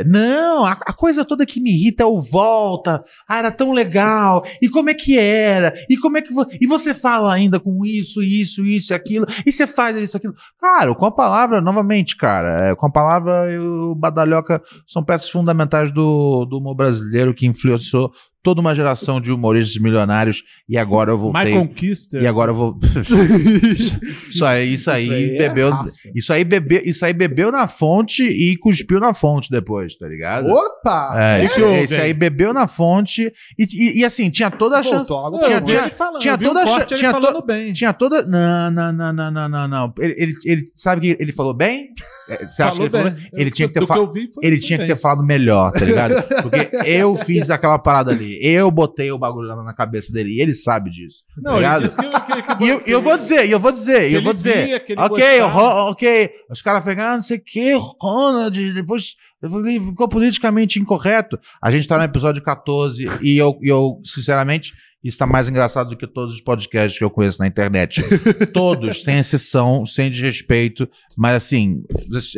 é, 0.01 0.05
não, 0.05 0.67
a, 0.67 0.73
a 0.73 0.93
coisa 0.93 1.25
toda 1.25 1.47
que 1.47 1.61
me 1.61 1.71
irrita 1.73 2.03
é 2.03 2.07
o 2.07 2.19
volta. 2.21 3.03
Ah, 3.27 3.39
era 3.39 3.51
tão 3.51 3.73
legal. 3.73 4.45
E 4.61 4.69
como 4.69 4.91
é 4.91 4.95
que 4.95 5.19
era? 5.19 5.73
E 5.89 5.97
como 5.97 6.19
é 6.19 6.23
que 6.23 6.35
vo- 6.35 6.45
e 6.61 6.67
você 6.67 6.93
fala 6.93 7.33
ainda 7.33 7.59
com 7.59 7.87
isso, 7.87 8.23
isso, 8.23 8.67
isso, 8.67 8.93
aquilo? 8.93 9.25
E 9.47 9.53
você 9.53 9.67
faz 9.67 9.97
isso, 9.97 10.17
aquilo? 10.17 10.35
Cara, 10.61 10.95
com 10.95 11.07
a 11.07 11.11
palavra, 11.11 11.61
novamente, 11.63 12.17
cara, 12.19 12.67
é, 12.69 12.75
com 12.75 12.87
a 12.87 12.91
palavra 12.93 13.51
e 13.51 13.59
o 13.59 13.95
badalhoca 13.95 14.61
são 14.87 15.03
peças 15.03 15.31
fundamentais 15.31 15.91
do, 15.91 16.45
do 16.45 16.59
humor 16.59 16.75
brasileiro 16.75 17.33
que 17.35 17.47
influenciou 17.47 18.11
toda 18.47 18.61
uma 18.61 18.77
geração 18.77 19.21
de 19.21 19.33
humoristas 19.33 19.77
milionários 19.83 20.45
e 20.69 20.79
agora 20.79 21.11
eu 21.11 21.19
voltei. 21.19 21.47
My 21.47 21.51
Conquista. 21.53 22.17
E 22.17 22.29
agora 22.29 22.53
eu 22.53 22.55
vou. 22.55 22.79
isso 24.31 24.45
aí, 24.45 24.73
isso 24.75 24.89
aí, 24.89 25.05
Isso 25.05 25.13
aí 25.13 25.37
é 25.37 25.39
bebeu. 25.49 25.71
raspa. 25.71 26.09
isso 26.15 26.33
aí 26.33 26.45
bebeu, 26.45 26.83
isso 26.85 27.05
aí 27.05 27.13
bebeu 27.13 27.51
na 27.51 27.67
fonte 27.67 28.23
e 28.23 28.57
cuspiu 28.57 29.01
na 29.01 29.13
fonte 29.13 29.51
depois, 29.51 29.97
tá 29.97 30.07
ligado? 30.07 30.47
Opa! 30.49 31.13
É, 31.19 31.39
Que 31.41 31.45
isso, 31.47 31.55
que 31.57 31.63
houve 31.63 31.81
esse 31.81 31.97
aí? 31.97 32.15
bebeu 32.15 32.53
na 32.53 32.69
fonte 32.69 33.33
e, 33.59 33.65
e, 33.65 34.01
e, 34.01 34.05
assim, 34.05 34.31
tinha 34.31 34.49
toda 34.51 34.79
a 34.79 34.83
chance. 34.83 35.09
Voltou 35.09 35.41
Tinha, 35.41 35.61
tinha, 35.61 35.91
falando, 35.91 36.21
tinha 36.21 36.39
toda 36.39 36.63
a 36.63 36.67
chance. 36.67 36.95
Tinha, 36.95 37.13
to- 37.13 37.45
bem. 37.45 37.73
tinha 37.73 37.93
toda. 37.93 38.23
Não, 38.25 38.71
não, 38.71 38.93
não, 38.93 39.13
não, 39.13 39.31
não, 39.33 39.49
não, 39.49 39.69
não. 39.69 39.95
Ele, 39.99 40.15
ele, 40.17 40.35
ele 40.45 40.73
sabe 40.77 41.01
que 41.01 41.17
ele 41.21 41.33
falou 41.33 41.53
bem? 41.53 41.89
É, 42.29 42.47
Você 42.47 42.63
acha 42.63 42.77
que 42.77 42.83
ele 42.83 42.91
falou 42.91 43.11
bem? 43.11 43.29
Ele 43.35 43.51
tinha 43.51 43.69
que 43.69 43.75
ter 43.75 43.87
foi- 43.87 44.09
Ele 44.43 44.59
tinha 44.59 44.79
que 44.79 44.85
bem. 44.87 44.95
ter 44.95 45.01
falado 45.01 45.25
melhor, 45.25 45.73
tá 45.73 45.85
ligado? 45.85 46.23
Porque 46.43 46.71
eu 46.87 47.17
fiz 47.17 47.51
aquela 47.51 47.79
parada 47.79 48.13
ali. 48.13 48.36
Eu 48.41 48.71
botei 48.71 49.11
o 49.13 49.19
bagulho 49.19 49.49
lá 49.49 49.63
na 49.65 49.75
cabeça 49.75 50.13
dele 50.13 50.31
e 50.35 50.41
ele 50.41 50.55
sabe 50.55 50.91
disso. 50.91 51.23
Não, 51.37 51.43
tá 51.43 51.51
ele 51.53 51.59
ligado? 51.61 51.83
disse 51.83 51.97
que, 51.97 52.03
que, 52.11 52.43
que, 52.57 52.65
E 52.65 52.69
eu, 52.69 52.83
e 52.87 52.91
eu 52.91 53.03
vou 53.03 53.17
dizer, 53.17 53.47
e 53.47 53.51
eu 53.51 53.61
vou 53.61 53.73
dizer, 53.73 54.11
e 54.11 54.15
eu 54.15 54.23
vou 54.23 54.33
dizer. 54.33 54.67
via, 54.67 54.83
ok, 54.99 55.41
ro- 55.41 55.91
ok. 55.91 56.31
Os 56.51 56.63
caras 56.63 56.85
falam, 56.85 57.01
ah, 57.05 57.15
não 57.15 57.21
sei 57.23 57.39
o 57.39 57.43
que, 57.45 57.73
Ronald, 58.01 58.73
depois 58.73 59.15
eu 59.43 59.51
falei, 59.51 59.79
ficou 59.79 60.09
politicamente 60.09 60.79
incorreto. 60.81 61.39
A 61.63 61.71
gente 61.71 61.87
tá 61.87 61.99
no 61.99 62.05
episódio 62.05 62.43
14 62.43 63.07
e 63.23 63.37
eu, 63.37 63.57
eu 63.63 64.01
sinceramente, 64.05 64.73
isso 65.05 65.19
tá 65.19 65.27
mais 65.27 65.49
engraçado 65.49 65.91
do 65.91 65.97
que 65.97 66.07
todos 66.07 66.35
os 66.35 66.41
podcasts 66.41 66.99
que 66.99 67.05
eu 67.05 67.11
conheço 67.11 67.39
na 67.41 67.47
internet. 67.47 68.03
todos, 68.53 69.05
sem 69.05 69.19
exceção, 69.19 69.85
sem 69.87 70.11
desrespeito, 70.11 70.89
mas 71.17 71.37
assim, 71.37 71.83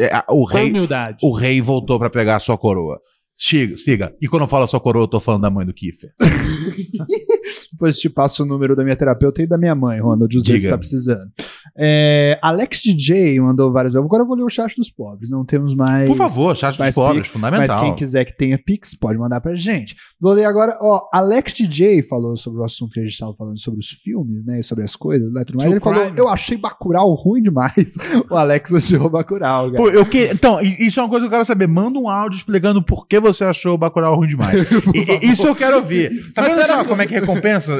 é, 0.01 0.23
o 0.29 0.45
rei, 0.45 0.69
humildade. 0.71 1.19
o 1.23 1.33
rei 1.33 1.61
voltou 1.63 1.99
pra 1.99 2.11
pegar 2.11 2.37
a 2.37 2.41
sua 2.41 2.59
coroa. 2.59 3.01
Siga, 3.41 3.77
siga. 3.77 4.13
E 4.21 4.27
quando 4.27 4.43
eu 4.43 4.49
falo 4.49 4.67
sua 4.67 4.81
coroa, 4.81 5.05
eu 5.05 5.09
tô 5.09 5.21
falando 5.21 5.43
da 5.43 5.51
mãe 5.51 5.65
do 5.65 5.73
Kiffer. 5.73 6.13
Depois 7.71 7.97
te 7.97 8.11
passo 8.11 8.43
o 8.43 8.47
número 8.47 8.75
da 8.75 8.83
minha 8.83 8.97
terapeuta 8.97 9.41
e 9.41 9.47
da 9.47 9.57
minha 9.57 9.77
mãe, 9.77 10.01
Ronald, 10.01 10.37
os 10.37 10.43
dois 10.43 10.61
que 10.61 10.69
tá 10.69 10.77
precisando. 10.77 11.31
É, 11.77 12.37
Alex 12.43 12.83
DJ 12.83 13.39
mandou 13.41 13.71
vários. 13.71 13.95
Agora 13.95 14.25
eu 14.25 14.27
vou 14.27 14.37
ler 14.37 14.43
o 14.43 14.51
chat 14.51 14.75
dos 14.75 14.91
pobres, 14.91 15.31
não 15.31 15.45
temos 15.45 15.73
mais. 15.73 16.09
Por 16.09 16.17
favor, 16.17 16.57
chat 16.57 16.77
dos 16.77 16.91
pobres, 16.93 17.23
Pix, 17.23 17.33
fundamental. 17.33 17.77
Mas 17.77 17.87
quem 17.87 17.95
quiser 17.95 18.25
que 18.25 18.37
tenha 18.37 18.59
Pix, 18.59 18.93
pode 18.93 19.17
mandar 19.17 19.41
pra 19.41 19.55
gente. 19.55 19.95
Vou 20.21 20.33
ler 20.33 20.45
agora, 20.45 20.77
ó, 20.81 21.09
Alex 21.13 21.55
DJ 21.55 22.03
falou 22.03 22.37
sobre 22.37 22.61
o 22.61 22.65
assunto 22.65 22.93
que 22.95 23.01
a 23.01 23.05
gente 23.05 23.17
tava 23.17 23.35
falando 23.35 23.61
sobre 23.61 23.79
os 23.79 23.91
filmes, 23.91 24.45
né, 24.45 24.59
e 24.59 24.63
sobre 24.65 24.83
as 24.83 24.97
coisas, 24.97 25.33
né, 25.33 25.43
tudo 25.47 25.59
mais. 25.59 25.71
Ele 25.71 25.79
falou, 25.79 26.03
crime. 26.03 26.19
eu 26.19 26.29
achei 26.29 26.57
Bacurau 26.57 27.15
ruim 27.15 27.41
demais. 27.41 27.97
o 28.29 28.35
Alex 28.35 28.73
odiou 28.73 29.09
Bacurau, 29.09 29.71
cara. 29.71 29.77
Pô, 29.77 29.89
eu 29.91 30.05
que... 30.05 30.25
Então, 30.33 30.61
isso 30.61 30.99
é 30.99 31.03
uma 31.05 31.09
coisa 31.09 31.25
que 31.25 31.29
eu 31.29 31.31
quero 31.31 31.45
saber. 31.45 31.69
Manda 31.69 32.01
um 32.01 32.09
áudio 32.09 32.37
explicando 32.37 32.83
por 32.83 33.07
que 33.07 33.21
você 33.21 33.28
achou 33.45 33.75
o 33.75 33.79
Bacurau 33.79 34.15
ruim 34.17 34.29
demais. 34.29 34.67
E- 34.95 35.27
isso 35.27 35.47
eu 35.47 35.55
quero 35.55 35.77
ouvir. 35.77 36.11
Tá 36.35 36.43
Mas 36.43 36.55
vendo 36.55 36.63
será 36.63 36.85
como 36.85 37.03
é 37.03 37.07
que 37.07 37.15
recompensa 37.15 37.77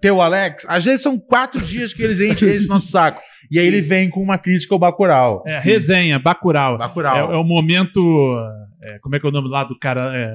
ter 0.00 0.10
o 0.10 0.20
Alex? 0.20 0.64
Às 0.68 0.84
vezes 0.84 1.02
são 1.02 1.18
quatro 1.18 1.60
dias 1.60 1.92
que 1.92 2.02
eles 2.02 2.20
enchem 2.20 2.48
esse 2.48 2.68
nosso 2.68 2.90
saco. 2.90 3.20
E 3.50 3.58
aí 3.58 3.66
ele 3.66 3.80
vem 3.80 4.10
com 4.10 4.20
uma 4.20 4.38
crítica 4.38 4.74
ao 4.74 4.78
Bacurau. 4.78 5.44
É, 5.46 5.58
resenha, 5.60 6.18
Bacurau. 6.18 6.78
Bacurau. 6.78 7.30
É, 7.32 7.34
é 7.34 7.38
o 7.38 7.44
momento. 7.44 8.00
É, 8.86 8.98
como 9.00 9.16
é 9.16 9.20
que 9.20 9.26
é 9.26 9.28
o 9.28 9.32
nome 9.32 9.48
lá 9.48 9.64
do 9.64 9.78
cara? 9.78 10.12
É, 10.16 10.26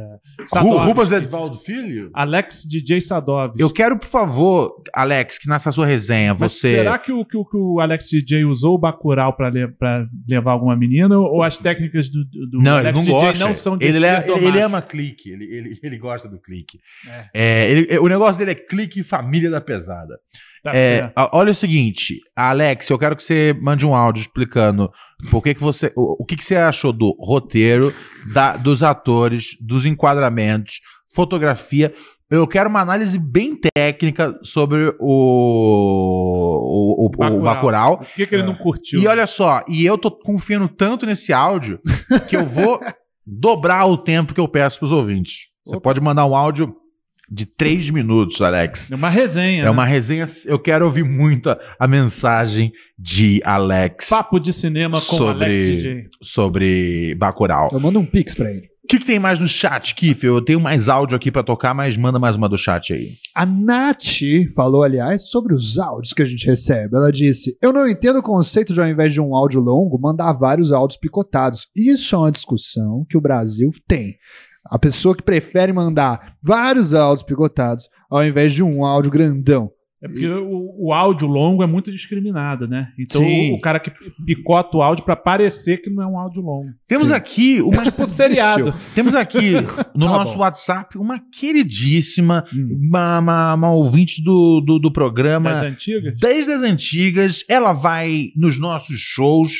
Ru- 0.41 0.47
Sadovski. 0.47 0.87
Rubens 0.87 1.11
Edvaldo 1.11 1.57
Filho? 1.57 2.09
Alex 2.13 2.63
DJ 2.67 2.99
Sadov. 3.01 3.53
Eu 3.57 3.69
quero, 3.69 3.97
por 3.97 4.07
favor, 4.07 4.75
Alex, 4.93 5.37
que 5.37 5.47
nessa 5.49 5.71
sua 5.71 5.85
resenha 5.85 6.35
Mas 6.39 6.51
você. 6.53 6.71
será 6.77 6.97
que 6.97 7.11
o, 7.11 7.23
que, 7.25 7.37
o, 7.37 7.45
que 7.45 7.57
o 7.57 7.79
Alex 7.79 8.07
DJ 8.09 8.43
usou 8.45 8.75
o 8.75 8.77
Bacurau 8.77 9.33
pra, 9.33 9.49
le- 9.49 9.67
pra 9.69 10.05
levar 10.27 10.51
alguma 10.51 10.75
menina? 10.75 11.17
Ou, 11.17 11.41
as 11.43 11.57
técnicas 11.57 12.09
do, 12.09 12.23
do 12.49 12.61
Não, 12.61 12.77
Alex 12.77 12.85
ele 12.89 12.97
não 12.97 13.03
DJ 13.03 13.13
gosta. 13.29 13.45
não 13.45 13.53
são 13.53 13.77
de 13.77 13.85
ele, 13.85 13.99
le- 13.99 14.07
ele, 14.07 14.45
ele 14.47 14.59
ama 14.61 14.81
clique, 14.81 15.29
ele, 15.31 15.45
ele, 15.45 15.79
ele 15.81 15.97
gosta 15.97 16.27
do 16.27 16.39
clique. 16.39 16.79
É, 17.33 17.69
ele- 17.71 17.99
o 17.99 18.07
negócio 18.07 18.37
dele 18.39 18.51
é 18.51 18.55
clique 18.55 18.99
e 18.99 19.03
família 19.03 19.49
da 19.49 19.61
pesada. 19.61 20.17
Tá 20.63 20.71
É, 20.75 21.11
olha 21.33 21.51
o 21.51 21.55
seguinte, 21.55 22.19
Alex, 22.35 22.87
eu 22.89 22.99
quero 22.99 23.15
que 23.15 23.23
você 23.23 23.55
mande 23.61 23.85
um 23.85 23.95
áudio 23.95 24.21
explicando 24.21 24.91
por 25.31 25.41
que, 25.41 25.55
que 25.55 25.61
você, 25.61 25.91
o, 25.95 26.21
o 26.21 26.25
que, 26.25 26.35
que 26.35 26.45
você 26.45 26.55
achou 26.55 26.93
do 26.93 27.15
roteiro, 27.19 27.91
da- 28.33 28.57
dos 28.57 28.83
atores, 28.83 29.57
dos 29.59 29.85
enquadramentos, 29.87 30.81
fotografia. 31.13 31.91
Eu 32.29 32.47
quero 32.47 32.69
uma 32.69 32.79
análise 32.79 33.17
bem 33.19 33.59
técnica 33.75 34.33
sobre 34.41 34.95
o, 34.99 37.05
o, 37.05 37.05
o, 37.05 37.05
o 37.05 37.41
Bacurau. 37.41 37.93
O 37.95 38.05
que, 38.15 38.25
que 38.25 38.35
ele 38.35 38.43
não 38.43 38.55
curtiu? 38.55 39.01
E 39.01 39.07
olha 39.07 39.27
só, 39.27 39.61
e 39.67 39.85
eu 39.85 39.97
tô 39.97 40.09
confiando 40.11 40.67
tanto 40.69 41.05
nesse 41.05 41.33
áudio 41.33 41.79
que 42.29 42.35
eu 42.37 42.45
vou 42.45 42.79
dobrar 43.25 43.85
o 43.85 43.97
tempo 43.97 44.33
que 44.33 44.39
eu 44.39 44.47
peço 44.47 44.79
pros 44.79 44.91
ouvintes. 44.91 45.49
Você 45.65 45.79
pode 45.79 46.01
mandar 46.01 46.25
um 46.25 46.35
áudio 46.35 46.75
de 47.31 47.45
três 47.45 47.89
minutos, 47.89 48.41
Alex. 48.41 48.91
É 48.91 48.95
uma 48.95 49.09
resenha. 49.09 49.61
É 49.61 49.65
né? 49.65 49.69
uma 49.69 49.85
resenha. 49.85 50.25
Eu 50.45 50.59
quero 50.59 50.85
ouvir 50.85 51.05
muito 51.05 51.49
a, 51.49 51.57
a 51.79 51.87
mensagem 51.87 52.73
de 52.99 53.39
Alex 53.45 54.09
Papo 54.09 54.37
de 54.37 54.51
cinema 54.51 54.99
com 54.99 55.27
Alex 55.27 55.53
DJ. 55.53 56.09
sobre 56.21 57.15
Bacurau. 57.15 57.69
Eu 57.71 57.79
mando 57.79 57.99
um 57.99 58.05
Pix 58.05 58.35
pra 58.35 58.51
ele. 58.51 58.69
O 58.83 58.87
que, 58.91 58.99
que 58.99 59.05
tem 59.05 59.19
mais 59.19 59.39
no 59.39 59.47
chat, 59.47 59.95
Kiff? 59.95 60.25
Eu 60.25 60.41
tenho 60.41 60.59
mais 60.59 60.89
áudio 60.89 61.15
aqui 61.15 61.31
pra 61.31 61.43
tocar, 61.43 61.73
mas 61.73 61.95
manda 61.95 62.19
mais 62.19 62.35
uma 62.35 62.49
do 62.49 62.57
chat 62.57 62.91
aí. 62.91 63.13
A 63.33 63.45
Nath 63.45 64.19
falou, 64.53 64.83
aliás, 64.83 65.29
sobre 65.29 65.53
os 65.53 65.77
áudios 65.77 66.11
que 66.11 66.21
a 66.21 66.25
gente 66.25 66.45
recebe. 66.45 66.97
Ela 66.97 67.11
disse: 67.11 67.55
Eu 67.61 67.71
não 67.71 67.87
entendo 67.87 68.19
o 68.19 68.23
conceito 68.23 68.73
de, 68.73 68.81
ao 68.81 68.87
invés 68.89 69.13
de 69.13 69.21
um 69.21 69.33
áudio 69.33 69.61
longo, 69.61 69.97
mandar 70.01 70.33
vários 70.33 70.73
áudios 70.73 70.99
picotados. 70.99 71.67
Isso 71.73 72.13
é 72.15 72.17
uma 72.17 72.31
discussão 72.31 73.05
que 73.07 73.15
o 73.15 73.21
Brasil 73.21 73.71
tem. 73.87 74.17
A 74.65 74.77
pessoa 74.79 75.15
que 75.15 75.23
prefere 75.23 75.73
mandar 75.73 76.35
vários 76.41 76.93
áudios 76.93 77.23
picotados 77.23 77.89
ao 78.09 78.23
invés 78.25 78.53
de 78.53 78.63
um 78.63 78.85
áudio 78.85 79.11
grandão. 79.11 79.71
É 80.03 80.07
porque 80.07 80.27
o, 80.27 80.87
o 80.87 80.93
áudio 80.93 81.27
longo 81.27 81.61
é 81.61 81.67
muito 81.67 81.91
discriminado, 81.91 82.67
né? 82.67 82.87
Então 82.97 83.21
Sim. 83.21 83.53
o, 83.53 83.61
cara 83.61 83.79
que 83.79 83.91
picota 84.25 84.75
o 84.75 84.81
áudio 84.81 85.05
pra 85.05 85.15
parecer 85.15 85.77
que 85.79 85.91
não 85.91 86.01
é 86.01 86.07
um 86.07 86.17
áudio 86.17 86.41
longo. 86.41 86.69
Temos 86.87 87.09
Sim. 87.09 87.13
aqui 87.13 87.61
uma. 87.61 87.81
É 87.83 87.85
tipo 87.85 88.07
seriado. 88.07 88.73
Temos 88.95 89.13
aqui 89.13 89.51
no 89.93 90.07
Tá 90.07 90.11
nosso 90.11 90.33
bom. 90.33 90.39
WhatsApp 90.39 90.97
uma 90.97 91.21
queridíssima, 91.31 92.43
Hum. 92.53 92.79
uma, 92.89 93.19
uma, 93.19 93.53
uma 93.53 93.71
ouvinte 93.73 94.23
do, 94.23 94.59
do, 94.65 94.79
do 94.79 94.91
programa. 94.91 95.51
Das 95.51 95.63
antigas. 95.63 96.17
Desde 96.19 96.51
as 96.51 96.61
antigas, 96.63 97.43
ela 97.47 97.71
vai 97.73 98.29
nos 98.35 98.59
nossos 98.59 98.99
shows. 98.99 99.51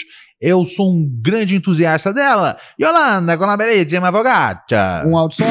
Eu 0.41 0.65
sou 0.65 0.91
um 0.95 1.07
grande 1.23 1.55
entusiasta 1.55 2.11
dela. 2.11 2.57
Yolanda, 2.81 3.38
com 3.38 3.43
a 3.43 3.55
bellezza, 3.55 4.01
ma 4.01 4.11
fogaccia. 4.11 5.03
Um 5.05 5.15
áudio 5.15 5.38
só? 5.38 5.45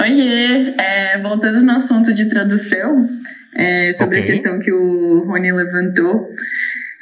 Oiê, 0.00 0.74
é, 0.78 1.20
voltando 1.22 1.60
no 1.62 1.72
assunto 1.72 2.14
de 2.14 2.28
tradução, 2.28 3.08
é, 3.56 3.92
sobre 3.94 4.20
Ok. 4.20 4.30
a 4.30 4.32
questão 4.34 4.60
que 4.60 4.70
o 4.72 5.24
Rony 5.26 5.52
levantou, 5.52 6.28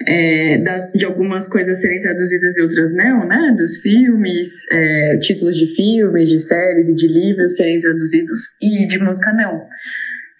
é, 0.07 0.59
das- 0.63 0.93
de 0.93 1.05
algumas 1.05 1.47
coisas 1.47 1.79
serem 1.81 2.01
traduzidas 2.01 2.57
e 2.57 2.63
outras 2.63 2.95
não, 2.95 3.27
né? 3.27 3.55
Dos 3.59 3.77
filmes, 3.83 4.51
é, 4.73 5.19
títulos 5.19 5.57
de 5.57 5.75
filmes, 5.75 6.29
de 6.31 6.39
séries 6.41 6.89
e 6.89 6.95
de 6.95 7.07
livros 7.09 7.55
serem 7.57 7.81
traduzidos 7.83 8.39
e 8.63 8.87
de 8.87 8.99
música 8.99 9.33
não. 9.33 9.67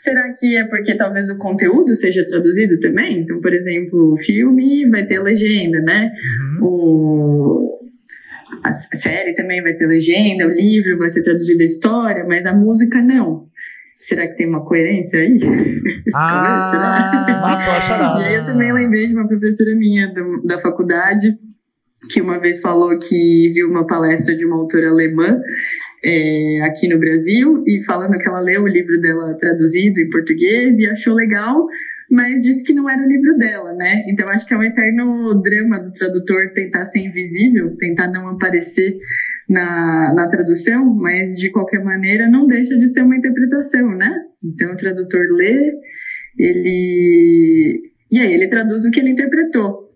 Será 0.07 0.33
que 0.35 0.55
é 0.57 0.65
porque 0.69 0.95
talvez 0.95 1.29
o 1.29 1.37
conteúdo 1.37 1.97
seja 1.97 2.25
traduzido 2.25 2.79
também? 2.79 3.23
Então, 3.23 3.41
por 3.41 3.53
exemplo, 3.53 4.15
o 4.15 4.17
filme 4.19 4.89
vai 4.89 5.05
ter 5.05 5.21
legenda, 5.21 5.81
né? 5.81 6.13
O, 6.63 7.77
a 8.63 8.73
série 8.73 9.35
também 9.35 9.61
vai 9.61 9.73
ter 9.75 9.85
legenda, 9.89 10.47
o 10.47 10.51
livro 10.53 10.97
vai 10.97 11.11
ser 11.11 11.25
traduzido 11.25 11.61
a 11.61 11.67
história, 11.67 12.25
mas 12.25 12.47
a 12.47 12.55
música 12.55 13.03
não. 13.03 13.47
Será 13.99 14.29
que 14.29 14.37
tem 14.37 14.47
uma 14.49 14.65
coerência 14.65 15.19
aí? 15.19 15.41
Ah, 16.15 16.31
Matou 17.41 17.75
a 17.75 17.81
charada. 17.81 18.21
E 18.21 18.25
aí 18.27 18.35
eu 18.37 18.47
também 18.47 18.73
lembrei 18.73 19.09
de 19.09 19.13
uma 19.15 19.27
professora 19.27 19.75
minha 19.75 20.07
do- 20.15 20.41
da 20.47 20.61
faculdade 20.61 21.37
que 22.11 22.21
uma 22.21 22.39
vez 22.39 22.61
falou 22.61 22.97
que 23.01 23.51
viu 23.53 23.69
uma 23.69 23.85
palestra 23.85 24.37
de 24.37 24.45
uma 24.47 24.55
autora 24.57 24.91
alemã 24.91 25.41
é, 26.05 26.63
aqui 26.63 26.89
no 26.89 26.99
Brasil 26.99 27.65
e 27.67 27.83
falando 27.85 28.19
que 28.19 28.29
ela 28.29 28.41
leu 28.41 28.63
o 28.63 28.69
livro 28.69 29.01
dela 29.01 29.37
traduzido 29.39 30.01
em 30.01 30.11
português 30.11 30.79
e 30.79 30.87
achou 30.89 31.15
legal, 31.15 31.67
mas 32.11 32.41
disse 32.41 32.63
que 32.63 32.73
não 32.73 32.89
era 32.89 33.03
o 33.03 33.09
livro 33.09 33.37
dela, 33.37 33.73
né? 33.75 34.03
Então 34.09 34.29
acho 34.29 34.47
que 34.47 34.55
é 34.55 34.57
um 34.57 34.63
eterno 34.63 35.43
drama 35.43 35.81
do 35.81 35.93
tradutor 35.93 36.53
tentar 36.55 36.87
ser 36.87 37.01
invisível, 37.01 37.77
tentar 37.77 38.09
não 38.09 38.29
aparecer 38.29 38.97
na, 39.49 40.13
na 40.15 40.29
tradução, 40.29 40.85
mas 40.95 41.37
de 41.37 41.51
qualquer 41.51 41.83
maneira 41.83 42.29
não 42.29 42.47
deixa 42.47 42.77
de 42.77 42.89
ser 42.93 43.03
uma 43.03 43.17
interpretação, 43.17 43.91
né? 43.97 44.13
Então 44.45 44.73
o 44.73 44.77
tradutor 44.77 45.27
lê, 45.33 45.73
ele. 46.39 47.93
E 48.11 48.21
aí 48.21 48.33
ele 48.33 48.49
traduz 48.49 48.85
o 48.85 48.91
que 48.91 49.01
ele 49.01 49.11
interpretou. 49.11 49.87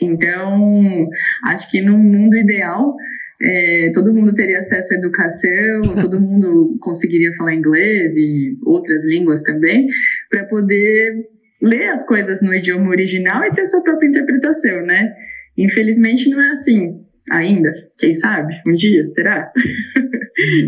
Então, 0.00 1.08
acho 1.44 1.70
que 1.70 1.80
num 1.80 1.98
mundo 1.98 2.34
ideal, 2.36 2.94
é, 3.40 3.90
todo 3.94 4.12
mundo 4.12 4.34
teria 4.34 4.60
acesso 4.60 4.94
à 4.94 4.96
educação, 4.96 5.82
todo 6.00 6.20
mundo 6.20 6.76
conseguiria 6.80 7.32
falar 7.36 7.54
inglês 7.54 8.16
e 8.16 8.56
outras 8.64 9.04
línguas 9.04 9.42
também, 9.42 9.86
para 10.30 10.44
poder 10.44 11.28
ler 11.60 11.88
as 11.90 12.04
coisas 12.04 12.42
no 12.42 12.54
idioma 12.54 12.90
original 12.90 13.44
e 13.44 13.52
ter 13.52 13.66
sua 13.66 13.82
própria 13.82 14.08
interpretação, 14.08 14.84
né? 14.84 15.14
Infelizmente 15.56 16.28
não 16.28 16.40
é 16.40 16.52
assim. 16.52 17.04
Ainda. 17.30 17.70
Quem 17.98 18.16
sabe? 18.16 18.54
Um 18.66 18.72
dia, 18.72 19.04
será? 19.14 19.52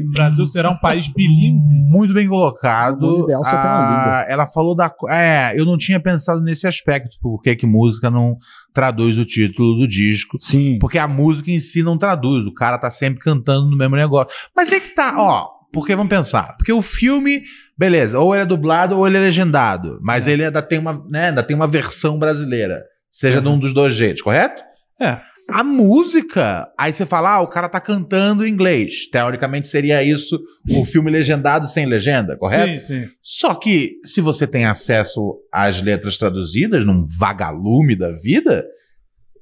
O 0.06 0.10
Brasil 0.12 0.46
será 0.46 0.70
um 0.70 0.78
país 0.78 1.08
bilíngue. 1.08 1.74
Muito 1.90 2.14
bem 2.14 2.28
colocado. 2.28 3.26
Ah, 3.44 4.24
ela 4.28 4.46
falou 4.46 4.74
da. 4.74 4.92
É, 5.10 5.58
eu 5.58 5.64
não 5.64 5.76
tinha 5.76 6.00
pensado 6.00 6.40
nesse 6.40 6.66
aspecto, 6.66 7.16
por 7.20 7.40
que 7.40 7.56
que 7.56 7.66
música 7.66 8.10
não 8.10 8.36
traduz 8.72 9.16
o 9.16 9.24
título 9.24 9.78
do 9.78 9.88
disco. 9.88 10.36
Sim. 10.40 10.78
Porque 10.80 10.98
a 10.98 11.06
música 11.06 11.50
em 11.50 11.60
si 11.60 11.82
não 11.82 11.96
traduz, 11.96 12.44
o 12.46 12.52
cara 12.52 12.78
tá 12.78 12.90
sempre 12.90 13.20
cantando 13.20 13.70
no 13.70 13.76
mesmo 13.76 13.96
negócio. 13.96 14.28
Mas 14.54 14.72
é 14.72 14.80
que 14.80 14.94
tá, 14.94 15.14
ó, 15.16 15.48
porque 15.72 15.94
vamos 15.94 16.10
pensar, 16.10 16.56
porque 16.56 16.72
o 16.72 16.80
filme, 16.80 17.42
beleza, 17.76 18.18
ou 18.18 18.34
ele 18.34 18.44
é 18.44 18.46
dublado 18.46 18.96
ou 18.96 19.06
ele 19.06 19.16
é 19.16 19.20
legendado, 19.20 19.98
mas 20.02 20.26
ele 20.26 20.44
ainda 20.44 20.62
tem 20.62 20.78
uma, 20.78 21.04
né, 21.08 21.28
ainda 21.28 21.42
tem 21.42 21.56
uma 21.56 21.66
versão 21.66 22.18
brasileira, 22.18 22.82
seja 23.10 23.40
de 23.40 23.48
um 23.48 23.58
dos 23.58 23.74
dois 23.74 23.94
jeitos, 23.94 24.22
correto? 24.22 24.62
É. 25.00 25.20
A 25.48 25.62
música, 25.62 26.72
aí 26.78 26.92
você 26.92 27.04
fala, 27.04 27.34
ah, 27.34 27.40
o 27.40 27.46
cara 27.46 27.68
tá 27.68 27.80
cantando 27.80 28.46
em 28.46 28.50
inglês. 28.50 29.06
Teoricamente 29.06 29.66
seria 29.66 30.02
isso 30.02 30.40
o 30.70 30.84
filme 30.84 31.10
legendado 31.10 31.66
sem 31.66 31.86
legenda, 31.86 32.36
correto? 32.36 32.80
Sim, 32.80 33.02
sim. 33.04 33.08
Só 33.22 33.54
que 33.54 34.00
se 34.04 34.20
você 34.20 34.46
tem 34.46 34.64
acesso 34.64 35.38
às 35.52 35.82
letras 35.82 36.16
traduzidas 36.16 36.84
num 36.86 37.02
vagalume 37.18 37.94
da 37.94 38.10
vida, 38.10 38.64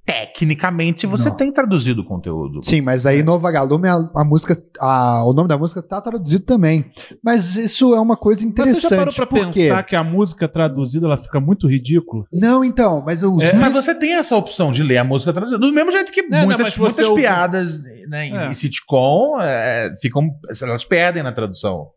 tecnicamente 0.05 1.07
você 1.07 1.29
Não. 1.29 1.37
tem 1.37 1.53
traduzido 1.53 2.03
o 2.03 2.05
conteúdo. 2.05 2.61
Sim, 2.63 2.81
mas 2.81 3.07
É. 3.07 3.11
aí 3.11 3.23
no 3.23 3.39
Vagalume 3.39 3.89
a, 3.89 3.95
a 4.15 4.25
música, 4.25 4.57
a- 4.81 5.25
o 5.25 5.33
nome 5.33 5.49
da 5.49 5.57
música 5.57 5.83
tá 5.83 6.01
traduzido 6.01 6.45
também. 6.45 6.91
Mas 7.23 7.57
isso 7.57 7.95
é 7.95 8.01
uma 8.01 8.17
coisa 8.17 8.43
Mas 8.43 8.51
interessante. 8.51 8.81
você 8.83 8.89
já 8.89 8.97
parou 8.97 9.15
pra 9.15 9.27
quê? 9.27 9.35
pensar 9.63 9.83
que 9.85 9.97
a 9.97 10.03
música 10.03 10.49
traduzida 10.49 11.07
ela 11.07 11.17
fica 11.17 11.41
muito 11.41 11.69
ridícula? 11.69 12.25
Não, 12.33 12.65
então, 12.65 13.03
mas 13.05 13.23
os 13.23 13.43
É, 13.43 13.53
Mas 13.53 13.73
você 13.73 13.95
tem 13.95 14.15
essa 14.15 14.37
opção 14.37 14.73
de 14.73 14.83
ler 14.83 14.99
a 14.99 15.05
música 15.05 15.33
traduzida. 15.33 15.59
Do 15.59 15.73
mesmo 15.73 15.91
jeito 15.91 16.11
que 16.13 16.23
não, 16.23 16.45
muitas, 16.47 16.63
mas 16.63 16.75
você 16.75 16.81
muitas 16.81 17.09
ouve- 17.09 17.23
piadas 17.23 17.83
né, 18.09 18.27
em, 18.27 18.37
É. 18.37 18.47
em 18.49 18.53
sitcom 18.53 19.39
é, 19.41 19.95
ficam. 20.01 20.29
Elas 20.63 20.85
perdem 20.85 21.23
na 21.23 21.33
tradução. 21.33 21.89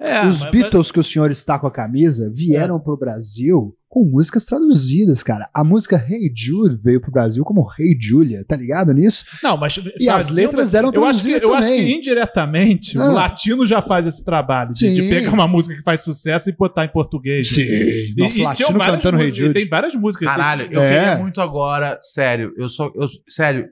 É, 0.00 0.24
os 0.26 0.42
mas- 0.42 0.50
Beatles 0.52 0.92
que 0.92 1.00
o 1.00 1.04
senhor 1.04 1.30
está 1.30 1.58
com 1.58 1.66
a 1.66 1.70
camisa 1.72 2.30
vieram 2.32 2.78
pro 2.78 2.96
Brasil 2.96 3.74
com 3.88 4.04
músicas 4.04 4.44
traduzidas, 4.44 5.22
cara. 5.22 5.48
A 5.52 5.64
música 5.64 5.96
Hey 5.96 6.30
Jude 6.32 6.76
veio 6.76 7.00
pro 7.00 7.10
Brasil 7.10 7.42
como 7.42 7.66
Hey 7.78 7.96
Julia, 8.00 8.44
tá 8.46 8.54
ligado 8.54 8.92
nisso? 8.92 9.24
Não, 9.42 9.56
mas 9.56 9.80
E 9.98 10.08
as 10.10 10.28
letras 10.28 10.74
eram 10.74 10.92
eu 10.94 11.04
acho 11.04 11.22
que 11.22 11.28
traduzidas 11.30 11.42
Eu 11.42 11.54
acho 11.54 11.62
também. 11.68 11.86
que 11.86 11.92
indiretamente 11.94 12.98
Ah. 12.98 13.04
o 13.10 13.12
latino 13.14 13.66
já 13.66 13.80
faz 13.82 14.06
esse 14.06 14.22
trabalho 14.22 14.72
de, 14.74 14.94
de 14.94 15.02
pegar 15.08 15.32
uma 15.32 15.48
música 15.48 15.74
que 15.74 15.82
faz 15.82 16.02
sucesso 16.02 16.50
e 16.50 16.52
botar 16.52 16.84
em 16.84 16.88
português. 16.92 17.48
Sim. 17.48 17.62
E, 17.62 18.14
Nossa, 18.18 18.38
e 18.38 18.42
latino 18.42 18.78
cantando 18.78 19.16
Hey 19.16 19.22
músicas, 19.24 19.36
Jude. 19.38 19.54
Tem 19.54 19.68
várias 19.68 19.94
músicas. 19.94 20.28
Caralho, 20.28 20.68
eu 20.70 20.82
É. 20.82 20.98
queria 20.98 21.16
muito 21.18 21.40
agora. 21.40 21.98
Sério, 22.02 22.52
eu 22.58 22.68
só. 22.68 22.92
Eu, 22.94 23.08
sério, 23.28 23.66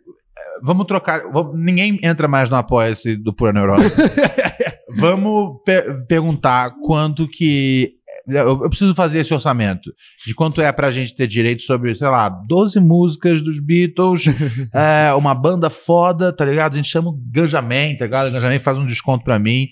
vamos 0.62 0.86
trocar. 0.86 1.30
vamos- 1.30 1.54
ninguém 1.60 2.00
entra 2.02 2.26
mais 2.26 2.48
no 2.48 2.56
Apoia-se 2.56 3.14
do 3.16 3.34
Pura 3.34 3.52
Neurose. 3.52 3.84
vamos 4.96 5.60
per- 5.64 6.06
perguntar 6.06 6.72
quanto 6.82 7.28
que. 7.28 7.92
Eu, 8.28 8.60
eu 8.62 8.68
preciso 8.68 8.92
fazer 8.92 9.20
esse 9.20 9.32
orçamento. 9.32 9.92
De 10.26 10.34
quanto 10.34 10.60
é 10.60 10.72
pra 10.72 10.90
gente 10.90 11.14
ter 11.14 11.28
direito 11.28 11.62
sobre, 11.62 11.94
sei 11.94 12.08
lá, 12.08 12.28
12 12.28 12.80
músicas 12.80 13.40
dos 13.40 13.60
Beatles, 13.60 14.24
é, 14.74 15.14
uma 15.14 15.32
banda 15.32 15.70
foda, 15.70 16.32
tá 16.32 16.44
ligado? 16.44 16.72
A 16.72 16.76
gente 16.76 16.88
chama 16.90 17.10
o 17.10 17.20
Ganjamin, 17.30 17.96
tá 17.96 18.04
ligado? 18.04 18.28
O 18.28 18.32
Ganjamin 18.32 18.58
faz 18.58 18.78
um 18.78 18.84
desconto 18.86 19.24
pra 19.24 19.38
mim. 19.38 19.68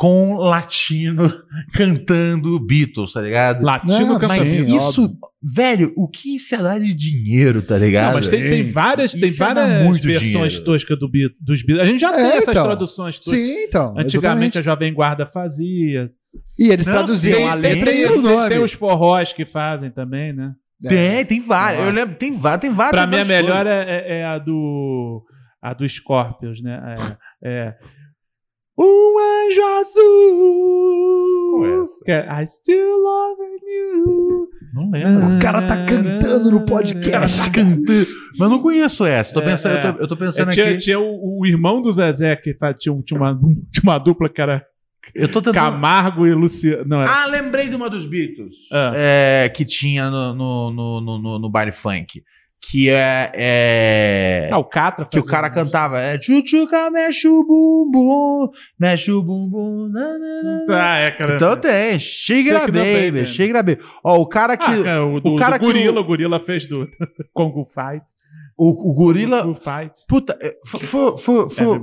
Com 0.00 0.32
latino 0.36 1.30
cantando 1.74 2.58
Beatles, 2.58 3.12
tá 3.12 3.20
ligado? 3.20 3.62
Latino 3.62 4.18
cantando. 4.18 4.28
Mas 4.28 4.48
Sim, 4.48 4.74
isso, 4.76 5.04
óbvio. 5.04 5.18
velho, 5.42 5.92
o 5.94 6.08
que 6.08 6.36
isso 6.36 6.54
ia 6.54 6.62
dar 6.62 6.80
de 6.80 6.94
dinheiro, 6.94 7.60
tá 7.60 7.76
ligado? 7.76 8.06
Não, 8.06 8.14
mas 8.14 8.28
tem, 8.28 8.40
tem 8.48 8.70
várias, 8.70 9.12
tem 9.12 9.24
Isso 9.28 9.38
dar 9.38 9.54
várias 9.54 9.84
muito 9.84 10.02
versões 10.06 10.52
dinheiro. 10.54 10.64
toscas 10.64 10.98
do 10.98 11.06
dos 11.38 11.62
Beatles. 11.62 11.86
A 11.86 11.90
gente 11.90 12.00
já 12.00 12.12
tem 12.14 12.24
É, 12.24 12.36
essas 12.38 12.48
então. 12.48 12.64
traduções 12.64 13.18
toscas. 13.18 13.38
Sim, 13.38 13.64
então. 13.64 13.94
Antigamente 13.98 14.56
exatamente. 14.56 14.58
a 14.58 14.62
Jovem 14.62 14.94
Guarda 14.94 15.26
fazia. 15.26 16.10
E 16.58 16.70
eles 16.70 16.86
Não, 16.86 16.94
traduziam 16.94 17.38
sim, 17.38 17.44
a 17.48 17.54
letra 17.54 17.90
tem, 17.90 18.00
e 18.00 18.06
o 18.06 18.12
tem- 18.12 18.22
nome. 18.22 18.48
tem 18.48 18.58
os 18.58 18.72
forrós 18.72 19.32
que 19.34 19.44
fazem 19.44 19.90
também, 19.90 20.32
né? 20.32 20.52
Tem, 20.82 21.26
tem 21.26 21.40
várias. 21.40 21.84
Eu 21.84 21.90
lembro, 21.92 22.14
tem 22.14 22.32
várias, 22.34 22.60
tem 22.62 22.70
várias. 22.72 22.92
Pra 22.92 23.06
mim 23.06 23.18
a 23.22 23.24
melhor 23.26 23.66
é, 23.66 23.82
é- 23.82 24.18
é 24.20 24.24
a 24.24 24.38
do 24.38 25.22
a 25.62 25.74
do 25.74 25.86
Scorpions, 25.86 26.62
né? 26.62 26.94
É, 27.44 27.66
é 27.66 27.74
um 28.82 29.18
anjo 29.18 29.62
azul. 29.80 31.50
Qual 31.50 31.66
é 31.66 31.84
essa? 31.84 32.04
Que 32.04 32.12
é, 32.12 32.42
I 32.42 32.46
still 32.46 32.98
love 32.98 33.40
you. 33.66 34.48
Não 34.74 34.90
lembro. 34.90 35.36
O 35.36 35.40
cara 35.40 35.66
tá 35.66 35.84
cantando 35.84 36.50
no 36.50 36.64
podcast. 36.64 37.50
cantando. 37.50 38.06
Mas 38.32 38.40
eu 38.40 38.48
não 38.48 38.62
conheço 38.62 39.04
essa. 39.04 39.32
Tô 39.34 39.40
É, 39.40 39.44
pensando, 39.44 39.76
é. 39.76 39.86
Eu, 39.88 39.94
tô, 39.94 40.00
eu 40.02 40.08
tô 40.08 40.16
pensando 40.16 40.48
É, 40.50 40.52
tinha, 40.52 40.66
aqui. 40.70 40.76
tinha 40.78 40.98
o, 41.00 41.40
o 41.40 41.46
irmão 41.46 41.82
do 41.82 41.90
Zezé 41.92 42.36
que 42.36 42.54
fa- 42.54 42.72
tinha, 42.72 42.92
um- 42.92 43.02
tinha, 43.02 43.18
uma, 43.18 43.34
tinha 43.34 43.82
uma 43.82 43.98
dupla 43.98 44.28
que 44.28 44.40
era 44.40 44.64
Eu 45.14 45.26
tô 45.28 45.40
tentando. 45.42 45.54
Camargo 45.56 46.26
e 46.26 46.32
Luciano. 46.32 46.84
Não, 46.86 47.02
era 47.02 47.10
Ah, 47.10 47.26
lembrei 47.26 47.68
de 47.68 47.74
uma 47.76 47.90
dos 47.90 48.06
Beatles. 48.06 48.54
Ah. 48.72 48.92
É, 48.94 49.48
que 49.48 49.64
tinha 49.64 50.08
no, 50.08 50.34
no, 50.34 50.70
no, 50.70 51.00
no, 51.00 51.18
no, 51.18 51.38
no 51.40 51.50
baile 51.50 51.72
funk. 51.72 52.22
Que 52.62 52.90
é. 52.90 53.30
é 53.34 54.48
Ah, 54.52 54.58
o 54.58 54.64
Catra 54.64 55.06
que 55.06 55.18
o 55.18 55.24
cara 55.24 55.48
um- 55.48 55.50
cantava. 55.50 55.98
É, 55.98 56.18
Tchutchuca, 56.18 56.90
mexe 56.90 57.26
o 57.26 57.42
bumbum, 57.42 58.50
mexe 58.78 59.10
o 59.10 59.22
bumbum. 59.22 59.88
na, 59.90 60.18
na, 60.18 60.64
na. 60.68 60.92
Ah, 60.92 60.98
é, 60.98 61.10
cara. 61.12 61.36
Então 61.36 61.56
tem, 61.56 61.98
Shigra 61.98 62.60
Baby, 62.66 63.10
Baby. 63.12 63.26
Shigra 63.26 63.62
Baby. 63.62 63.80
Ó, 64.04 64.18
o 64.18 64.26
cara 64.26 64.56
que. 64.58 64.64
Ah, 64.70 64.82
cara, 64.84 65.06
o, 65.06 65.20
do, 65.20 65.30
o 65.30 65.36
cara 65.36 65.56
do 65.56 65.60
que 65.60 65.66
Gorila, 65.72 66.00
o- 66.00 66.02
o 66.02 66.06
Gorila 66.06 66.40
fez 66.40 66.66
do 66.66 66.86
Kung 67.32 67.50
Fu 67.52 67.64
Fight. 67.64 68.04
O, 68.60 68.90
o 68.90 68.94
gorila. 68.94 69.42
Fight. 69.54 70.04
Puta, 70.06 70.38
foi. 70.66 70.80
foi, 70.80 71.16
foi, 71.16 71.48
foi- 71.48 71.78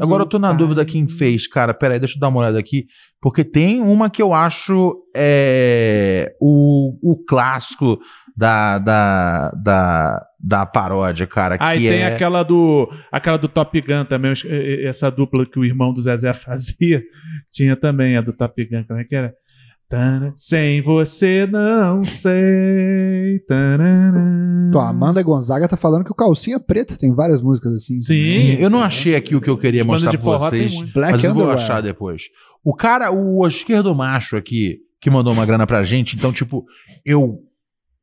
Agora 0.00 0.22
eu 0.22 0.26
tô 0.26 0.38
na 0.38 0.50
dúvida 0.54 0.86
quem 0.86 1.06
fez, 1.06 1.46
cara. 1.46 1.74
Pera 1.74 1.92
aí, 1.92 2.00
deixa 2.00 2.16
eu 2.16 2.20
dar 2.20 2.28
uma 2.28 2.40
olhada 2.40 2.58
aqui. 2.58 2.86
Porque 3.20 3.44
tem 3.44 3.82
uma 3.82 4.08
que 4.08 4.22
eu 4.22 4.32
acho 4.32 4.96
é, 5.14 6.34
o, 6.40 6.96
o 7.02 7.22
clássico 7.26 7.98
da, 8.34 8.78
da, 8.78 9.50
da, 9.50 10.26
da 10.40 10.64
paródia, 10.64 11.26
cara. 11.26 11.58
Ah, 11.60 11.76
e 11.76 11.80
tem 11.80 12.00
é... 12.00 12.06
aquela 12.06 12.42
do 12.42 12.90
aquela 13.12 13.36
do 13.36 13.48
Top 13.48 13.78
Gun 13.78 14.06
também, 14.06 14.32
essa 14.82 15.10
dupla 15.10 15.44
que 15.44 15.58
o 15.58 15.64
irmão 15.64 15.92
do 15.92 16.00
Zezé 16.00 16.32
fazia. 16.34 17.02
Tinha 17.52 17.76
também 17.76 18.16
a 18.16 18.22
do 18.22 18.32
Top 18.32 18.64
Gun, 18.64 18.84
como 18.84 19.00
é 19.00 19.04
que 19.04 19.14
era? 19.14 19.34
Tana, 19.88 20.32
Sem 20.36 20.82
você 20.82 21.46
não 21.46 22.02
sei. 22.02 23.38
Tanana. 23.46 24.68
Então, 24.68 24.80
a 24.80 24.88
Amanda 24.88 25.22
Gonzaga 25.22 25.68
tá 25.68 25.76
falando 25.76 26.04
que 26.04 26.10
o 26.10 26.14
Calcinha 26.14 26.58
Preta 26.58 26.96
tem 26.96 27.14
várias 27.14 27.40
músicas 27.40 27.72
assim. 27.74 27.96
Sim, 27.98 28.24
Sim, 28.24 28.52
eu 28.58 28.68
não 28.68 28.80
sim. 28.80 28.84
achei 28.84 29.14
aqui 29.16 29.36
o 29.36 29.40
que 29.40 29.48
eu 29.48 29.56
queria 29.56 29.84
mostrar 29.84 30.10
de 30.10 30.18
pra 30.18 30.38
vocês. 30.38 30.74
Black 30.92 31.12
mas 31.12 31.24
eu 31.24 31.32
vou 31.32 31.44
Underwear. 31.44 31.64
achar 31.64 31.80
depois. 31.80 32.22
O 32.64 32.74
cara, 32.74 33.12
o 33.12 33.46
esquerdo 33.46 33.94
macho 33.94 34.36
aqui, 34.36 34.78
que 35.00 35.08
mandou 35.08 35.32
uma 35.32 35.46
grana 35.46 35.66
pra 35.68 35.84
gente, 35.84 36.16
então, 36.16 36.32
tipo, 36.32 36.64
eu 37.04 37.40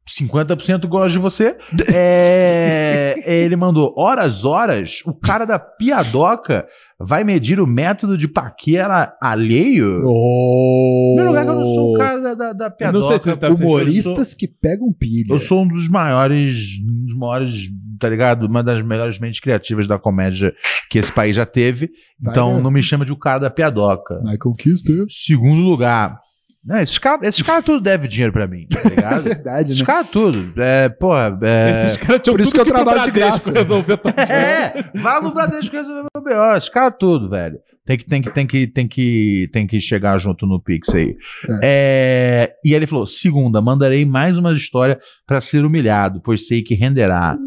50% 0.08 0.86
gosto 0.88 1.14
de 1.14 1.20
você. 1.20 1.56
É, 1.96 3.16
ele 3.26 3.56
mandou 3.56 3.94
horas, 3.98 4.44
horas. 4.44 5.02
O 5.06 5.14
cara 5.14 5.46
da 5.46 5.58
piadoca 5.60 6.66
vai 7.00 7.24
medir 7.24 7.60
o 7.60 7.68
método 7.68 8.18
de 8.18 8.28
paquera 8.28 9.16
alheio? 9.22 10.02
Oh. 10.06 11.12
Em 11.12 11.16
primeiro 11.16 11.30
lugar, 11.30 11.44
que 11.46 11.50
eu 11.52 11.56
não 11.56 11.66
sou 11.66 11.94
o 11.94 11.98
cara 11.98 12.20
da, 12.20 12.34
da, 12.34 12.54
da 12.54 12.66
Eu 12.66 12.72
piadoca. 12.72 13.00
não 13.00 13.08
sei 13.08 13.20
se 13.20 13.36
tá 13.38 13.50
Humoristas 13.50 14.34
que 14.34 14.48
pegam 14.48 14.92
pilha. 14.94 15.34
Eu 15.34 15.40
sou 15.40 15.64
um 15.64 15.68
dos 15.68 15.88
maiores, 15.90 16.78
um 16.82 17.06
dos 17.06 17.18
maiores, 17.18 17.54
tá 18.00 18.10
ligado? 18.10 18.46
Uma 18.46 18.64
das 18.64 18.82
melhores 18.82 19.20
mentes 19.20 19.40
criativas 19.40 19.88
da 19.88 19.98
comédia 20.00 20.54
que 20.90 21.00
esse 21.00 21.12
país 21.12 21.36
já 21.36 21.46
teve. 21.46 21.90
Vai 22.20 22.34
Então 22.34 22.50
mesmo. 22.50 22.64
não 22.64 22.72
me 22.72 22.84
chama 22.84 23.06
de 23.06 23.12
o 23.12 23.18
cara 23.18 23.40
da 23.40 23.50
piadoca. 23.50 24.16
Michael 24.24 24.56
Kister. 24.58 25.06
Segundo 25.10 25.62
lugar. 25.62 26.18
Né, 26.66 26.82
esses 26.82 26.98
caras 26.98 27.28
esses 27.28 27.42
cara 27.42 27.62
tudo 27.62 27.82
devem 27.82 28.08
dinheiro 28.08 28.32
pra 28.32 28.48
mim, 28.48 28.66
tá 28.68 28.80
É 28.86 28.90
ligado? 28.90 29.24
verdade, 29.24 29.72
esses 29.72 29.82
né? 29.82 29.86
caras 29.86 30.10
tudo. 30.10 30.54
É, 30.62 30.88
porra, 30.88 31.38
é... 31.44 31.86
Esses 31.88 31.98
caras 31.98 32.22
tinham 32.22 32.36
Por 32.36 32.42
isso 32.42 32.52
tudo 32.52 32.64
que 32.64 32.70
eu 32.70 32.74
trabalho 32.74 33.04
de 33.04 33.12
graça. 33.12 33.52
resolver 33.52 34.00
É, 34.30 34.84
vai 34.98 35.22
no 35.22 35.34
Bradesco 35.34 35.76
resolver 35.76 36.08
o 36.16 36.22
B.O. 36.22 36.56
Esses 36.56 36.70
caras 36.70 36.94
tudo, 36.98 37.30
velho. 37.30 37.58
Tem 37.86 37.98
que, 37.98 38.06
tem, 38.06 38.22
que, 38.22 38.32
tem, 38.32 38.48
que, 38.48 38.68
tem, 38.68 38.88
que, 38.88 39.50
tem 39.52 39.68
que 39.68 39.78
chegar 39.82 40.18
junto 40.18 40.46
no 40.46 40.58
Pix 40.62 40.96
aí. 40.96 41.18
É, 41.62 42.54
e 42.64 42.70
aí 42.70 42.76
ele 42.76 42.88
falou: 42.88 43.06
segunda, 43.06 43.62
mandarei 43.62 44.06
mais 44.06 44.38
uma 44.38 44.54
história 44.54 44.98
pra 45.28 45.42
ser 45.42 45.66
humilhado, 45.66 46.22
pois 46.24 46.48
sei 46.48 46.62
que 46.62 46.76
renderá. 46.76 47.38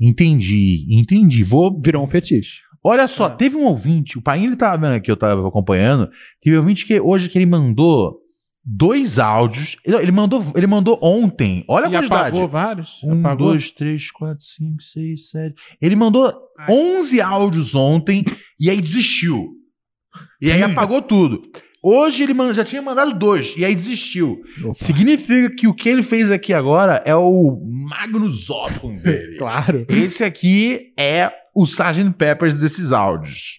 Entendi, 0.00 0.84
entendi. 0.90 1.44
Vou. 1.44 1.80
Virou 1.80 2.02
um 2.02 2.08
fetiche. 2.08 2.58
Olha 2.82 3.06
só, 3.06 3.30
teve 3.30 3.56
um 3.56 3.64
ouvinte, 3.64 4.18
o 4.18 4.22
pai 4.22 4.44
ele 4.44 4.56
tava 4.56 4.76
vendo 4.76 4.96
aqui, 4.96 5.10
eu 5.10 5.16
tava 5.16 5.46
acompanhando. 5.46 6.10
Teve 6.42 6.56
um 6.56 6.60
ouvinte 6.60 6.84
que 6.84 7.00
hoje 7.00 7.28
que 7.28 7.38
ele 7.38 7.46
mandou 7.46 8.18
dois 8.64 9.18
áudios. 9.18 9.76
Ele 9.84 9.96
ele 9.96 10.12
mandou, 10.12 10.44
ele 10.56 10.66
mandou 10.66 10.98
ontem. 11.02 11.64
Olha 11.68 11.86
a 11.86 11.88
E 11.88 11.92
quantidade. 11.92 12.28
apagou 12.28 12.48
vários? 12.48 13.02
Um, 13.04 13.20
apagou? 13.20 13.48
dois, 13.48 13.70
três, 13.70 14.10
quatro, 14.10 14.44
cinco, 14.44 14.82
seis, 14.82 15.30
sete. 15.30 15.54
Ele 15.80 15.94
mandou 15.96 16.32
11 16.68 17.20
áudios 17.20 17.74
ontem 17.74 18.24
e 18.60 18.70
aí 18.70 18.80
desistiu. 18.80 19.50
E 20.40 20.50
aí 20.50 20.58
Sim. 20.58 20.70
apagou 20.70 21.02
tudo. 21.02 21.42
Hoje 21.86 22.22
ele 22.22 22.32
já 22.54 22.64
tinha 22.64 22.80
mandado 22.80 23.12
dois 23.18 23.54
e 23.58 23.64
aí 23.64 23.74
desistiu. 23.74 24.40
Significa 24.72 25.54
que 25.54 25.66
o 25.66 25.74
que 25.74 25.86
ele 25.88 26.02
fez 26.02 26.30
aqui 26.30 26.54
agora 26.54 27.02
é 27.04 27.14
o 27.14 27.60
Magnus 27.66 28.48
Opus 28.50 29.02
dele. 29.02 29.36
Claro. 29.36 29.84
Esse 29.90 30.24
aqui 30.24 30.92
é 30.98 31.30
o 31.54 31.64
Sgt. 31.64 32.10
Peppers 32.16 32.58
desses 32.58 32.90
áudios. 32.90 33.58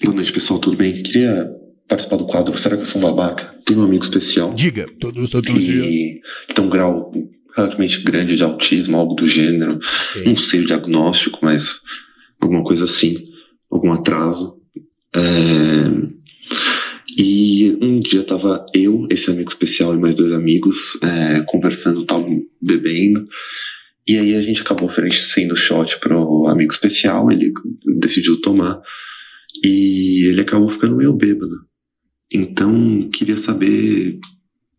Boa 0.00 0.14
noite, 0.14 0.32
pessoal, 0.32 0.60
tudo 0.60 0.76
bem? 0.76 1.02
Queria 1.02 1.44
participar 1.88 2.16
do 2.16 2.26
quadro 2.26 2.56
Será 2.58 2.76
que 2.76 2.82
eu 2.82 2.86
sou 2.86 3.00
um 3.00 3.04
babaca? 3.04 3.54
Tenho 3.64 3.80
um 3.80 3.84
amigo 3.84 4.04
especial. 4.04 4.52
Diga. 4.54 4.86
Todo 5.00 5.26
santo 5.26 5.50
e 5.50 5.62
dia. 5.62 5.82
que 5.82 6.54
tem 6.54 6.64
um 6.64 6.70
grau 6.70 7.12
relativamente 7.56 8.02
grande 8.02 8.36
de 8.36 8.42
autismo, 8.42 8.96
algo 8.96 9.14
do 9.14 9.26
gênero. 9.26 9.78
Não 10.24 10.36
sei 10.36 10.60
o 10.60 10.66
diagnóstico, 10.66 11.38
mas 11.42 11.68
alguma 12.40 12.62
coisa 12.62 12.84
assim. 12.84 13.16
Algum 13.70 13.92
atraso. 13.92 14.56
É, 15.14 15.20
E 17.16 17.76
um 17.80 17.98
dia 17.98 18.24
tava 18.24 18.66
eu, 18.74 19.06
esse 19.10 19.30
amigo 19.30 19.50
especial 19.50 19.94
e 19.94 19.98
mais 19.98 20.14
dois 20.14 20.32
amigos 20.32 20.98
é, 21.02 21.42
conversando, 21.46 22.04
tal, 22.04 22.26
bebendo. 22.60 23.26
E 24.06 24.18
aí 24.18 24.36
a 24.36 24.42
gente 24.42 24.60
acabou 24.60 24.88
oferecendo 24.88 25.56
shot 25.56 25.98
pro 25.98 26.46
amigo 26.46 26.72
especial, 26.72 27.30
ele 27.32 27.52
decidiu 27.98 28.40
tomar. 28.40 28.80
E 29.64 30.26
ele 30.28 30.42
acabou 30.42 30.68
ficando 30.70 30.96
meio 30.96 31.14
bêbado. 31.14 31.65
Então, 32.32 33.08
queria 33.12 33.38
saber. 33.38 34.18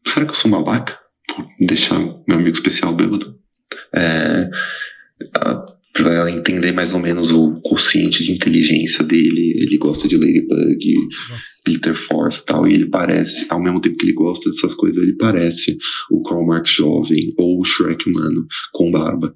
Será 0.07 0.25
que 0.25 0.31
eu 0.31 0.35
sou 0.35 0.51
babaca? 0.51 0.97
Por 1.27 1.45
deixar 1.65 1.99
meu 2.27 2.37
amigo 2.37 2.55
especial 2.55 2.95
bêbado? 2.95 3.35
É, 3.93 4.49
a- 5.35 5.65
pra 5.93 6.13
ela 6.13 6.29
entender 6.31 6.71
mais 6.71 6.93
ou 6.93 6.99
menos 6.99 7.31
o 7.31 7.59
quociente 7.61 8.23
de 8.23 8.31
inteligência 8.31 9.03
dele. 9.03 9.53
Ele 9.57 9.77
gosta 9.79 10.07
de 10.07 10.15
Ladybug, 10.15 10.93
Peter 11.63 11.95
Force 12.07 12.39
e 12.39 12.45
tal. 12.45 12.67
E 12.67 12.73
ele 12.73 12.85
parece, 12.87 13.45
ao 13.49 13.61
mesmo 13.61 13.81
tempo 13.81 13.97
que 13.97 14.05
ele 14.05 14.13
gosta 14.13 14.47
dessas 14.49 14.75
coisas, 14.75 15.01
ele 15.01 15.15
parece 15.17 15.75
o 16.11 16.21
Karl 16.21 16.45
Marx 16.45 16.69
jovem 16.71 17.33
ou 17.37 17.59
o 17.59 17.65
Shrek 17.65 18.07
humano 18.09 18.45
com 18.73 18.91
barba. 18.91 19.35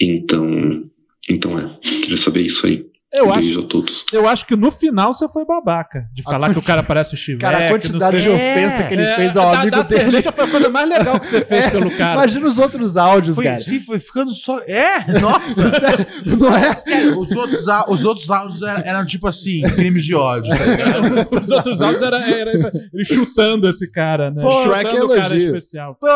Então, 0.00 0.90
então 1.28 1.58
é. 1.58 1.78
Queria 2.00 2.16
saber 2.16 2.42
isso 2.42 2.66
aí. 2.66 2.84
Eu 3.12 3.32
acho-. 3.32 3.68
Eu 4.12 4.28
acho 4.28 4.46
que 4.46 4.54
no 4.54 4.70
final 4.70 5.12
você 5.12 5.28
foi 5.28 5.44
babaca. 5.44 6.06
De 6.12 6.22
falar 6.22 6.52
que 6.52 6.58
o 6.58 6.62
cara 6.62 6.80
parece 6.82 7.14
o 7.14 7.16
Chivete. 7.16 7.40
Cara, 7.42 7.66
a 7.66 7.68
quantidade 7.68 8.16
não 8.16 8.22
de 8.22 8.28
ofensa 8.30 8.82
que 8.84 8.94
ele 8.94 9.02
É, 9.02 9.16
fez 9.16 9.36
ao 9.36 9.50
da- 9.50 9.60
amigo 9.62 9.76
da 9.76 9.82
dele. 9.82 10.00
cerveja 10.00 10.30
foi 10.32 10.44
a 10.44 10.48
coisa 10.48 10.68
mais 10.68 10.88
legal 10.88 11.18
que 11.18 11.26
você 11.26 11.40
fez 11.44 11.64
É, 11.64 11.70
pelo 11.70 11.90
cara. 11.90 12.14
Imagina 12.14 12.46
os 12.46 12.58
outros 12.58 12.96
áudios, 12.96 13.34
Foi, 13.34 13.44
cara. 13.44 13.58
sim, 13.60 13.80
foi 13.80 13.98
ficando 13.98 14.30
só. 14.32 14.60
É, 14.60 15.20
nossa! 15.20 15.60
Não 16.38 16.56
é? 16.56 16.74
Cara, 16.74 17.18
os, 17.18 17.32
outros, 17.32 17.64
os 17.88 18.04
outros 18.04 18.30
áudios 18.30 18.62
eram, 18.62 18.82
eram 18.84 19.04
tipo 19.06 19.26
assim, 19.26 19.62
crimes 19.74 20.04
de 20.04 20.14
ódio, 20.14 20.56
tá 20.56 20.64
ligado? 20.64 21.40
Os 21.40 21.50
outros 21.50 21.82
áudios 21.82 22.02
era, 22.02 22.18
era 22.30 22.52
ele 22.92 23.04
chutando 23.04 23.68
esse 23.68 23.90
cara, 23.90 24.30
né? 24.30 24.40
Pô, 24.40 24.62
Chutando 24.62 24.82
Shrek 24.88 25.00
o 25.00 25.08
cara 25.08 25.36
especial. 25.36 25.96
Pô, 25.96 26.06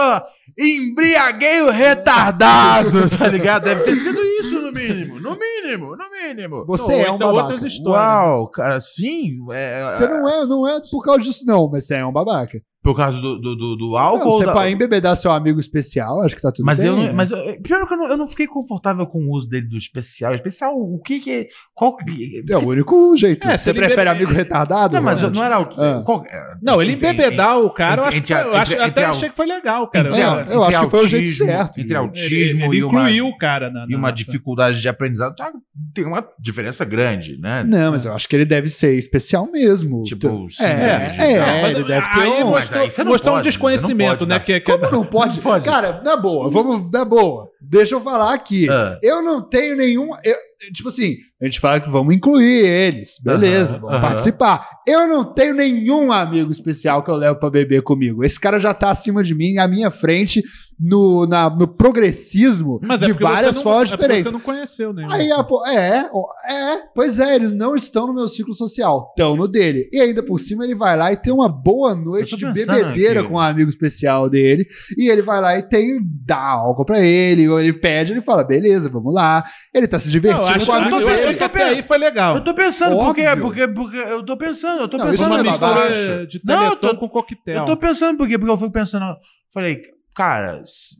embriaguei 0.57 1.62
o 1.62 1.71
retardado, 1.71 3.09
tá 3.19 3.27
ligado? 3.27 3.65
Deve 3.65 3.83
ter 3.83 3.97
sido 3.97 4.21
isso, 4.41 4.53
mínimo. 4.89 5.20
No 5.20 5.36
mínimo, 5.39 5.97
no 5.97 6.11
mínimo. 6.11 6.65
Você 6.66 6.93
é 6.93 7.11
um 7.11 7.16
então 7.16 7.28
babaca. 7.28 7.43
outras 7.43 7.62
histórias. 7.62 8.02
Uau, 8.02 8.48
cara, 8.48 8.81
sim. 8.81 9.39
É, 9.52 9.93
Você 9.93 10.06
não 10.09 10.28
é, 10.28 10.47
não 10.47 10.69
é 10.69 10.81
por 10.90 11.02
causa 11.02 11.23
disso, 11.23 11.44
não, 11.47 11.69
mas 11.69 11.86
você 11.86 11.97
é 11.97 12.06
um 12.06 12.12
babaca. 12.12 12.61
Por 12.85 12.94
causa 12.94 13.19
do, 13.19 13.40
do, 13.40 13.56
do, 13.56 13.77
do 13.77 13.90
Não, 13.93 13.97
álcool? 13.97 14.32
você 14.32 14.44
da- 14.44 14.52
pra 14.52 14.70
embebedar 14.70 15.16
seu 15.16 15.32
amigo 15.32 15.59
especial, 15.59 16.23
acho 16.23 16.36
que 16.36 16.43
tá 16.43 16.52
tudo 16.52 16.66
Mas 16.66 16.78
bem. 16.78 16.86
eu 16.89 16.97
não. 16.97 17.02
né? 17.05 17.12
Mas 17.12 17.31
eu, 17.31 17.39
pior 17.62 17.86
que 17.89 17.94
eu 17.94 17.97
não, 17.97 18.09
eu 18.11 18.16
não 18.19 18.28
fiquei 18.28 18.47
confortável 18.47 19.06
com 19.06 19.19
o 19.20 19.31
uso 19.32 19.48
dele 19.48 19.66
do 19.66 19.77
especial. 19.78 20.35
Especial, 20.35 20.74
o 20.77 21.01
que 21.01 21.19
que. 21.19 21.31
é- 21.31 21.48
Qual 21.74 21.97
que. 21.97 22.44
É 22.51 22.56
o 22.59 22.69
único 22.69 23.16
jeito. 23.16 23.48
É, 23.48 23.56
você 23.56 23.70
ele 23.70 23.78
prefere 23.81 24.05
bebe- 24.11 24.11
amigo 24.24 24.32
retardado? 24.32 24.94
Não, 24.94 25.02
mas 25.02 25.16
Ronald? 25.23 25.36
não 25.39 25.44
era 25.44 25.61
o. 25.61 25.62
Ah. 25.81 26.02
qual- 26.05 26.24
Não, 26.62 26.82
ele 26.82 26.93
Entre- 26.93 27.09
embebedar 27.09 27.59
o 27.59 27.70
cara, 27.70 28.02
eu, 28.02 28.06
acho 28.06 28.19
entre 28.19 28.35
eu 28.35 28.55
acho- 28.55 28.73
entre- 28.73 28.74
até 28.85 28.86
entre 29.01 29.05
achei 29.05 29.28
que 29.31 29.36
foi 29.36 29.47
legal, 29.47 29.89
cara. 29.89 30.09
Entre, 30.11 30.20
Não, 30.23 30.35
eu 30.36 30.43
entre 30.43 30.77
acho 30.77 30.85
que 30.85 30.90
foi 30.90 31.05
o 31.05 31.09
jeito 31.09 31.31
certo. 31.32 31.78
Entre 31.81 31.90
Ele- 31.93 31.97
autismo 31.97 32.65
ele 32.66 32.77
e 32.77 32.85
uma, 32.85 33.01
incluiu 33.01 33.27
o 33.28 33.39
cara 33.39 33.70
na, 33.70 33.86
e 33.89 33.94
uma 33.97 34.09
na- 34.09 34.15
dificuldade 34.15 34.78
de 34.78 34.89
aprendizado, 34.89 35.35
tá- 35.35 35.51
tem 35.94 36.05
uma 36.05 36.23
diferença 36.39 36.85
grande, 36.85 37.39
né? 37.40 37.65
Não, 37.66 37.93
mas 37.93 38.05
eu 38.05 38.12
acho 38.12 38.28
que 38.28 38.36
ele 38.36 38.44
deve 38.44 38.69
ser 38.69 38.94
especial 38.98 39.51
mesmo. 39.51 40.02
Tipo, 40.02 40.47
sim, 40.51 40.65
é, 40.65 41.15
é, 41.19 41.32
é, 41.32 41.39
não, 41.62 41.69
ele 41.70 41.85
deve 41.85 42.11
ter 42.12 42.28
um... 42.44 42.73
Mostrou, 42.74 42.84
aí 42.84 42.90
você 42.90 43.05
não 43.05 43.12
mostrou 43.12 43.34
pode, 43.34 43.46
um 43.46 43.51
desconhecimento, 43.51 44.18
pode 44.18 44.28
né? 44.28 44.40
Que, 44.40 44.60
que 44.60 44.72
Como 44.72 44.90
não 44.90 45.05
pode? 45.05 45.40
pode. 45.40 45.64
Cara, 45.64 46.01
na 46.05 46.16
boa, 46.16 46.51
vamos, 46.51 46.90
na 46.90 47.05
boa. 47.05 47.51
Deixa 47.69 47.95
eu 47.95 48.01
falar 48.01 48.32
aqui. 48.35 48.69
Ah. 48.70 48.99
Eu 49.03 49.23
não 49.23 49.41
tenho 49.49 49.77
nenhum. 49.77 50.11
eu- 50.24 50.36
tipo 50.73 50.89
assim, 50.89 51.16
a 51.43 51.45
gente 51.45 51.61
fala 51.61 51.78
que 51.81 51.91
vamos 51.91 52.15
incluir 52.15 52.65
eles. 52.65 53.16
Beleza, 53.23 53.73
Aham, 53.74 53.81
vamos 53.81 53.97
aham. 53.97 54.09
participar. 54.09 54.69
Eu 54.89 55.07
não 55.07 55.24
tenho 55.35 55.55
nenhum 55.55 56.11
amigo 56.11 56.51
especial 56.51 57.03
que 57.03 57.11
eu 57.11 57.16
levo 57.16 57.39
pra 57.39 57.51
beber 57.51 57.82
comigo. 57.82 58.24
Esse 58.24 58.41
cara 58.41 58.59
já 58.59 58.73
tá 58.73 58.91
acima 58.91 59.23
de 59.23 59.35
mim, 59.35 59.59
à 59.59 59.69
minha 59.69 59.91
frente, 59.91 60.43
no, 60.81 61.27
na- 61.27 61.51
no 61.51 61.69
progressismo 61.69 62.81
Mas 62.82 63.01
é 63.03 63.07
de 63.07 63.12
porque 63.12 63.24
várias 63.24 63.62
formas 63.62 63.93
é 63.93 63.97
diferentes. 63.97 64.24
Você 64.24 64.32
não 64.32 64.41
conheceu 64.41 64.93
nenhum. 64.93 65.11
Aí, 65.12 65.28
é, 65.66 66.05
é, 66.51 66.77
pois 66.95 67.19
é, 67.19 67.35
eles 67.36 67.53
não 67.55 67.77
estão 67.77 68.07
no 68.07 68.15
meu 68.15 68.27
ciclo 68.28 68.55
social, 68.55 69.09
estão 69.11 69.36
no 69.36 69.47
dele. 69.47 69.89
E 69.93 70.01
ainda 70.01 70.23
por 70.23 70.39
cima 70.39 70.65
ele 70.65 70.74
vai 70.74 70.97
lá 70.97 71.12
e 71.12 71.16
tem 71.16 71.32
uma 71.32 71.49
boa 71.49 71.95
noite 71.95 72.36
de 72.36 72.45
bebedeira 72.53 73.20
aqui. 73.20 73.28
com 73.28 73.35
um 73.36 73.41
amigo 73.41 73.69
especial 73.70 74.28
dele. 74.28 74.66
E 74.99 75.09
ele 75.11 75.23
vai 75.23 75.41
lá 75.41 75.59
e 75.59 75.62
tem, 75.62 75.99
dá 76.24 76.39
álcool 76.39 76.85
pra 76.85 77.01
ele, 77.01 77.49
ele 77.60 77.72
pede, 77.72 78.12
ele 78.12 78.20
fala, 78.22 78.44
beleza, 78.44 78.89
vamos 78.89 79.12
lá. 79.14 79.44
Ele 79.74 79.86
tá 79.89 79.98
se 79.98 80.06
Não, 80.06 80.12
divertindo 80.12 80.44
eu 80.47 80.48
acho, 80.51 80.66
com 80.66 80.72
o 80.72 80.76
eu 80.76 80.90
tô- 80.90 81.01
eu 81.01 81.44
até 81.47 81.62
aí 81.64 81.82
foi 81.82 81.98
legal. 81.98 82.36
Eu 82.36 82.44
tô 82.44 82.55
pensando, 82.55 82.97
porque, 83.05 83.26
Óbvio. 83.26 83.43
porque, 83.44 83.68
porque 83.68 83.97
eu 83.97 84.22
tô 84.24 84.36
pensando, 84.36 84.81
eu 84.82 84.89
tô 84.89 84.97
Não, 84.98 85.06
pensando 85.06 85.28
não 85.31 85.36
é 85.39 85.40
uma 85.43 85.51
mistura 85.51 86.20
acho. 86.20 86.26
de 86.28 86.40
Não, 86.44 86.64
eu 86.66 86.76
tô- 86.76 86.97
com 86.97 87.09
coquetel. 87.09 87.56
Eu 87.59 87.64
tô 87.66 87.76
pensando 87.76 88.16
porque, 88.16 88.39
porque 88.39 88.52
eu 88.52 88.59
fico 88.59 88.72
pensando, 88.72 89.05
falei, 89.52 89.81
cara, 90.14 90.62
se, 90.64 90.97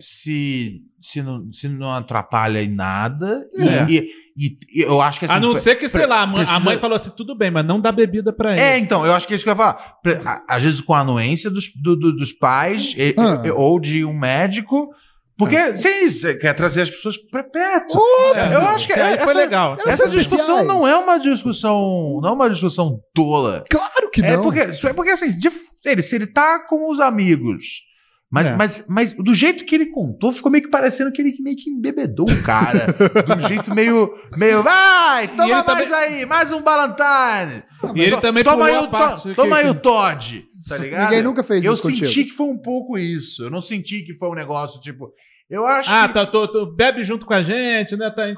se, 0.00 0.80
se, 1.00 1.22
não, 1.22 1.52
se 1.52 1.68
não 1.68 1.90
atrapalha 1.92 2.62
em 2.62 2.68
nada, 2.74 3.46
e- 3.54 3.68
É. 3.68 3.86
e, 3.88 4.08
e- 4.36 4.58
e 4.74 4.82
eu 4.82 5.00
acho 5.00 5.18
que 5.18 5.26
assim. 5.26 5.34
a 5.34 5.40
não 5.40 5.54
ser 5.54 5.74
que, 5.76 5.88
sei 5.88 6.06
lá, 6.06 6.22
a 6.22 6.26
mãe, 6.26 6.42
a 6.42 6.44
precisa- 6.46 6.60
mãe 6.64 6.78
falou 6.78 6.96
assim: 6.96 7.10
tudo 7.16 7.34
bem, 7.36 7.50
mas 7.50 7.64
não 7.64 7.80
dá 7.80 7.92
bebida 7.92 8.32
pra 8.32 8.52
ele. 8.52 8.60
É, 8.60 8.78
então, 8.78 9.04
eu 9.04 9.12
acho 9.12 9.26
que 9.26 9.34
é 9.34 9.36
isso 9.36 9.44
que 9.44 9.50
eu 9.50 9.52
ia 9.52 9.56
falar. 9.56 9.98
A- 10.24 10.56
Às 10.56 10.62
vezes 10.62 10.80
com 10.80 10.94
a 10.94 11.00
anuência 11.00 11.50
dos, 11.50 11.70
do- 11.74 11.96
do- 11.96 12.16
dos 12.16 12.32
pais 12.32 12.94
e- 12.96 13.14
Ah. 13.18 13.42
e- 13.44 13.50
ou 13.50 13.78
de 13.80 14.04
um 14.04 14.16
médico. 14.18 14.88
Porque, 15.38 15.76
sim, 15.76 16.10
você 16.10 16.36
quer 16.36 16.52
trazer 16.52 16.82
as 16.82 16.90
pessoas 16.90 17.16
pra 17.30 17.44
perto. 17.44 17.96
É, 18.34 18.54
eu 18.56 18.60
acho 18.62 18.88
que 18.88 18.92
aí 18.92 19.14
essa, 19.14 19.24
foi 19.24 19.34
legal. 19.34 19.76
Essa 19.86 20.08
discussão 20.08 20.64
não 20.64 20.86
é 20.86 20.96
uma 20.96 21.16
discussão. 21.18 22.18
Não 22.20 22.30
é 22.30 22.32
uma 22.32 22.50
discussão 22.50 22.98
tola. 23.14 23.64
Claro 23.70 24.10
que 24.10 24.20
não. 24.20 24.28
É 24.28 24.36
porque, 24.36 24.58
é 24.60 24.92
porque 24.92 25.10
assim, 25.12 25.28
de- 25.38 25.48
ele, 25.84 26.02
se 26.02 26.16
ele 26.16 26.26
tá 26.26 26.58
com 26.66 26.90
os 26.90 26.98
amigos. 26.98 27.86
Mas, 28.30 28.46
É. 28.46 28.56
mas, 28.56 28.84
mas 28.88 29.12
do 29.12 29.34
jeito 29.34 29.64
que 29.64 29.74
ele 29.74 29.86
contou, 29.86 30.30
ficou 30.32 30.52
meio 30.52 30.62
que 30.64 30.70
parecendo 30.70 31.10
que 31.10 31.22
ele 31.22 31.32
meio 31.40 31.56
que 31.56 31.70
embebedou 31.70 32.26
o 32.28 32.42
cara. 32.42 32.86
de 33.36 33.44
um 33.44 33.48
jeito 33.48 33.74
meio. 33.74 34.12
meio 34.36 34.62
vai, 34.62 35.28
toma 35.28 35.48
mais 35.48 35.64
também- 35.64 35.94
aí, 35.94 36.26
mais 36.26 36.52
um 36.52 36.62
Valentine. 36.62 37.62
E 37.94 38.00
ele 38.02 38.16
também 38.18 38.44
toma 38.44 38.66
aí, 38.66 38.76
o, 38.76 38.86
to- 38.88 39.22
que- 39.22 39.34
toma 39.34 39.56
aí 39.56 39.68
o 39.70 39.74
Todd. 39.74 40.44
Tá 40.68 40.76
ligado? 40.76 41.04
Ninguém 41.04 41.22
nunca 41.22 41.42
fez 41.42 41.64
Eu 41.64 41.72
isso 41.72 41.86
senti 41.86 42.00
contigo. 42.04 42.28
que 42.30 42.36
foi 42.36 42.46
um 42.48 42.58
pouco 42.58 42.98
isso. 42.98 43.44
Eu 43.44 43.50
não 43.50 43.62
senti 43.62 44.02
que 44.02 44.12
foi 44.14 44.28
um 44.28 44.34
negócio 44.34 44.78
tipo. 44.80 45.10
Eu 45.50 45.66
acho 45.66 45.90
Ah, 45.90 46.06
que. 46.08 46.12
tá, 46.14 46.26
tô, 46.26 46.46
tô- 46.46 46.66
bebe 46.66 47.02
junto 47.02 47.24
com 47.24 47.32
a 47.32 47.42
gente, 47.42 47.96
né? 47.96 48.10
Tá, 48.10 48.24
É, 48.28 48.34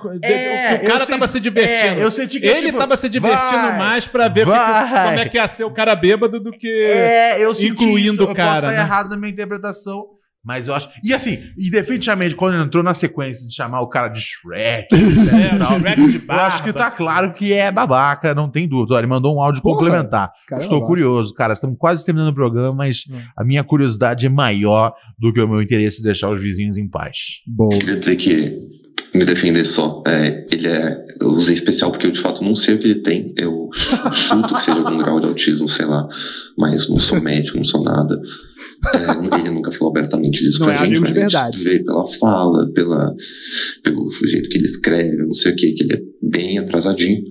que 0.79 0.85
o 0.85 0.89
cara 0.89 1.03
eu 1.03 1.07
tava 1.09 1.27
se 1.27 1.41
divertindo. 1.41 2.01
é, 2.01 2.05
eu 2.05 2.11
senti 2.11 2.39
que, 2.39 2.47
Ele 2.47 2.67
tipo, 2.67 2.79
tava 2.79 2.97
se 2.97 3.09
divertindo 3.09 3.63
vai, 3.63 3.79
mais 3.79 4.07
pra 4.07 4.29
ver 4.29 4.47
o 4.47 4.51
como 4.53 5.19
é 5.19 5.29
que 5.29 5.37
ia 5.37 5.49
ser 5.49 5.65
o 5.65 5.73
cara 5.73 5.97
bêbado 5.97 6.39
do 6.39 6.53
que. 6.53 6.69
É, 6.85 7.45
eu 7.45 7.53
senti 7.53 7.73
incluindo 7.73 8.13
isso. 8.23 8.27
o 8.27 8.31
Eu 8.31 8.35
cara, 8.35 8.53
posso 8.61 8.67
estar 8.67 8.77
né? 8.77 8.79
errado 8.81 9.11
na 9.11 9.17
minha 9.17 9.33
interpretação. 9.33 10.07
Mas 10.45 10.67
eu 10.69 10.75
acho. 10.75 10.89
E 11.05 11.13
assim, 11.13 11.39
e 11.59 11.71
definitivamente, 11.71 12.35
quando 12.35 12.55
ele 12.55 12.63
entrou 12.63 12.83
na 12.83 12.95
sequência 12.95 13.47
de 13.47 13.55
chamar 13.55 13.83
o 13.83 13.89
cara 13.89 14.09
de 14.09 14.21
Shrek, 14.21 14.87
É, 14.95 15.55
e 15.55 15.59
tal, 15.59 15.79
Shrek 15.81 16.07
de 16.09 16.17
eu 16.17 16.23
barba. 16.23 16.47
acho 16.47 16.63
que 16.65 16.73
tá 16.73 16.91
claro 16.91 17.33
que 17.33 17.53
é 17.53 17.71
babaca, 17.71 18.35
não 18.35 18.49
tem 18.51 18.67
dúvida. 18.67 18.95
Olha, 18.95 19.01
ele 19.03 19.07
mandou 19.09 19.37
um 19.37 19.41
áudio 19.43 19.61
Porra, 19.63 19.79
complementar. 19.81 20.33
cara 20.49 20.63
é 20.63 20.65
Estou 20.65 20.85
curioso, 20.85 21.35
cara. 21.35 21.53
Estamos 21.53 21.77
quase 21.79 22.05
terminando 22.07 22.31
o 22.31 22.35
programa, 22.35 22.73
mas 22.75 23.05
Hum. 23.11 23.19
a 23.37 23.45
minha 23.45 23.63
curiosidade 23.63 24.25
é 24.27 24.29
maior 24.31 24.95
do 25.19 25.33
que 25.33 25.41
o 25.41 25.49
meu 25.49 25.61
interesse 25.61 25.99
de 25.99 26.05
deixar 26.05 26.31
os 26.31 26.41
vizinhos 26.41 26.77
em 26.79 26.89
paz. 26.89 27.17
Boa. 27.47 27.79
Queria 27.79 27.97
dizer 27.99 28.17
que, 28.17 28.59
me 29.15 29.25
defender 29.25 29.67
só, 29.67 30.03
é, 30.07 30.47
ele 30.51 30.69
é. 30.69 30.97
Eu 31.21 31.29
usei 31.33 31.55
especial 31.55 31.91
porque 31.91 32.07
eu 32.07 32.13
de 32.13 32.21
fato 32.23 32.43
não 32.43 32.55
sei 32.57 32.77
o 32.77 32.79
que 32.79 32.85
ele 32.85 33.03
tem. 33.03 33.35
Eu 33.37 33.69
chuto 34.15 34.55
que 34.55 34.63
seja 34.63 34.79
algum 34.79 34.97
grau 34.99 35.21
de 35.21 35.27
autismo, 35.27 35.69
sei 35.69 35.85
lá. 35.85 36.07
Mas 36.61 36.89
não 36.91 36.99
sou 36.99 37.21
médico, 37.23 37.57
não 37.57 37.65
sou 37.65 37.83
nada. 37.83 38.21
É, 38.95 39.39
ele 39.41 39.51
nunca 39.51 39.73
falou 39.73 39.91
abertamente 39.91 40.45
disso 40.45 40.59
Não 40.61 40.67
pra 40.67 40.75
é 40.75 40.79
gente, 40.79 40.87
amigo 40.89 41.07
de 41.07 41.11
mas 41.15 41.19
a 41.19 41.21
gente 41.23 41.33
verdade. 41.33 41.65
Vê 41.65 41.79
pela 41.85 42.19
fala, 42.19 42.71
pela, 42.73 43.15
pelo 43.83 44.11
jeito 44.29 44.49
que 44.51 44.59
ele 44.59 44.67
escreve, 44.67 45.17
não 45.17 45.33
sei 45.35 45.53
o 45.53 45.57
que, 45.57 45.73
que 45.73 45.83
ele 45.85 45.95
é 45.95 46.01
bem 46.23 46.59
atrasadinho. 46.59 47.23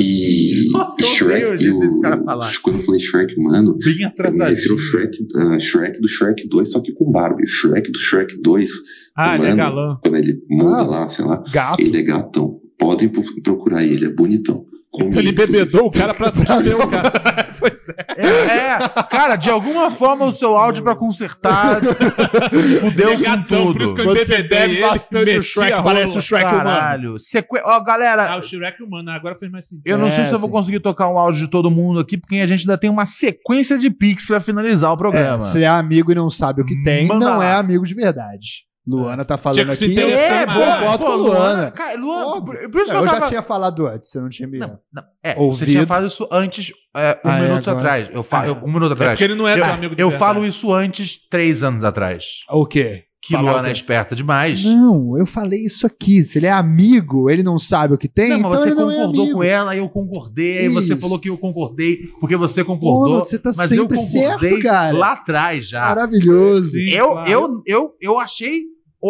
E 0.00 0.68
Nossa, 0.72 1.02
eu 1.02 1.08
Shrek, 1.14 1.44
odeio 1.46 1.76
o 1.76 1.80
desse 1.80 2.00
cara 2.00 2.22
falar. 2.24 2.52
Quando 2.62 2.78
eu 2.80 2.84
falei 2.84 3.00
Shrek, 3.00 3.34
mano, 3.40 3.76
Bem 3.78 4.02
eu 4.02 4.08
atrasadinho. 4.08 4.72
ao 4.72 4.78
Shrek, 4.78 5.18
ah, 5.36 5.58
Shrek 5.60 6.00
do 6.00 6.08
Shrek 6.08 6.48
2, 6.48 6.70
só 6.70 6.80
que 6.80 6.92
com 6.92 7.10
barba. 7.10 7.40
E 7.40 7.44
o 7.44 7.48
Shrek 7.48 7.90
do 7.90 7.98
Shrek 7.98 8.40
2, 8.42 8.70
Ah, 9.16 9.34
ele 9.36 9.44
é 9.44 9.48
mano, 9.48 9.56
galã. 9.56 9.98
quando 10.02 10.16
ele 10.16 10.42
muda 10.50 10.76
Ah, 10.78 10.82
lá, 10.82 11.08
sei 11.08 11.24
lá, 11.24 11.42
Gato. 11.52 11.80
ele 11.82 11.96
é 11.96 12.02
gatão. 12.02 12.60
Podem 12.78 13.08
pro- 13.08 13.42
procurar 13.42 13.84
ele, 13.84 14.06
é 14.06 14.10
bonitão. 14.10 14.64
Então 14.94 15.20
ele 15.20 15.32
bebedou 15.32 15.86
o 15.86 15.90
cara 15.90 16.12
pra 16.12 16.30
trazer 16.32 16.74
o 16.74 16.86
cara. 16.86 17.48
pois 17.58 17.88
é. 17.88 18.22
é. 18.26 18.78
Cara, 19.10 19.36
de 19.36 19.48
alguma 19.48 19.90
forma 19.90 20.26
o 20.26 20.32
seu 20.32 20.54
áudio 20.56 20.82
pra 20.82 20.94
consertar 20.94 21.80
fudeu 22.80 23.18
com 23.18 23.42
tudo. 23.44 23.72
por 23.74 23.82
isso 23.82 23.94
que 23.94 24.00
eu 24.02 24.04
Você 24.16 24.42
bebe 24.42 24.80
bastante 24.80 25.38
o 25.38 25.42
Shrek, 25.42 25.82
parece 25.82 26.18
o 26.18 26.22
Shrek 26.22 26.44
Caralho. 26.44 27.18
Sequ... 27.18 27.56
Ó, 27.64 27.80
galera, 27.80 28.30
Ah, 28.32 28.36
o 28.36 28.42
Shrek 28.42 28.82
humano, 28.82 29.10
agora 29.10 29.34
fez 29.38 29.50
mais 29.50 29.66
sentido. 29.66 29.86
eu 29.86 29.96
não 29.96 30.10
sei 30.10 30.24
É, 30.24 30.26
se 30.26 30.32
eu 30.34 30.38
vou 30.38 30.48
sim. 30.50 30.54
conseguir 30.56 30.80
tocar 30.80 31.08
o 31.08 31.18
áudio 31.18 31.42
de 31.44 31.50
todo 31.50 31.70
mundo 31.70 32.00
aqui, 32.00 32.18
porque 32.18 32.36
a 32.36 32.46
gente 32.46 32.60
ainda 32.60 32.76
tem 32.78 32.90
uma 32.90 33.06
sequência 33.06 33.78
de 33.78 33.90
pics 33.90 34.26
pra 34.26 34.40
finalizar 34.40 34.90
o 34.90 34.94
É, 34.94 34.98
programa. 34.98 35.40
se 35.40 35.62
é 35.62 35.68
amigo 35.68 36.12
e 36.12 36.14
não 36.14 36.28
sabe 36.30 36.60
o 36.62 36.64
que 36.66 36.80
tem, 36.82 37.06
Manda 37.06 37.24
não 37.30 37.38
lá. 37.38 37.44
é 37.46 37.54
amigo 37.54 37.84
de 37.86 37.94
verdade. 37.94 38.64
Luana 38.86 39.24
tá 39.24 39.38
falando 39.38 39.70
aqui. 39.70 39.86
interessar 39.86 40.42
É, 40.42 40.46
boa 40.46 40.74
foto 40.76 41.06
com 41.06 41.12
a 41.12 41.14
Luana. 41.14 41.70
Cara, 41.70 42.00
Luana, 42.00 42.26
Óbvio. 42.26 42.70
por, 42.70 42.80
isso 42.80 42.90
que 42.90 42.96
eu 42.96 43.00
eu 43.00 43.06
já 43.06 43.12
tava... 43.12 43.28
tinha 43.28 43.42
falado 43.42 43.86
antes, 43.86 44.10
você 44.10 44.20
não 44.20 44.28
tinha 44.28 44.48
me. 44.48 44.58
Não, 44.58 44.78
não. 44.92 45.02
É, 45.22 45.34
Ouvido. 45.38 45.58
você 45.58 45.66
tinha 45.70 45.86
falado 45.86 46.06
isso 46.06 46.28
antes, 46.32 46.72
é, 46.96 47.20
um 47.24 47.30
Ah, 47.30 47.38
é, 47.38 47.42
minuto 47.48 47.70
agora? 47.70 47.86
atrás. 47.86 48.08
Eu 48.12 48.22
falo, 48.24 48.46
eu- 48.48 48.54
um 48.64 48.72
minuto 48.72 48.92
atrás. 48.92 49.12
porque 49.12 49.24
ele 49.24 49.34
não 49.36 49.46
é 49.46 49.52
eu, 49.52 49.62
teu 49.62 49.72
amigo 49.72 49.94
de 49.94 50.02
Eu 50.02 50.10
verdade. 50.10 50.32
falo 50.34 50.44
isso 50.46 50.74
antes, 50.74 51.16
três 51.28 51.62
anos 51.62 51.84
atrás. 51.84 52.44
O 52.50 52.66
quê? 52.66 53.04
Que 53.24 53.34
Falar 53.34 53.50
o 53.50 53.52
Luana 53.52 53.68
é 53.68 53.72
esperta 53.72 54.16
demais. 54.16 54.64
Não, 54.64 55.16
eu 55.16 55.24
falei 55.24 55.64
isso 55.64 55.86
aqui. 55.86 56.24
Se 56.24 56.38
ele 56.38 56.46
é 56.46 56.50
amigo, 56.50 57.30
ele 57.30 57.44
não 57.44 57.56
sabe 57.56 57.94
o 57.94 57.98
que 57.98 58.08
tem, 58.08 58.30
Não, 58.30 58.38
então 58.38 58.50
mas 58.50 58.60
você 58.62 58.68
ele 58.70 58.74
não 58.74 58.90
é 58.90 58.94
concordou 58.96 59.22
amigo. 59.22 59.36
com 59.38 59.42
ela, 59.44 59.70
aí 59.70 59.78
eu 59.78 59.88
concordei, 59.88 60.58
aí 60.58 60.68
você 60.68 60.96
falou 60.96 61.20
que 61.20 61.30
eu 61.30 61.38
concordei, 61.38 62.08
porque 62.18 62.36
você 62.36 62.64
concordou. 62.64 63.20
Pô, 63.20 63.24
você 63.24 63.38
tá 63.38 63.52
mas 63.56 63.70
eu 63.70 63.82
sempre 63.82 63.96
concordei 63.96 64.50
certo, 64.50 64.62
cara. 64.64 64.98
lá 64.98 65.12
atrás 65.12 65.68
já. 65.68 65.82
Maravilhoso. 65.82 66.76
eu, 66.78 67.10
claro. 67.12 67.30
eu, 67.30 67.62
eu, 67.66 67.90
eu 68.00 68.18
achei. 68.18 68.62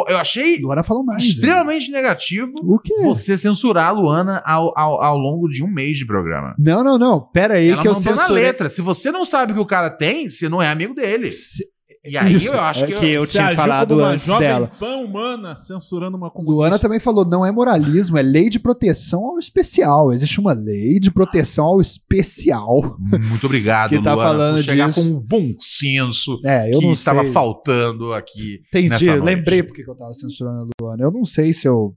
Eu 0.08 0.16
achei 0.16 0.58
Luana 0.58 0.82
falou 0.82 1.04
mais. 1.04 1.22
extremamente 1.22 1.90
negativo 1.92 2.50
O 2.62 2.78
quê? 2.78 2.94
você 3.02 3.36
censurar 3.36 3.88
a 3.88 3.90
Luana 3.90 4.42
ao, 4.46 4.72
ao, 4.74 5.02
ao 5.02 5.18
longo 5.18 5.46
de 5.50 5.62
um 5.62 5.70
mês 5.70 5.98
de 5.98 6.06
programa. 6.06 6.54
Não, 6.58 6.82
não, 6.82 6.96
não. 6.96 7.20
Pera 7.20 7.54
aí 7.56 7.68
Ela 7.68 7.82
que 7.82 7.88
eu 7.88 7.92
mandou 7.92 8.14
na 8.14 8.22
censurei. 8.22 8.42
letra. 8.44 8.70
Se 8.70 8.80
você 8.80 9.12
não 9.12 9.26
sabe 9.26 9.52
o 9.52 9.54
que 9.54 9.60
o 9.60 9.66
cara 9.66 9.90
tem, 9.90 10.30
você 10.30 10.48
não 10.48 10.62
é 10.62 10.70
amigo 10.70 10.94
dele. 10.94 11.26
Se- 11.26 11.62
E 12.04 12.16
aí 12.16 12.34
Isso, 12.34 12.48
eu 12.48 12.60
acho 12.60 12.84
é 12.84 12.86
que, 12.88 12.98
que 12.98 13.06
eu 13.10 13.24
tinha 13.26 13.54
falado 13.54 13.96
uma 13.96 14.08
antes 14.08 14.26
jovem 14.26 14.48
dela. 14.48 14.66
Pan 14.78 14.96
humana 14.96 15.54
censurando 15.54 16.16
uma 16.16 16.30
comunista. 16.32 16.52
Luana 16.56 16.78
também 16.78 16.98
falou, 16.98 17.24
não 17.24 17.46
é 17.46 17.52
moralismo, 17.52 18.18
é 18.18 18.22
lei 18.22 18.50
de 18.50 18.58
proteção 18.58 19.24
ao 19.24 19.38
especial. 19.38 20.12
Existe 20.12 20.40
uma 20.40 20.52
lei 20.52 20.98
de 20.98 21.12
proteção 21.12 21.64
ao 21.64 21.80
especial. 21.80 22.96
Muito 22.98 23.46
obrigado, 23.46 23.90
Que 23.90 24.02
tá 24.02 24.14
Luana, 24.14 24.30
falando 24.30 24.56
por 24.56 24.64
chegar 24.64 24.88
disso. 24.88 25.08
com 25.08 25.16
um 25.16 25.20
bom 25.20 25.54
senso 25.58 26.40
É, 26.44 26.74
eu 26.74 26.80
que 26.80 26.86
estava 26.86 27.24
faltando 27.24 28.12
aqui. 28.12 28.60
Entendi, 28.68 28.88
nessa 28.88 29.04
noite. 29.04 29.24
lembrei 29.24 29.62
porque 29.62 29.84
que 29.84 29.90
eu 29.90 29.96
tava 29.96 30.12
censurando 30.14 30.70
a 30.80 30.84
Luana. 30.84 31.04
Eu 31.04 31.12
não 31.12 31.24
sei 31.24 31.52
se 31.52 31.68
eu. 31.68 31.94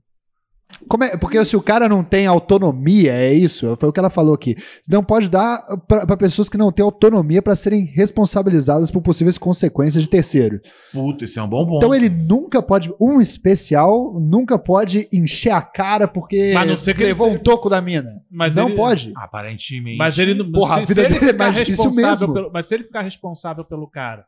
Como 0.88 1.04
é, 1.04 1.16
porque 1.16 1.42
se 1.44 1.56
o 1.56 1.62
cara 1.62 1.88
não 1.88 2.04
tem 2.04 2.26
autonomia, 2.26 3.12
é 3.12 3.32
isso? 3.32 3.76
Foi 3.76 3.88
o 3.88 3.92
que 3.92 3.98
ela 3.98 4.10
falou 4.10 4.34
aqui. 4.34 4.54
Não 4.88 5.02
pode 5.02 5.28
dar 5.30 5.62
para 5.88 6.16
pessoas 6.16 6.48
que 6.48 6.58
não 6.58 6.70
têm 6.70 6.84
autonomia 6.84 7.40
para 7.40 7.56
serem 7.56 7.84
responsabilizadas 7.84 8.90
por 8.90 9.00
possíveis 9.00 9.38
consequências 9.38 10.04
de 10.04 10.10
terceiro. 10.10 10.60
Puta, 10.92 11.24
esse 11.24 11.38
é 11.38 11.42
um 11.42 11.48
bom 11.48 11.64
ponto. 11.66 11.76
Então 11.78 11.94
ele 11.94 12.08
nunca 12.08 12.62
pode. 12.62 12.92
Um 13.00 13.20
especial 13.20 14.18
nunca 14.20 14.58
pode 14.58 15.08
encher 15.12 15.50
a 15.52 15.62
cara 15.62 16.06
porque 16.06 16.52
a 16.56 16.62
ele 16.64 16.74
levou 17.04 17.26
seja- 17.28 17.38
um 17.38 17.42
toco 17.42 17.68
da 17.70 17.80
mina. 17.80 18.10
Mas 18.30 18.54
não 18.56 18.66
ele- 18.68 18.76
pode. 18.76 19.12
Aparentemente. 19.16 19.96
Mas 19.98 20.18
ele 20.18 20.34
não. 20.34 20.50
Porra, 20.52 20.76
a 20.76 20.80
se, 20.80 20.86
vida 20.86 20.94
se 20.94 21.00
ele 21.00 21.08
dele 21.14 21.24
é 21.24 21.32
ficar 21.32 21.44
mais 21.44 21.56
difícil 21.56 21.84
responsável 21.84 22.28
mesmo. 22.28 22.34
pelo, 22.34 22.50
Mas 22.52 22.66
se 22.66 22.74
ele 22.74 22.84
ficar 22.84 23.00
responsável 23.02 23.64
pelo 23.64 23.88
cara. 23.88 24.24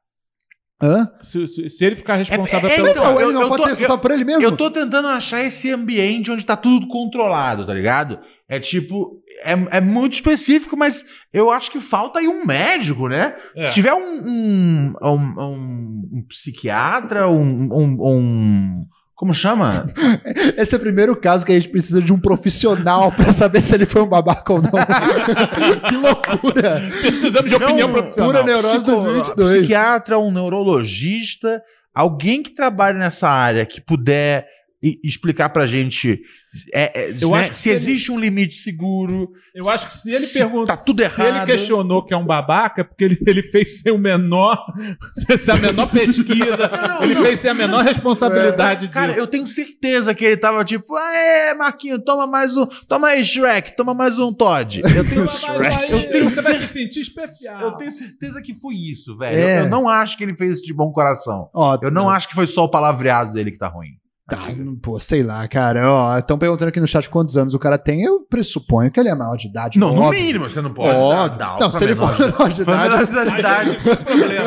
Hã? 0.81 1.11
Se, 1.23 1.45
se- 1.49 1.69
se 1.69 1.85
ele 1.85 1.97
ficar 1.97 2.15
responsável 2.15 2.71
é, 2.71 2.77
pelo 2.77 2.89
então, 2.89 3.03
cara. 3.03 3.23
Ele 3.23 3.33
não 3.33 3.43
eu 3.43 3.49
pode 3.49 3.63
tô- 3.63 3.69
ser 3.69 3.75
responsável 3.75 3.99
por 4.03 4.11
ele 4.13 4.25
mesmo. 4.25 4.43
Eu 4.43 4.57
tô 4.57 4.71
tentando 4.71 5.09
achar 5.09 5.43
esse 5.45 5.73
ambiente 5.73 6.31
onde 6.31 6.47
tá 6.47 6.57
tudo 6.57 6.87
controlado, 6.87 7.67
tá 7.67 7.75
ligado? 7.75 8.21
É 8.49 8.61
tipo. 8.61 9.21
É, 9.45 9.79
é 9.79 9.81
muito 9.81 10.13
específico, 10.15 10.77
mas 10.77 11.05
eu 11.33 11.51
acho 11.51 11.71
que 11.71 11.81
falta 11.81 12.19
aí 12.21 12.29
um 12.29 12.45
médico, 12.45 13.09
né? 13.09 13.37
É. 13.57 13.63
Se 13.63 13.75
tiver 13.75 13.93
um, 13.95 14.21
um, 14.25 14.93
um, 15.03 15.15
um- 15.15 16.09
um 16.19 16.23
psiquiatra, 16.29 17.29
um, 17.29 17.69
um, 17.73 17.97
um- 18.01 18.87
Como 19.19 19.35
chama? 19.35 19.85
Esse 20.57 20.77
é 20.77 20.79
o 20.79 20.81
primeiro 20.81 21.17
caso 21.17 21.45
que 21.45 21.51
a 21.51 21.55
gente 21.57 21.69
precisa 21.71 22.01
de 22.01 22.13
um 22.13 22.21
profissional 22.21 23.11
pra 23.11 23.33
saber 23.33 23.63
se 23.63 23.75
ele 23.75 23.85
foi 23.85 24.01
um 24.01 24.07
babaca 24.07 24.53
ou 24.53 24.63
não. 24.63 24.71
que 25.89 25.97
loucura! 25.97 26.81
Precisamos 27.01 27.51
de 27.51 27.57
opinião 27.57 27.89
Não, 27.89 27.95
profissional. 27.95 28.31
pura 28.31 28.45
neurose 28.45 28.77
Psico- 28.77 28.93
2022. 28.93 29.59
Psiquiatra, 29.59 30.19
um 30.21 30.31
neurologista, 30.31 31.61
alguém 31.93 32.45
que 32.45 32.55
trabalhe 32.55 32.97
nessa 32.97 33.29
área 33.29 33.67
que 33.67 33.81
puder 33.81 34.47
e- 34.83 35.01
explicar 35.05 35.49
pra 35.49 35.67
gente 35.67 36.21
é, 36.73 37.11
é, 37.11 37.17
Eu 37.21 37.31
né, 37.33 37.41
acho 37.41 37.51
que 37.51 37.57
se 37.57 37.63
se 37.63 37.69
ele- 37.69 37.77
existe 37.77 38.11
um 38.11 38.19
limite 38.19 38.55
seguro. 38.57 39.31
Eu 39.55 39.69
acho 39.69 39.89
que 39.89 39.99
se 39.99 40.09
ele 40.11 40.19
Se 40.21 40.39
pergunta. 40.39 40.75
tá 40.77 40.83
tudo 40.83 40.97
Se 40.97 41.03
errado. 41.05 41.37
ele 41.37 41.47
questionou 41.59 42.05
que 42.05 42.15
é 42.15 42.17
um 42.17 42.25
babaca, 42.25 42.81
é 42.81 42.85
porque 42.85 43.05
ele, 43.05 43.19
ele 43.27 43.43
fez 43.43 43.81
sem 43.81 43.93
o 43.93 43.99
menor. 43.99 44.57
sem 45.39 45.55
a 45.55 45.59
menor 45.59 45.91
pesquisa. 45.91 46.71
ele 47.03 47.17
fez 47.17 47.39
sem 47.41 47.51
a 47.51 47.55
menor 47.55 47.85
responsabilidade 47.85 48.89
Cara, 48.89 49.09
disso. 49.09 49.21
eu 49.21 49.27
tenho 49.27 49.47
certeza 49.47 50.15
que 50.15 50.25
ele 50.25 50.37
tava 50.37 50.65
tipo, 50.65 50.97
aê, 50.97 51.55
Marquinho, 51.55 51.99
toma 52.03 52.27
mais 52.27 52.57
um, 52.57 52.65
toma 52.67 53.09
aí, 53.09 53.25
Shrek, 53.25 53.77
toma 53.77 53.93
mais 53.95 54.19
um 54.19 54.33
Todd. 54.33 54.81
Eu 54.81 55.05
tenho, 55.09 55.23
aí 55.71 55.91
eu 55.91 56.11
tenho 56.11 56.31
você 56.31 56.41
vai 56.41 56.55
se 56.55 56.61
cer- 56.61 56.69
sentir 56.69 57.01
especial. 57.01 57.61
eu 57.61 57.73
tenho 57.73 57.91
certeza 57.93 58.41
que 58.41 58.55
foi 58.55 58.75
isso, 58.75 59.17
velho. 59.19 59.37
É. 59.39 59.59
Eu, 59.61 59.65
eu 59.65 59.69
não 59.69 59.89
acho 59.89 60.17
que 60.17 60.25
ele 60.25 60.35
fez 60.35 60.57
isso 60.59 60.65
de 60.67 60.73
bom 60.73 60.91
coração. 60.93 61.51
Ó, 61.55 61.77
Eu 61.83 61.91
não 61.91 62.09
acho 62.09 62.29
que 62.29 62.35
foi 62.35 62.47
só 62.47 62.65
o 62.65 62.71
palavreado 62.71 63.33
dele 63.33 63.51
que 63.51 63.59
tá 63.59 63.69
ruim. 63.69 63.91
Tá, 64.29 64.49
pô, 64.83 65.01
sei 65.01 65.23
lá, 65.23 65.49
cara. 65.49 65.91
Ó, 65.91 66.19
estão 66.19 66.37
perguntando 66.37 66.69
aqui 66.69 66.79
no 66.81 66.87
chat 66.87 67.09
quantos 67.09 67.35
anos 67.39 67.55
o 67.55 67.59
cara 67.59 67.79
tem. 67.79 68.03
Eu 68.03 68.21
pressuponho 68.29 68.91
que 68.91 69.01
ele 69.01 69.09
é 69.09 69.15
maior 69.15 69.37
de 69.37 69.49
idade. 69.49 69.79
Não, 69.79 69.95
no 69.95 70.03
óbvio. 70.03 70.21
mínimo, 70.23 70.49
você 70.49 70.61
não 70.61 70.71
pode 70.75 70.95
Óbvio. 70.95 71.39
dar- 71.39 71.57
dar 71.57 71.61
Não, 71.61 71.73
se 71.73 71.83
ele 71.83 71.95
menor 71.95 72.15
for 72.15 72.27
menor 72.27 72.49
de 72.51 72.61
idade, 72.61 73.11
menor 73.11 73.27
de 73.33 73.39
idade. 73.39 73.79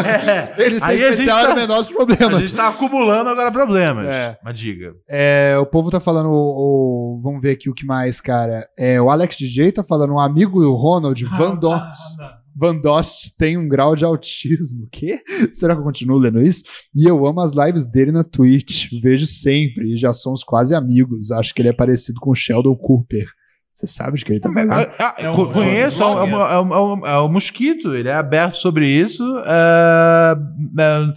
É. 0.07 0.53
ele 0.63 0.79
ser 0.79 0.85
Aí 0.85 1.03
a 1.03 1.09
especial 1.09 1.39
era 1.39 1.47
tá- 1.49 1.55
menores 1.55 1.87
A 1.89 1.91
problemas. 1.93 2.43
gente 2.43 2.55
tá 2.55 2.67
acumulando 2.67 3.29
agora 3.29 3.51
problemas. 3.51 4.05
É. 4.05 4.37
Mas 4.43 4.59
diga. 4.59 4.93
É, 5.09 5.57
o 5.59 5.65
povo 5.65 5.89
tá 5.89 5.99
falando, 5.99 6.29
o, 6.29 7.17
o- 7.17 7.21
vamos 7.23 7.41
ver 7.41 7.51
aqui 7.51 7.69
o 7.69 7.73
que 7.73 7.85
mais, 7.85 8.21
cara. 8.21 8.67
É, 8.77 9.01
o 9.01 9.09
Alex 9.09 9.35
DJ 9.35 9.71
tá 9.71 9.83
falando, 9.83 10.13
um 10.13 10.19
amigo 10.19 10.61
do 10.61 10.73
Ronald, 10.75 11.23
Van 11.25 11.55
Dost. 11.55 12.17
Van 12.55 12.75
Dost 12.79 13.35
tem 13.37 13.57
um 13.57 13.67
grau 13.67 13.95
de 13.95 14.03
autismo. 14.03 14.83
O 14.83 14.89
quê? 14.91 15.19
Será 15.53 15.73
que 15.75 15.81
eu 15.81 15.85
continuo 15.85 16.17
lendo 16.17 16.41
isso? 16.41 16.63
E 16.95 17.09
eu 17.09 17.25
amo 17.25 17.39
as 17.41 17.53
lives 17.53 17.85
dele 17.85 18.11
na 18.11 18.23
Twitch. 18.23 18.87
Vejo 19.01 19.25
sempre 19.25 19.93
e 19.93 19.97
já 19.97 20.13
somos 20.13 20.43
quase 20.43 20.75
amigos. 20.75 21.31
Acho 21.31 21.53
que 21.53 21.61
ele 21.61 21.69
é 21.69 21.73
parecido 21.73 22.19
com 22.19 22.31
o 22.31 22.35
Sheldon 22.35 22.75
Cooper. 22.75 23.25
Você 23.73 23.87
sabe 23.87 24.17
de 24.19 24.25
que 24.25 24.33
ele 24.33 24.39
tá 24.39 24.51
falando? 24.51 24.71
Ah, 24.73 24.95
ah, 24.99 25.15
É 25.17 25.29
um- 25.29 25.33
co- 25.33 25.49
conheço, 25.49 26.03
é, 26.03 26.05
é 26.05 26.07
um 26.07 26.13
o- 26.13 26.19
é 26.19 26.59
o- 26.59 26.73
é 26.73 26.79
o- 26.79 27.05
é 27.07 27.17
o 27.19 27.29
Mosquito, 27.29 27.95
ele 27.95 28.09
é 28.09 28.13
aberto 28.13 28.55
sobre 28.57 28.85
isso. 28.87 29.23
é, 29.47 30.35
é, 30.79 31.13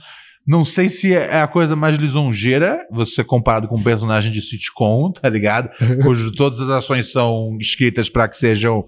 não 0.47 0.65
sei 0.65 0.89
se 0.89 1.13
é 1.15 1.41
a 1.41 1.47
coisa 1.49 1.75
mais 1.75 1.97
lisonjeira, 1.97 2.79
você 2.93 3.25
comparado 3.25 3.67
com 3.67 3.77
um 3.77 3.83
personagem 3.83 4.31
de 4.33 4.41
sitcom, 4.41 5.11
tá 5.11 5.29
ligado? 5.29 5.69
Cujo 6.03 6.33
todas 6.33 6.61
as 6.61 6.69
ações 6.71 7.11
são 7.11 7.57
escritas 7.61 8.09
para 8.09 8.29
que 8.29 8.37
sejam 8.37 8.85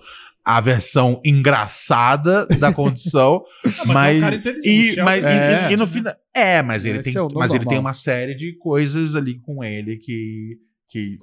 a 0.47 0.61
versão 0.61 1.21
engraçada 1.25 2.47
da 2.47 2.73
condição, 2.73 3.43
mas 3.87 4.17
é 4.17 4.19
um 4.19 4.21
mas, 4.21 4.21
cara 4.21 4.35
inteligente, 4.37 4.95
e, 4.95 4.99
é 4.99 5.03
um- 5.03 5.05
mas 5.05 5.23
e- 5.23 5.27
É. 5.27 5.67
e, 5.69 5.73
e 5.73 5.77
no 5.77 5.87
final 5.87 6.15
é, 6.35 6.63
mas 6.63 6.85
ele 6.85 7.01
Esse 7.01 7.13
tem, 7.13 7.21
é 7.23 7.29
mas 7.35 7.51
ele 7.51 7.59
normal. 7.65 7.69
tem 7.71 7.79
uma 7.79 7.93
série 7.95 8.35
de 8.35 8.57
coisas 8.59 9.15
ali 9.15 9.41
com 9.41 9.65
ele 9.65 9.97
que 9.97 10.59
que 10.89 11.19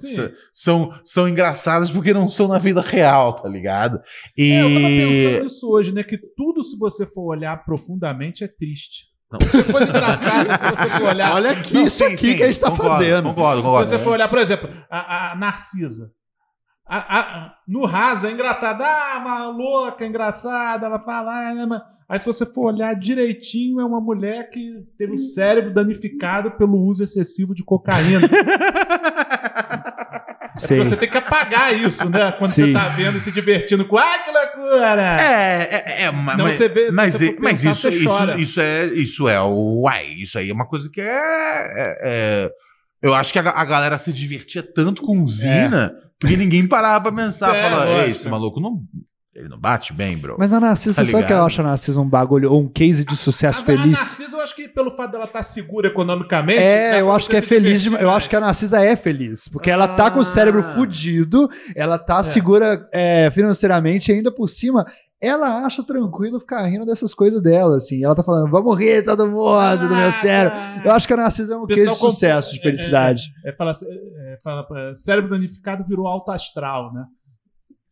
são, 0.52 0.92
são 1.02 1.26
engraçadas 1.26 1.90
porque 1.90 2.12
não 2.12 2.28
são 2.28 2.46
na 2.46 2.58
vida 2.58 2.82
real, 2.82 3.32
tá 3.32 3.48
ligado? 3.48 3.98
E 4.36 4.52
É, 4.52 4.60
eu 4.60 4.68
tava 4.68 4.78
pensando 4.88 5.42
nisso 5.44 5.70
hoje, 5.70 5.90
né? 5.92 6.04
Que 6.04 6.18
tudo, 6.36 6.62
se 6.62 6.78
você 6.78 7.06
for 7.06 7.22
olhar 7.34 7.64
profundamente, 7.64 8.44
é 8.44 8.46
triste. 8.48 9.06
Não. 9.32 9.38
Coisa 9.72 9.88
engraçada, 9.88 10.58
se 10.58 10.64
você 10.64 10.90
for 10.90 11.08
olhar. 11.08 11.32
Olha 11.32 11.52
aqui, 11.52 11.72
Não, 11.74 11.86
isso 11.86 11.96
sim, 11.96 12.04
aqui 12.04 12.16
sim, 12.18 12.36
que 12.36 12.42
a 12.42 12.46
gente 12.46 12.60
tá 12.60 12.70
concordo, 12.70 12.92
fazendo. 12.92 13.28
Concordo, 13.30 13.56
Se 13.62 13.66
concordo. 13.66 13.88
você 13.88 13.98
for 13.98 14.10
olhar, 14.10 14.28
por 14.28 14.38
exemplo, 14.38 14.68
a, 14.90 15.32
a 15.32 15.36
Narcisa. 15.36 16.10
A- 16.86 17.18
a- 17.18 17.54
no 17.66 17.86
raso 17.86 18.26
é 18.26 18.30
engraçado. 18.30 18.82
Ah, 18.82 19.18
uma 19.18 19.46
louca, 19.48 20.04
engraçada, 20.06 20.86
ela 20.86 20.98
fala. 20.98 21.48
ah, 21.50 21.54
né, 21.54 21.66
mas- 21.66 21.82
Aí 22.06 22.18
se 22.20 22.26
você 22.26 22.44
for 22.44 22.66
olhar 22.74 22.92
direitinho, 22.94 23.80
é 23.80 23.84
uma 23.84 23.98
mulher 24.00 24.50
que 24.50 24.84
teve 24.98 25.14
o 25.14 25.18
cérebro 25.18 25.72
danificado 25.72 26.50
pelo 26.50 26.78
uso 26.78 27.02
excessivo 27.02 27.54
de 27.54 27.64
cocaína. 27.64 28.20
Você 30.56 30.96
tem 30.96 31.10
que 31.10 31.18
apagar 31.18 31.74
isso, 31.74 32.08
né? 32.08 32.30
Quando 32.30 32.50
Sim. 32.52 32.66
você 32.66 32.72
tá 32.72 32.88
vendo 32.90 33.16
e 33.16 33.20
se 33.20 33.32
divertindo 33.32 33.84
com. 33.86 33.98
Ai, 33.98 34.22
que 34.22 34.30
loucura! 34.30 35.16
É, 35.20 35.62
é, 35.62 36.02
é 36.04 36.10
Senão 36.12 36.22
mas, 36.44 36.56
você 36.56 36.68
vê- 36.68 36.90
mas, 36.92 37.14
você 37.14 37.28
é- 37.30 37.36
mas 37.40 37.60
pensar, 37.60 37.70
isso, 37.72 37.80
você 37.82 37.88
isso, 37.88 38.34
isso 38.38 38.60
é 38.60 38.84
isso 38.86 39.28
é 39.28 39.40
o 39.42 39.80
uai, 39.82 40.06
isso 40.10 40.38
aí 40.38 40.50
é 40.50 40.54
uma 40.54 40.66
coisa 40.66 40.88
que 40.88 41.00
é, 41.00 41.04
é- 41.06 41.98
é- 42.04 42.50
eu 43.04 43.14
acho 43.14 43.32
que 43.32 43.38
a, 43.38 43.42
a 43.42 43.64
galera 43.64 43.96
se 43.98 44.12
divertia 44.12 44.62
tanto 44.62 45.02
com 45.02 45.26
Zina 45.26 45.94
porque 46.18 46.36
ninguém 46.36 46.66
parava 46.66 47.12
pra 47.12 47.24
pensar, 47.24 47.54
É, 47.54 47.62
falar, 47.70 48.04
ei, 48.04 48.10
esse 48.12 48.28
maluco 48.28 48.58
não 48.60 48.82
Ele 49.34 49.48
não 49.48 49.58
bate 49.58 49.92
bem, 49.92 50.16
bro. 50.16 50.36
Mas 50.38 50.52
a 50.52 50.60
Narcisa, 50.60 50.94
Tá 50.94 51.04
sabe 51.04 51.24
que 51.24 51.28
ligado? 51.28 51.40
eu 51.40 51.46
acho 51.46 51.60
a 51.60 51.64
Narcisa 51.64 52.00
um 52.00 52.08
bagulho, 52.08 52.52
ou 52.52 52.62
um 52.62 52.68
case 52.68 53.04
de 53.04 53.16
sucesso 53.16 53.62
A 53.62 53.64
feliz? 53.64 53.92
Narcisa, 53.98 54.36
eu 54.36 54.40
acho 54.40 54.54
que 54.54 54.68
pelo 54.68 54.92
fato 54.92 55.10
dela 55.10 55.24
estar 55.24 55.42
segura 55.42 55.88
economicamente. 55.88 56.60
É, 56.60 57.00
eu 57.00 57.10
acho 57.10 57.28
que 57.28 57.36
é 57.36 57.40
feliz. 57.42 57.82
de- 57.82 57.92
eu 57.92 58.10
acho 58.12 58.30
que 58.30 58.36
a 58.36 58.40
Narcisa 58.40 58.78
é 58.84 58.94
feliz. 58.94 59.48
Porque 59.48 59.68
ela 59.72 59.88
tá 59.88 60.08
com 60.08 60.20
o 60.20 60.24
cérebro 60.24 60.60
Ah. 60.60 60.74
fudido, 60.74 61.48
ela 61.74 61.98
tá 61.98 62.22
segura 62.22 62.88
é, 62.92 63.28
financeiramente, 63.32 64.12
e 64.12 64.14
ainda 64.14 64.30
por 64.30 64.48
cima, 64.48 64.86
ela 65.26 65.64
acha 65.64 65.82
tranquilo 65.82 66.38
ficar 66.40 66.62
rindo 66.66 66.84
dessas 66.86 67.14
coisas 67.14 67.40
dela, 67.42 67.76
assim. 67.76 68.04
Ela 68.04 68.14
tá 68.14 68.22
falando, 68.22 68.50
vamos 68.50 68.78
rir 68.78 69.02
todo 69.04 69.28
mundo 69.30 69.88
do 69.88 69.94
meu 69.94 70.12
cérebro. 70.12 70.58
Eu 70.84 70.90
acho 70.92 71.06
que 71.06 71.12
a 71.14 71.16
Narcisa 71.16 71.54
é 71.54 71.56
um 71.56 71.62
O 71.62 71.66
case 71.66 71.80
pessoal 71.84 72.10
de 72.10 72.14
sucesso, 72.14 72.52
de 72.54 72.60
felicidade. 72.60 73.22
É, 73.44 73.48
é, 73.48 73.52
é, 73.52 73.56
fala, 73.56 73.70
é, 73.72 74.38
fala, 74.42 74.66
é, 74.90 74.94
cérebro 74.94 75.30
danificado 75.30 75.84
virou 75.86 76.06
alto 76.06 76.30
astral, 76.30 76.92
né? 76.92 77.04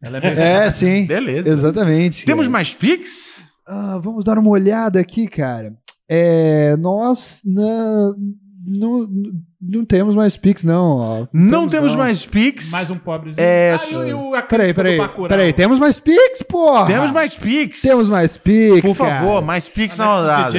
Ela 0.03 0.19
é, 0.19 0.21
É, 0.67 0.71
sim. 0.71 1.07
Beleza. 1.07 1.49
Exatamente. 1.49 2.25
Temos 2.25 2.49
mais 2.49 2.75
Pix? 2.75 3.45
Ah, 3.67 3.99
vamos 4.03 4.25
dar 4.25 4.39
uma 4.39 4.51
olhada 4.51 4.99
aqui, 4.99 5.29
cara. 5.29 5.73
É, 6.09 6.77
nós 6.77 7.41
na- 7.47 8.13
não, 8.65 9.09
não 9.61 9.85
temos 9.85 10.15
mais 10.15 10.37
Pix, 10.37 10.63
não. 10.65 10.97
ó. 10.97 11.27
Não 11.33 11.69
temos 11.69 11.93
não. 11.93 11.99
mais 11.99 12.25
Pix. 12.25 12.71
Mais 12.71 12.91
um 12.91 12.99
pobrezinho. 12.99 13.43
É, 13.45 13.73
ah, 13.75 13.79
e 13.79 14.11
e 14.11 14.15
o 14.15 14.35
a 14.35 14.43
Peraí, 14.43 14.73
peraí. 14.73 14.99
Peraí, 15.29 15.53
temos 15.53 15.79
mais 15.79 15.99
Pix, 15.99 16.43
porra! 16.49 16.87
Temos 16.87 17.11
mais 17.11 17.37
Pix. 17.37 17.81
Temos 17.83 18.09
mais 18.09 18.37
Pix, 18.37 18.81
Por 18.83 18.97
cara. 18.97 19.21
favor, 19.21 19.43
mais 19.43 19.69
Pix 19.69 19.99
na 19.99 20.13
O 20.15 20.21
rodada. 20.21 20.59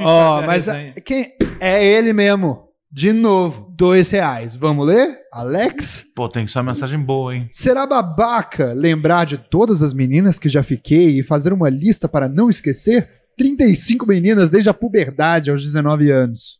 Ó, 0.00 0.34
fazer 0.36 0.44
a 0.44 0.46
mas 0.46 0.68
a- 0.68 0.92
quem 1.04 1.32
é 1.60 1.84
ele 1.84 2.12
mesmo? 2.12 2.68
De 2.90 3.12
novo, 3.12 3.70
dois 3.76 4.10
reais. 4.10 4.56
Vamos 4.56 4.86
ler? 4.86 5.18
Alex? 5.32 6.06
Pô, 6.16 6.28
tem 6.28 6.44
que 6.46 6.50
ser 6.50 6.58
uma 6.58 6.64
mensagem 6.72 6.98
boa, 6.98 7.34
hein? 7.34 7.46
Será 7.50 7.86
babaca 7.86 8.72
lembrar 8.72 9.26
de 9.26 9.36
todas 9.36 9.82
as 9.82 9.92
meninas 9.92 10.38
que 10.38 10.48
já 10.48 10.62
fiquei 10.62 11.18
e 11.18 11.22
fazer 11.22 11.52
uma 11.52 11.68
lista 11.68 12.08
para 12.08 12.28
não 12.28 12.48
esquecer? 12.48 13.08
35 13.36 14.06
meninas 14.06 14.50
desde 14.50 14.68
a 14.70 14.74
puberdade 14.74 15.50
aos 15.50 15.62
19 15.62 16.10
anos. 16.10 16.58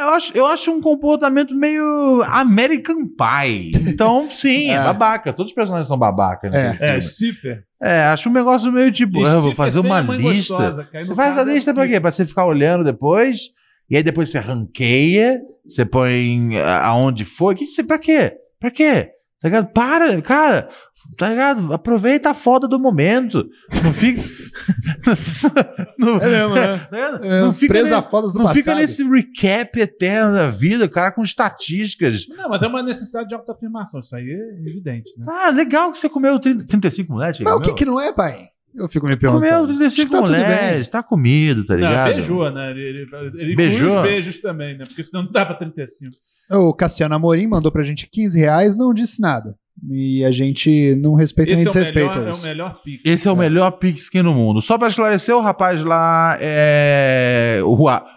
Eu 0.00 0.08
acho, 0.10 0.36
eu 0.36 0.46
acho 0.46 0.70
um 0.72 0.80
comportamento 0.80 1.54
meio 1.54 2.22
American 2.26 3.06
Pie. 3.06 3.72
Então, 3.88 4.20
sim, 4.28 4.70
é, 4.70 4.74
É. 4.74 4.82
babaca. 4.84 5.32
Todos 5.32 5.50
os 5.50 5.54
personagens 5.54 5.88
são 5.88 5.98
babacas, 5.98 6.52
né? 6.52 6.76
É, 6.80 7.00
Ciffer. 7.00 7.64
É, 7.80 8.04
acho 8.04 8.28
um 8.28 8.32
negócio 8.32 8.72
meio 8.72 8.90
tipo, 8.90 9.20
E 9.20 9.26
ah, 9.26 9.34
eu 9.34 9.42
vou 9.42 9.54
fazer 9.54 9.78
uma 9.78 10.00
lista. 10.00 10.54
gostosa, 10.56 10.88
você 10.92 11.14
faz 11.14 11.36
a 11.38 11.42
é 11.42 11.44
lista 11.44 11.74
pra 11.74 11.86
quê? 11.86 12.00
Pra 12.00 12.10
você 12.10 12.24
ficar 12.24 12.46
olhando 12.46 12.82
depois, 12.82 13.50
e 13.90 13.96
aí 13.96 14.02
depois 14.02 14.30
você 14.30 14.38
ranqueia, 14.38 15.40
você 15.66 15.84
põe 15.84 16.58
ah, 16.58 16.86
aonde 16.86 17.24
foi. 17.24 17.54
Que 17.54 17.66
que 17.66 17.70
você, 17.72 17.82
pra 17.84 17.98
quê? 17.98 18.32
Pra 18.58 18.70
quê? 18.70 19.10
Tá 19.44 19.48
ligado? 19.50 19.66
Para, 19.74 20.22
cara, 20.22 20.70
tá 21.18 21.28
ligado? 21.28 21.70
Aproveita 21.74 22.30
a 22.30 22.34
foda 22.34 22.66
do 22.66 22.78
momento. 22.80 23.46
Não 23.84 23.92
fica. 23.92 24.22
não, 25.98 26.16
É 26.16 26.28
mesmo, 26.30 26.54
né? 26.54 26.78
tá? 26.90 27.20
É, 27.22 27.40
não 27.42 27.52
fica, 27.52 27.74
presa 27.74 27.96
ne- 28.00 28.02
fotos 28.08 28.32
do 28.32 28.38
não 28.38 28.46
passado. 28.46 28.58
fica 28.58 28.74
nesse 28.74 29.04
recap 29.06 29.78
eterno 29.78 30.32
da 30.34 30.48
vida, 30.48 30.88
cara, 30.88 31.12
com 31.12 31.20
estatísticas. 31.22 32.26
Não, 32.26 32.48
mas 32.48 32.62
é 32.62 32.66
uma 32.66 32.82
necessidade 32.82 33.28
de 33.28 33.34
autoafirmação. 33.34 34.00
Isso 34.00 34.16
aí 34.16 34.24
é 34.30 34.66
evidente, 34.66 35.12
né? 35.18 35.26
Ah, 35.28 35.50
legal 35.50 35.92
que 35.92 35.98
você 35.98 36.08
comeu 36.08 36.38
30, 36.40 36.64
35 36.64 37.12
mulheres. 37.12 37.38
Mas 37.40 37.52
o 37.54 37.60
que 37.60 37.74
que 37.74 37.84
não 37.84 38.00
é, 38.00 38.14
pai? 38.14 38.48
Eu 38.74 38.88
fico 38.88 39.06
me 39.06 39.14
perguntando. 39.14 39.46
Comeu 39.46 39.64
Acho 39.66 39.78
35 39.78 40.08
que 40.08 40.16
tá 40.16 40.22
mulheres, 40.22 40.88
tá 40.88 41.02
comido, 41.02 41.66
tá 41.66 41.74
Não, 41.76 41.80
ligado? 41.86 42.12
beijou, 42.14 42.50
né? 42.50 42.70
Ele, 42.70 42.80
ele, 42.80 43.06
ele 43.42 43.56
Beijou? 43.56 43.96
os 43.96 44.02
beijos 44.02 44.38
também, 44.38 44.78
né? 44.78 44.84
Porque 44.88 45.02
senão 45.02 45.24
não 45.24 45.30
dava 45.30 45.52
35. 45.54 46.16
O 46.50 46.72
Cassiano 46.74 47.14
Amorim 47.14 47.46
mandou 47.46 47.72
pra 47.72 47.82
gente 47.82 48.08
15 48.10 48.38
reais, 48.38 48.76
não 48.76 48.92
disse 48.92 49.20
nada. 49.20 49.54
E 49.90 50.24
a 50.24 50.30
gente 50.30 50.94
não 50.96 51.14
respeita 51.14 51.52
nem 51.52 51.60
Esse 51.60 51.66
é 51.66 51.70
o, 51.70 51.72
desrespeita 51.74 52.10
melhor, 52.14 52.26
é 52.26 52.30
o 52.30 52.32
isso. 52.32 52.46
melhor 52.46 52.80
pique. 52.82 53.08
Esse 53.10 53.28
é 53.28 53.30
o 53.32 53.36
melhor 53.36 53.70
Pixkin 53.72 54.22
no 54.22 54.32
mundo. 54.32 54.62
Só 54.62 54.78
pra 54.78 54.88
esclarecer, 54.88 55.34
o 55.36 55.40
rapaz 55.40 55.82
lá 55.82 56.38
é 56.40 57.60
o, 57.64 57.76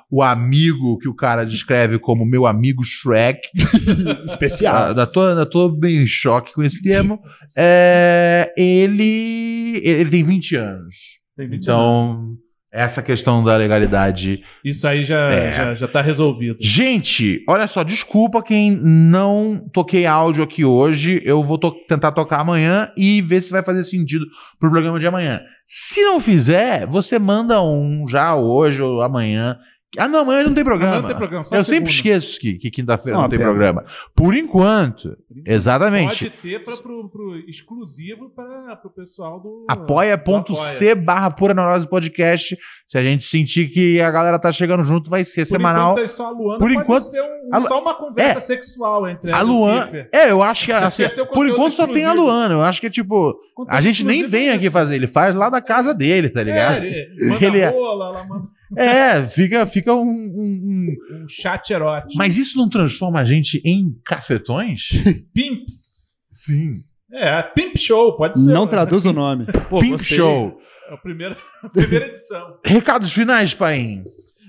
o 0.09 0.21
amigo 0.21 0.97
que 0.99 1.09
o 1.09 1.15
cara 1.15 1.45
descreve 1.45 1.97
como 1.99 2.25
meu 2.25 2.45
amigo 2.45 2.83
Shrek. 2.83 3.39
Especial. 4.23 4.75
Ah, 4.75 4.87
Ainda 4.89 5.07
tô, 5.07 5.21
ainda 5.21 5.45
tô 5.45 5.67
bem 5.69 6.03
em 6.03 6.07
choque 6.07 6.53
com 6.53 6.63
esse 6.63 6.81
termo. 6.81 7.19
É, 7.57 8.53
ele, 8.55 9.81
ele 9.83 10.09
tem 10.09 10.23
20 10.23 10.55
anos. 10.55 10.95
Tem 11.35 11.49
20 11.49 11.63
Então, 11.63 12.35
essa 12.77 13.01
questão 13.01 13.43
da 13.43 13.55
legalidade. 13.57 14.41
Isso 14.63 14.87
aí 14.87 15.03
já, 15.03 15.29
É. 15.31 15.51
já, 15.53 15.75
já 15.75 15.87
tá 15.87 16.01
resolvido. 16.01 16.57
Gente, 16.61 17.43
olha 17.49 17.67
só, 17.67 17.83
desculpa 17.83 18.43
quem 18.43 18.71
não 18.71 19.59
toquei 19.73 20.05
áudio 20.05 20.43
aqui 20.43 20.63
hoje. 20.63 21.21
Eu 21.25 21.41
vou 21.43 21.57
to- 21.57 21.75
tentar 21.87 22.11
tocar 22.11 22.39
amanhã 22.41 22.91
e 22.95 23.21
ver 23.21 23.41
se 23.41 23.51
vai 23.51 23.63
fazer 23.63 23.83
sentido 23.83 24.25
pro 24.59 24.69
programa 24.69 24.99
de 24.99 25.07
amanhã. 25.07 25.41
Se 25.65 26.01
não 26.03 26.19
fizer, 26.19 26.85
você 26.85 27.17
manda 27.19 27.61
um 27.61 28.07
já 28.07 28.35
hoje 28.35 28.81
ou 28.81 29.01
amanhã. 29.01 29.57
Ah, 29.97 30.07
não, 30.07 30.19
amanhã 30.19 30.43
não 30.43 30.53
tem 30.53 30.63
programa. 30.65 30.97
Amanhã 30.97 31.01
não 31.01 31.07
tem 31.07 31.17
programa, 31.17 31.45
Eu 31.51 31.63
sempre 31.63 31.89
esqueço 31.89 32.37
que, 32.39 32.55
que 32.55 32.69
quinta-feira 32.69 33.17
Uma 33.17 33.23
não 33.23 33.29
tem 33.29 33.39
programa. 33.39 33.85
Por 34.13 34.35
enquanto, 34.35 35.17
exatamente. 35.45 36.25
Pode 36.25 36.41
ter 36.41 36.63
pra, 36.63 36.75
pro, 36.75 37.09
pro 37.09 37.37
exclusivo 37.47 38.29
para 38.29 38.79
o 38.83 38.89
pessoal 38.89 39.39
do. 39.39 39.65
apoia.c 39.69 40.95
barra 40.95 41.31
pura 41.31 41.53
neurose 41.53 41.87
podcast. 41.87 42.57
Se 42.85 42.97
a 42.97 43.03
gente 43.03 43.23
sentir 43.23 43.69
que 43.69 44.01
a 44.01 44.11
galera 44.11 44.37
tá 44.37 44.51
chegando 44.51 44.83
junto, 44.83 45.09
vai 45.09 45.23
ser 45.23 45.41
Por 45.41 45.47
semanal. 45.47 45.91
enquanto, 45.93 46.03
é 46.03 46.07
só 46.07 46.25
a 46.27 46.31
Luana 46.31 46.59
Por 46.59 46.71
enquanto- 46.71 47.03
ser 47.03 47.21
um- 47.21 47.49
a 47.53 47.57
Lu- 47.59 47.67
só 47.67 47.81
uma 47.81 47.95
conversa 47.95 48.37
É. 48.37 48.41
sexual 48.41 49.07
entre 49.07 49.31
A 49.31 49.37
ela 49.39 49.47
e 49.47 49.51
o 49.51 49.53
Luan. 49.57 49.81
Kiefer. 49.83 50.09
É, 50.13 50.31
eu 50.31 50.43
acho 50.43 50.65
que 50.65 50.71
assim, 50.73 51.03
é 51.03 51.09
por 51.25 51.47
enquanto 51.47 51.71
só 51.73 51.85
tem 51.87 52.03
a 52.03 52.09
exclusivo. 52.09 52.23
Luana. 52.25 52.53
Eu 52.55 52.61
acho 52.61 52.81
que, 52.81 52.89
tipo, 52.89 53.33
Conteúdo 53.55 53.75
a 53.77 53.81
gente 53.81 54.03
nem 54.03 54.17
exclusivo 54.21 54.31
vem 54.43 54.49
é 54.49 54.53
aqui 54.53 54.69
fazer, 54.69 54.95
ele 54.95 55.07
faz 55.07 55.33
lá 55.33 55.49
da 55.49 55.61
casa 55.61 55.93
dele, 55.93 56.29
tá 56.29 56.43
ligado? 56.43 56.83
É, 56.83 56.87
ele 56.87 57.25
manda 57.29 57.45
Ele 57.45 57.59
é- 57.59 57.69
rola, 57.69 58.09
ela 58.09 58.23
manda 58.25 58.56
É, 58.75 59.23
fica, 59.27 59.65
fica 59.67 59.93
um, 59.93 60.01
um- 60.01 60.95
um- 61.13 61.23
um 61.23 61.27
chat 61.27 61.69
erótico. 61.71 62.13
Mas 62.17 62.35
isso 62.37 62.57
não 62.57 62.67
transforma 62.69 63.19
a 63.19 63.25
gente 63.25 63.61
em 63.63 63.95
cafetões? 64.05 64.89
Pimps. 65.33 66.17
Sim. 66.31 66.71
É, 67.11 67.41
Pimp 67.41 67.77
Show, 67.77 68.17
pode 68.17 68.39
ser. 68.39 68.51
Não 68.51 68.65
né? 68.65 68.69
traduz 68.71 69.05
o 69.05 69.13
nome. 69.13 69.45
Pô, 69.69 69.79
Pimp 69.79 69.91
gostei. 69.91 70.17
Show. 70.17 70.59
É 70.89 70.93
a 70.93 70.97
primeira, 70.97 71.37
a 71.63 71.69
primeira 71.69 72.07
edição. 72.07 72.57
Recados 72.65 73.11
finais, 73.11 73.53
Paim. 73.53 74.03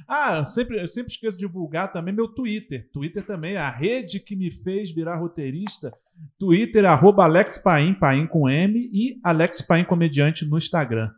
Ah, 0.08 0.38
eu 0.38 0.46
sempre, 0.46 0.80
eu 0.80 0.88
sempre 0.88 1.12
esqueço 1.12 1.36
de 1.36 1.46
divulgar 1.46 1.92
também 1.92 2.14
meu 2.14 2.26
Twitter. 2.28 2.88
Twitter 2.92 3.22
também 3.24 3.54
é 3.54 3.58
a 3.58 3.70
rede 3.70 4.18
que 4.18 4.34
me 4.34 4.50
fez 4.50 4.90
virar 4.90 5.16
roteirista. 5.16 5.92
Twitter, 6.38 6.84
arroba 6.86 7.24
Alex 7.24 7.58
Paim, 7.58 7.92
Paim 7.94 8.26
com 8.26 8.48
M, 8.48 8.88
e 8.92 9.20
Alex 9.22 9.60
Paim 9.60 9.84
Comediante 9.84 10.44
no 10.46 10.56
Instagram. 10.56 11.10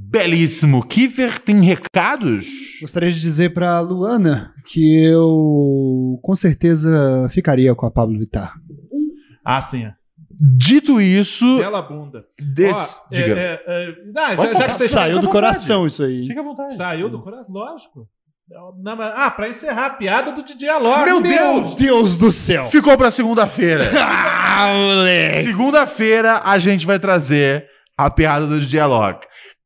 Belíssimo. 0.00 0.86
Kiefer 0.86 1.38
tem 1.40 1.60
recados? 1.62 2.46
Gostaria 2.80 3.10
de 3.10 3.20
dizer 3.20 3.52
pra 3.52 3.80
Luana 3.80 4.52
que 4.66 5.02
eu 5.04 6.18
com 6.22 6.34
certeza 6.36 7.28
ficaria 7.32 7.74
com 7.74 7.84
a 7.84 7.90
Pablo 7.90 8.18
Vittar. 8.18 8.54
Ah, 9.44 9.60
sim. 9.60 9.84
é. 9.84 9.92
Dito 10.40 11.00
isso, 11.00 11.58
Bela 11.58 11.82
bunda. 11.82 12.24
Desse- 12.54 13.00
Ó, 13.10 13.14
é, 13.14 13.22
diga. 13.22 13.40
é, 13.40 13.60
é, 13.66 13.94
ah, 14.16 14.36
já, 14.36 14.52
já 14.54 14.64
que 14.66 14.72
vocês 14.72 14.90
Saiu 14.92 15.18
do 15.20 15.28
coração 15.28 15.84
isso 15.84 16.04
aí. 16.04 16.26
fica 16.28 16.40
à 16.40 16.44
vontade. 16.44 16.76
Saiu 16.76 17.10
do 17.10 17.20
coração, 17.20 17.52
lógico. 17.52 18.08
Não, 18.80 18.96
mas- 18.96 19.12
ah, 19.16 19.30
pra 19.32 19.48
encerrar 19.48 19.86
a 19.86 19.90
piada 19.90 20.30
do 20.32 20.44
Didi 20.44 20.68
Alok. 20.68 21.04
Meu 21.04 21.20
Deus! 21.20 21.74
Deus 21.74 22.16
do 22.16 22.30
céu! 22.30 22.66
Ficou 22.66 22.96
pra 22.96 23.10
segunda-feira. 23.10 23.84
Ah! 24.60 25.42
Segunda-feira 25.42 26.40
a 26.44 26.58
gente 26.58 26.84
vai 26.86 26.98
trazer 26.98 27.66
a 27.96 28.10
piada 28.10 28.44
do 28.46 28.60
Dialog. 28.60 29.20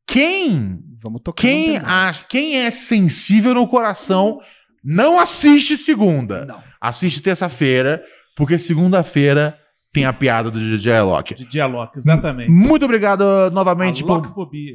Quem, 0.06 0.80
Vamos 1.00 1.20
tocar. 1.22 1.40
quem, 1.42 1.76
acha, 1.78 2.24
quem 2.28 2.56
é 2.58 2.70
sensível 2.70 3.54
no 3.54 3.66
coração 3.66 4.40
não 4.82 5.18
assiste 5.18 5.76
segunda. 5.76 6.44
Não. 6.44 6.62
Assiste 6.80 7.20
terça-feira, 7.20 8.02
porque 8.36 8.58
segunda-feira 8.58 9.58
tem 9.92 10.06
a 10.06 10.12
piada 10.12 10.50
do 10.50 10.58
DJ 10.58 10.94
Alok. 10.94 11.34
Didi 11.34 11.60
Alok, 11.60 11.98
exatamente. 11.98 12.50
Muito 12.50 12.84
obrigado 12.84 13.24
novamente 13.52 14.02
por 14.02 14.22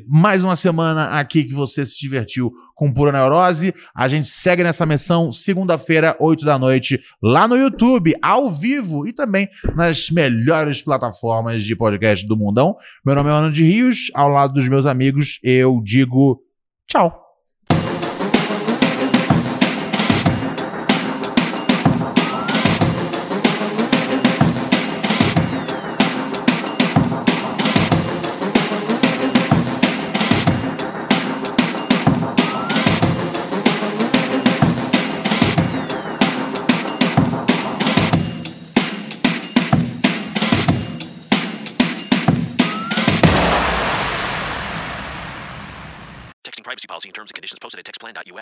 mais 0.07 0.43
uma 0.43 0.55
semana 0.55 1.19
aqui 1.19 1.43
que 1.43 1.53
você 1.53 1.83
se 1.83 1.97
divertiu 1.99 2.51
com 2.75 2.93
Pura 2.93 3.11
Neurose. 3.11 3.73
A 3.95 4.07
gente 4.07 4.27
segue 4.27 4.63
nessa 4.63 4.85
missão 4.85 5.31
segunda-feira, 5.31 6.15
8 6.19 6.45
da 6.45 6.59
noite, 6.59 7.01
lá 7.21 7.47
no 7.47 7.55
YouTube, 7.55 8.13
ao 8.21 8.49
vivo 8.49 9.07
e 9.07 9.13
também 9.13 9.49
nas 9.75 10.11
melhores 10.11 10.83
plataformas 10.83 11.63
de 11.63 11.75
podcast 11.75 12.27
do 12.27 12.37
mundão. 12.37 12.75
Meu 13.03 13.15
nome 13.15 13.29
é 13.29 13.33
Ana 13.33 13.51
de 13.51 13.63
Rios, 13.63 14.11
ao 14.13 14.29
lado 14.29 14.53
dos 14.53 14.69
meus 14.69 14.85
amigos, 14.85 15.39
eu 15.41 15.81
digo 15.83 16.39
tchau. 16.87 17.26